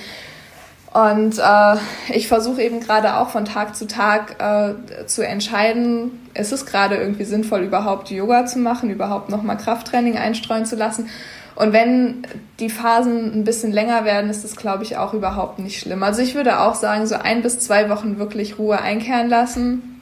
Und 1.00 1.40
äh, 1.40 1.76
ich 2.14 2.28
versuche 2.28 2.62
eben 2.62 2.82
gerade 2.82 3.18
auch 3.18 3.30
von 3.30 3.46
Tag 3.46 3.76
zu 3.76 3.88
Tag 3.88 4.36
äh, 4.40 5.06
zu 5.06 5.26
entscheiden, 5.26 6.28
ist 6.34 6.52
es 6.52 6.66
gerade 6.66 6.98
irgendwie 6.98 7.24
sinnvoll, 7.24 7.62
überhaupt 7.62 8.10
Yoga 8.10 8.46
zu 8.46 8.60
machen, 8.60 8.90
überhaupt 8.90 9.30
nochmal 9.30 9.58
Krafttraining 9.58 10.18
einstreuen 10.18 10.66
zu 10.66 10.76
lassen. 10.76 11.08
Und 11.56 11.74
wenn 11.74 12.24
die 12.60 12.70
Phasen 12.70 13.34
ein 13.34 13.44
bisschen 13.46 13.72
länger 13.72 14.04
werden, 14.04 14.30
ist 14.30 14.44
das, 14.44 14.56
glaube 14.56 14.84
ich, 14.84 14.98
auch 14.98 15.14
überhaupt 15.14 15.60
nicht 15.60 15.80
schlimm. 15.80 16.04
Also 16.04 16.22
ich 16.22 16.36
würde 16.36 16.60
auch 16.60 16.76
sagen, 16.76 17.06
so 17.06 17.16
ein 17.16 17.44
bis 17.44 17.60
zwei 17.60 17.90
Wochen 17.90 18.18
wirklich 18.18 18.58
Ruhe 18.58 18.82
einkehren 18.82 19.30
lassen, 19.30 20.02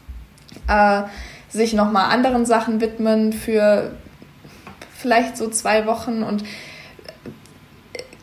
äh, 0.68 1.04
sich 1.50 1.74
nochmal 1.74 2.12
anderen 2.12 2.46
Sachen 2.46 2.82
widmen 2.82 3.34
für 3.34 3.92
vielleicht 4.98 5.38
so 5.38 5.48
zwei 5.48 5.86
Wochen 5.86 6.24
und 6.24 6.44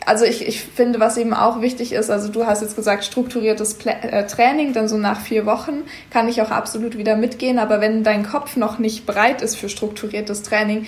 also 0.07 0.25
ich, 0.25 0.47
ich 0.47 0.63
finde, 0.63 1.01
was 1.01 1.17
eben 1.17 1.35
auch 1.35 1.61
wichtig 1.61 1.93
ist, 1.93 2.11
also 2.11 2.31
du 2.31 2.47
hast 2.47 2.63
jetzt 2.63 2.77
gesagt, 2.77 3.05
strukturiertes 3.05 3.75
Pla 3.75 3.93
äh, 3.93 4.27
Training, 4.27 4.73
dann 4.73 4.89
so 4.89 4.97
nach 4.97 5.21
vier 5.21 5.47
Wochen 5.47 5.83
kann 6.11 6.29
ich 6.29 6.43
auch 6.43 6.51
absolut 6.51 6.97
wieder 6.97 7.17
mitgehen, 7.17 7.59
aber 7.59 7.81
wenn 7.81 8.05
dein 8.05 8.27
Kopf 8.27 8.57
noch 8.57 8.79
nicht 8.79 9.07
bereit 9.07 9.43
ist 9.43 9.57
für 9.57 9.69
strukturiertes 9.69 10.43
Training, 10.43 10.87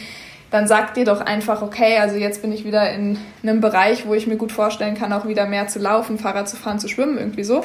dann 0.50 0.68
sag 0.68 0.94
dir 0.94 1.04
doch 1.04 1.20
einfach, 1.20 1.62
okay, 1.62 1.98
also 1.98 2.16
jetzt 2.16 2.42
bin 2.42 2.52
ich 2.52 2.64
wieder 2.64 2.92
in 2.92 3.18
einem 3.42 3.60
Bereich, 3.60 4.06
wo 4.06 4.14
ich 4.14 4.26
mir 4.26 4.36
gut 4.36 4.52
vorstellen 4.52 4.96
kann, 4.96 5.12
auch 5.12 5.26
wieder 5.26 5.46
mehr 5.46 5.66
zu 5.66 5.78
laufen, 5.78 6.18
Fahrrad 6.18 6.48
zu 6.48 6.56
fahren, 6.56 6.78
zu 6.78 6.88
schwimmen, 6.88 7.18
irgendwie 7.18 7.44
so. 7.44 7.64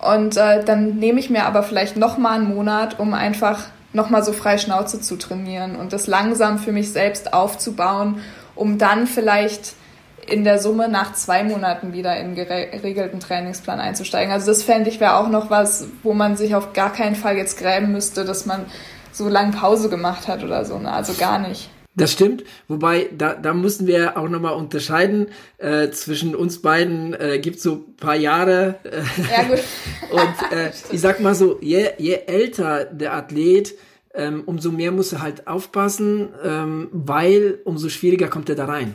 Und 0.00 0.36
äh, 0.36 0.64
dann 0.64 0.96
nehme 0.96 1.20
ich 1.20 1.30
mir 1.30 1.44
aber 1.44 1.62
vielleicht 1.62 1.96
nochmal 1.96 2.34
einen 2.34 2.54
Monat, 2.54 2.98
um 2.98 3.14
einfach 3.14 3.66
nochmal 3.92 4.22
so 4.22 4.32
frei 4.32 4.58
Schnauze 4.58 5.00
zu 5.00 5.16
trainieren 5.16 5.76
und 5.76 5.92
das 5.92 6.06
langsam 6.06 6.58
für 6.58 6.72
mich 6.72 6.92
selbst 6.92 7.32
aufzubauen, 7.32 8.20
um 8.54 8.78
dann 8.78 9.06
vielleicht 9.06 9.74
in 10.30 10.44
der 10.44 10.58
Summe 10.58 10.88
nach 10.88 11.14
zwei 11.14 11.42
Monaten 11.44 11.92
wieder 11.92 12.16
in 12.18 12.34
geregelten 12.34 13.20
Trainingsplan 13.20 13.80
einzusteigen. 13.80 14.32
Also 14.32 14.46
das 14.46 14.62
fände 14.62 14.90
ich 14.90 15.00
wäre 15.00 15.16
auch 15.16 15.28
noch 15.28 15.50
was, 15.50 15.88
wo 16.02 16.14
man 16.14 16.36
sich 16.36 16.54
auf 16.54 16.72
gar 16.72 16.92
keinen 16.92 17.16
Fall 17.16 17.36
jetzt 17.36 17.58
gräben 17.58 17.92
müsste, 17.92 18.24
dass 18.24 18.46
man 18.46 18.66
so 19.12 19.28
lange 19.28 19.52
Pause 19.52 19.88
gemacht 19.88 20.28
hat 20.28 20.44
oder 20.44 20.64
so. 20.64 20.78
Ne? 20.78 20.92
Also 20.92 21.14
gar 21.14 21.38
nicht. 21.38 21.70
Das 21.98 22.12
stimmt, 22.12 22.44
wobei 22.68 23.08
da, 23.16 23.34
da 23.34 23.52
müssen 23.52 23.88
wir 23.88 24.16
auch 24.16 24.28
nochmal 24.28 24.54
unterscheiden. 24.54 25.26
Äh, 25.58 25.90
zwischen 25.90 26.36
uns 26.36 26.62
beiden 26.62 27.12
äh, 27.14 27.40
gibt 27.40 27.60
so 27.60 27.86
paar 27.98 28.14
Jahre. 28.14 28.76
Äh, 28.84 29.02
ja, 29.32 29.42
gut. 29.48 29.64
und 30.12 30.56
äh, 30.56 30.70
ich 30.92 31.00
sag 31.00 31.18
mal 31.20 31.34
so, 31.34 31.58
je, 31.60 31.88
je 31.98 32.20
älter 32.26 32.84
der 32.84 33.14
Athlet, 33.14 33.74
ähm, 34.14 34.42
umso 34.46 34.70
mehr 34.70 34.92
muss 34.92 35.12
er 35.12 35.22
halt 35.22 35.48
aufpassen, 35.48 36.28
ähm, 36.44 36.88
weil 36.92 37.58
umso 37.64 37.88
schwieriger 37.88 38.28
kommt 38.28 38.48
er 38.48 38.54
da 38.54 38.66
rein. 38.66 38.94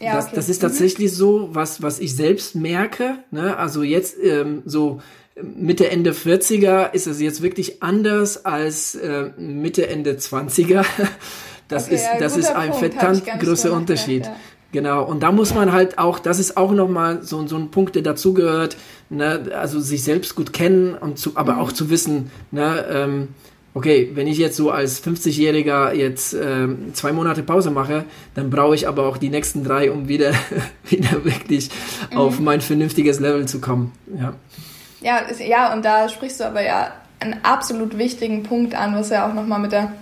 Ja, 0.00 0.14
das, 0.14 0.26
okay. 0.26 0.36
das 0.36 0.48
ist 0.48 0.62
mhm. 0.62 0.66
tatsächlich 0.66 1.12
mhm. 1.12 1.16
so, 1.16 1.48
was, 1.52 1.82
was 1.82 1.98
ich 1.98 2.16
selbst 2.16 2.54
merke. 2.54 3.18
Ne? 3.30 3.56
Also 3.56 3.82
jetzt 3.82 4.16
ähm, 4.22 4.62
so 4.64 5.00
Mitte, 5.42 5.90
Ende 5.90 6.12
40er 6.12 6.92
ist 6.92 7.06
es 7.06 7.20
jetzt 7.20 7.42
wirklich 7.42 7.82
anders 7.82 8.44
als 8.44 8.94
äh, 8.94 9.30
Mitte, 9.38 9.86
Ende 9.88 10.12
20er. 10.12 10.84
Das 11.68 11.86
okay, 11.86 11.94
ist, 11.94 12.02
ja, 12.02 12.18
das 12.18 12.36
ist 12.36 12.50
ein 12.50 12.72
verdammt 12.72 13.24
großer 13.38 13.72
Unterschied. 13.72 14.26
Ja. 14.26 14.36
Genau, 14.72 15.04
und 15.04 15.22
da 15.22 15.32
muss 15.32 15.54
man 15.54 15.72
halt 15.72 15.98
auch, 15.98 16.18
das 16.18 16.38
ist 16.38 16.56
auch 16.56 16.72
nochmal 16.72 17.22
so, 17.22 17.46
so 17.46 17.56
ein 17.56 17.70
Punkt, 17.70 17.96
der 17.96 18.02
dazugehört, 18.02 18.76
ne, 19.08 19.52
also 19.56 19.80
sich 19.80 20.04
selbst 20.04 20.36
gut 20.36 20.52
kennen 20.52 20.94
und 20.94 21.18
zu, 21.18 21.36
aber 21.36 21.54
mhm. 21.54 21.58
auch 21.60 21.72
zu 21.72 21.90
wissen, 21.90 22.30
ne, 22.50 22.86
ähm, 22.90 23.28
okay, 23.74 24.10
wenn 24.14 24.26
ich 24.26 24.38
jetzt 24.38 24.56
so 24.56 24.70
als 24.70 25.02
50-Jähriger 25.04 25.92
jetzt 25.92 26.34
ähm, 26.34 26.92
zwei 26.94 27.12
Monate 27.12 27.42
Pause 27.42 27.70
mache, 27.70 28.04
dann 28.34 28.50
brauche 28.50 28.74
ich 28.74 28.88
aber 28.88 29.06
auch 29.06 29.16
die 29.16 29.28
nächsten 29.28 29.64
drei, 29.64 29.90
um 29.90 30.08
wieder, 30.08 30.32
wieder 30.88 31.24
wirklich 31.24 31.70
mhm. 32.10 32.18
auf 32.18 32.40
mein 32.40 32.60
vernünftiges 32.60 33.20
Level 33.20 33.46
zu 33.46 33.60
kommen. 33.60 33.92
Ja. 34.18 34.34
Ja, 35.02 35.22
ja, 35.38 35.72
und 35.72 35.84
da 35.84 36.08
sprichst 36.08 36.40
du 36.40 36.44
aber 36.44 36.62
ja 36.62 36.92
einen 37.20 37.40
absolut 37.42 37.96
wichtigen 37.96 38.42
Punkt 38.42 38.74
an, 38.74 38.94
was 38.94 39.10
ja 39.10 39.28
auch 39.28 39.34
nochmal 39.34 39.58
mit 39.58 39.72
der 39.72 39.92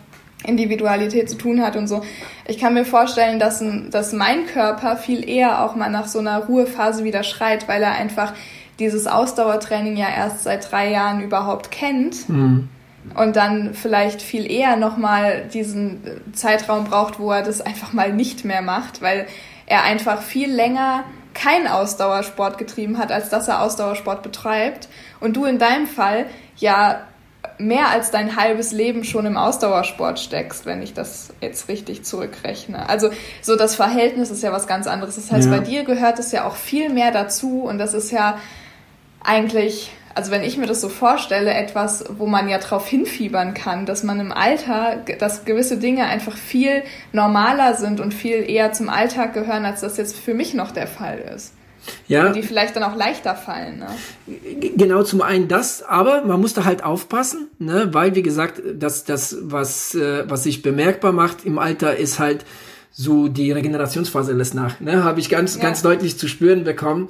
Individualität 0.45 1.29
zu 1.29 1.37
tun 1.37 1.63
hat 1.63 1.77
und 1.77 1.89
so. 1.89 2.03
Ich 2.47 2.59
kann 2.59 2.75
mir 2.75 2.85
vorstellen, 2.85 3.39
dass, 3.39 3.63
dass 3.91 4.13
mein 4.13 4.47
Körper 4.47 4.97
viel 4.97 5.29
eher 5.29 5.65
auch 5.65 5.75
mal 5.75 5.91
nach 5.91 6.07
so 6.07 6.21
einer 6.21 6.39
Ruhephase 6.39 7.05
wieder 7.05 7.23
schreit, 7.23 7.69
weil 7.69 7.83
er 7.83 7.93
einfach 7.93 8.33
dieses 8.79 9.07
Ausdauertraining 9.07 9.97
ja 9.97 10.09
erst 10.09 10.45
seit 10.45 10.71
drei 10.71 10.91
Jahren 10.91 11.21
überhaupt 11.21 11.71
kennt. 11.71 12.29
Mhm. 12.29 12.69
Und 13.15 13.37
dann 13.37 13.75
vielleicht 13.75 14.23
viel 14.23 14.51
eher 14.51 14.77
nochmal 14.77 15.47
diesen 15.53 16.01
Zeitraum 16.33 16.85
braucht, 16.85 17.19
wo 17.19 17.33
er 17.33 17.43
das 17.43 17.61
einfach 17.61 17.93
mal 17.93 18.13
nicht 18.13 18.45
mehr 18.45 18.63
macht, 18.63 19.03
weil 19.03 19.27
er 19.67 19.85
einfach 19.85 20.23
viel 20.23 20.51
länger 20.53 21.05
keinen 21.35 21.69
Ausdauersport 21.69 22.59
getrieben 22.59 22.99
hat, 22.99 23.13
als 23.13 23.29
dass 23.29 23.49
er 23.49 23.63
Ausdauersport 23.63 24.23
betreibt. 24.23 24.89
Und 25.21 25.37
du 25.37 25.45
in 25.45 25.59
deinem 25.59 25.87
Fall 25.87 26.27
ja 26.57 27.01
mehr 27.59 27.89
als 27.89 28.11
dein 28.11 28.37
halbes 28.37 28.73
Leben 28.73 29.05
schon 29.05 29.27
im 29.27 29.37
Ausdauersport 29.37 30.19
steckst, 30.21 30.65
wenn 30.67 30.83
ich 30.83 30.95
das 30.95 31.31
jetzt 31.41 31.69
richtig 31.69 32.05
zurückrechne. 32.05 32.89
Also 32.89 33.11
so 33.43 33.57
das 33.57 33.75
Verhältnis 33.75 34.31
ist 34.31 34.43
ja 34.43 34.53
was 34.53 34.67
ganz 34.67 34.87
anderes. 34.87 35.17
Das 35.17 35.31
heißt, 35.31 35.49
ja. 35.51 35.57
bei 35.57 35.61
dir 35.61 35.85
gehört 35.85 36.19
es 36.19 36.33
ja 36.33 36.47
auch 36.47 36.57
viel 36.57 36.89
mehr 36.89 37.11
dazu 37.11 37.63
und 37.63 37.79
das 37.79 37.95
ist 37.95 38.11
ja 38.11 38.39
eigentlich, 39.23 39.91
also 40.19 40.33
wenn 40.33 40.43
ich 40.43 40.59
mir 40.59 40.67
das 40.67 40.81
so 40.81 40.89
vorstelle, 40.89 41.55
etwas, 41.55 42.05
wo 42.19 42.27
man 42.27 42.49
ja 42.49 42.59
drauf 42.59 42.89
hinfiebern 42.89 43.55
kann, 43.55 43.87
dass 43.87 44.03
man 44.03 44.19
im 44.19 44.33
Alter, 44.33 44.97
dass 45.21 45.45
gewisse 45.45 45.77
Dinge 45.77 46.07
einfach 46.07 46.37
viel 46.37 46.83
normaler 47.13 47.75
sind 47.75 48.01
und 48.01 48.13
viel 48.13 48.51
eher 48.51 48.73
zum 48.73 48.89
Alltag 48.89 49.33
gehören, 49.33 49.65
als 49.65 49.81
das 49.81 49.97
jetzt 49.97 50.17
für 50.17 50.35
mich 50.35 50.55
noch 50.55 50.73
der 50.73 50.89
Fall 50.89 51.21
ist. 51.37 51.55
Ja. 52.09 52.27
Und 52.27 52.35
die 52.35 52.43
vielleicht 52.43 52.75
dann 52.75 52.83
auch 52.83 52.97
leichter 52.97 53.37
fallen. 53.37 53.79
Ne? 53.79 53.87
Genau, 54.77 55.05
zum 55.05 55.23
einen 55.23 55.47
das, 55.47 55.85
aber 55.85 56.25
man 56.25 56.41
muss 56.41 56.53
da 56.53 56.65
halt 56.65 56.83
aufpassen, 56.83 57.47
ne? 57.61 57.91
weil, 57.93 58.17
wie 58.17 58.23
gesagt, 58.23 58.61
das, 58.75 59.05
das 59.05 59.37
was, 59.43 59.95
äh, 59.95 60.25
was 60.29 60.43
sich 60.43 60.63
bemerkbar 60.63 61.13
macht 61.13 61.45
im 61.45 61.61
Alter, 61.61 61.97
ist 61.97 62.19
halt 62.19 62.45
so 62.91 63.29
die 63.29 63.53
Regenerationsphase 63.53 64.33
lässt 64.33 64.57
nach. 64.57 64.81
Ne? 64.81 65.05
Habe 65.05 65.21
ich 65.21 65.31
ganz, 65.31 65.55
ja. 65.55 65.63
ganz 65.63 65.83
deutlich 65.83 66.19
zu 66.19 66.27
spüren 66.27 66.65
bekommen. 66.65 67.09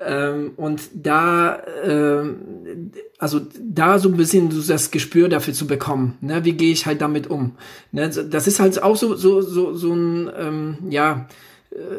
Ähm, 0.00 0.52
und 0.56 0.80
da, 0.94 1.62
ähm, 1.84 2.92
also 3.18 3.40
da 3.60 3.98
so 3.98 4.08
ein 4.08 4.16
bisschen 4.16 4.50
so 4.50 4.62
das 4.62 4.90
Gespür 4.90 5.28
dafür 5.28 5.54
zu 5.54 5.66
bekommen, 5.66 6.18
ne? 6.20 6.44
wie 6.44 6.52
gehe 6.52 6.72
ich 6.72 6.86
halt 6.86 7.00
damit 7.00 7.28
um. 7.28 7.56
Ne? 7.92 8.08
Das 8.08 8.46
ist 8.46 8.60
halt 8.60 8.82
auch 8.82 8.96
so, 8.96 9.16
so, 9.16 9.40
so, 9.40 9.74
so 9.74 9.92
ein, 9.92 10.30
ähm, 10.36 10.78
ja, 10.90 11.26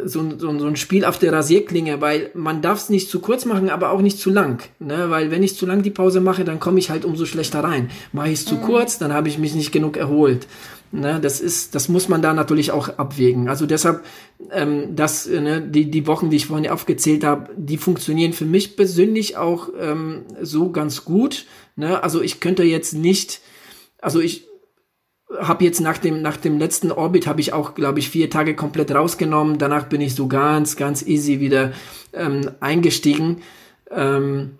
so, 0.05 0.37
so, 0.37 0.59
so 0.59 0.67
ein 0.67 0.75
Spiel 0.75 1.05
auf 1.05 1.19
der 1.19 1.33
Rasierklinge, 1.33 2.01
weil 2.01 2.31
man 2.33 2.61
darf 2.61 2.79
es 2.79 2.89
nicht 2.89 3.09
zu 3.09 3.19
kurz 3.19 3.45
machen, 3.45 3.69
aber 3.69 3.91
auch 3.91 4.01
nicht 4.01 4.19
zu 4.19 4.29
lang. 4.29 4.61
Ne? 4.79 5.09
Weil 5.09 5.31
wenn 5.31 5.43
ich 5.43 5.55
zu 5.55 5.65
lang 5.65 5.83
die 5.83 5.89
Pause 5.89 6.21
mache, 6.21 6.43
dann 6.43 6.59
komme 6.59 6.79
ich 6.79 6.89
halt 6.89 7.05
umso 7.05 7.25
schlechter 7.25 7.63
rein. 7.63 7.89
Mache 8.11 8.29
ich 8.29 8.39
es 8.39 8.45
zu 8.45 8.55
mhm. 8.55 8.61
kurz, 8.61 8.97
dann 8.97 9.13
habe 9.13 9.27
ich 9.27 9.37
mich 9.37 9.55
nicht 9.55 9.71
genug 9.71 9.97
erholt. 9.97 10.47
Ne? 10.91 11.19
Das 11.21 11.39
ist, 11.39 11.75
das 11.75 11.87
muss 11.87 12.09
man 12.09 12.21
da 12.21 12.33
natürlich 12.33 12.71
auch 12.71 12.89
abwägen. 12.97 13.47
Also 13.47 13.65
deshalb, 13.65 14.03
ähm, 14.51 14.95
das, 14.95 15.27
ne, 15.27 15.61
die, 15.61 15.91
die 15.91 16.07
Wochen, 16.07 16.29
die 16.29 16.37
ich 16.37 16.47
vorhin 16.47 16.69
aufgezählt 16.69 17.23
habe, 17.23 17.51
die 17.55 17.77
funktionieren 17.77 18.33
für 18.33 18.45
mich 18.45 18.75
persönlich 18.75 19.37
auch 19.37 19.69
ähm, 19.79 20.23
so 20.41 20.71
ganz 20.71 21.05
gut. 21.05 21.45
Ne? 21.75 22.01
Also 22.03 22.21
ich 22.21 22.39
könnte 22.39 22.63
jetzt 22.63 22.93
nicht, 22.93 23.41
also 24.01 24.19
ich 24.19 24.48
habe 25.37 25.63
jetzt 25.63 25.79
nach 25.79 25.97
dem 25.97 26.21
nach 26.21 26.37
dem 26.37 26.57
letzten 26.57 26.91
Orbit 26.91 27.27
habe 27.27 27.41
ich 27.41 27.53
auch 27.53 27.75
glaube 27.75 27.99
ich 27.99 28.09
vier 28.09 28.29
Tage 28.29 28.55
komplett 28.55 28.91
rausgenommen. 28.91 29.57
Danach 29.57 29.85
bin 29.85 30.01
ich 30.01 30.15
so 30.15 30.27
ganz 30.27 30.75
ganz 30.75 31.05
easy 31.05 31.39
wieder 31.39 31.71
ähm, 32.13 32.51
eingestiegen. 32.59 33.41
Ähm, 33.91 34.51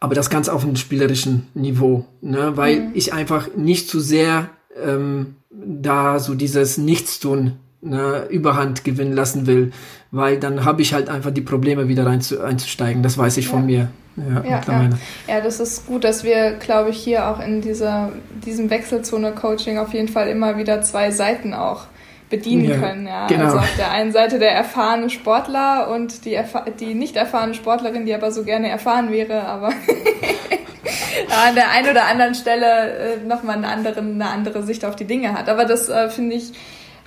aber 0.00 0.14
das 0.14 0.30
ganz 0.30 0.48
auf 0.48 0.64
einem 0.64 0.76
spielerischen 0.76 1.46
Niveau, 1.54 2.04
ne? 2.20 2.56
weil 2.56 2.80
mhm. 2.80 2.90
ich 2.94 3.12
einfach 3.12 3.54
nicht 3.56 3.88
zu 3.88 4.00
sehr 4.00 4.50
ähm, 4.80 5.36
da 5.50 6.18
so 6.18 6.34
dieses 6.34 6.78
Nichtstun 6.78 7.52
ne, 7.80 8.26
Überhand 8.28 8.84
gewinnen 8.84 9.12
lassen 9.12 9.46
will, 9.46 9.72
weil 10.12 10.38
dann 10.38 10.64
habe 10.64 10.82
ich 10.82 10.92
halt 10.92 11.08
einfach 11.08 11.30
die 11.30 11.40
Probleme 11.40 11.88
wieder 11.88 12.06
rein 12.06 12.20
zu, 12.20 12.40
einzusteigen. 12.44 13.02
Das 13.02 13.18
weiß 13.18 13.38
ich 13.38 13.46
ja. 13.46 13.50
von 13.50 13.66
mir. 13.66 13.88
Ja, 14.14 14.44
ja, 14.44 14.60
ja. 14.68 14.90
ja, 15.26 15.40
das 15.40 15.58
ist 15.58 15.86
gut, 15.86 16.04
dass 16.04 16.22
wir, 16.22 16.52
glaube 16.52 16.90
ich, 16.90 16.98
hier 16.98 17.28
auch 17.28 17.40
in 17.40 17.62
dieser, 17.62 18.12
diesem 18.44 18.68
Wechselzone-Coaching 18.68 19.78
auf 19.78 19.94
jeden 19.94 20.08
Fall 20.08 20.28
immer 20.28 20.58
wieder 20.58 20.82
zwei 20.82 21.10
Seiten 21.10 21.54
auch 21.54 21.86
bedienen 22.28 22.68
ja, 22.68 22.76
können. 22.76 23.06
Ja. 23.06 23.26
Genau. 23.26 23.44
Also 23.44 23.58
auf 23.58 23.76
der 23.78 23.90
einen 23.90 24.12
Seite 24.12 24.38
der 24.38 24.52
erfahrene 24.52 25.08
Sportler 25.08 25.88
und 25.90 26.26
die, 26.26 26.38
die 26.78 26.92
nicht 26.92 27.16
erfahrene 27.16 27.54
Sportlerin, 27.54 28.04
die 28.04 28.14
aber 28.14 28.30
so 28.32 28.44
gerne 28.44 28.68
erfahren 28.68 29.10
wäre, 29.10 29.44
aber 29.44 29.68
an 31.46 31.54
der 31.54 31.70
einen 31.70 31.90
oder 31.90 32.04
anderen 32.04 32.34
Stelle 32.34 33.16
äh, 33.16 33.26
nochmal 33.26 33.56
eine 33.56 33.68
andere, 33.68 34.00
eine 34.00 34.28
andere 34.28 34.62
Sicht 34.62 34.84
auf 34.84 34.94
die 34.94 35.06
Dinge 35.06 35.32
hat. 35.32 35.48
Aber 35.48 35.64
das 35.64 35.88
äh, 35.88 36.10
finde 36.10 36.36
ich 36.36 36.52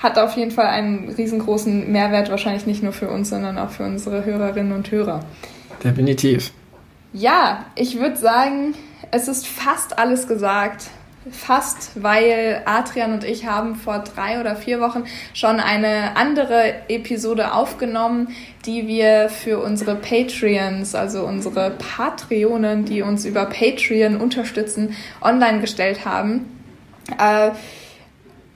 hat 0.06 0.18
auf 0.18 0.38
jeden 0.38 0.52
Fall 0.52 0.68
einen 0.68 1.10
riesengroßen 1.10 1.92
Mehrwert, 1.92 2.30
wahrscheinlich 2.30 2.66
nicht 2.66 2.84
nur 2.84 2.94
für 2.94 3.10
uns, 3.10 3.30
sondern 3.30 3.58
auch 3.58 3.72
für 3.72 3.84
unsere 3.84 4.24
Hörerinnen 4.24 4.72
und 4.72 4.90
Hörer. 4.92 5.26
Definitiv. 5.84 6.54
Ja, 7.12 7.66
ich 7.76 8.00
würde 8.00 8.16
sagen, 8.16 8.76
es 9.12 9.28
ist 9.28 9.48
fast 9.48 9.98
alles 9.98 10.28
gesagt. 10.28 10.86
Fast, 11.32 12.04
weil 12.04 12.62
Adrian 12.66 13.14
und 13.14 13.24
ich 13.24 13.48
haben 13.48 13.76
vor 13.76 13.98
drei 14.00 14.40
oder 14.40 14.56
vier 14.56 14.80
Wochen 14.80 15.06
schon 15.34 15.60
eine 15.60 16.16
andere 16.18 16.88
Episode 16.88 17.54
aufgenommen, 17.54 18.28
die 18.68 18.88
wir 18.88 19.30
für 19.30 19.58
unsere 19.58 19.96
Patreons, 19.96 20.94
also 20.94 21.26
unsere 21.26 21.72
Patreonen, 21.72 22.86
die 22.86 23.02
uns 23.02 23.26
über 23.26 23.46
Patreon 23.46 24.18
unterstützen, 24.18 24.96
online 25.20 25.62
gestellt 25.62 26.06
haben. 26.06 26.46
Äh, 27.18 27.52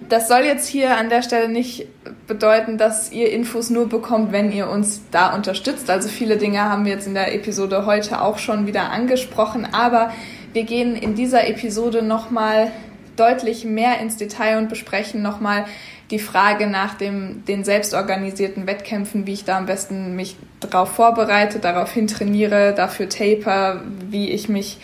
das 0.08 0.28
soll 0.28 0.42
jetzt 0.42 0.68
hier 0.68 0.98
an 0.98 1.10
der 1.10 1.22
Stelle 1.22 1.50
nicht 1.50 1.88
bedeuten, 2.26 2.78
dass 2.78 3.12
ihr 3.12 3.32
Infos 3.32 3.70
nur 3.70 3.90
bekommt, 3.90 4.32
wenn 4.32 4.52
ihr 4.52 4.70
uns 4.70 5.02
da 5.12 5.36
unterstützt. 5.36 5.90
Also 5.90 6.08
viele 6.08 6.38
Dinge 6.38 6.62
haben 6.62 6.86
wir 6.86 6.94
jetzt 6.94 7.08
in 7.08 7.14
der 7.14 7.34
Episode 7.36 7.86
heute 7.86 8.22
auch 8.22 8.38
schon 8.38 8.66
wieder 8.66 8.92
angesprochen, 8.92 9.68
aber 9.72 10.12
wir 10.54 10.64
gehen 10.64 10.96
in 10.96 11.16
dieser 11.16 11.48
Episode 11.48 12.02
nochmal 12.02 12.72
deutlich 13.18 13.66
mehr 13.66 14.00
ins 14.00 14.16
Detail 14.16 14.58
und 14.58 14.70
besprechen 14.70 15.22
nochmal 15.22 15.66
die 16.10 16.20
Frage 16.20 16.68
nach 16.68 16.96
dem, 16.96 17.44
den 17.46 17.64
selbstorganisierten 17.64 18.66
Wettkämpfen, 18.66 19.28
wie 19.28 19.34
ich 19.34 19.46
da 19.46 19.58
am 19.58 19.66
besten 19.66 20.16
mich 20.16 20.38
darauf 20.60 20.94
vorbereite, 20.94 21.60
darauf 21.60 21.94
trainiere, 21.94 22.74
dafür 22.74 23.10
taper, 23.10 23.84
wie 24.10 24.30
ich 24.32 24.50
mich 24.50 24.78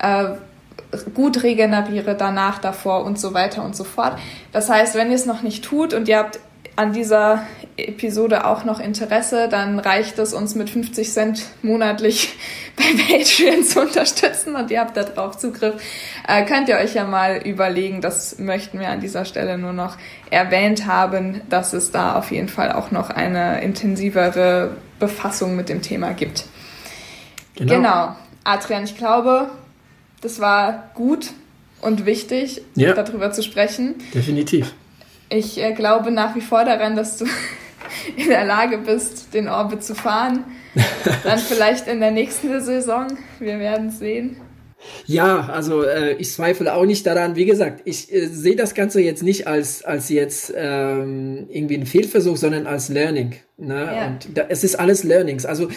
äh, 0.00 0.28
gut 1.14 1.42
regeneriere 1.42 2.14
danach, 2.14 2.58
davor 2.58 3.04
und 3.04 3.18
so 3.18 3.34
weiter 3.34 3.64
und 3.64 3.76
so 3.76 3.84
fort. 3.84 4.18
Das 4.52 4.68
heißt, 4.68 4.94
wenn 4.94 5.08
ihr 5.08 5.16
es 5.16 5.26
noch 5.26 5.42
nicht 5.42 5.64
tut 5.64 5.94
und 5.94 6.08
ihr 6.08 6.18
habt 6.18 6.38
an 6.76 6.92
dieser 6.92 7.44
Episode 7.76 8.46
auch 8.46 8.64
noch 8.64 8.80
Interesse, 8.80 9.48
dann 9.48 9.78
reicht 9.78 10.18
es 10.18 10.32
uns 10.32 10.54
mit 10.54 10.70
50 10.70 11.12
Cent 11.12 11.42
monatlich 11.62 12.36
bei 12.76 13.18
Patreon 13.18 13.62
zu 13.62 13.80
unterstützen 13.80 14.56
und 14.56 14.70
ihr 14.70 14.80
habt 14.80 14.96
da 14.96 15.04
drauf 15.04 15.38
Zugriff. 15.38 15.74
Äh, 16.26 16.44
könnt 16.44 16.68
ihr 16.68 16.76
euch 16.76 16.94
ja 16.94 17.04
mal 17.04 17.36
überlegen, 17.36 18.00
das 18.00 18.38
möchten 18.38 18.80
wir 18.80 18.88
an 18.88 19.00
dieser 19.00 19.24
Stelle 19.24 19.58
nur 19.58 19.72
noch 19.72 19.96
erwähnt 20.30 20.86
haben, 20.86 21.42
dass 21.48 21.72
es 21.72 21.90
da 21.92 22.16
auf 22.16 22.30
jeden 22.30 22.48
Fall 22.48 22.72
auch 22.72 22.90
noch 22.90 23.10
eine 23.10 23.62
intensivere 23.62 24.76
Befassung 24.98 25.56
mit 25.56 25.68
dem 25.68 25.82
Thema 25.82 26.12
gibt. 26.12 26.44
Genau. 27.56 27.74
genau. 27.74 28.16
Adrian, 28.44 28.84
ich 28.84 28.96
glaube, 28.96 29.48
das 30.24 30.40
war 30.40 30.90
gut 30.94 31.30
und 31.82 32.06
wichtig, 32.06 32.62
ja. 32.74 32.94
darüber 32.94 33.30
zu 33.30 33.42
sprechen. 33.42 33.96
Definitiv. 34.14 34.72
Ich 35.28 35.60
äh, 35.60 35.72
glaube 35.72 36.10
nach 36.10 36.34
wie 36.34 36.40
vor 36.40 36.64
daran, 36.64 36.96
dass 36.96 37.18
du 37.18 37.26
in 38.16 38.28
der 38.28 38.44
Lage 38.44 38.78
bist, 38.78 39.34
den 39.34 39.48
Orbit 39.48 39.84
zu 39.84 39.94
fahren. 39.94 40.44
Dann 41.24 41.38
vielleicht 41.38 41.86
in 41.86 42.00
der 42.00 42.10
nächsten 42.10 42.60
Saison. 42.62 43.06
Wir 43.38 43.58
werden 43.58 43.90
sehen. 43.90 44.36
Ja, 45.06 45.48
also 45.48 45.82
äh, 45.82 46.14
ich 46.14 46.30
zweifle 46.32 46.74
auch 46.74 46.86
nicht 46.86 47.06
daran. 47.06 47.36
Wie 47.36 47.44
gesagt, 47.44 47.82
ich 47.84 48.12
äh, 48.12 48.26
sehe 48.26 48.56
das 48.56 48.74
Ganze 48.74 49.00
jetzt 49.00 49.22
nicht 49.22 49.46
als, 49.46 49.84
als 49.84 50.08
jetzt 50.08 50.52
ähm, 50.56 51.46
irgendwie 51.50 51.76
ein 51.76 51.86
Fehlversuch, 51.86 52.36
sondern 52.36 52.66
als 52.66 52.88
Learning. 52.88 53.34
Ne? 53.56 53.84
Ja. 53.84 54.06
Und 54.06 54.36
da, 54.36 54.46
es 54.48 54.64
ist 54.64 54.78
alles 54.78 55.04
Learnings. 55.04 55.46
Also 55.46 55.68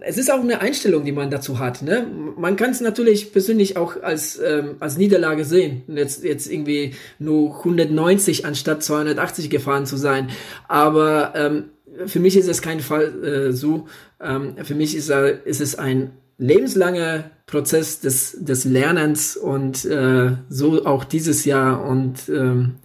es 0.00 0.18
ist 0.18 0.30
auch 0.30 0.40
eine 0.40 0.60
Einstellung, 0.60 1.04
die 1.04 1.12
man 1.12 1.30
dazu 1.30 1.58
hat. 1.58 1.82
Ne? 1.82 2.06
Man 2.36 2.56
kann 2.56 2.70
es 2.70 2.80
natürlich 2.80 3.32
persönlich 3.32 3.76
auch 3.76 4.02
als, 4.02 4.38
ähm, 4.38 4.76
als 4.80 4.96
Niederlage 4.96 5.44
sehen, 5.44 5.82
jetzt, 5.88 6.22
jetzt 6.22 6.50
irgendwie 6.50 6.94
nur 7.18 7.58
190 7.58 8.46
anstatt 8.46 8.82
280 8.82 9.50
gefahren 9.50 9.86
zu 9.86 9.96
sein. 9.96 10.30
Aber 10.68 11.32
ähm, 11.34 11.64
für 12.06 12.20
mich 12.20 12.36
ist 12.36 12.48
es 12.48 12.62
kein 12.62 12.80
Fall 12.80 13.24
äh, 13.24 13.52
so. 13.52 13.86
Ähm, 14.20 14.56
für 14.62 14.74
mich 14.74 14.94
ist, 14.94 15.08
äh, 15.10 15.38
ist 15.44 15.60
es 15.60 15.78
ein 15.78 16.12
lebenslanger 16.40 17.30
Prozess 17.46 18.00
des, 18.00 18.36
des 18.40 18.64
Lernens 18.64 19.36
und 19.36 19.84
äh, 19.84 20.32
so 20.48 20.84
auch 20.86 21.04
dieses 21.04 21.44
Jahr. 21.44 21.84
Und 21.84 22.28
ähm, 22.28 22.76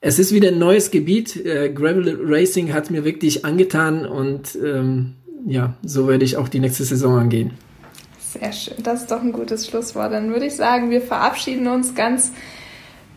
es 0.00 0.18
ist 0.18 0.32
wieder 0.32 0.48
ein 0.48 0.58
neues 0.58 0.90
Gebiet. 0.90 1.36
Äh, 1.36 1.70
Gravel 1.70 2.18
Racing 2.22 2.72
hat 2.72 2.90
mir 2.90 3.04
wirklich 3.04 3.44
angetan 3.44 4.06
und 4.06 4.56
ähm, 4.64 5.14
ja, 5.46 5.74
so 5.82 6.08
werde 6.08 6.24
ich 6.24 6.36
auch 6.36 6.48
die 6.48 6.60
nächste 6.60 6.84
Saison 6.84 7.18
angehen. 7.18 7.52
Sehr 8.18 8.52
schön, 8.52 8.82
das 8.82 9.02
ist 9.02 9.10
doch 9.10 9.22
ein 9.22 9.32
gutes 9.32 9.66
Schlusswort. 9.66 10.12
Dann 10.12 10.32
würde 10.32 10.46
ich 10.46 10.56
sagen, 10.56 10.90
wir 10.90 11.00
verabschieden 11.00 11.66
uns 11.66 11.94
ganz 11.94 12.32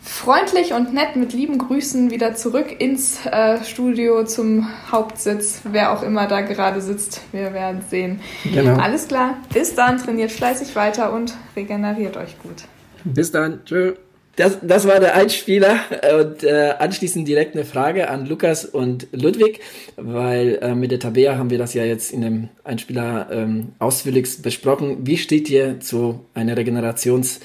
freundlich 0.02 0.74
und 0.74 0.94
nett 0.94 1.16
mit 1.16 1.32
lieben 1.34 1.60
Grüßen 1.60 2.12
wieder 2.12 2.36
zurück 2.36 2.76
ins 2.80 3.26
äh, 3.26 3.64
Studio 3.64 4.26
zum 4.26 4.68
Hauptsitz, 4.92 5.62
wer 5.64 5.94
auch 5.94 6.04
immer 6.04 6.28
da 6.28 6.42
gerade 6.42 6.82
sitzt. 6.82 7.22
Wir 7.32 7.54
werden 7.54 7.82
sehen. 7.90 8.20
Genau. 8.44 8.78
Alles 8.78 9.08
klar. 9.08 9.38
Bis 9.54 9.76
dann, 9.76 10.00
trainiert 10.00 10.32
fleißig 10.32 10.76
weiter 10.76 11.14
und 11.14 11.36
regeneriert 11.56 12.18
euch 12.18 12.36
gut. 12.42 12.64
Bis 13.04 13.32
dann. 13.32 13.64
Tschö. 13.66 13.94
Das, 14.38 14.60
das 14.62 14.88
war 14.88 15.02
der 15.02 15.16
Einspieler 15.16 15.82
und 16.20 16.46
äh, 16.46 16.76
anschließend 16.80 17.28
direkt 17.28 17.54
eine 17.54 17.66
Frage 17.66 18.10
an 18.10 18.26
Lukas 18.26 18.64
und 18.64 19.10
Ludwig, 19.12 19.60
weil 19.98 20.58
äh, 20.62 20.74
mit 20.74 20.92
der 20.92 21.02
Tabea 21.02 21.38
haben 21.38 21.50
wir 21.50 21.58
das 21.58 21.74
ja 21.74 21.84
jetzt 21.84 22.14
in 22.14 22.22
dem 22.22 22.48
Einspieler 22.64 23.28
ähm, 23.30 23.74
ausführlich 23.78 24.42
besprochen. 24.42 25.06
Wie 25.06 25.18
steht 25.18 25.50
ihr 25.50 25.82
zu 25.82 26.22
einer 26.34 26.56
Regenerationsphase 26.56 27.42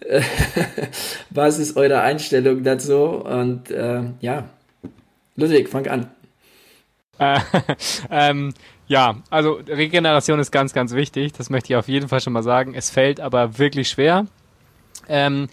was 1.30 1.58
ist 1.58 1.76
eure 1.76 2.00
Einstellung 2.00 2.62
dazu? 2.64 2.96
Und 2.96 3.70
äh, 3.70 4.02
ja, 4.20 4.48
Ludwig, 5.36 5.68
fang 5.68 5.86
an. 5.86 6.10
Äh, 7.18 7.38
ähm, 8.10 8.54
ja, 8.88 9.16
also 9.30 9.60
Regeneration 9.68 10.40
ist 10.40 10.50
ganz, 10.50 10.72
ganz 10.72 10.92
wichtig. 10.94 11.32
Das 11.32 11.50
möchte 11.50 11.72
ich 11.72 11.76
auf 11.76 11.88
jeden 11.88 12.08
Fall 12.08 12.20
schon 12.20 12.32
mal 12.32 12.42
sagen. 12.42 12.74
Es 12.74 12.90
fällt 12.90 13.20
aber 13.20 13.58
wirklich 13.58 13.88
schwer. 13.88 14.26
Ähm, 15.08 15.48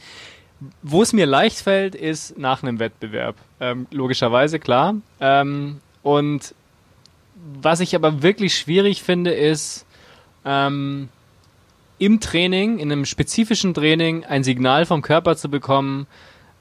wo 0.82 1.03
es 1.03 1.14
mir 1.14 1.26
leicht 1.26 1.60
fällt, 1.60 1.94
ist 1.94 2.38
nach 2.38 2.64
einem 2.64 2.80
Wettbewerb. 2.80 3.36
Ähm, 3.60 3.86
logischerweise, 3.91 4.60
klar. 4.60 4.95
Ähm, 5.19 5.82
und 6.02 6.56
was 7.36 7.80
ich 7.80 7.95
aber 7.95 8.24
wirklich 8.24 8.57
schwierig 8.57 9.03
finde, 9.03 9.32
ist, 9.32 9.86
ähm, 10.45 11.10
im 11.99 12.19
Training, 12.19 12.80
in 12.80 12.91
einem 12.91 13.06
spezifischen 13.06 13.74
Training, 13.74 14.24
ein 14.26 14.44
Signal 14.44 14.86
vom 14.86 15.02
Körper 15.02 15.36
zu 15.36 15.49
bekommen, 15.49 16.07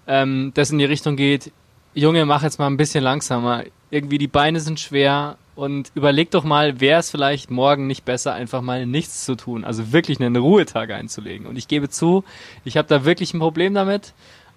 ähm, 0.07 0.53
das 0.55 0.71
in 0.71 0.79
die 0.79 0.85
Richtung 0.85 1.17
geht, 1.17 1.53
Junge, 1.95 2.27
mach 2.27 2.43
jetzt 2.43 2.59
mal 2.59 2.67
ein 2.67 2.77
bisschen 2.77 3.03
langsamer. 3.03 3.65
Irgendwie 3.91 4.19
die 4.19 4.29
Beine 4.29 4.61
sind 4.61 4.79
schwer 4.79 5.39
und 5.55 5.91
überleg 5.95 6.31
doch 6.31 6.45
mal, 6.45 6.81
wäre 6.81 7.01
es 7.01 7.11
vielleicht 7.11 7.51
morgen 7.51 7.87
nicht 7.87 8.05
besser, 8.05 8.35
einfach 8.35 8.61
mal 8.61 8.85
nichts 8.85 9.25
zu 9.25 9.35
tun, 9.35 9.65
also 9.65 9.93
wirklich 9.93 10.21
einen 10.21 10.37
Ruhetag 10.37 10.91
einzulegen. 10.91 11.47
Und 11.47 11.57
ich 11.57 11.69
gebe 11.69 11.89
zu, 11.89 12.23
ich 12.65 12.77
habe 12.77 12.87
da 12.87 13.07
wirklich 13.07 13.33
ein 13.33 13.39
Problem 13.39 13.73
damit. 13.73 14.13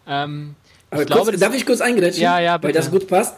Ähm, 0.05 0.55
Aber 0.89 1.03
ich 1.03 1.07
kurz, 1.07 1.23
glaube, 1.23 1.37
darf 1.37 1.55
ich 1.55 1.65
kurz 1.65 1.79
eingrätschen? 1.79 2.21
Ja, 2.21 2.39
ja, 2.39 2.57
bitte. 2.57 2.67
Weil 2.67 2.73
das 2.73 2.91
gut 2.91 3.07
passt. 3.07 3.35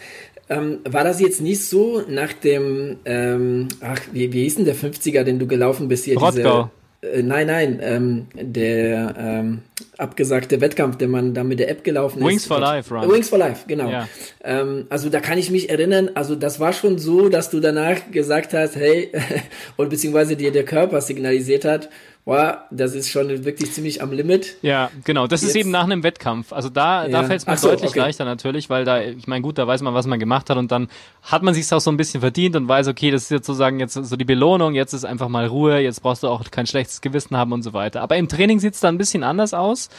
Ähm, 0.49 0.79
war 0.83 1.03
das 1.03 1.21
jetzt 1.21 1.39
nicht 1.39 1.63
so 1.63 2.03
nach 2.09 2.33
dem, 2.33 2.97
ähm, 3.05 3.67
ach, 3.81 4.01
wie, 4.11 4.33
wie 4.33 4.43
hieß 4.43 4.55
denn 4.55 4.65
der 4.65 4.75
50er, 4.75 5.23
den 5.23 5.37
du 5.37 5.45
gelaufen 5.45 5.87
bist 5.87 6.05
hier? 6.05 6.17
Rottgau. 6.17 6.63
Diese, 6.63 6.80
äh, 7.01 7.21
nein, 7.23 7.47
nein, 7.47 7.79
ähm, 7.81 8.27
der 8.33 9.15
ähm, 9.17 9.61
abgesagte 10.01 10.59
Wettkampf, 10.61 10.97
den 10.97 11.11
man 11.11 11.33
da 11.33 11.43
mit 11.43 11.59
der 11.59 11.69
App 11.69 11.83
gelaufen 11.83 12.19
ist. 12.19 12.27
Wings 12.27 12.45
for 12.45 12.59
Life, 12.59 12.93
right? 12.93 13.09
Wings 13.09 13.29
for 13.29 13.37
Life, 13.37 13.65
genau. 13.67 13.89
Ja. 13.89 14.07
Ähm, 14.43 14.87
also 14.89 15.09
da 15.09 15.19
kann 15.19 15.37
ich 15.37 15.51
mich 15.51 15.69
erinnern, 15.69 16.09
also 16.15 16.35
das 16.35 16.59
war 16.59 16.73
schon 16.73 16.97
so, 16.97 17.29
dass 17.29 17.49
du 17.49 17.59
danach 17.59 18.11
gesagt 18.11 18.53
hast, 18.53 18.75
hey, 18.75 19.11
und 19.77 19.89
beziehungsweise 19.89 20.35
dir 20.35 20.51
der 20.51 20.65
Körper 20.65 21.01
signalisiert 21.01 21.65
hat, 21.65 21.89
wow, 22.25 22.55
das 22.69 22.93
ist 22.93 23.09
schon 23.09 23.45
wirklich 23.45 23.71
ziemlich 23.73 24.01
am 24.01 24.11
Limit. 24.11 24.55
Ja, 24.61 24.91
genau. 25.03 25.27
Das 25.27 25.41
Jetzt. 25.41 25.51
ist 25.51 25.55
eben 25.55 25.71
nach 25.71 25.85
einem 25.85 26.03
Wettkampf. 26.03 26.53
Also 26.53 26.69
da, 26.69 27.05
ja. 27.05 27.09
da 27.09 27.23
fällt 27.23 27.41
es 27.41 27.47
mir 27.47 27.57
so, 27.57 27.69
deutlich 27.69 27.91
okay. 27.91 27.99
leichter 27.99 28.25
natürlich, 28.25 28.69
weil 28.69 28.85
da, 28.85 29.01
ich 29.01 29.27
meine, 29.27 29.41
gut, 29.41 29.57
da 29.57 29.65
weiß 29.65 29.81
man, 29.81 29.93
was 29.93 30.05
man 30.05 30.19
gemacht 30.19 30.49
hat 30.49 30.57
und 30.57 30.71
dann 30.71 30.87
hat 31.23 31.41
man 31.41 31.53
sich 31.53 31.71
auch 31.73 31.81
so 31.81 31.91
ein 31.91 31.97
bisschen 31.97 32.21
verdient 32.21 32.55
und 32.55 32.67
weiß, 32.67 32.87
okay, 32.87 33.11
das 33.11 33.23
ist 33.23 33.31
jetzt 33.31 33.47
sozusagen 33.47 33.79
jetzt 33.79 33.93
so 33.93 34.15
die 34.15 34.25
Belohnung, 34.25 34.75
jetzt 34.75 34.93
ist 34.93 35.05
einfach 35.05 35.29
mal 35.29 35.47
Ruhe, 35.47 35.79
jetzt 35.79 36.01
brauchst 36.01 36.23
du 36.23 36.27
auch 36.27 36.43
kein 36.51 36.67
schlechtes 36.67 37.01
Gewissen 37.01 37.35
haben 37.37 37.53
und 37.53 37.63
so 37.63 37.73
weiter. 37.73 38.01
Aber 38.01 38.17
im 38.17 38.27
Training 38.27 38.59
sieht 38.59 38.75
es 38.75 38.79
dann 38.79 38.95
ein 38.95 38.97
bisschen 38.99 39.23
anders 39.23 39.53
aus. 39.53 39.89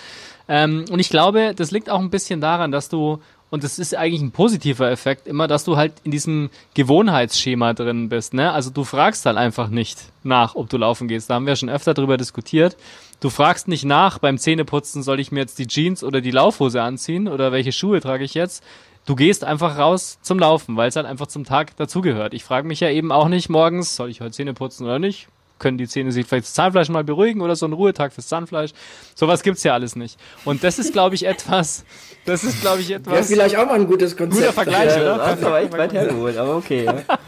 Ähm, 0.48 0.84
und 0.90 0.98
ich 0.98 1.08
glaube, 1.08 1.54
das 1.54 1.70
liegt 1.70 1.90
auch 1.90 2.00
ein 2.00 2.10
bisschen 2.10 2.40
daran, 2.40 2.72
dass 2.72 2.88
du 2.88 3.20
und 3.52 3.64
das 3.64 3.78
ist 3.78 3.94
eigentlich 3.94 4.22
ein 4.22 4.32
positiver 4.32 4.90
Effekt 4.90 5.26
immer, 5.26 5.46
dass 5.46 5.64
du 5.64 5.76
halt 5.76 5.92
in 6.04 6.10
diesem 6.10 6.48
Gewohnheitsschema 6.72 7.74
drin 7.74 8.08
bist. 8.08 8.32
Ne? 8.32 8.50
Also 8.50 8.70
du 8.70 8.82
fragst 8.82 9.26
halt 9.26 9.36
einfach 9.36 9.68
nicht 9.68 10.06
nach, 10.22 10.54
ob 10.54 10.70
du 10.70 10.78
laufen 10.78 11.06
gehst. 11.06 11.28
Da 11.28 11.34
haben 11.34 11.44
wir 11.44 11.54
schon 11.54 11.68
öfter 11.68 11.92
drüber 11.92 12.16
diskutiert. 12.16 12.78
Du 13.20 13.28
fragst 13.28 13.68
nicht 13.68 13.84
nach 13.84 14.18
beim 14.18 14.38
Zähneputzen, 14.38 15.02
soll 15.02 15.20
ich 15.20 15.32
mir 15.32 15.40
jetzt 15.40 15.58
die 15.58 15.66
Jeans 15.66 16.02
oder 16.02 16.22
die 16.22 16.30
Laufhose 16.30 16.80
anziehen 16.80 17.28
oder 17.28 17.52
welche 17.52 17.72
Schuhe 17.72 18.00
trage 18.00 18.24
ich 18.24 18.32
jetzt? 18.32 18.64
Du 19.04 19.16
gehst 19.16 19.44
einfach 19.44 19.76
raus 19.76 20.18
zum 20.22 20.38
Laufen, 20.38 20.78
weil 20.78 20.88
es 20.88 20.96
halt 20.96 21.04
einfach 21.04 21.26
zum 21.26 21.44
Tag 21.44 21.76
dazugehört. 21.76 22.32
Ich 22.32 22.44
frage 22.44 22.66
mich 22.66 22.80
ja 22.80 22.88
eben 22.88 23.12
auch 23.12 23.28
nicht 23.28 23.50
morgens, 23.50 23.96
soll 23.96 24.08
ich 24.08 24.22
heute 24.22 24.30
Zähne 24.30 24.54
putzen 24.54 24.86
oder 24.86 24.98
nicht? 24.98 25.28
Können 25.62 25.78
die 25.78 25.88
Zähne 25.88 26.12
sich 26.12 26.26
vielleicht 26.26 26.44
das 26.44 26.54
Zahnfleisch 26.54 26.90
mal 26.90 27.04
beruhigen 27.04 27.40
oder 27.40 27.56
so 27.56 27.64
ein 27.64 27.72
Ruhetag 27.72 28.12
fürs 28.12 28.28
Zahnfleisch. 28.28 28.72
Sowas 29.14 29.42
gibt's 29.42 29.62
ja 29.62 29.72
alles 29.72 29.96
nicht. 29.96 30.18
Und 30.44 30.62
das 30.62 30.78
ist, 30.78 30.92
glaube 30.92 31.14
ich, 31.14 31.24
etwas, 31.24 31.84
das 32.26 32.44
ist, 32.44 32.60
glaube 32.60 32.82
ich, 32.82 32.90
etwas. 32.90 33.14
Wäre 33.14 33.24
vielleicht 33.24 33.56
auch 33.56 33.66
mal 33.66 33.76
ein 33.76 33.86
gutes 33.86 34.16
Konzept. 34.16 34.40
Guter 34.40 34.52
Vergleich, 34.52 34.90
ja, 34.96 35.14
oder? 35.14 35.18
Das 35.18 35.42
war 35.42 35.60
echt 35.60 35.72
weit 35.72 35.92
hergeholt, 35.92 36.36
aber 36.36 36.56
okay. 36.56 36.84
Ja. 36.84 37.18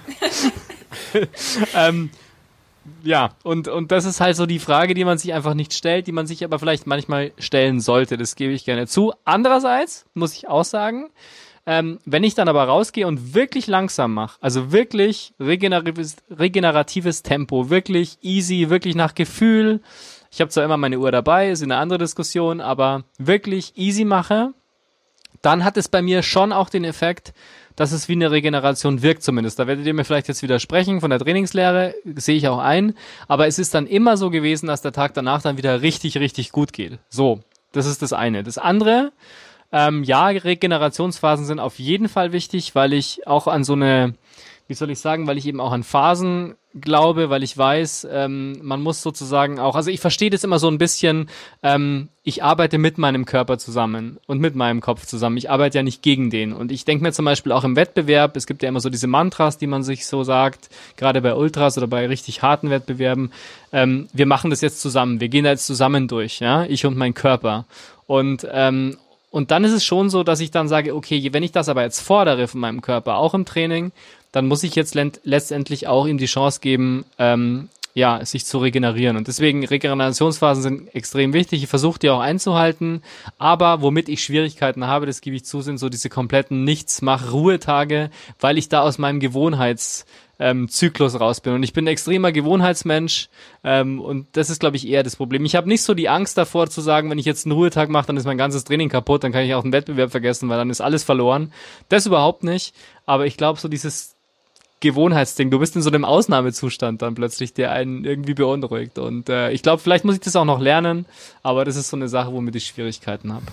ähm, 1.74 2.10
ja, 3.02 3.30
und, 3.42 3.68
und 3.68 3.92
das 3.92 4.04
ist 4.04 4.20
halt 4.20 4.36
so 4.36 4.46
die 4.46 4.58
Frage, 4.58 4.94
die 4.94 5.04
man 5.04 5.16
sich 5.16 5.32
einfach 5.32 5.54
nicht 5.54 5.72
stellt, 5.72 6.06
die 6.06 6.12
man 6.12 6.26
sich 6.26 6.44
aber 6.44 6.58
vielleicht 6.58 6.86
manchmal 6.86 7.32
stellen 7.38 7.80
sollte. 7.80 8.18
Das 8.18 8.36
gebe 8.36 8.52
ich 8.52 8.64
gerne 8.64 8.86
zu. 8.86 9.12
Andererseits 9.24 10.06
muss 10.14 10.34
ich 10.34 10.48
auch 10.48 10.64
sagen, 10.64 11.10
ähm, 11.66 11.98
wenn 12.04 12.24
ich 12.24 12.34
dann 12.34 12.48
aber 12.48 12.64
rausgehe 12.64 13.06
und 13.06 13.34
wirklich 13.34 13.66
langsam 13.66 14.14
mache, 14.14 14.36
also 14.40 14.72
wirklich 14.72 15.34
regeneratives, 15.40 16.16
regeneratives 16.30 17.22
Tempo, 17.22 17.70
wirklich 17.70 18.18
easy, 18.20 18.68
wirklich 18.68 18.94
nach 18.94 19.14
Gefühl, 19.14 19.80
ich 20.30 20.40
habe 20.40 20.50
zwar 20.50 20.64
immer 20.64 20.76
meine 20.76 20.98
Uhr 20.98 21.12
dabei, 21.12 21.50
ist 21.50 21.62
eine 21.62 21.76
andere 21.76 21.98
Diskussion, 21.98 22.60
aber 22.60 23.04
wirklich 23.18 23.72
easy 23.76 24.04
mache, 24.04 24.52
dann 25.42 25.64
hat 25.64 25.76
es 25.76 25.88
bei 25.88 26.02
mir 26.02 26.22
schon 26.22 26.52
auch 26.52 26.70
den 26.70 26.84
Effekt, 26.84 27.32
dass 27.76 27.92
es 27.92 28.08
wie 28.08 28.12
eine 28.12 28.30
Regeneration 28.30 29.02
wirkt 29.02 29.22
zumindest. 29.22 29.58
Da 29.58 29.66
werdet 29.66 29.86
ihr 29.86 29.94
mir 29.94 30.04
vielleicht 30.04 30.28
jetzt 30.28 30.42
widersprechen 30.42 31.00
von 31.00 31.10
der 31.10 31.18
Trainingslehre, 31.18 31.94
sehe 32.16 32.36
ich 32.36 32.48
auch 32.48 32.58
ein. 32.58 32.94
Aber 33.26 33.46
es 33.46 33.58
ist 33.58 33.74
dann 33.74 33.86
immer 33.86 34.16
so 34.16 34.30
gewesen, 34.30 34.66
dass 34.66 34.82
der 34.82 34.92
Tag 34.92 35.14
danach 35.14 35.42
dann 35.42 35.56
wieder 35.56 35.82
richtig, 35.82 36.18
richtig 36.18 36.52
gut 36.52 36.72
geht. 36.72 36.98
So, 37.08 37.40
das 37.72 37.86
ist 37.86 38.02
das 38.02 38.12
eine. 38.12 38.42
Das 38.42 38.58
andere, 38.58 39.12
ähm, 39.74 40.04
ja, 40.04 40.28
Regenerationsphasen 40.28 41.44
sind 41.44 41.58
auf 41.58 41.80
jeden 41.80 42.08
Fall 42.08 42.30
wichtig, 42.30 42.76
weil 42.76 42.92
ich 42.92 43.26
auch 43.26 43.48
an 43.48 43.64
so 43.64 43.72
eine 43.72 44.14
wie 44.66 44.74
soll 44.74 44.90
ich 44.90 44.98
sagen, 44.98 45.26
weil 45.26 45.36
ich 45.36 45.46
eben 45.46 45.60
auch 45.60 45.72
an 45.72 45.82
Phasen 45.82 46.54
glaube, 46.74 47.28
weil 47.28 47.42
ich 47.42 47.56
weiß, 47.56 48.08
ähm, 48.10 48.58
man 48.62 48.80
muss 48.80 49.02
sozusagen 49.02 49.60
auch, 49.60 49.76
also 49.76 49.90
ich 49.90 50.00
verstehe 50.00 50.30
das 50.30 50.42
immer 50.42 50.58
so 50.58 50.68
ein 50.68 50.78
bisschen, 50.78 51.28
ähm, 51.62 52.08
ich 52.22 52.42
arbeite 52.42 52.78
mit 52.78 52.96
meinem 52.96 53.26
Körper 53.26 53.58
zusammen 53.58 54.18
und 54.26 54.40
mit 54.40 54.54
meinem 54.54 54.80
Kopf 54.80 55.04
zusammen. 55.04 55.36
Ich 55.36 55.50
arbeite 55.50 55.78
ja 55.78 55.82
nicht 55.82 56.02
gegen 56.02 56.30
den. 56.30 56.54
Und 56.54 56.72
ich 56.72 56.86
denke 56.86 57.04
mir 57.04 57.12
zum 57.12 57.26
Beispiel 57.26 57.52
auch 57.52 57.62
im 57.62 57.76
Wettbewerb, 57.76 58.36
es 58.36 58.46
gibt 58.46 58.62
ja 58.62 58.70
immer 58.70 58.80
so 58.80 58.88
diese 58.88 59.06
Mantras, 59.06 59.58
die 59.58 59.66
man 59.66 59.82
sich 59.82 60.06
so 60.06 60.24
sagt, 60.24 60.70
gerade 60.96 61.20
bei 61.20 61.34
Ultras 61.34 61.76
oder 61.76 61.86
bei 61.86 62.06
richtig 62.06 62.40
harten 62.40 62.70
Wettbewerben, 62.70 63.32
ähm, 63.70 64.08
wir 64.14 64.26
machen 64.26 64.48
das 64.48 64.62
jetzt 64.62 64.80
zusammen, 64.80 65.20
wir 65.20 65.28
gehen 65.28 65.44
da 65.44 65.50
jetzt 65.50 65.66
zusammen 65.66 66.08
durch, 66.08 66.40
ja, 66.40 66.64
ich 66.64 66.86
und 66.86 66.96
mein 66.96 67.12
Körper. 67.12 67.66
Und, 68.06 68.46
ähm, 68.50 68.96
und 69.34 69.50
dann 69.50 69.64
ist 69.64 69.72
es 69.72 69.84
schon 69.84 70.10
so, 70.10 70.22
dass 70.22 70.38
ich 70.38 70.52
dann 70.52 70.68
sage, 70.68 70.94
okay, 70.94 71.32
wenn 71.32 71.42
ich 71.42 71.50
das 71.50 71.68
aber 71.68 71.82
jetzt 71.82 71.98
fordere 71.98 72.46
von 72.46 72.60
meinem 72.60 72.82
Körper, 72.82 73.16
auch 73.16 73.34
im 73.34 73.44
Training, 73.44 73.90
dann 74.30 74.46
muss 74.46 74.62
ich 74.62 74.76
jetzt 74.76 74.94
letztendlich 74.94 75.88
auch 75.88 76.06
ihm 76.06 76.18
die 76.18 76.26
Chance 76.26 76.60
geben, 76.60 77.04
ähm, 77.18 77.68
ja, 77.94 78.24
sich 78.24 78.46
zu 78.46 78.58
regenerieren. 78.58 79.16
Und 79.16 79.26
deswegen 79.26 79.66
Regenerationsphasen 79.66 80.62
sind 80.62 80.94
extrem 80.94 81.32
wichtig. 81.32 81.64
Ich 81.64 81.68
versuche 81.68 81.98
die 81.98 82.10
auch 82.10 82.20
einzuhalten. 82.20 83.02
Aber 83.36 83.82
womit 83.82 84.08
ich 84.08 84.22
Schwierigkeiten 84.22 84.86
habe, 84.86 85.06
das 85.06 85.20
gebe 85.20 85.34
ich 85.34 85.44
zu, 85.44 85.62
sind 85.62 85.78
so 85.78 85.88
diese 85.88 86.10
kompletten 86.10 86.62
Nichtsmach-Ruhetage, 86.62 88.10
weil 88.38 88.56
ich 88.56 88.68
da 88.68 88.82
aus 88.82 88.98
meinem 88.98 89.18
Gewohnheits 89.18 90.06
ähm, 90.44 90.68
Zyklus 90.68 91.18
raus 91.18 91.40
bin. 91.40 91.54
Und 91.54 91.62
ich 91.62 91.72
bin 91.72 91.84
ein 91.84 91.88
extremer 91.88 92.30
Gewohnheitsmensch 92.30 93.30
ähm, 93.64 93.98
und 93.98 94.26
das 94.32 94.50
ist, 94.50 94.60
glaube 94.60 94.76
ich, 94.76 94.86
eher 94.86 95.02
das 95.02 95.16
Problem. 95.16 95.46
Ich 95.46 95.56
habe 95.56 95.68
nicht 95.68 95.82
so 95.82 95.94
die 95.94 96.10
Angst 96.10 96.36
davor 96.36 96.68
zu 96.68 96.82
sagen, 96.82 97.08
wenn 97.10 97.18
ich 97.18 97.24
jetzt 97.24 97.46
einen 97.46 97.52
Ruhetag 97.52 97.88
mache, 97.88 98.08
dann 98.08 98.18
ist 98.18 98.26
mein 98.26 98.36
ganzes 98.36 98.64
Training 98.64 98.90
kaputt, 98.90 99.24
dann 99.24 99.32
kann 99.32 99.44
ich 99.44 99.54
auch 99.54 99.62
den 99.62 99.72
Wettbewerb 99.72 100.10
vergessen, 100.10 100.50
weil 100.50 100.58
dann 100.58 100.68
ist 100.68 100.82
alles 100.82 101.02
verloren. 101.02 101.50
Das 101.88 102.04
überhaupt 102.04 102.44
nicht. 102.44 102.74
Aber 103.06 103.24
ich 103.24 103.38
glaube, 103.38 103.58
so 103.58 103.68
dieses 103.68 104.16
Gewohnheitsding. 104.80 105.50
Du 105.50 105.58
bist 105.58 105.76
in 105.76 105.82
so 105.82 105.88
einem 105.88 106.04
Ausnahmezustand 106.04 107.00
dann 107.00 107.14
plötzlich, 107.14 107.54
der 107.54 107.72
einen 107.72 108.04
irgendwie 108.04 108.34
beunruhigt. 108.34 108.98
Und 108.98 109.30
äh, 109.30 109.50
ich 109.50 109.62
glaube, 109.62 109.80
vielleicht 109.80 110.04
muss 110.04 110.16
ich 110.16 110.20
das 110.20 110.36
auch 110.36 110.44
noch 110.44 110.60
lernen, 110.60 111.06
aber 111.42 111.64
das 111.64 111.76
ist 111.76 111.88
so 111.88 111.96
eine 111.96 112.08
Sache, 112.08 112.34
womit 112.34 112.54
ich 112.56 112.66
Schwierigkeiten 112.66 113.32
habe. 113.32 113.46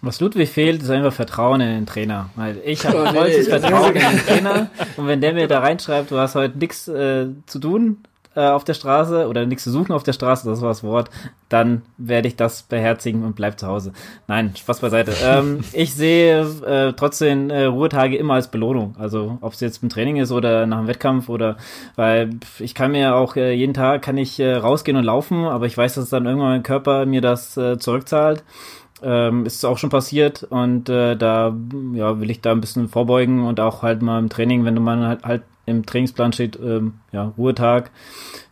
Was 0.00 0.20
Ludwig 0.20 0.48
fehlt, 0.48 0.82
ist 0.82 0.90
einfach 0.90 1.12
Vertrauen 1.12 1.60
in 1.60 1.68
den 1.68 1.86
Trainer. 1.86 2.30
Weil 2.36 2.58
ich 2.64 2.86
habe 2.86 3.04
oh, 3.04 3.12
vollstes 3.12 3.48
Vertrauen 3.48 3.94
in 3.94 4.00
den 4.00 4.18
Trainer. 4.18 4.70
Und 4.96 5.06
wenn 5.08 5.20
der 5.20 5.32
mir 5.32 5.48
da 5.48 5.60
reinschreibt, 5.60 6.10
du 6.10 6.18
hast 6.18 6.36
heute 6.36 6.56
nichts 6.56 6.86
äh, 6.86 7.26
zu 7.46 7.58
tun, 7.58 7.98
äh, 8.38 8.46
auf 8.46 8.62
der 8.62 8.74
Straße 8.74 9.26
oder 9.26 9.44
nichts 9.46 9.64
zu 9.64 9.72
suchen 9.72 9.92
auf 9.92 10.04
der 10.04 10.12
Straße, 10.12 10.48
das 10.48 10.60
war 10.60 10.68
das 10.68 10.84
Wort, 10.84 11.10
dann 11.48 11.82
werde 11.96 12.28
ich 12.28 12.36
das 12.36 12.62
beherzigen 12.62 13.24
und 13.24 13.34
bleib 13.34 13.58
zu 13.58 13.66
Hause. 13.66 13.92
Nein, 14.28 14.52
Spaß 14.56 14.78
beiseite. 14.78 15.12
ähm, 15.24 15.64
ich 15.72 15.94
sehe 15.94 16.42
äh, 16.64 16.92
trotzdem 16.92 17.50
äh, 17.50 17.64
Ruhetage 17.64 18.16
immer 18.16 18.34
als 18.34 18.48
Belohnung. 18.48 18.94
Also 18.98 19.38
ob 19.40 19.54
es 19.54 19.60
jetzt 19.60 19.82
im 19.82 19.88
Training 19.88 20.18
ist 20.18 20.30
oder 20.30 20.66
nach 20.66 20.78
einem 20.78 20.86
Wettkampf 20.86 21.28
oder 21.28 21.56
weil 21.96 22.30
ich 22.60 22.76
kann 22.76 22.92
mir 22.92 23.16
auch 23.16 23.34
äh, 23.34 23.52
jeden 23.52 23.74
Tag 23.74 24.02
kann 24.02 24.16
ich 24.16 24.38
äh, 24.38 24.54
rausgehen 24.54 24.96
und 24.96 25.04
laufen, 25.04 25.44
aber 25.44 25.66
ich 25.66 25.76
weiß, 25.76 25.94
dass 25.94 26.08
dann 26.10 26.26
irgendwann 26.26 26.50
mein 26.50 26.62
Körper 26.62 27.06
mir 27.06 27.20
das 27.20 27.56
äh, 27.56 27.78
zurückzahlt. 27.78 28.44
Ähm, 29.02 29.46
ist 29.46 29.64
auch 29.64 29.78
schon 29.78 29.90
passiert 29.90 30.42
und 30.42 30.88
äh, 30.88 31.16
da 31.16 31.54
ja, 31.94 32.20
will 32.20 32.30
ich 32.30 32.40
da 32.40 32.52
ein 32.52 32.60
bisschen 32.60 32.88
vorbeugen 32.88 33.44
und 33.44 33.60
auch 33.60 33.82
halt 33.82 34.02
mal 34.02 34.18
im 34.18 34.28
Training, 34.28 34.64
wenn 34.64 34.74
du 34.74 34.80
mal 34.80 35.06
halt, 35.06 35.24
halt 35.24 35.42
im 35.66 35.86
Trainingsplan 35.86 36.32
steht, 36.32 36.58
ähm, 36.60 36.94
ja, 37.12 37.32
Ruhetag, 37.38 37.90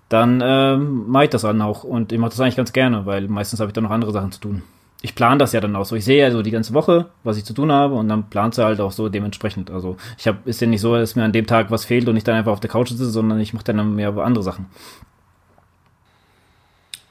dann 0.09 0.40
ähm, 0.44 1.09
mache 1.09 1.24
ich 1.24 1.31
das 1.31 1.43
dann 1.43 1.60
auch. 1.60 1.85
Und 1.85 2.12
ich 2.12 2.18
mache 2.18 2.31
das 2.31 2.40
eigentlich 2.40 2.56
ganz 2.56 2.73
gerne, 2.73 3.06
weil 3.06 3.28
meistens 3.28 3.60
habe 3.60 3.70
ich 3.70 3.74
dann 3.74 3.85
noch 3.85 3.90
andere 3.90 4.12
Sachen 4.12 4.32
zu 4.32 4.40
tun. 4.40 4.62
Ich 5.02 5.14
plane 5.14 5.39
das 5.39 5.52
ja 5.52 5.60
dann 5.60 5.77
auch 5.77 5.85
so. 5.85 5.94
Ich 5.97 6.05
sehe 6.05 6.18
ja 6.18 6.31
so 6.31 6.43
die 6.43 6.51
ganze 6.51 6.74
Woche, 6.74 7.06
was 7.23 7.36
ich 7.36 7.44
zu 7.44 7.52
tun 7.52 7.70
habe 7.70 7.94
und 7.94 8.09
dann 8.09 8.31
planst 8.31 8.59
du 8.59 8.62
halt 8.62 8.81
auch 8.81 8.93
so 8.93 9.09
dementsprechend. 9.09 9.70
Also 9.70 9.97
ich 10.18 10.27
habe, 10.27 10.39
ist 10.44 10.60
ja 10.60 10.66
nicht 10.66 10.81
so, 10.81 10.97
dass 10.97 11.16
mir 11.16 11.24
an 11.24 11.32
dem 11.32 11.47
Tag 11.47 11.70
was 11.70 11.85
fehlt 11.85 12.09
und 12.09 12.16
ich 12.16 12.24
dann 12.24 12.35
einfach 12.35 12.52
auf 12.52 12.60
der 12.60 12.70
Couch 12.70 12.89
sitze, 12.89 13.10
sondern 13.10 13.40
ich 13.40 13.52
mache 13.52 13.64
dann 13.64 13.94
mehr 13.94 14.16
andere 14.16 14.43
Sachen. 14.43 14.66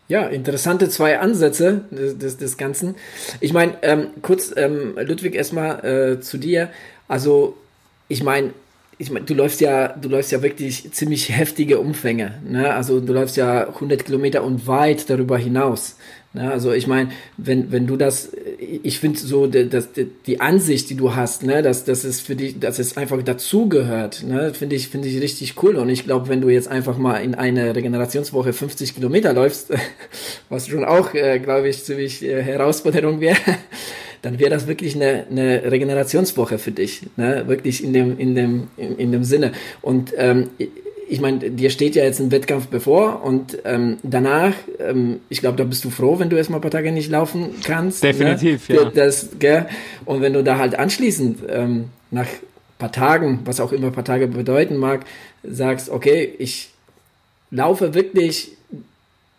Ja, 0.07 0.27
interessante 0.27 0.87
zwei 0.89 1.19
Ansätze 1.19 1.85
des, 1.89 2.17
des, 2.17 2.37
des 2.37 2.57
Ganzen. 2.57 2.95
Ich 3.39 3.53
meine, 3.53 3.73
ähm, 3.81 4.07
kurz, 4.21 4.53
ähm, 4.55 4.95
Ludwig, 4.97 5.33
erstmal 5.33 5.83
äh, 5.83 6.19
zu 6.19 6.37
dir. 6.37 6.69
Also, 7.07 7.57
ich 8.07 8.21
meine, 8.21 8.51
ich 8.97 9.09
meine, 9.11 9.25
du 9.25 9.33
läufst 9.33 9.61
ja, 9.61 9.89
du 9.89 10.09
läufst 10.09 10.31
ja 10.31 10.41
wirklich 10.41 10.91
ziemlich 10.93 11.29
heftige 11.35 11.79
Umfänge. 11.79 12.35
Ne? 12.47 12.73
Also 12.73 12.99
du 12.99 13.13
läufst 13.13 13.35
ja 13.37 13.67
100 13.67 14.05
Kilometer 14.05 14.43
und 14.43 14.67
weit 14.67 15.09
darüber 15.09 15.37
hinaus. 15.37 15.97
Ne? 16.35 16.51
Also 16.51 16.73
ich 16.73 16.85
meine, 16.85 17.09
wenn 17.37 17.71
wenn 17.71 17.87
du 17.87 17.95
das, 17.95 18.31
ich 18.59 18.99
finde 18.99 19.19
so, 19.19 19.47
dass 19.47 19.89
die 20.25 20.41
Ansicht, 20.41 20.89
die 20.89 20.95
du 20.95 21.15
hast, 21.15 21.43
ne, 21.43 21.61
dass 21.61 21.85
das 21.85 22.03
ist 22.03 22.21
für 22.21 22.35
dich, 22.35 22.59
dass 22.59 22.77
es 22.77 22.97
einfach 22.97 23.21
dazugehört, 23.23 24.23
ne, 24.23 24.53
finde 24.53 24.75
ich 24.75 24.89
finde 24.89 25.07
ich 25.07 25.21
richtig 25.21 25.63
cool. 25.63 25.77
Und 25.77 25.89
ich 25.89 26.03
glaube, 26.03 26.27
wenn 26.27 26.41
du 26.41 26.49
jetzt 26.49 26.67
einfach 26.67 26.97
mal 26.97 27.17
in 27.17 27.35
eine 27.35 27.75
Regenerationswoche 27.75 28.53
50 28.53 28.95
Kilometer 28.95 29.33
läufst, 29.33 29.73
was 30.49 30.67
schon 30.67 30.83
auch, 30.83 31.13
äh, 31.13 31.39
glaube 31.39 31.69
ich, 31.69 31.83
ziemlich 31.83 32.23
äh, 32.23 32.43
Herausforderung 32.43 33.21
wäre 33.21 33.37
dann 34.21 34.39
wäre 34.39 34.49
das 34.49 34.65
wirklich 34.65 34.95
eine, 34.95 35.27
eine 35.29 35.71
Regenerationswoche 35.71 36.57
für 36.57 36.71
dich, 36.71 37.03
ne? 37.15 37.43
wirklich 37.45 37.83
in 37.83 37.93
dem, 37.93 38.17
in 38.17 38.33
dem, 38.33 38.67
in, 38.75 38.97
in 38.97 39.11
dem 39.11 39.23
Sinne. 39.23 39.51
Und 39.83 40.13
ähm, 40.17 40.49
ich 41.07 41.21
meine, 41.21 41.51
dir 41.51 41.69
steht 41.69 41.95
ja 41.95 42.03
jetzt 42.03 42.19
ein 42.19 42.31
Wettkampf 42.31 42.67
bevor 42.67 43.23
und 43.23 43.57
ähm, 43.65 43.97
danach, 44.03 44.53
ähm, 44.79 45.19
ich 45.29 45.39
glaube, 45.39 45.57
da 45.57 45.63
bist 45.63 45.85
du 45.85 45.89
froh, 45.89 46.19
wenn 46.19 46.29
du 46.29 46.35
erstmal 46.35 46.59
ein 46.59 46.61
paar 46.61 46.71
Tage 46.71 46.91
nicht 46.91 47.09
laufen 47.09 47.49
kannst. 47.63 48.03
Ne? 48.03 48.11
Definitiv, 48.11 48.69
ne? 48.69 48.75
ja. 48.75 48.85
Das, 48.85 49.29
gell? 49.39 49.67
Und 50.05 50.21
wenn 50.21 50.33
du 50.33 50.43
da 50.43 50.57
halt 50.57 50.77
anschließend 50.77 51.39
ähm, 51.49 51.85
nach 52.11 52.27
paar 52.77 52.91
Tagen, 52.91 53.41
was 53.45 53.59
auch 53.59 53.71
immer 53.71 53.91
paar 53.91 54.05
Tage 54.05 54.27
bedeuten 54.27 54.77
mag, 54.77 55.05
sagst, 55.43 55.89
okay, 55.89 56.33
ich 56.39 56.71
laufe 57.51 57.93
wirklich 57.93 58.51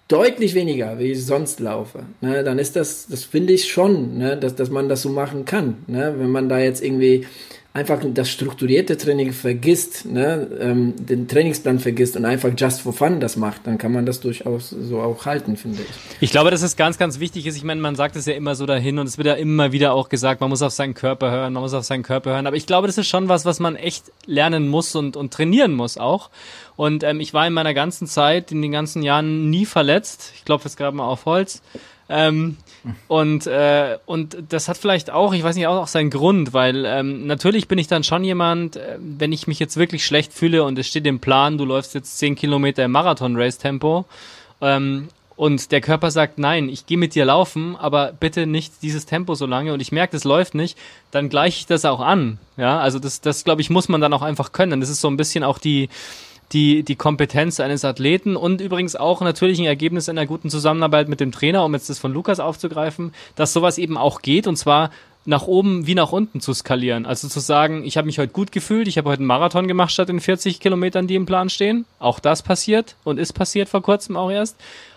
deutlich 0.08 0.54
weniger, 0.54 0.98
wie 0.98 1.12
ich 1.12 1.26
sonst 1.26 1.60
laufe, 1.60 2.04
ne, 2.20 2.44
dann 2.44 2.58
ist 2.58 2.76
das, 2.76 3.08
das 3.08 3.24
finde 3.24 3.52
ich 3.52 3.70
schon, 3.70 4.18
ne, 4.18 4.36
dass, 4.36 4.54
dass 4.54 4.70
man 4.70 4.88
das 4.88 5.02
so 5.02 5.08
machen 5.08 5.44
kann. 5.44 5.78
Ne, 5.86 6.14
wenn 6.16 6.30
man 6.30 6.48
da 6.48 6.58
jetzt 6.58 6.82
irgendwie 6.82 7.26
einfach 7.76 8.00
das 8.02 8.30
strukturierte 8.30 8.96
Training 8.96 9.34
vergisst, 9.34 10.06
ne, 10.06 10.48
ähm, 10.58 10.94
den 10.96 11.28
Trainingsplan 11.28 11.78
vergisst 11.78 12.16
und 12.16 12.24
einfach 12.24 12.50
just 12.56 12.80
for 12.80 12.94
fun 12.94 13.20
das 13.20 13.36
macht, 13.36 13.66
dann 13.66 13.76
kann 13.76 13.92
man 13.92 14.06
das 14.06 14.20
durchaus 14.20 14.70
so 14.70 15.00
auch 15.00 15.26
halten, 15.26 15.58
finde 15.58 15.82
ich. 15.82 15.88
Ich 16.22 16.30
glaube, 16.30 16.50
dass 16.50 16.62
es 16.62 16.76
ganz, 16.76 16.96
ganz 16.96 17.20
wichtig 17.20 17.46
ist. 17.46 17.54
Ich 17.54 17.64
meine, 17.64 17.80
man 17.82 17.94
sagt 17.94 18.16
es 18.16 18.24
ja 18.24 18.32
immer 18.32 18.54
so 18.54 18.64
dahin 18.64 18.98
und 18.98 19.06
es 19.06 19.18
wird 19.18 19.26
ja 19.26 19.34
immer 19.34 19.72
wieder 19.72 19.92
auch 19.92 20.08
gesagt, 20.08 20.40
man 20.40 20.48
muss 20.48 20.62
auf 20.62 20.72
seinen 20.72 20.94
Körper 20.94 21.30
hören, 21.30 21.52
man 21.52 21.62
muss 21.62 21.74
auf 21.74 21.84
seinen 21.84 22.02
Körper 22.02 22.30
hören. 22.30 22.46
Aber 22.46 22.56
ich 22.56 22.66
glaube, 22.66 22.86
das 22.86 22.96
ist 22.96 23.08
schon 23.08 23.28
was, 23.28 23.44
was 23.44 23.60
man 23.60 23.76
echt 23.76 24.10
lernen 24.24 24.68
muss 24.68 24.94
und, 24.94 25.14
und 25.14 25.34
trainieren 25.34 25.74
muss 25.74 25.98
auch. 25.98 26.30
Und 26.76 27.02
ähm, 27.04 27.20
ich 27.20 27.34
war 27.34 27.46
in 27.46 27.52
meiner 27.52 27.74
ganzen 27.74 28.06
Zeit, 28.06 28.52
in 28.52 28.62
den 28.62 28.72
ganzen 28.72 29.02
Jahren 29.02 29.50
nie 29.50 29.66
verletzt. 29.66 30.32
Ich 30.34 30.46
glaube, 30.46 30.64
jetzt 30.64 30.78
gerade 30.78 30.96
mal 30.96 31.06
auf 31.06 31.26
Holz. 31.26 31.60
Ähm, 32.08 32.56
und, 33.08 33.46
äh, 33.46 33.98
und 34.06 34.36
das 34.48 34.68
hat 34.68 34.76
vielleicht 34.76 35.10
auch, 35.10 35.32
ich 35.32 35.42
weiß 35.42 35.56
nicht, 35.56 35.66
auch, 35.66 35.82
auch 35.82 35.86
seinen 35.86 36.10
Grund, 36.10 36.52
weil 36.52 36.84
ähm, 36.86 37.26
natürlich 37.26 37.68
bin 37.68 37.78
ich 37.78 37.88
dann 37.88 38.04
schon 38.04 38.24
jemand, 38.24 38.76
äh, 38.76 38.98
wenn 38.98 39.32
ich 39.32 39.46
mich 39.46 39.58
jetzt 39.58 39.76
wirklich 39.76 40.04
schlecht 40.04 40.32
fühle 40.32 40.64
und 40.64 40.78
es 40.78 40.86
steht 40.86 41.06
im 41.06 41.20
Plan, 41.20 41.58
du 41.58 41.64
läufst 41.64 41.94
jetzt 41.94 42.18
10 42.18 42.36
Kilometer 42.36 42.84
im 42.84 42.92
Marathon-Race-Tempo 42.92 44.04
ähm, 44.60 45.08
und 45.36 45.70
der 45.72 45.80
Körper 45.80 46.10
sagt, 46.10 46.38
nein, 46.38 46.68
ich 46.68 46.86
gehe 46.86 46.98
mit 46.98 47.14
dir 47.14 47.24
laufen, 47.24 47.76
aber 47.76 48.12
bitte 48.18 48.46
nicht 48.46 48.82
dieses 48.82 49.06
Tempo 49.06 49.34
so 49.34 49.46
lange 49.46 49.72
und 49.72 49.80
ich 49.80 49.92
merke, 49.92 50.12
das 50.12 50.24
läuft 50.24 50.54
nicht, 50.54 50.78
dann 51.10 51.28
gleiche 51.28 51.58
ich 51.58 51.66
das 51.66 51.84
auch 51.84 52.00
an. 52.00 52.38
Ja, 52.56 52.80
also 52.80 52.98
das, 52.98 53.20
das 53.20 53.44
glaube 53.44 53.60
ich, 53.60 53.70
muss 53.70 53.88
man 53.88 54.00
dann 54.00 54.12
auch 54.12 54.22
einfach 54.22 54.52
können. 54.52 54.80
Das 54.80 54.90
ist 54.90 55.00
so 55.00 55.08
ein 55.08 55.16
bisschen 55.16 55.44
auch 55.44 55.58
die, 55.58 55.88
die, 56.52 56.82
die 56.82 56.96
Kompetenz 56.96 57.60
eines 57.60 57.84
Athleten 57.84 58.36
und 58.36 58.60
übrigens 58.60 58.96
auch 58.96 59.20
natürlich 59.20 59.58
ein 59.58 59.64
Ergebnis 59.64 60.08
einer 60.08 60.26
guten 60.26 60.50
Zusammenarbeit 60.50 61.08
mit 61.08 61.20
dem 61.20 61.32
Trainer, 61.32 61.64
um 61.64 61.74
jetzt 61.74 61.90
das 61.90 61.98
von 61.98 62.12
Lukas 62.12 62.40
aufzugreifen, 62.40 63.12
dass 63.34 63.52
sowas 63.52 63.78
eben 63.78 63.96
auch 63.96 64.22
geht 64.22 64.46
und 64.46 64.56
zwar 64.56 64.90
nach 65.26 65.46
oben 65.46 65.86
wie 65.86 65.94
nach 65.94 66.12
unten 66.12 66.40
zu 66.40 66.54
skalieren. 66.54 67.04
Also 67.04 67.28
zu 67.28 67.40
sagen, 67.40 67.84
ich 67.84 67.96
habe 67.96 68.06
mich 68.06 68.18
heute 68.18 68.32
gut 68.32 68.52
gefühlt, 68.52 68.86
ich 68.86 68.96
habe 68.96 69.10
heute 69.10 69.20
einen 69.20 69.26
Marathon 69.26 69.66
gemacht 69.66 69.90
statt 69.90 70.08
den 70.08 70.20
40 70.20 70.60
Kilometern, 70.60 71.08
die 71.08 71.16
im 71.16 71.26
Plan 71.26 71.50
stehen. 71.50 71.84
Auch 71.98 72.20
das 72.20 72.42
passiert 72.42 72.94
und 73.02 73.18
ist 73.18 73.32
passiert 73.32 73.68
vor 73.68 73.82
kurzem 73.82 74.16
auch 74.16 74.30
erst. 74.30 74.56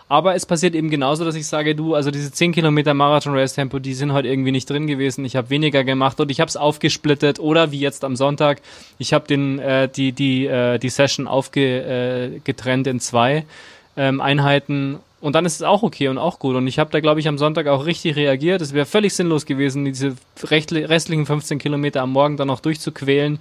Aber 0.09 0.33
es 0.33 0.47
passiert 0.47 0.73
eben 0.73 0.89
genauso, 0.89 1.23
dass 1.23 1.35
ich 1.35 1.45
sage, 1.45 1.75
du, 1.75 1.93
also 1.93 2.09
diese 2.09 2.31
10 2.31 2.51
Kilometer 2.51 2.95
Marathon-Race-Tempo, 2.95 3.77
die 3.77 3.93
sind 3.93 4.11
heute 4.11 4.27
irgendwie 4.27 4.51
nicht 4.51 4.67
drin 4.67 4.87
gewesen. 4.87 5.23
Ich 5.23 5.35
habe 5.35 5.51
weniger 5.51 5.83
gemacht 5.83 6.19
und 6.19 6.31
ich 6.31 6.39
habe 6.39 6.49
es 6.49 6.57
aufgesplittet. 6.57 7.39
Oder 7.39 7.71
wie 7.71 7.79
jetzt 7.79 8.03
am 8.03 8.15
Sonntag, 8.15 8.61
ich 8.97 9.13
habe 9.13 9.27
den 9.27 9.59
äh, 9.59 9.87
die 9.87 10.11
die 10.11 10.47
äh, 10.47 10.79
die 10.79 10.89
Session 10.89 11.27
aufgetrennt 11.27 12.87
äh, 12.87 12.89
in 12.89 12.99
zwei 12.99 13.45
ähm, 13.95 14.19
Einheiten 14.19 14.97
und 15.21 15.33
dann 15.33 15.45
ist 15.45 15.55
es 15.55 15.63
auch 15.63 15.83
okay 15.83 16.07
und 16.07 16.17
auch 16.17 16.39
gut. 16.39 16.55
Und 16.55 16.67
ich 16.67 16.79
habe 16.79 16.91
da, 16.91 16.99
glaube 16.99 17.19
ich, 17.19 17.27
am 17.27 17.37
Sonntag 17.37 17.67
auch 17.67 17.85
richtig 17.85 18.15
reagiert. 18.15 18.61
Es 18.61 18.73
wäre 18.73 18.85
völlig 18.85 19.13
sinnlos 19.13 19.45
gewesen, 19.45 19.85
diese 19.85 20.15
restlichen 20.43 21.25
15 21.25 21.59
Kilometer 21.59 22.01
am 22.01 22.11
Morgen 22.11 22.37
dann 22.37 22.47
noch 22.47 22.61
durchzuquälen. 22.61 23.39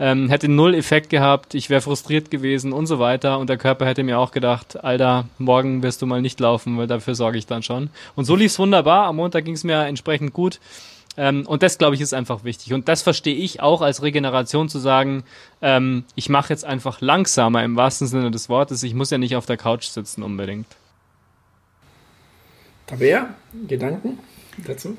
Ähm, 0.00 0.28
hätte 0.28 0.48
null 0.48 0.74
Effekt 0.74 1.08
gehabt, 1.10 1.54
ich 1.54 1.70
wäre 1.70 1.80
frustriert 1.80 2.30
gewesen 2.30 2.72
und 2.72 2.86
so 2.86 2.98
weiter. 2.98 3.38
Und 3.38 3.48
der 3.48 3.58
Körper 3.58 3.86
hätte 3.86 4.02
mir 4.02 4.18
auch 4.18 4.32
gedacht, 4.32 4.82
Alter, 4.82 5.26
morgen 5.38 5.82
wirst 5.82 6.02
du 6.02 6.06
mal 6.06 6.20
nicht 6.20 6.40
laufen, 6.40 6.76
weil 6.78 6.88
dafür 6.88 7.14
sorge 7.14 7.38
ich 7.38 7.46
dann 7.46 7.62
schon. 7.62 7.90
Und 8.16 8.24
so 8.24 8.34
lief's 8.34 8.58
wunderbar. 8.58 9.06
Am 9.06 9.16
Montag 9.16 9.44
ging 9.44 9.54
es 9.54 9.62
mir 9.62 9.84
entsprechend 9.84 10.32
gut. 10.32 10.58
Ähm, 11.16 11.46
und 11.46 11.62
das, 11.62 11.78
glaube 11.78 11.94
ich, 11.94 12.00
ist 12.00 12.14
einfach 12.14 12.44
wichtig. 12.44 12.72
Und 12.72 12.88
das 12.88 13.02
verstehe 13.02 13.34
ich 13.36 13.60
auch 13.60 13.82
als 13.82 14.02
Regeneration 14.02 14.68
zu 14.68 14.78
sagen, 14.78 15.22
ähm, 15.62 16.04
ich 16.14 16.28
mache 16.28 16.52
jetzt 16.52 16.64
einfach 16.64 17.00
langsamer 17.00 17.62
im 17.62 17.76
wahrsten 17.76 18.06
Sinne 18.06 18.30
des 18.30 18.48
Wortes. 18.48 18.82
Ich 18.82 18.94
muss 18.94 19.10
ja 19.10 19.18
nicht 19.18 19.36
auf 19.36 19.46
der 19.46 19.56
Couch 19.56 19.86
sitzen 19.86 20.22
unbedingt. 20.22 20.66
Tabea, 22.90 23.28
Gedanken 23.68 24.18
dazu? 24.66 24.96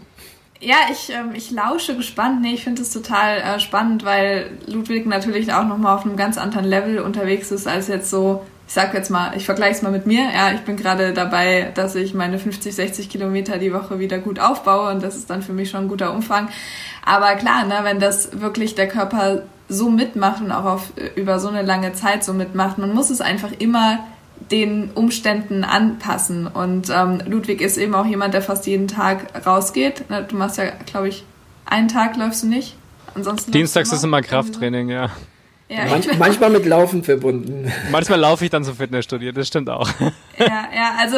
Ja, 0.62 0.76
ich, 0.92 1.10
ähm, 1.10 1.32
ich 1.34 1.52
lausche 1.52 1.98
gespannt. 1.98 2.42
Nee, 2.42 2.54
ich 2.54 2.64
finde 2.64 2.84
es 2.84 2.94
total 2.94 3.38
äh, 3.38 3.60
spannend, 3.60 4.06
weil 4.06 4.52
Ludwig 4.68 5.08
natürlich 5.08 5.52
auch 5.52 5.66
nochmal 5.66 5.98
auf 5.98 6.06
einem 6.06 6.16
ganz 6.16 6.38
anderen 6.38 6.66
Level 6.66 7.00
unterwegs 7.00 7.52
ist, 7.52 7.68
als 7.68 7.88
jetzt 7.88 8.12
so, 8.12 8.46
ich 8.68 8.74
sag 8.74 8.94
jetzt 8.94 9.10
mal, 9.10 9.36
ich 9.36 9.46
vergleiche 9.46 9.78
es 9.78 9.82
mal 9.82 9.92
mit 9.92 10.06
mir. 10.06 10.22
Ja, 10.34 10.52
ich 10.54 10.62
bin 10.62 10.78
gerade 10.78 11.14
dabei, 11.14 11.72
dass 11.74 11.96
ich 11.96 12.14
meine 12.14 12.38
50, 12.38 12.76
60 12.76 13.10
Kilometer 13.10 13.58
die 13.58 13.74
Woche 13.74 13.98
wieder 14.00 14.20
gut 14.20 14.40
aufbaue 14.40 14.92
und 14.92 15.02
das 15.02 15.16
ist 15.16 15.32
dann 15.32 15.42
für 15.42 15.54
mich 15.54 15.72
schon 15.72 15.86
ein 15.86 15.90
guter 15.90 16.14
Umfang. 16.14 16.48
Aber 17.04 17.34
klar, 17.36 17.66
ne, 17.66 17.80
wenn 17.82 18.00
das 18.00 18.40
wirklich 18.40 18.76
der 18.76 18.88
Körper 18.88 19.42
so 19.68 19.90
mitmacht 19.90 20.42
und 20.42 20.52
auch 20.52 20.66
auf, 20.66 20.94
über 21.16 21.40
so 21.40 21.48
eine 21.48 21.64
lange 21.64 21.94
Zeit 21.94 22.24
so 22.24 22.34
mitmacht, 22.34 22.78
man 22.78 22.94
muss 22.94 23.10
es 23.10 23.20
einfach 23.20 23.52
immer 23.58 24.00
den 24.50 24.92
Umständen 24.92 25.64
anpassen. 25.64 26.48
Und 26.48 26.90
ähm, 26.90 27.22
Ludwig 27.26 27.62
ist 27.62 27.78
eben 27.78 27.94
auch 27.96 28.06
jemand, 28.06 28.34
der 28.34 28.42
fast 28.42 28.66
jeden 28.68 28.88
Tag 28.88 29.46
rausgeht. 29.46 30.06
Du 30.30 30.36
machst 30.36 30.58
ja, 30.58 30.66
glaube 30.86 31.10
ich, 31.10 31.24
einen 31.66 31.88
Tag 31.88 32.18
läufst 32.18 32.44
du 32.44 32.48
nicht. 32.48 32.76
Ansonsten 33.16 33.52
Dienstags 33.52 33.92
ist 33.92 34.04
immer 34.04 34.22
Krafttraining, 34.22 34.90
ja. 34.90 35.10
ja 35.68 35.86
Manch, 35.90 36.08
manchmal 36.18 36.50
mit 36.50 36.66
Laufen 36.66 37.04
verbunden. 37.04 37.72
Manchmal 37.92 38.20
laufe 38.20 38.46
ich 38.46 38.52
dann 38.52 38.64
zum 38.64 38.76
Fitnessstudio, 38.76 39.32
das 39.32 39.48
stimmt 39.48 39.70
auch. 39.70 39.90
Ja, 40.38 40.68
ja, 40.74 40.96
also 40.98 41.18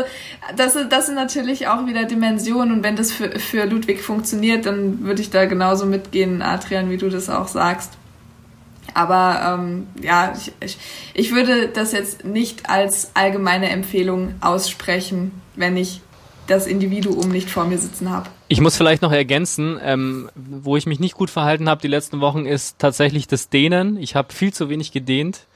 das, 0.58 0.76
das 0.90 1.06
sind 1.06 1.16
natürlich 1.16 1.68
auch 1.68 1.86
wieder 1.86 2.04
Dimensionen 2.06 2.74
und 2.74 2.84
wenn 2.84 2.95
das 2.95 3.12
für, 3.12 3.40
für 3.40 3.66
Ludwig 3.66 4.02
funktioniert, 4.02 4.66
dann 4.66 5.04
würde 5.04 5.22
ich 5.22 5.30
da 5.30 5.45
genauso 5.45 5.86
mitgehen, 5.86 6.41
Adrian, 6.41 6.90
wie 6.90 6.98
du 6.98 7.10
das 7.10 7.30
auch 7.30 7.48
sagst. 7.48 7.94
Aber 8.93 9.60
ähm, 9.60 9.88
ja, 10.01 10.34
ich, 10.35 10.51
ich, 10.60 10.77
ich 11.14 11.34
würde 11.34 11.68
das 11.68 11.91
jetzt 11.91 12.26
nicht 12.26 12.69
als 12.69 13.11
allgemeine 13.15 13.69
Empfehlung 13.69 14.35
aussprechen, 14.41 15.31
wenn 15.55 15.77
ich 15.77 16.01
das 16.47 16.68
Individuum 16.68 17.30
nicht 17.30 17.49
vor 17.49 17.65
mir 17.65 17.77
sitzen 17.77 18.10
habe. 18.10 18.30
Ich 18.49 18.60
muss 18.60 18.76
vielleicht 18.76 19.01
noch 19.01 19.11
ergänzen, 19.11 19.80
ähm, 19.81 20.30
wo 20.35 20.76
ich 20.76 20.85
mich 20.85 20.99
nicht 20.99 21.15
gut 21.15 21.30
verhalten 21.30 21.69
habe 21.69 21.81
die 21.81 21.88
letzten 21.88 22.19
Wochen, 22.19 22.45
ist 22.45 22.80
tatsächlich 22.80 23.27
das 23.27 23.49
Dehnen. 23.49 23.97
Ich 23.97 24.15
habe 24.15 24.34
viel 24.34 24.53
zu 24.53 24.69
wenig 24.69 24.91
gedehnt 24.91 25.47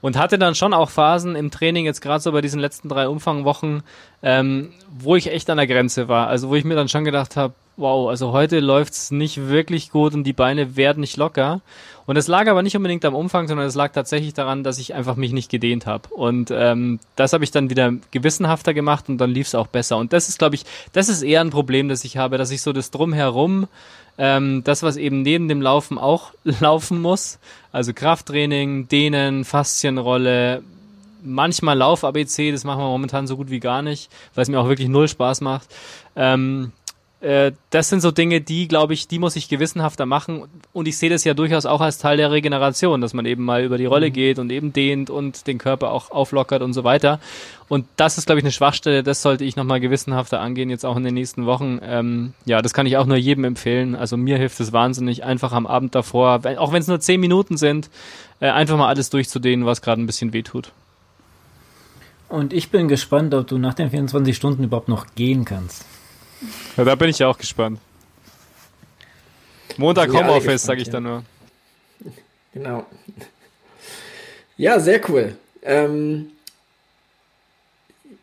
und 0.00 0.18
hatte 0.18 0.38
dann 0.38 0.54
schon 0.54 0.74
auch 0.74 0.90
Phasen 0.90 1.36
im 1.36 1.50
Training, 1.50 1.86
jetzt 1.86 2.02
gerade 2.02 2.20
so 2.20 2.32
bei 2.32 2.40
diesen 2.40 2.60
letzten 2.60 2.88
drei 2.88 3.08
Umfangwochen, 3.08 3.84
ähm, 4.22 4.72
wo 4.90 5.16
ich 5.16 5.32
echt 5.32 5.48
an 5.48 5.56
der 5.58 5.68
Grenze 5.68 6.08
war. 6.08 6.26
Also 6.26 6.48
wo 6.48 6.56
ich 6.56 6.64
mir 6.64 6.74
dann 6.74 6.88
schon 6.88 7.04
gedacht 7.04 7.36
habe, 7.36 7.54
wow, 7.76 8.08
also 8.08 8.32
heute 8.32 8.60
läuft's 8.60 9.10
nicht 9.10 9.48
wirklich 9.48 9.90
gut 9.90 10.14
und 10.14 10.24
die 10.24 10.32
Beine 10.32 10.76
werden 10.76 11.00
nicht 11.00 11.16
locker. 11.16 11.60
Und 12.04 12.16
es 12.16 12.26
lag 12.26 12.48
aber 12.48 12.62
nicht 12.62 12.76
unbedingt 12.76 13.04
am 13.04 13.14
Umfang, 13.14 13.46
sondern 13.46 13.66
es 13.66 13.74
lag 13.74 13.92
tatsächlich 13.92 14.34
daran, 14.34 14.64
dass 14.64 14.78
ich 14.78 14.94
einfach 14.94 15.16
mich 15.16 15.32
nicht 15.32 15.50
gedehnt 15.50 15.86
habe. 15.86 16.08
Und 16.08 16.50
ähm, 16.52 16.98
das 17.16 17.32
habe 17.32 17.44
ich 17.44 17.52
dann 17.52 17.70
wieder 17.70 17.92
gewissenhafter 18.10 18.74
gemacht 18.74 19.08
und 19.08 19.18
dann 19.18 19.30
lief's 19.30 19.54
auch 19.54 19.68
besser. 19.68 19.96
Und 19.98 20.12
das 20.12 20.28
ist, 20.28 20.38
glaube 20.38 20.56
ich, 20.56 20.64
das 20.92 21.08
ist 21.08 21.22
eher 21.22 21.40
ein 21.40 21.50
Problem, 21.50 21.88
das 21.88 22.04
ich 22.04 22.16
habe, 22.16 22.38
dass 22.38 22.50
ich 22.50 22.62
so 22.62 22.72
das 22.72 22.90
drumherum, 22.90 23.68
ähm, 24.18 24.62
das, 24.64 24.82
was 24.82 24.96
eben 24.96 25.22
neben 25.22 25.48
dem 25.48 25.62
Laufen 25.62 25.96
auch 25.96 26.32
laufen 26.60 27.00
muss, 27.00 27.38
also 27.70 27.92
Krafttraining, 27.92 28.88
Dehnen, 28.88 29.44
Faszienrolle, 29.44 30.62
manchmal 31.22 31.78
Lauf-ABC, 31.78 32.50
das 32.50 32.64
machen 32.64 32.80
wir 32.80 32.88
momentan 32.88 33.26
so 33.28 33.36
gut 33.36 33.50
wie 33.50 33.60
gar 33.60 33.80
nicht, 33.82 34.10
weil 34.34 34.42
es 34.42 34.48
mir 34.48 34.58
auch 34.58 34.68
wirklich 34.68 34.88
null 34.88 35.08
Spaß 35.08 35.40
macht. 35.40 35.68
Ähm, 36.16 36.72
äh, 37.22 37.52
das 37.70 37.88
sind 37.88 38.00
so 38.00 38.10
Dinge, 38.10 38.40
die, 38.40 38.66
glaube 38.66 38.94
ich, 38.94 39.06
die 39.06 39.20
muss 39.20 39.36
ich 39.36 39.48
gewissenhafter 39.48 40.06
machen. 40.06 40.42
Und 40.72 40.88
ich 40.88 40.98
sehe 40.98 41.08
das 41.08 41.22
ja 41.22 41.34
durchaus 41.34 41.66
auch 41.66 41.80
als 41.80 41.98
Teil 41.98 42.16
der 42.16 42.32
Regeneration, 42.32 43.00
dass 43.00 43.14
man 43.14 43.26
eben 43.26 43.44
mal 43.44 43.62
über 43.62 43.78
die 43.78 43.86
Rolle 43.86 44.08
mhm. 44.08 44.12
geht 44.12 44.38
und 44.40 44.50
eben 44.50 44.72
dehnt 44.72 45.08
und 45.08 45.46
den 45.46 45.58
Körper 45.58 45.92
auch 45.92 46.10
auflockert 46.10 46.62
und 46.62 46.72
so 46.72 46.82
weiter. 46.82 47.20
Und 47.68 47.86
das 47.96 48.18
ist, 48.18 48.26
glaube 48.26 48.40
ich, 48.40 48.44
eine 48.44 48.50
Schwachstelle, 48.50 49.04
das 49.04 49.22
sollte 49.22 49.44
ich 49.44 49.54
nochmal 49.54 49.78
gewissenhafter 49.78 50.40
angehen, 50.40 50.68
jetzt 50.68 50.84
auch 50.84 50.96
in 50.96 51.04
den 51.04 51.14
nächsten 51.14 51.46
Wochen. 51.46 51.78
Ähm, 51.82 52.34
ja, 52.44 52.60
das 52.60 52.74
kann 52.74 52.86
ich 52.86 52.96
auch 52.96 53.06
nur 53.06 53.16
jedem 53.16 53.44
empfehlen. 53.44 53.94
Also 53.94 54.16
mir 54.16 54.36
hilft 54.36 54.58
es 54.58 54.72
wahnsinnig, 54.72 55.22
einfach 55.22 55.52
am 55.52 55.68
Abend 55.68 55.94
davor, 55.94 56.40
auch 56.58 56.72
wenn 56.72 56.82
es 56.82 56.88
nur 56.88 56.98
zehn 56.98 57.20
Minuten 57.20 57.56
sind, 57.56 57.88
äh, 58.40 58.48
einfach 58.50 58.76
mal 58.76 58.88
alles 58.88 59.10
durchzudehnen, 59.10 59.64
was 59.64 59.80
gerade 59.80 60.02
ein 60.02 60.06
bisschen 60.06 60.32
wehtut. 60.32 60.72
Und 62.28 62.52
ich 62.52 62.70
bin 62.70 62.88
gespannt, 62.88 63.32
ob 63.32 63.46
du 63.46 63.58
nach 63.58 63.74
den 63.74 63.90
24 63.90 64.34
Stunden 64.34 64.64
überhaupt 64.64 64.88
noch 64.88 65.06
gehen 65.14 65.44
kannst. 65.44 65.84
Ja, 66.76 66.84
da 66.84 66.94
bin 66.94 67.08
ich 67.08 67.18
ja 67.18 67.28
auch 67.28 67.38
gespannt. 67.38 67.78
Montag 69.76 70.12
Homeoffice, 70.12 70.62
sage 70.62 70.80
ich 70.80 70.86
ja. 70.88 70.92
dann 70.94 71.02
nur. 71.02 71.24
Genau. 72.52 72.86
Ja, 74.56 74.78
sehr 74.78 75.00
cool. 75.08 75.36
Ähm, 75.62 76.30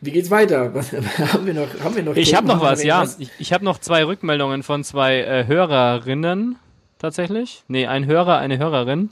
wie 0.00 0.10
geht's 0.12 0.30
weiter? 0.30 0.72
Was, 0.74 0.92
haben 1.32 1.46
wir 1.46 1.54
noch? 1.54 1.68
Haben 1.82 1.96
wir 1.96 2.02
noch 2.02 2.16
ich 2.16 2.34
habe 2.34 2.46
noch 2.46 2.60
was, 2.60 2.82
ja. 2.82 3.02
Was? 3.02 3.18
Ich, 3.18 3.30
ich 3.38 3.52
habe 3.52 3.64
noch 3.64 3.78
zwei 3.78 4.04
Rückmeldungen 4.04 4.62
von 4.62 4.84
zwei 4.84 5.18
äh, 5.18 5.46
Hörerinnen 5.46 6.56
tatsächlich. 6.98 7.64
Nee, 7.68 7.86
ein 7.86 8.06
Hörer, 8.06 8.38
eine 8.38 8.58
Hörerin. 8.58 9.10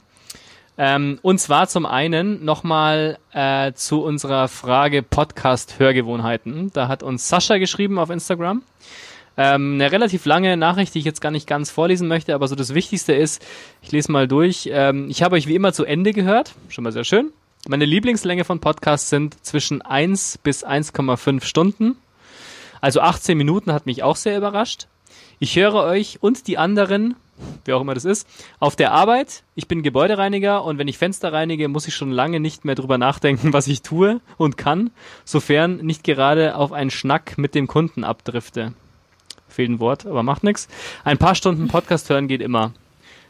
Ähm, 0.81 1.19
und 1.23 1.39
zwar 1.39 1.67
zum 1.67 1.85
einen 1.85 2.45
nochmal 2.45 3.19
äh, 3.33 3.73
zu 3.73 4.01
unserer 4.01 4.47
Frage 4.47 5.03
Podcast-Hörgewohnheiten. 5.03 6.71
Da 6.71 6.87
hat 6.87 7.03
uns 7.03 7.27
Sascha 7.27 7.57
geschrieben 7.57 7.99
auf 7.99 8.09
Instagram. 8.09 8.63
Ähm, 9.35 9.73
eine 9.73 9.91
relativ 9.91 10.25
lange 10.25 10.55
Nachricht, 10.55 10.95
die 10.95 10.99
ich 10.99 11.05
jetzt 11.05 11.19
gar 11.19 11.31
nicht 11.31 11.47
ganz 11.47 11.69
vorlesen 11.69 12.07
möchte, 12.07 12.33
aber 12.33 12.47
so 12.47 12.55
das 12.55 12.73
Wichtigste 12.73 13.11
ist, 13.11 13.45
ich 13.81 13.91
lese 13.91 14.09
mal 14.09 14.25
durch. 14.29 14.69
Ähm, 14.71 15.09
ich 15.09 15.21
habe 15.21 15.35
euch 15.35 15.47
wie 15.47 15.55
immer 15.55 15.73
zu 15.73 15.83
Ende 15.83 16.13
gehört, 16.13 16.55
schon 16.69 16.85
mal 16.85 16.93
sehr 16.93 17.03
schön. 17.03 17.33
Meine 17.67 17.83
Lieblingslänge 17.83 18.45
von 18.45 18.61
Podcasts 18.61 19.09
sind 19.09 19.45
zwischen 19.45 19.81
1 19.81 20.37
bis 20.37 20.65
1,5 20.65 21.43
Stunden. 21.43 21.97
Also 22.79 23.01
18 23.01 23.37
Minuten 23.37 23.73
hat 23.73 23.85
mich 23.85 24.01
auch 24.01 24.15
sehr 24.15 24.37
überrascht. 24.37 24.87
Ich 25.39 25.57
höre 25.57 25.75
euch 25.75 26.19
und 26.21 26.47
die 26.47 26.57
anderen 26.57 27.17
wer 27.65 27.77
auch 27.77 27.81
immer 27.81 27.93
das 27.93 28.05
ist, 28.05 28.27
auf 28.59 28.75
der 28.75 28.91
Arbeit. 28.91 29.43
Ich 29.55 29.67
bin 29.67 29.83
Gebäudereiniger 29.83 30.63
und 30.63 30.77
wenn 30.77 30.87
ich 30.87 30.97
Fenster 30.97 31.33
reinige, 31.33 31.67
muss 31.67 31.87
ich 31.87 31.95
schon 31.95 32.11
lange 32.11 32.39
nicht 32.39 32.65
mehr 32.65 32.75
drüber 32.75 32.97
nachdenken, 32.97 33.53
was 33.53 33.67
ich 33.67 33.81
tue 33.81 34.21
und 34.37 34.57
kann, 34.57 34.91
sofern 35.25 35.77
nicht 35.77 36.03
gerade 36.03 36.55
auf 36.55 36.71
einen 36.71 36.91
Schnack 36.91 37.37
mit 37.37 37.55
dem 37.55 37.67
Kunden 37.67 38.03
abdrifte. 38.03 38.73
Fehlt 39.47 39.69
ein 39.69 39.79
Wort, 39.79 40.05
aber 40.05 40.23
macht 40.23 40.43
nichts. 40.43 40.67
Ein 41.03 41.17
paar 41.17 41.35
Stunden 41.35 41.67
Podcast 41.67 42.09
hören 42.09 42.27
geht 42.27 42.41
immer. 42.41 42.73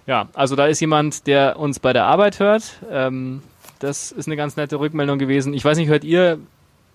Ja, 0.06 0.28
also 0.34 0.56
da 0.56 0.66
ist 0.66 0.80
jemand, 0.80 1.28
der 1.28 1.60
uns 1.60 1.80
bei 1.80 1.94
der 1.94 2.06
Arbeit 2.06 2.40
hört. 2.40 2.80
Ähm, 2.92 3.44
das 3.80 4.12
ist 4.12 4.28
eine 4.28 4.36
ganz 4.36 4.58
nette 4.58 4.80
Rückmeldung 4.80 5.20
gewesen. 5.20 5.54
Ich 5.54 5.64
weiß 5.64 5.78
nicht, 5.78 5.88
hört 5.88 6.04
ihr 6.04 6.40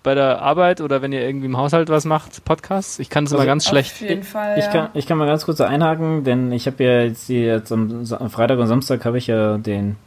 bei 0.05 0.13
der 0.13 0.41
Arbeit 0.41 0.81
oder 0.81 1.01
wenn 1.01 1.11
ihr 1.11 1.21
irgendwie 1.21 1.47
im 1.47 1.57
Haushalt 1.57 1.89
was 1.89 2.05
macht, 2.05 2.45
Podcasts? 2.45 2.99
Ich 2.99 3.09
kann 3.09 3.23
es 3.23 3.31
also 3.31 3.41
immer 3.41 3.47
ganz 3.47 3.67
schlecht. 3.67 3.95
Auf 3.95 4.01
jeden 4.01 4.23
Fall, 4.23 4.57
ich, 4.57 4.65
ja. 4.65 4.71
kann, 4.71 4.89
ich 4.93 5.07
kann 5.07 5.17
mal 5.17 5.25
ganz 5.25 5.45
kurz 5.45 5.59
einhaken, 5.59 6.23
denn 6.23 6.51
ich 6.51 6.67
habe 6.67 6.83
ja 6.83 7.01
jetzt, 7.01 7.27
jetzt 7.27 7.71
am, 7.71 8.05
am 8.11 8.29
Freitag 8.29 8.59
und 8.59 8.67
Samstag 8.67 9.03
habe 9.03 9.17
ich 9.17 9.27
ja 9.27 9.57
den 9.57 9.97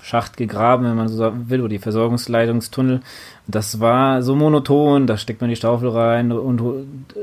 Schacht 0.00 0.36
gegraben, 0.36 0.84
wenn 0.84 0.96
man 0.96 1.08
so 1.08 1.32
will, 1.48 1.60
oder 1.60 1.70
die 1.70 1.78
Versorgungsleitungstunnel. 1.80 3.00
Das 3.46 3.78
war 3.78 4.22
so 4.22 4.34
monoton, 4.34 5.06
da 5.06 5.18
steckt 5.18 5.42
man 5.42 5.50
die 5.50 5.56
Staufel 5.56 5.90
rein 5.90 6.32
und, 6.32 6.62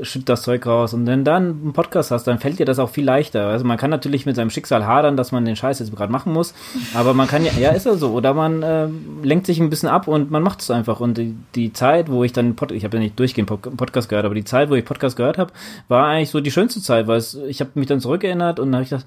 schüttet 0.02 0.28
das 0.28 0.42
Zeug 0.42 0.64
raus. 0.66 0.94
Und 0.94 1.04
wenn 1.06 1.24
dann 1.24 1.46
einen 1.46 1.72
Podcast 1.72 2.12
hast, 2.12 2.28
dann 2.28 2.38
fällt 2.38 2.60
dir 2.60 2.66
das 2.66 2.78
auch 2.78 2.90
viel 2.90 3.04
leichter. 3.04 3.48
Also 3.48 3.64
man 3.64 3.76
kann 3.76 3.90
natürlich 3.90 4.24
mit 4.24 4.36
seinem 4.36 4.50
Schicksal 4.50 4.86
hadern, 4.86 5.16
dass 5.16 5.32
man 5.32 5.44
den 5.44 5.56
Scheiß 5.56 5.80
jetzt 5.80 5.94
gerade 5.94 6.12
machen 6.12 6.32
muss, 6.32 6.54
aber 6.94 7.12
man 7.12 7.26
kann 7.26 7.44
ja, 7.44 7.52
ja, 7.58 7.70
ist 7.70 7.86
ja 7.86 7.94
so. 7.94 8.12
Oder 8.12 8.34
man 8.34 8.62
äh, 8.62 8.86
lenkt 9.24 9.46
sich 9.46 9.58
ein 9.58 9.68
bisschen 9.68 9.88
ab 9.88 10.06
und 10.06 10.30
man 10.30 10.44
macht 10.44 10.60
es 10.60 10.70
einfach. 10.70 11.00
Und 11.00 11.18
die, 11.18 11.34
die 11.56 11.72
Zeit, 11.72 12.08
wo 12.08 12.22
ich 12.22 12.32
dann, 12.32 12.54
Pod 12.54 12.70
ich 12.70 12.84
habe 12.84 12.98
ja 12.98 13.02
nicht 13.02 13.18
durchgehend 13.18 13.48
Podcast 13.48 14.08
gehört, 14.08 14.24
aber 14.24 14.36
die 14.36 14.44
Zeit, 14.44 14.70
wo 14.70 14.74
ich 14.76 14.84
Podcast 14.84 15.16
gehört 15.16 15.38
habe, 15.38 15.52
war 15.88 16.06
eigentlich 16.06 16.30
so 16.30 16.40
die 16.40 16.52
schönste 16.52 16.80
Zeit, 16.80 17.08
weil 17.08 17.18
es, 17.18 17.34
ich 17.34 17.60
habe 17.60 17.70
mich 17.74 17.88
dann 17.88 17.98
zurückerinnert 17.98 18.60
und 18.60 18.72
habe 18.74 18.84
ich 18.84 18.90
gedacht, 18.90 19.06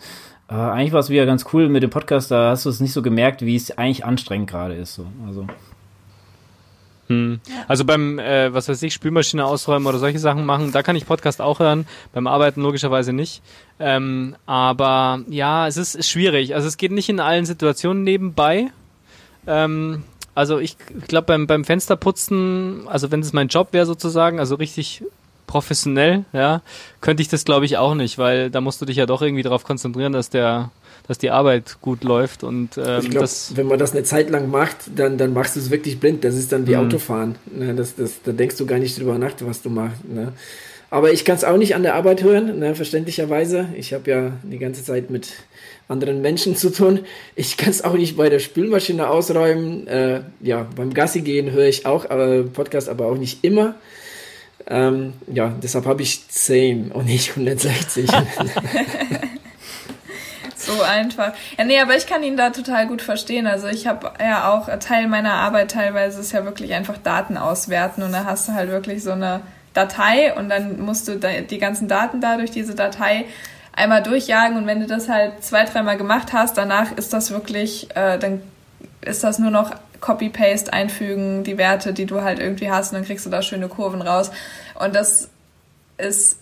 äh, 0.50 0.54
eigentlich 0.54 0.92
war 0.92 1.00
es 1.00 1.10
wieder 1.10 1.26
ganz 1.26 1.46
cool 1.54 1.70
mit 1.70 1.82
dem 1.82 1.90
Podcast, 1.90 2.30
da 2.30 2.50
hast 2.50 2.66
du 2.66 2.70
es 2.70 2.82
nicht 2.82 2.94
so 2.94 3.02
gemerkt, 3.02 3.42
wie 3.42 3.56
es 3.56 3.78
eigentlich 3.78 4.04
anstrengend 4.04 4.50
gerade 4.50 4.74
ist. 4.74 4.96
So. 4.96 5.06
Also. 5.26 5.48
Hm. 7.08 7.40
Also 7.68 7.86
beim, 7.86 8.18
äh, 8.18 8.54
was 8.54 8.68
weiß 8.68 8.82
ich, 8.84 8.94
Spülmaschine 8.94 9.46
ausräumen 9.46 9.88
oder 9.88 10.00
solche 10.00 10.20
Sachen 10.20 10.46
machen, 10.46 10.72
da 10.72 10.82
kann 10.82 10.96
ich 10.96 11.06
Podcast 11.06 11.42
auch 11.42 11.60
hören, 11.60 11.86
beim 12.14 12.28
Arbeiten 12.28 12.62
logischerweise 12.62 13.14
nicht. 13.14 13.42
Ähm, 13.80 14.36
aber 14.46 15.22
ja, 15.30 15.68
es 15.68 15.78
ist, 15.78 15.96
ist 15.96 16.10
schwierig. 16.10 16.56
Also 16.56 16.68
es 16.68 16.78
geht 16.78 16.92
nicht 16.92 17.10
in 17.10 17.20
allen 17.20 17.46
Situationen 17.46 18.04
nebenbei. 18.04 18.72
Ähm, 19.46 20.04
also 20.34 20.60
ich, 20.60 20.78
glaube 21.08 21.28
beim, 21.28 21.48
beim 21.48 21.64
Fensterputzen, 21.64 22.88
also 22.88 23.12
wenn 23.12 23.22
es 23.22 23.34
mein 23.34 23.48
Job 23.48 23.70
wäre 23.72 23.86
sozusagen, 23.86 24.40
also 24.40 24.56
richtig 24.56 25.04
professionell, 25.48 26.26
ja, 26.34 26.62
könnte 27.02 27.22
ich 27.22 27.30
das 27.30 27.46
glaube 27.46 27.66
ich 27.66 27.78
auch 27.78 27.96
nicht, 27.96 28.18
weil 28.18 28.50
da 28.50 28.62
musst 28.62 28.82
du 28.82 28.86
dich 28.86 28.98
ja 28.98 29.06
doch 29.06 29.22
irgendwie 29.22 29.44
darauf 29.44 29.64
konzentrieren, 29.64 30.12
dass 30.12 30.30
der, 30.30 30.72
dass 31.08 31.18
die 31.18 31.30
Arbeit 31.30 31.78
gut 31.82 32.04
läuft 32.04 32.44
und 32.44 32.78
ähm, 32.78 33.02
ich 33.02 33.10
glaube, 33.10 33.30
wenn 33.56 33.68
man 33.68 33.80
das 33.80 33.92
eine 33.92 34.04
Zeit 34.04 34.30
lang 34.30 34.50
macht, 34.50 34.78
dann, 34.96 35.18
dann 35.18 35.34
machst 35.34 35.56
du 35.56 35.60
es 35.60 35.70
wirklich 35.70 36.00
blind. 36.00 36.24
Das 36.24 36.36
ist 36.36 36.52
dann 36.52 36.68
wie 36.68 36.76
mhm. 36.76 36.86
Autofahren. 36.86 37.36
Ne? 37.54 37.76
Das, 37.76 37.96
das, 37.96 38.22
da 38.24 38.32
denkst 38.32 38.58
du 38.58 38.66
gar 38.66 38.80
nicht 38.80 38.98
drüber 38.98 39.18
nach, 39.18 39.34
was 39.42 39.62
du 39.62 39.70
machst. 39.70 40.04
Ne? 40.08 40.34
Aber 40.90 41.12
ich 41.12 41.26
kann 41.26 41.36
es 41.36 41.44
auch 41.44 41.58
nicht 41.58 41.76
an 41.76 41.84
der 41.84 41.96
Arbeit 41.96 42.24
hören, 42.24 42.60
ne, 42.60 42.76
verständlicherweise. 42.76 43.68
Ich 43.76 43.94
habe 43.94 44.10
ja 44.10 44.32
die 44.44 44.60
ganze 44.60 44.84
Zeit 44.84 45.10
mit 45.10 45.34
anderen 45.88 46.22
Menschen 46.22 46.56
zu 46.56 46.72
tun. 46.72 47.02
Ich 47.36 47.58
kann 47.58 47.70
es 47.70 47.84
auch 47.84 47.96
nicht 47.96 48.16
bei 48.16 48.30
der 48.30 48.40
Spülmaschine 48.40 49.10
ausräumen. 49.10 49.88
Äh, 49.88 50.22
ja, 50.42 50.68
beim 50.76 50.94
Gassi 50.94 51.22
gehen 51.22 51.52
höre 51.52 51.68
ich 51.68 51.86
auch 51.86 52.06
äh, 52.06 52.44
Podcast, 52.44 52.88
aber 52.88 53.08
auch 53.08 53.18
nicht 53.18 53.44
immer. 53.44 53.76
Ähm, 54.68 55.14
ja, 55.32 55.54
deshalb 55.62 55.86
habe 55.86 56.02
ich 56.02 56.28
10 56.28 56.92
und 56.92 57.06
nicht 57.06 57.32
160. 57.32 58.10
so 60.66 60.82
einfach. 60.82 61.34
Ja, 61.58 61.64
nee, 61.64 61.80
aber 61.80 61.96
ich 61.96 62.08
kann 62.08 62.24
ihn 62.24 62.38
da 62.38 62.50
total 62.50 62.88
gut 62.88 63.02
verstehen. 63.02 63.48
Also 63.48 63.68
ich 63.68 63.88
habe 63.88 64.12
ja 64.20 64.52
auch 64.52 64.68
Teil 64.80 65.08
meiner 65.08 65.34
Arbeit 65.34 65.72
teilweise 65.72 66.20
ist 66.20 66.32
ja 66.32 66.46
wirklich 66.46 66.74
einfach 66.74 66.98
Daten 66.98 67.38
auswerten 67.38 68.04
und 68.04 68.12
da 68.12 68.26
hast 68.26 68.48
du 68.48 68.54
halt 68.54 68.70
wirklich 68.70 69.04
so 69.04 69.12
eine 69.12 69.42
Datei 69.74 70.34
und 70.34 70.50
dann 70.50 70.80
musst 70.80 71.08
du 71.08 71.18
die 71.18 71.58
ganzen 71.58 71.88
Daten 71.88 72.22
da 72.22 72.38
durch 72.38 72.52
diese 72.52 72.76
Datei 72.76 73.26
einmal 73.74 74.02
durchjagen 74.02 74.58
und 74.58 74.68
wenn 74.68 74.80
du 74.80 74.88
das 74.88 75.10
halt 75.10 75.44
zwei, 75.44 75.66
dreimal 75.66 75.98
gemacht 75.98 76.34
hast, 76.34 76.58
danach 76.58 76.94
ist 76.94 77.12
das 77.12 77.32
wirklich, 77.32 77.90
äh, 77.96 78.18
dann 78.18 78.42
ist 79.02 79.24
das 79.24 79.38
nur 79.38 79.52
noch 79.52 79.72
Copy-Paste 80.00 80.72
einfügen, 80.72 81.44
die 81.44 81.58
Werte, 81.58 81.94
die 81.94 82.06
du 82.06 82.22
halt 82.22 82.40
irgendwie 82.40 82.72
hast 82.72 82.92
und 82.92 83.00
dann 83.00 83.06
kriegst 83.06 83.26
du 83.26 83.30
da 83.30 83.42
schöne 83.42 83.68
Kurven 83.68 84.02
raus. 84.02 84.32
Und 84.76 84.96
das 84.96 85.30
ist 85.98 86.40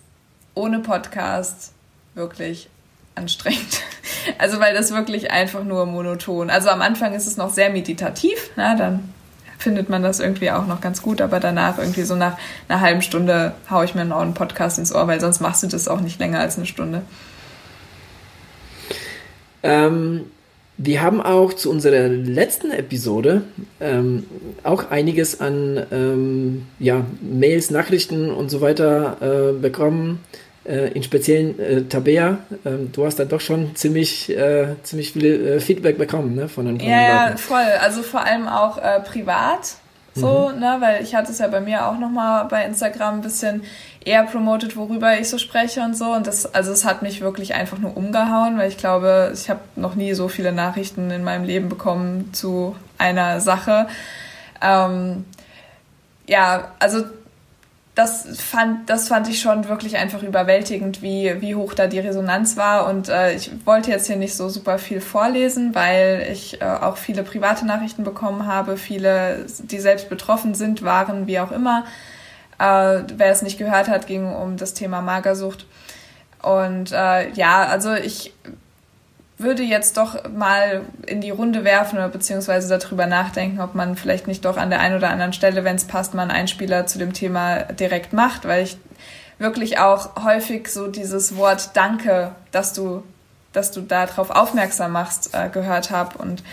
ohne 0.54 0.80
Podcast 0.80 1.72
wirklich 2.14 2.70
anstrengend. 3.16 3.82
Also 4.38 4.62
weil 4.62 4.74
das 4.74 4.92
wirklich 4.92 5.32
einfach 5.32 5.66
nur 5.66 5.86
monoton. 5.86 6.50
Also 6.50 6.70
am 6.70 6.82
Anfang 6.82 7.14
ist 7.14 7.28
es 7.28 7.36
noch 7.36 7.50
sehr 7.50 7.70
meditativ, 7.70 8.52
na, 8.56 8.74
dann 8.74 9.14
findet 9.58 9.90
man 9.90 10.02
das 10.02 10.22
irgendwie 10.22 10.50
auch 10.52 10.66
noch 10.66 10.80
ganz 10.80 11.02
gut, 11.02 11.20
aber 11.20 11.42
danach 11.42 11.78
irgendwie 11.78 12.04
so 12.04 12.16
nach 12.16 12.38
einer 12.70 12.80
halben 12.80 13.02
Stunde 13.02 13.54
haue 13.70 13.84
ich 13.84 13.96
mir 13.96 14.06
noch 14.06 14.22
einen 14.22 14.34
Podcast 14.34 14.80
ins 14.80 14.96
Ohr, 14.96 15.08
weil 15.08 15.20
sonst 15.20 15.42
machst 15.42 15.64
du 15.64 15.68
das 15.68 15.90
auch 15.90 16.00
nicht 16.00 16.20
länger 16.20 16.40
als 16.40 16.56
eine 16.56 16.66
Stunde. 16.66 17.02
Ähm, 19.62 20.26
wir 20.78 21.02
haben 21.02 21.22
auch 21.22 21.54
zu 21.54 21.70
unserer 21.70 22.08
letzten 22.08 22.72
Episode 22.72 23.44
ähm, 23.80 24.26
auch 24.64 24.90
einiges 24.90 25.40
an 25.40 25.86
ähm, 25.92 26.66
ja, 26.80 27.06
Mails, 27.22 27.72
Nachrichten 27.72 28.32
und 28.32 28.50
so 28.50 28.60
weiter 28.60 29.18
äh, 29.22 29.54
bekommen. 29.54 30.20
Äh, 30.66 30.94
in 30.94 31.04
speziellen 31.04 31.60
äh, 31.60 31.84
Tabea, 31.84 32.38
ähm, 32.66 32.90
du 32.94 33.06
hast 33.06 33.20
da 33.20 33.26
doch 33.26 33.42
schon 33.42 33.76
ziemlich, 33.76 34.30
äh, 34.30 34.76
ziemlich 34.84 35.12
viel 35.12 35.26
äh, 35.26 35.60
Feedback 35.60 35.98
bekommen 35.98 36.36
ne, 36.36 36.48
von 36.48 36.66
den, 36.66 36.80
von 36.80 36.90
ja, 36.90 37.30
Ja, 37.30 37.38
voll. 37.38 37.66
Also 37.82 38.02
vor 38.02 38.24
allem 38.24 38.48
auch 38.48 38.78
äh, 38.78 39.02
privat. 39.02 39.76
So, 40.16 40.52
mhm. 40.54 40.60
ne, 40.60 40.78
weil 40.80 41.04
ich 41.04 41.16
hatte 41.16 41.32
es 41.32 41.40
ja 41.40 41.48
bei 41.48 41.60
mir 41.60 41.88
auch 41.88 41.98
nochmal 41.98 42.46
bei 42.46 42.64
Instagram 42.66 43.16
ein 43.16 43.22
bisschen 43.22 43.64
eher 44.06 44.24
promotet, 44.24 44.78
worüber 44.78 45.20
ich 45.20 45.28
so 45.28 45.38
spreche 45.38 45.82
und 45.82 45.98
so. 45.98 46.14
Und 46.14 46.28
das, 46.28 46.54
also 46.54 46.72
es 46.72 46.86
hat 46.86 47.02
mich 47.02 47.20
wirklich 47.22 47.56
einfach 47.56 47.80
nur 47.80 47.98
umgehauen, 47.98 48.58
weil 48.58 48.70
ich 48.70 48.78
glaube, 48.78 49.32
ich 49.34 49.50
habe 49.50 49.62
noch 49.76 49.96
nie 49.96 50.14
so 50.14 50.28
viele 50.28 50.52
Nachrichten 50.52 51.10
in 51.12 51.24
meinem 51.24 51.46
Leben 51.46 51.68
bekommen 51.68 52.30
zu 52.32 52.76
einer 52.98 53.42
Sache. 53.42 53.88
Ähm, 54.62 55.26
ja, 56.28 56.72
also 56.80 57.04
das 57.96 58.26
fand, 58.40 58.90
das 58.90 59.08
fand 59.08 59.28
ich 59.30 59.40
schon 59.40 59.68
wirklich 59.68 59.98
einfach 59.98 60.24
überwältigend, 60.24 61.04
wie, 61.04 61.40
wie 61.42 61.54
hoch 61.54 61.76
da 61.76 61.86
die 61.86 62.00
Resonanz 62.00 62.58
war. 62.58 62.88
Und 62.88 63.08
äh, 63.10 63.34
ich 63.36 63.52
wollte 63.66 63.92
jetzt 63.92 64.08
hier 64.08 64.16
nicht 64.16 64.36
so 64.36 64.50
super 64.50 64.80
viel 64.80 65.00
vorlesen, 65.00 65.76
weil 65.76 66.28
ich 66.32 66.60
äh, 66.60 66.66
auch 66.66 66.98
viele 66.98 67.22
private 67.22 67.68
Nachrichten 67.68 68.04
bekommen 68.04 68.48
habe, 68.48 68.78
viele, 68.78 69.46
die 69.60 69.80
selbst 69.80 70.10
betroffen 70.10 70.56
sind, 70.56 70.82
waren, 70.82 71.28
wie 71.28 71.40
auch 71.40 71.52
immer. 71.52 71.86
Äh, 72.58 73.04
wer 73.16 73.32
es 73.32 73.44
nicht 73.44 73.60
gehört 73.60 73.88
hat, 73.88 74.08
ging 74.08 74.26
um 74.34 74.58
das 74.58 74.74
Thema 74.74 75.02
Magersucht. 75.02 75.68
Und 76.42 76.92
äh, 76.92 77.30
ja, 77.34 77.64
also 77.66 77.94
ich 77.94 78.34
würde 79.38 79.64
jetzt 79.64 79.98
doch 79.98 80.30
mal 80.30 80.82
in 81.08 81.22
die 81.22 81.32
Runde 81.32 81.64
werfen 81.64 81.98
oder 81.98 82.10
beziehungsweise 82.10 82.78
darüber 82.78 83.08
nachdenken, 83.08 83.60
ob 83.60 83.76
man 83.76 83.96
vielleicht 83.96 84.28
nicht 84.28 84.46
doch 84.46 84.58
an 84.58 84.70
der 84.70 84.80
einen 84.80 84.96
oder 84.96 85.10
anderen 85.10 85.34
Stelle, 85.34 85.64
wenn 85.64 85.76
es 85.76 85.86
passt, 85.86 86.14
mal 86.14 86.24
einen 86.24 86.32
Einspieler 86.32 86.86
zu 86.86 87.00
dem 87.00 87.14
Thema 87.14 87.64
direkt 87.64 88.14
macht, 88.14 88.48
weil 88.48 88.64
ich 88.64 88.78
wirklich 89.40 89.80
auch 89.80 90.24
häufig 90.24 90.68
so 90.68 90.88
dieses 90.88 91.36
Wort 91.36 91.72
Danke, 91.74 92.36
dass 92.52 92.74
du, 92.74 93.04
dass 93.52 93.72
du 93.72 93.82
darauf 93.82 94.30
aufmerksam 94.30 94.92
machst, 94.92 95.32
äh, 95.34 95.50
gehört 95.50 95.90
habe 95.90 96.18
und 96.20 96.44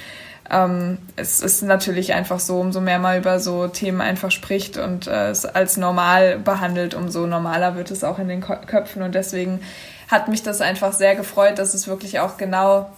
ähm, 0.50 0.98
es 1.14 1.40
ist 1.40 1.62
natürlich 1.62 2.12
einfach 2.12 2.40
so, 2.40 2.58
umso 2.58 2.80
mehr 2.80 2.98
man 2.98 3.18
über 3.18 3.38
so 3.38 3.68
Themen 3.68 4.00
einfach 4.00 4.32
spricht 4.32 4.78
und 4.78 5.06
äh, 5.06 5.30
es 5.30 5.46
als 5.46 5.76
normal 5.76 6.38
behandelt, 6.38 6.94
umso 6.94 7.26
normaler 7.26 7.76
wird 7.76 7.92
es 7.92 8.02
auch 8.02 8.18
in 8.18 8.26
den 8.26 8.40
Köpfen. 8.40 9.02
Und 9.02 9.14
deswegen 9.14 9.60
hat 10.10 10.28
mich 10.28 10.42
das 10.42 10.60
einfach 10.60 10.92
sehr 10.92 11.14
gefreut, 11.14 11.58
dass 11.58 11.74
es 11.74 11.86
wirklich 11.86 12.20
auch 12.20 12.36
genau 12.36 12.90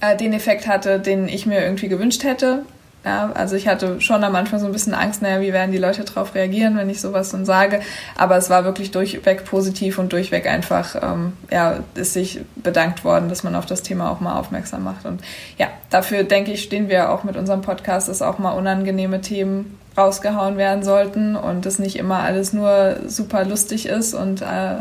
äh, 0.00 0.16
den 0.16 0.32
Effekt 0.32 0.66
hatte, 0.66 1.00
den 1.00 1.28
ich 1.28 1.46
mir 1.46 1.62
irgendwie 1.62 1.88
gewünscht 1.88 2.22
hätte. 2.24 2.64
Ja, 3.04 3.30
also 3.34 3.54
ich 3.54 3.68
hatte 3.68 4.00
schon 4.00 4.24
am 4.24 4.34
Anfang 4.34 4.58
so 4.58 4.66
ein 4.66 4.72
bisschen 4.72 4.92
Angst, 4.92 5.22
naja, 5.22 5.40
wie 5.40 5.52
werden 5.52 5.70
die 5.70 5.78
Leute 5.78 6.04
darauf 6.04 6.34
reagieren, 6.34 6.76
wenn 6.76 6.90
ich 6.90 7.00
sowas 7.00 7.30
dann 7.30 7.44
sage. 7.46 7.80
Aber 8.16 8.36
es 8.36 8.50
war 8.50 8.64
wirklich 8.64 8.90
durchweg 8.90 9.44
positiv 9.44 9.98
und 9.98 10.12
durchweg 10.12 10.46
einfach, 10.46 10.96
ähm, 11.00 11.32
ja, 11.50 11.78
ist 11.94 12.12
sich 12.12 12.40
bedankt 12.56 13.04
worden, 13.04 13.28
dass 13.28 13.44
man 13.44 13.54
auf 13.54 13.66
das 13.66 13.82
Thema 13.82 14.10
auch 14.10 14.20
mal 14.20 14.38
aufmerksam 14.38 14.82
macht. 14.84 15.06
Und 15.06 15.22
ja, 15.58 15.68
dafür 15.90 16.24
denke 16.24 16.52
ich, 16.52 16.62
stehen 16.62 16.88
wir 16.88 17.10
auch 17.10 17.24
mit 17.24 17.36
unserem 17.36 17.62
Podcast, 17.62 18.08
dass 18.08 18.20
auch 18.20 18.38
mal 18.38 18.52
unangenehme 18.52 19.20
Themen 19.20 19.78
rausgehauen 19.96 20.56
werden 20.56 20.82
sollten 20.82 21.34
und 21.34 21.66
es 21.66 21.78
nicht 21.78 21.96
immer 21.96 22.20
alles 22.20 22.52
nur 22.52 22.96
super 23.06 23.44
lustig 23.44 23.86
ist 23.86 24.14
und 24.14 24.42
äh, 24.42 24.76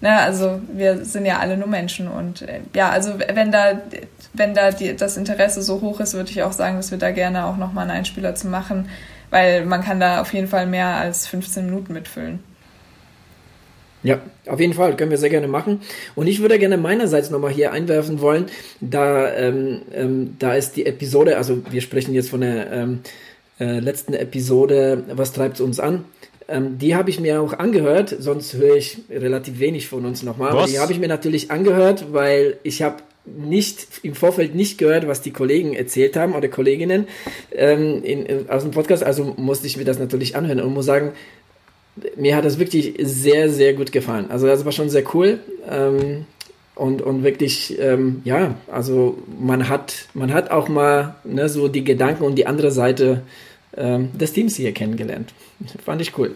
Ne, 0.00 0.16
also 0.16 0.60
wir 0.72 1.04
sind 1.04 1.26
ja 1.26 1.38
alle 1.38 1.56
nur 1.56 1.66
Menschen 1.66 2.06
und 2.06 2.42
äh, 2.42 2.60
ja, 2.72 2.90
also 2.90 3.14
wenn 3.18 3.50
da 3.50 3.82
wenn 4.32 4.54
da 4.54 4.70
die, 4.70 4.94
das 4.94 5.16
Interesse 5.16 5.60
so 5.60 5.80
hoch 5.80 5.98
ist, 5.98 6.14
würde 6.14 6.30
ich 6.30 6.42
auch 6.44 6.52
sagen, 6.52 6.76
dass 6.76 6.92
wir 6.92 6.98
da 6.98 7.10
gerne 7.10 7.46
auch 7.46 7.56
nochmal 7.56 7.88
einen 7.88 7.98
Einspieler 7.98 8.36
zu 8.36 8.46
machen, 8.46 8.88
weil 9.30 9.64
man 9.66 9.82
kann 9.82 9.98
da 9.98 10.20
auf 10.20 10.32
jeden 10.32 10.46
Fall 10.46 10.66
mehr 10.66 10.86
als 10.86 11.26
15 11.26 11.66
Minuten 11.66 11.92
mitfüllen. 11.92 12.38
Ja, 14.04 14.20
auf 14.46 14.60
jeden 14.60 14.74
Fall, 14.74 14.96
können 14.96 15.10
wir 15.10 15.18
sehr 15.18 15.30
gerne 15.30 15.48
machen. 15.48 15.80
Und 16.14 16.28
ich 16.28 16.40
würde 16.40 16.58
gerne 16.60 16.76
meinerseits 16.76 17.30
nochmal 17.30 17.50
hier 17.50 17.72
einwerfen 17.72 18.20
wollen, 18.20 18.46
da, 18.80 19.32
ähm, 19.34 19.82
ähm, 19.92 20.36
da 20.38 20.54
ist 20.54 20.76
die 20.76 20.86
Episode, 20.86 21.36
also 21.36 21.62
wir 21.70 21.80
sprechen 21.80 22.14
jetzt 22.14 22.30
von 22.30 22.42
der 22.42 22.72
ähm, 22.72 23.00
äh, 23.58 23.80
letzten 23.80 24.14
Episode, 24.14 25.02
was 25.08 25.32
treibt 25.32 25.60
uns 25.60 25.80
an? 25.80 26.04
Ähm, 26.48 26.78
die 26.78 26.94
habe 26.94 27.10
ich 27.10 27.20
mir 27.20 27.42
auch 27.42 27.52
angehört, 27.52 28.16
sonst 28.18 28.54
höre 28.54 28.76
ich 28.76 28.98
relativ 29.10 29.58
wenig 29.58 29.86
von 29.86 30.04
uns 30.06 30.22
nochmal. 30.22 30.50
Aber 30.50 30.66
die 30.66 30.78
habe 30.78 30.92
ich 30.92 30.98
mir 30.98 31.08
natürlich 31.08 31.50
angehört, 31.50 32.06
weil 32.12 32.56
ich 32.62 32.82
habe 32.82 33.02
nicht 33.26 33.86
im 34.02 34.14
Vorfeld 34.14 34.54
nicht 34.54 34.78
gehört, 34.78 35.06
was 35.06 35.20
die 35.20 35.32
Kollegen 35.32 35.74
erzählt 35.74 36.16
haben 36.16 36.34
oder 36.34 36.48
Kolleginnen 36.48 37.06
ähm, 37.52 38.02
in, 38.02 38.48
aus 38.48 38.62
dem 38.62 38.70
Podcast, 38.70 39.04
also 39.04 39.34
musste 39.36 39.66
ich 39.66 39.76
mir 39.76 39.84
das 39.84 39.98
natürlich 39.98 40.36
anhören 40.36 40.60
und 40.60 40.72
muss 40.72 40.86
sagen, 40.86 41.12
mir 42.16 42.36
hat 42.36 42.44
das 42.44 42.58
wirklich 42.58 42.94
sehr, 43.02 43.50
sehr 43.50 43.74
gut 43.74 43.92
gefallen. 43.92 44.30
Also 44.30 44.46
das 44.46 44.64
war 44.64 44.72
schon 44.72 44.88
sehr 44.88 45.04
cool. 45.14 45.40
Ähm, 45.68 46.26
und, 46.74 47.02
und 47.02 47.24
wirklich, 47.24 47.76
ähm, 47.80 48.22
ja, 48.24 48.54
also 48.70 49.18
man 49.40 49.68
hat, 49.68 50.06
man 50.14 50.32
hat 50.32 50.52
auch 50.52 50.68
mal 50.68 51.16
ne, 51.24 51.48
so 51.48 51.66
die 51.66 51.82
Gedanken 51.82 52.22
und 52.22 52.36
die 52.36 52.46
andere 52.46 52.70
Seite 52.70 53.22
ähm, 53.76 54.16
des 54.16 54.32
Teams 54.32 54.56
hier 54.56 54.72
kennengelernt. 54.72 55.32
Fand 55.84 56.00
ich 56.00 56.16
cool. 56.18 56.34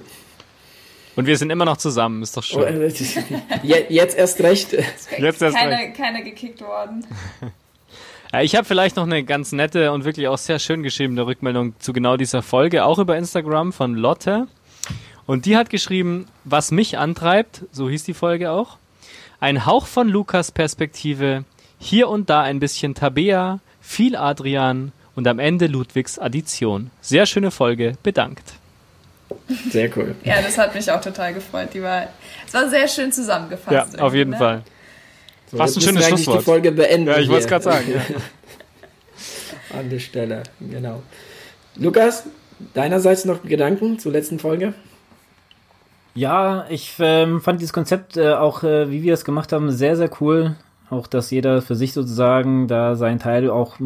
Und 1.14 1.26
wir 1.26 1.36
sind 1.36 1.50
immer 1.50 1.66
noch 1.66 1.76
zusammen, 1.76 2.22
ist 2.22 2.36
doch 2.36 2.42
schön. 2.42 2.60
Oh, 2.60 2.64
äh, 2.64 2.88
jetzt 3.88 4.16
erst 4.16 4.40
recht. 4.40 4.72
Jetzt 4.72 5.42
erst 5.42 5.56
keine, 5.56 5.76
recht. 5.76 5.96
keine 5.96 6.24
gekickt 6.24 6.60
worden. 6.60 7.06
Ich 8.40 8.56
habe 8.56 8.64
vielleicht 8.64 8.96
noch 8.96 9.04
eine 9.04 9.24
ganz 9.24 9.52
nette 9.52 9.92
und 9.92 10.06
wirklich 10.06 10.26
auch 10.26 10.38
sehr 10.38 10.58
schön 10.58 10.82
geschriebene 10.82 11.26
Rückmeldung 11.26 11.78
zu 11.80 11.92
genau 11.92 12.16
dieser 12.16 12.40
Folge, 12.40 12.86
auch 12.86 12.98
über 12.98 13.18
Instagram 13.18 13.74
von 13.74 13.94
Lotte. 13.94 14.48
Und 15.26 15.44
die 15.44 15.54
hat 15.54 15.68
geschrieben, 15.68 16.24
was 16.44 16.70
mich 16.70 16.96
antreibt, 16.96 17.66
so 17.72 17.90
hieß 17.90 18.04
die 18.04 18.14
Folge 18.14 18.50
auch. 18.50 18.78
Ein 19.38 19.66
Hauch 19.66 19.86
von 19.86 20.08
Lukas 20.08 20.50
Perspektive, 20.50 21.44
hier 21.78 22.08
und 22.08 22.30
da 22.30 22.40
ein 22.40 22.58
bisschen 22.58 22.94
Tabea, 22.94 23.60
viel 23.82 24.16
Adrian 24.16 24.92
und 25.14 25.26
am 25.26 25.38
Ende 25.38 25.66
Ludwigs 25.66 26.18
Addition. 26.18 26.90
Sehr 27.00 27.26
schöne 27.26 27.50
Folge, 27.50 27.94
bedankt. 28.02 28.54
Sehr 29.70 29.90
cool. 29.96 30.14
ja, 30.24 30.42
das 30.42 30.58
hat 30.58 30.74
mich 30.74 30.90
auch 30.90 31.00
total 31.00 31.34
gefreut. 31.34 31.68
Die 31.72 31.82
war, 31.82 32.08
es 32.46 32.52
war 32.52 32.68
sehr 32.68 32.86
schön 32.86 33.12
zusammengefasst. 33.12 33.96
Ja, 33.96 34.02
auf 34.02 34.14
jeden 34.14 34.30
ne? 34.30 34.36
Fall. 34.38 34.62
So, 35.50 35.56
Fast 35.56 35.76
ein 35.76 35.80
schönes 35.82 36.06
Schlusswort. 36.06 36.40
die 36.40 36.44
Folge 36.44 36.72
beenden. 36.72 37.08
Ja, 37.08 37.18
ich 37.18 37.28
wollte 37.28 37.42
es 37.42 37.48
gerade 37.48 37.64
sagen. 37.64 37.92
Ja. 37.92 38.00
An 39.78 39.88
der 39.88 39.98
Stelle, 39.98 40.42
genau. 40.60 41.02
Lukas, 41.76 42.24
deinerseits 42.74 43.24
noch 43.24 43.42
Gedanken 43.42 43.98
zur 43.98 44.12
letzten 44.12 44.38
Folge? 44.38 44.74
Ja, 46.14 46.66
ich 46.68 46.94
ähm, 46.98 47.40
fand 47.40 47.60
dieses 47.60 47.72
Konzept 47.72 48.18
äh, 48.18 48.34
auch, 48.34 48.62
äh, 48.64 48.90
wie 48.90 49.02
wir 49.02 49.14
es 49.14 49.24
gemacht 49.24 49.52
haben, 49.52 49.70
sehr, 49.70 49.96
sehr 49.96 50.10
cool. 50.20 50.56
Auch, 50.92 51.06
dass 51.06 51.30
jeder 51.30 51.62
für 51.62 51.74
sich 51.74 51.94
sozusagen 51.94 52.68
da 52.68 52.96
seinen 52.96 53.18
Teil 53.18 53.48
auch 53.48 53.76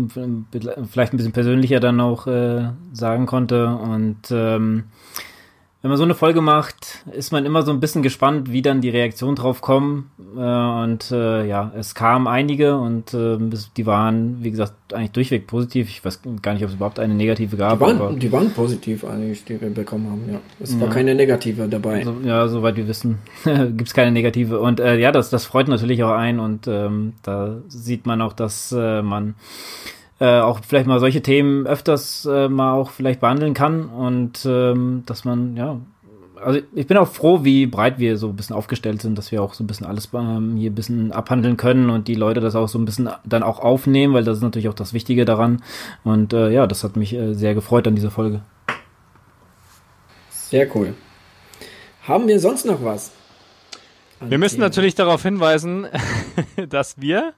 vielleicht 0.91 1.13
ein 1.13 1.17
bisschen 1.17 1.33
persönlicher 1.33 1.79
dann 1.79 2.01
auch 2.01 2.27
äh, 2.27 2.71
sagen 2.93 3.27
konnte. 3.27 3.69
Und 3.69 4.19
ähm, 4.33 4.85
wenn 5.87 5.91
man 5.91 5.99
so 5.99 6.05
eine 6.05 6.17
Folge 6.17 6.41
macht, 6.41 7.05
ist 7.13 7.31
man 7.31 7.47
immer 7.47 7.63
so 7.63 7.71
ein 7.71 7.79
bisschen 7.79 8.03
gespannt, 8.03 8.51
wie 8.51 8.61
dann 8.61 8.81
die 8.81 8.89
Reaktionen 8.89 9.37
drauf 9.37 9.61
kommen. 9.61 10.11
Äh, 10.37 10.41
und 10.41 11.13
äh, 11.13 11.47
ja, 11.47 11.71
es 11.77 11.95
kamen 11.95 12.27
einige 12.27 12.77
und 12.77 13.15
äh, 13.15 13.39
die 13.77 13.87
waren, 13.87 14.43
wie 14.43 14.51
gesagt, 14.51 14.73
eigentlich 14.93 15.13
durchweg 15.13 15.47
positiv. 15.47 15.89
Ich 15.89 16.05
weiß 16.05 16.23
gar 16.43 16.55
nicht, 16.55 16.65
ob 16.65 16.71
es 16.71 16.75
überhaupt 16.75 16.99
eine 16.99 17.15
negative 17.15 17.57
gab. 17.57 17.79
Die 17.79 17.85
waren, 17.85 18.19
die 18.19 18.33
waren 18.33 18.51
positiv 18.51 19.05
eigentlich, 19.05 19.45
die 19.45 19.61
wir 19.61 19.71
bekommen 19.71 20.11
haben, 20.11 20.23
ja. 20.29 20.41
Es 20.59 20.79
war 20.81 20.91
keine 20.91 21.15
negative 21.15 21.69
dabei. 21.69 22.03
So, 22.03 22.17
ja, 22.25 22.49
soweit 22.49 22.75
wir 22.75 22.89
wissen, 22.89 23.19
gibt 23.45 23.87
es 23.87 23.95
keine 23.95 24.11
negative. 24.11 24.59
Und 24.59 24.81
äh, 24.81 24.99
ja, 24.99 25.13
das, 25.13 25.31
das 25.31 25.45
freut 25.45 25.69
natürlich 25.69 26.03
auch 26.03 26.17
ein 26.17 26.41
und 26.41 26.67
ähm, 26.67 27.13
da 27.23 27.59
sieht 27.69 28.07
man 28.07 28.23
auch, 28.23 28.33
dass 28.33 28.73
äh, 28.73 29.03
man 29.03 29.37
äh, 30.21 30.41
auch 30.41 30.61
vielleicht 30.67 30.87
mal 30.87 31.01
solche 31.01 31.23
Themen 31.23 31.67
öfters 31.67 32.27
äh, 32.27 32.49
mal 32.49 32.73
auch 32.73 32.91
vielleicht 32.91 33.21
behandeln 33.21 33.55
kann 33.55 33.87
und 33.87 34.47
ähm, 34.47 35.03
dass 35.07 35.25
man, 35.25 35.57
ja, 35.57 35.81
also 36.43 36.61
ich 36.75 36.87
bin 36.87 36.97
auch 36.97 37.09
froh, 37.09 37.45
wie 37.45 37.67
breit 37.67 37.99
wir 37.99 38.17
so 38.17 38.29
ein 38.29 38.37
bisschen 38.37 38.57
aufgestellt 38.57 39.03
sind, 39.03 39.17
dass 39.17 39.33
wir 39.33 39.43
auch 39.43 39.55
so 39.55 39.65
ein 39.65 39.67
bisschen 39.67 39.87
alles 39.87 40.11
ähm, 40.15 40.57
hier 40.57 40.71
ein 40.71 40.75
bisschen 40.75 41.13
abhandeln 41.13 41.57
können 41.57 41.91
und 41.91 42.09
die 42.09 42.15
Leute 42.15 42.41
das 42.41 42.55
auch 42.55 42.69
so 42.69 42.79
ein 42.79 42.85
bisschen 42.85 43.11
dann 43.25 43.43
auch 43.43 43.59
aufnehmen, 43.59 44.15
weil 44.15 44.25
das 44.25 44.39
ist 44.39 44.43
natürlich 44.43 44.69
auch 44.69 44.75
das 44.75 44.93
Wichtige 44.93 45.25
daran. 45.25 45.63
Und 46.05 46.33
äh, 46.33 46.51
ja, 46.51 46.67
das 46.67 46.85
hat 46.85 46.97
mich 46.97 47.15
äh, 47.15 47.35
sehr 47.35 47.55
gefreut 47.55 47.87
an 47.89 47.95
dieser 47.95 48.11
Folge. 48.11 48.43
Sehr 50.31 50.75
cool. 50.77 50.95
Haben 52.07 52.29
wir 52.29 52.39
sonst 52.39 52.67
noch 52.67 52.85
was? 52.85 53.13
Wir 54.21 54.39
müssen 54.39 54.61
natürlich 54.61 54.95
darauf 54.95 55.23
hinweisen, 55.23 55.87
dass 56.69 57.01
wir 57.01 57.35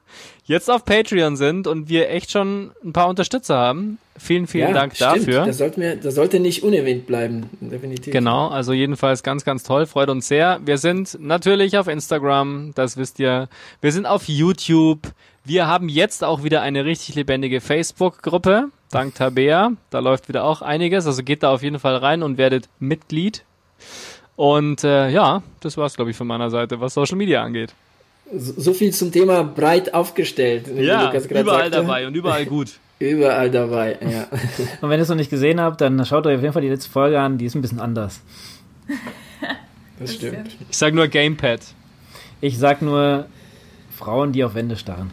jetzt 0.49 0.71
auf 0.71 0.85
Patreon 0.85 1.37
sind 1.37 1.67
und 1.67 1.89
wir 1.89 2.11
echt 2.11 2.33
schon 2.33 2.73
ein 2.83 2.93
paar 2.93 3.09
Unterstützer 3.09 3.57
haben. 3.57 3.99
Vielen, 4.19 4.49
vielen 4.49 4.71
ja, 4.71 4.75
Dank 4.75 4.97
stimmt. 4.97 5.17
dafür. 5.17 5.47
Das, 5.47 5.59
sollten 5.59 5.81
wir, 5.81 5.95
das 5.95 6.15
sollte 6.17 6.41
nicht 6.41 6.65
unerwähnt 6.65 7.07
bleiben, 7.07 7.49
definitiv. 7.61 8.13
Genau, 8.13 8.49
also 8.49 8.73
jedenfalls 8.73 9.23
ganz, 9.23 9.45
ganz 9.45 9.63
toll, 9.63 9.87
freut 9.87 10.09
uns 10.09 10.27
sehr. 10.27 10.61
Wir 10.65 10.79
sind 10.79 11.19
natürlich 11.21 11.79
auf 11.79 11.87
Instagram, 11.87 12.73
das 12.75 12.97
wisst 12.97 13.21
ihr. 13.21 13.49
Wir 13.81 13.93
sind 13.93 14.07
auf 14.07 14.27
YouTube. 14.27 15.13
Wir 15.45 15.67
haben 15.67 15.89
jetzt 15.89 16.25
auch 16.25 16.43
wieder 16.43 16.63
eine 16.63 16.85
richtig 16.85 17.15
lebendige 17.15 17.61
Facebook-Gruppe, 17.61 18.71
dank 18.91 19.15
Tabea. 19.15 19.73
Da 19.91 20.01
läuft 20.01 20.29
wieder 20.29 20.45
auch 20.45 20.63
einiges, 20.63 21.07
also 21.07 21.23
geht 21.23 21.43
da 21.43 21.53
auf 21.53 21.63
jeden 21.63 21.79
Fall 21.79 21.97
rein 21.97 22.23
und 22.23 22.39
werdet 22.39 22.69
Mitglied. 22.81 23.45
Und 24.35 24.83
äh, 24.83 25.11
ja, 25.11 25.43
das 25.61 25.77
war's, 25.77 25.95
glaube 25.95 26.11
ich, 26.11 26.17
von 26.17 26.27
meiner 26.27 26.51
Seite, 26.51 26.81
was 26.81 26.95
Social 26.95 27.17
Media 27.17 27.43
angeht. 27.43 27.75
So, 28.37 28.75
viel 28.75 28.93
zum 28.93 29.11
Thema 29.11 29.43
breit 29.43 29.95
aufgestellt. 29.95 30.65
wie 30.75 30.83
Ja, 30.83 31.07
Lukas 31.07 31.29
gerade 31.29 31.41
überall 31.41 31.59
sagte. 31.71 31.77
dabei 31.79 32.07
und 32.07 32.15
überall 32.15 32.45
gut. 32.47 32.73
Überall 33.01 33.49
dabei, 33.49 33.97
ja. 34.01 34.27
Und 34.81 34.91
wenn 34.91 34.99
ihr 34.99 35.03
es 35.05 35.09
noch 35.09 35.15
nicht 35.15 35.31
gesehen 35.31 35.61
habt, 35.61 35.81
dann 35.81 36.05
schaut 36.05 36.27
euch 36.27 36.35
auf 36.35 36.43
jeden 36.43 36.53
Fall 36.53 36.63
die 36.63 36.69
letzte 36.69 36.91
Folge 36.91 37.21
an, 37.21 37.39
die 37.39 37.45
ist 37.45 37.55
ein 37.55 37.63
bisschen 37.63 37.79
anders. 37.79 38.21
Das 40.01 40.15
stimmt. 40.15 40.57
Ich 40.69 40.77
sag 40.77 40.95
nur 40.95 41.07
Gamepad. 41.07 41.61
Ich 42.41 42.59
sag 42.59 42.83
nur 42.83 43.27
Frauen, 43.97 44.33
die 44.33 44.43
auf 44.43 44.55
Wände 44.57 44.77
starren. 44.77 45.13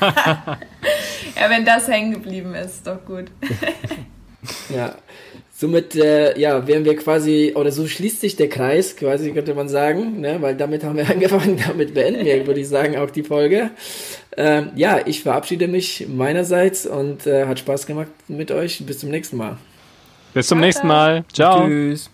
Ja, 1.34 1.48
wenn 1.48 1.64
das 1.64 1.88
hängen 1.88 2.12
geblieben 2.12 2.54
ist, 2.54 2.74
ist 2.76 2.86
doch 2.86 3.04
gut. 3.04 3.26
Ja. 4.68 4.96
Somit, 5.62 5.94
äh, 5.94 6.36
ja, 6.40 6.66
wären 6.66 6.84
wir 6.84 6.96
quasi, 6.96 7.52
oder 7.54 7.70
so 7.70 7.86
schließt 7.86 8.20
sich 8.20 8.34
der 8.34 8.48
Kreis, 8.48 8.96
quasi 8.96 9.30
könnte 9.30 9.54
man 9.54 9.68
sagen, 9.68 10.20
ne? 10.20 10.38
weil 10.40 10.56
damit 10.56 10.82
haben 10.82 10.96
wir 10.96 11.08
angefangen, 11.08 11.56
damit 11.68 11.94
beenden 11.94 12.24
wir, 12.24 12.44
würde 12.48 12.58
ich 12.58 12.66
sagen, 12.66 12.96
auch 12.96 13.10
die 13.10 13.22
Folge. 13.22 13.70
Ähm, 14.36 14.70
ja, 14.74 14.98
ich 15.06 15.22
verabschiede 15.22 15.68
mich 15.68 16.08
meinerseits 16.08 16.84
und 16.84 17.28
äh, 17.28 17.46
hat 17.46 17.60
Spaß 17.60 17.86
gemacht 17.86 18.10
mit 18.26 18.50
euch. 18.50 18.84
Bis 18.84 18.98
zum 18.98 19.10
nächsten 19.10 19.36
Mal. 19.36 19.56
Bis 20.34 20.48
zum 20.48 20.58
nächsten 20.58 20.88
Mal. 20.88 21.24
Ciao. 21.32 21.64
Tschüss. 21.68 22.10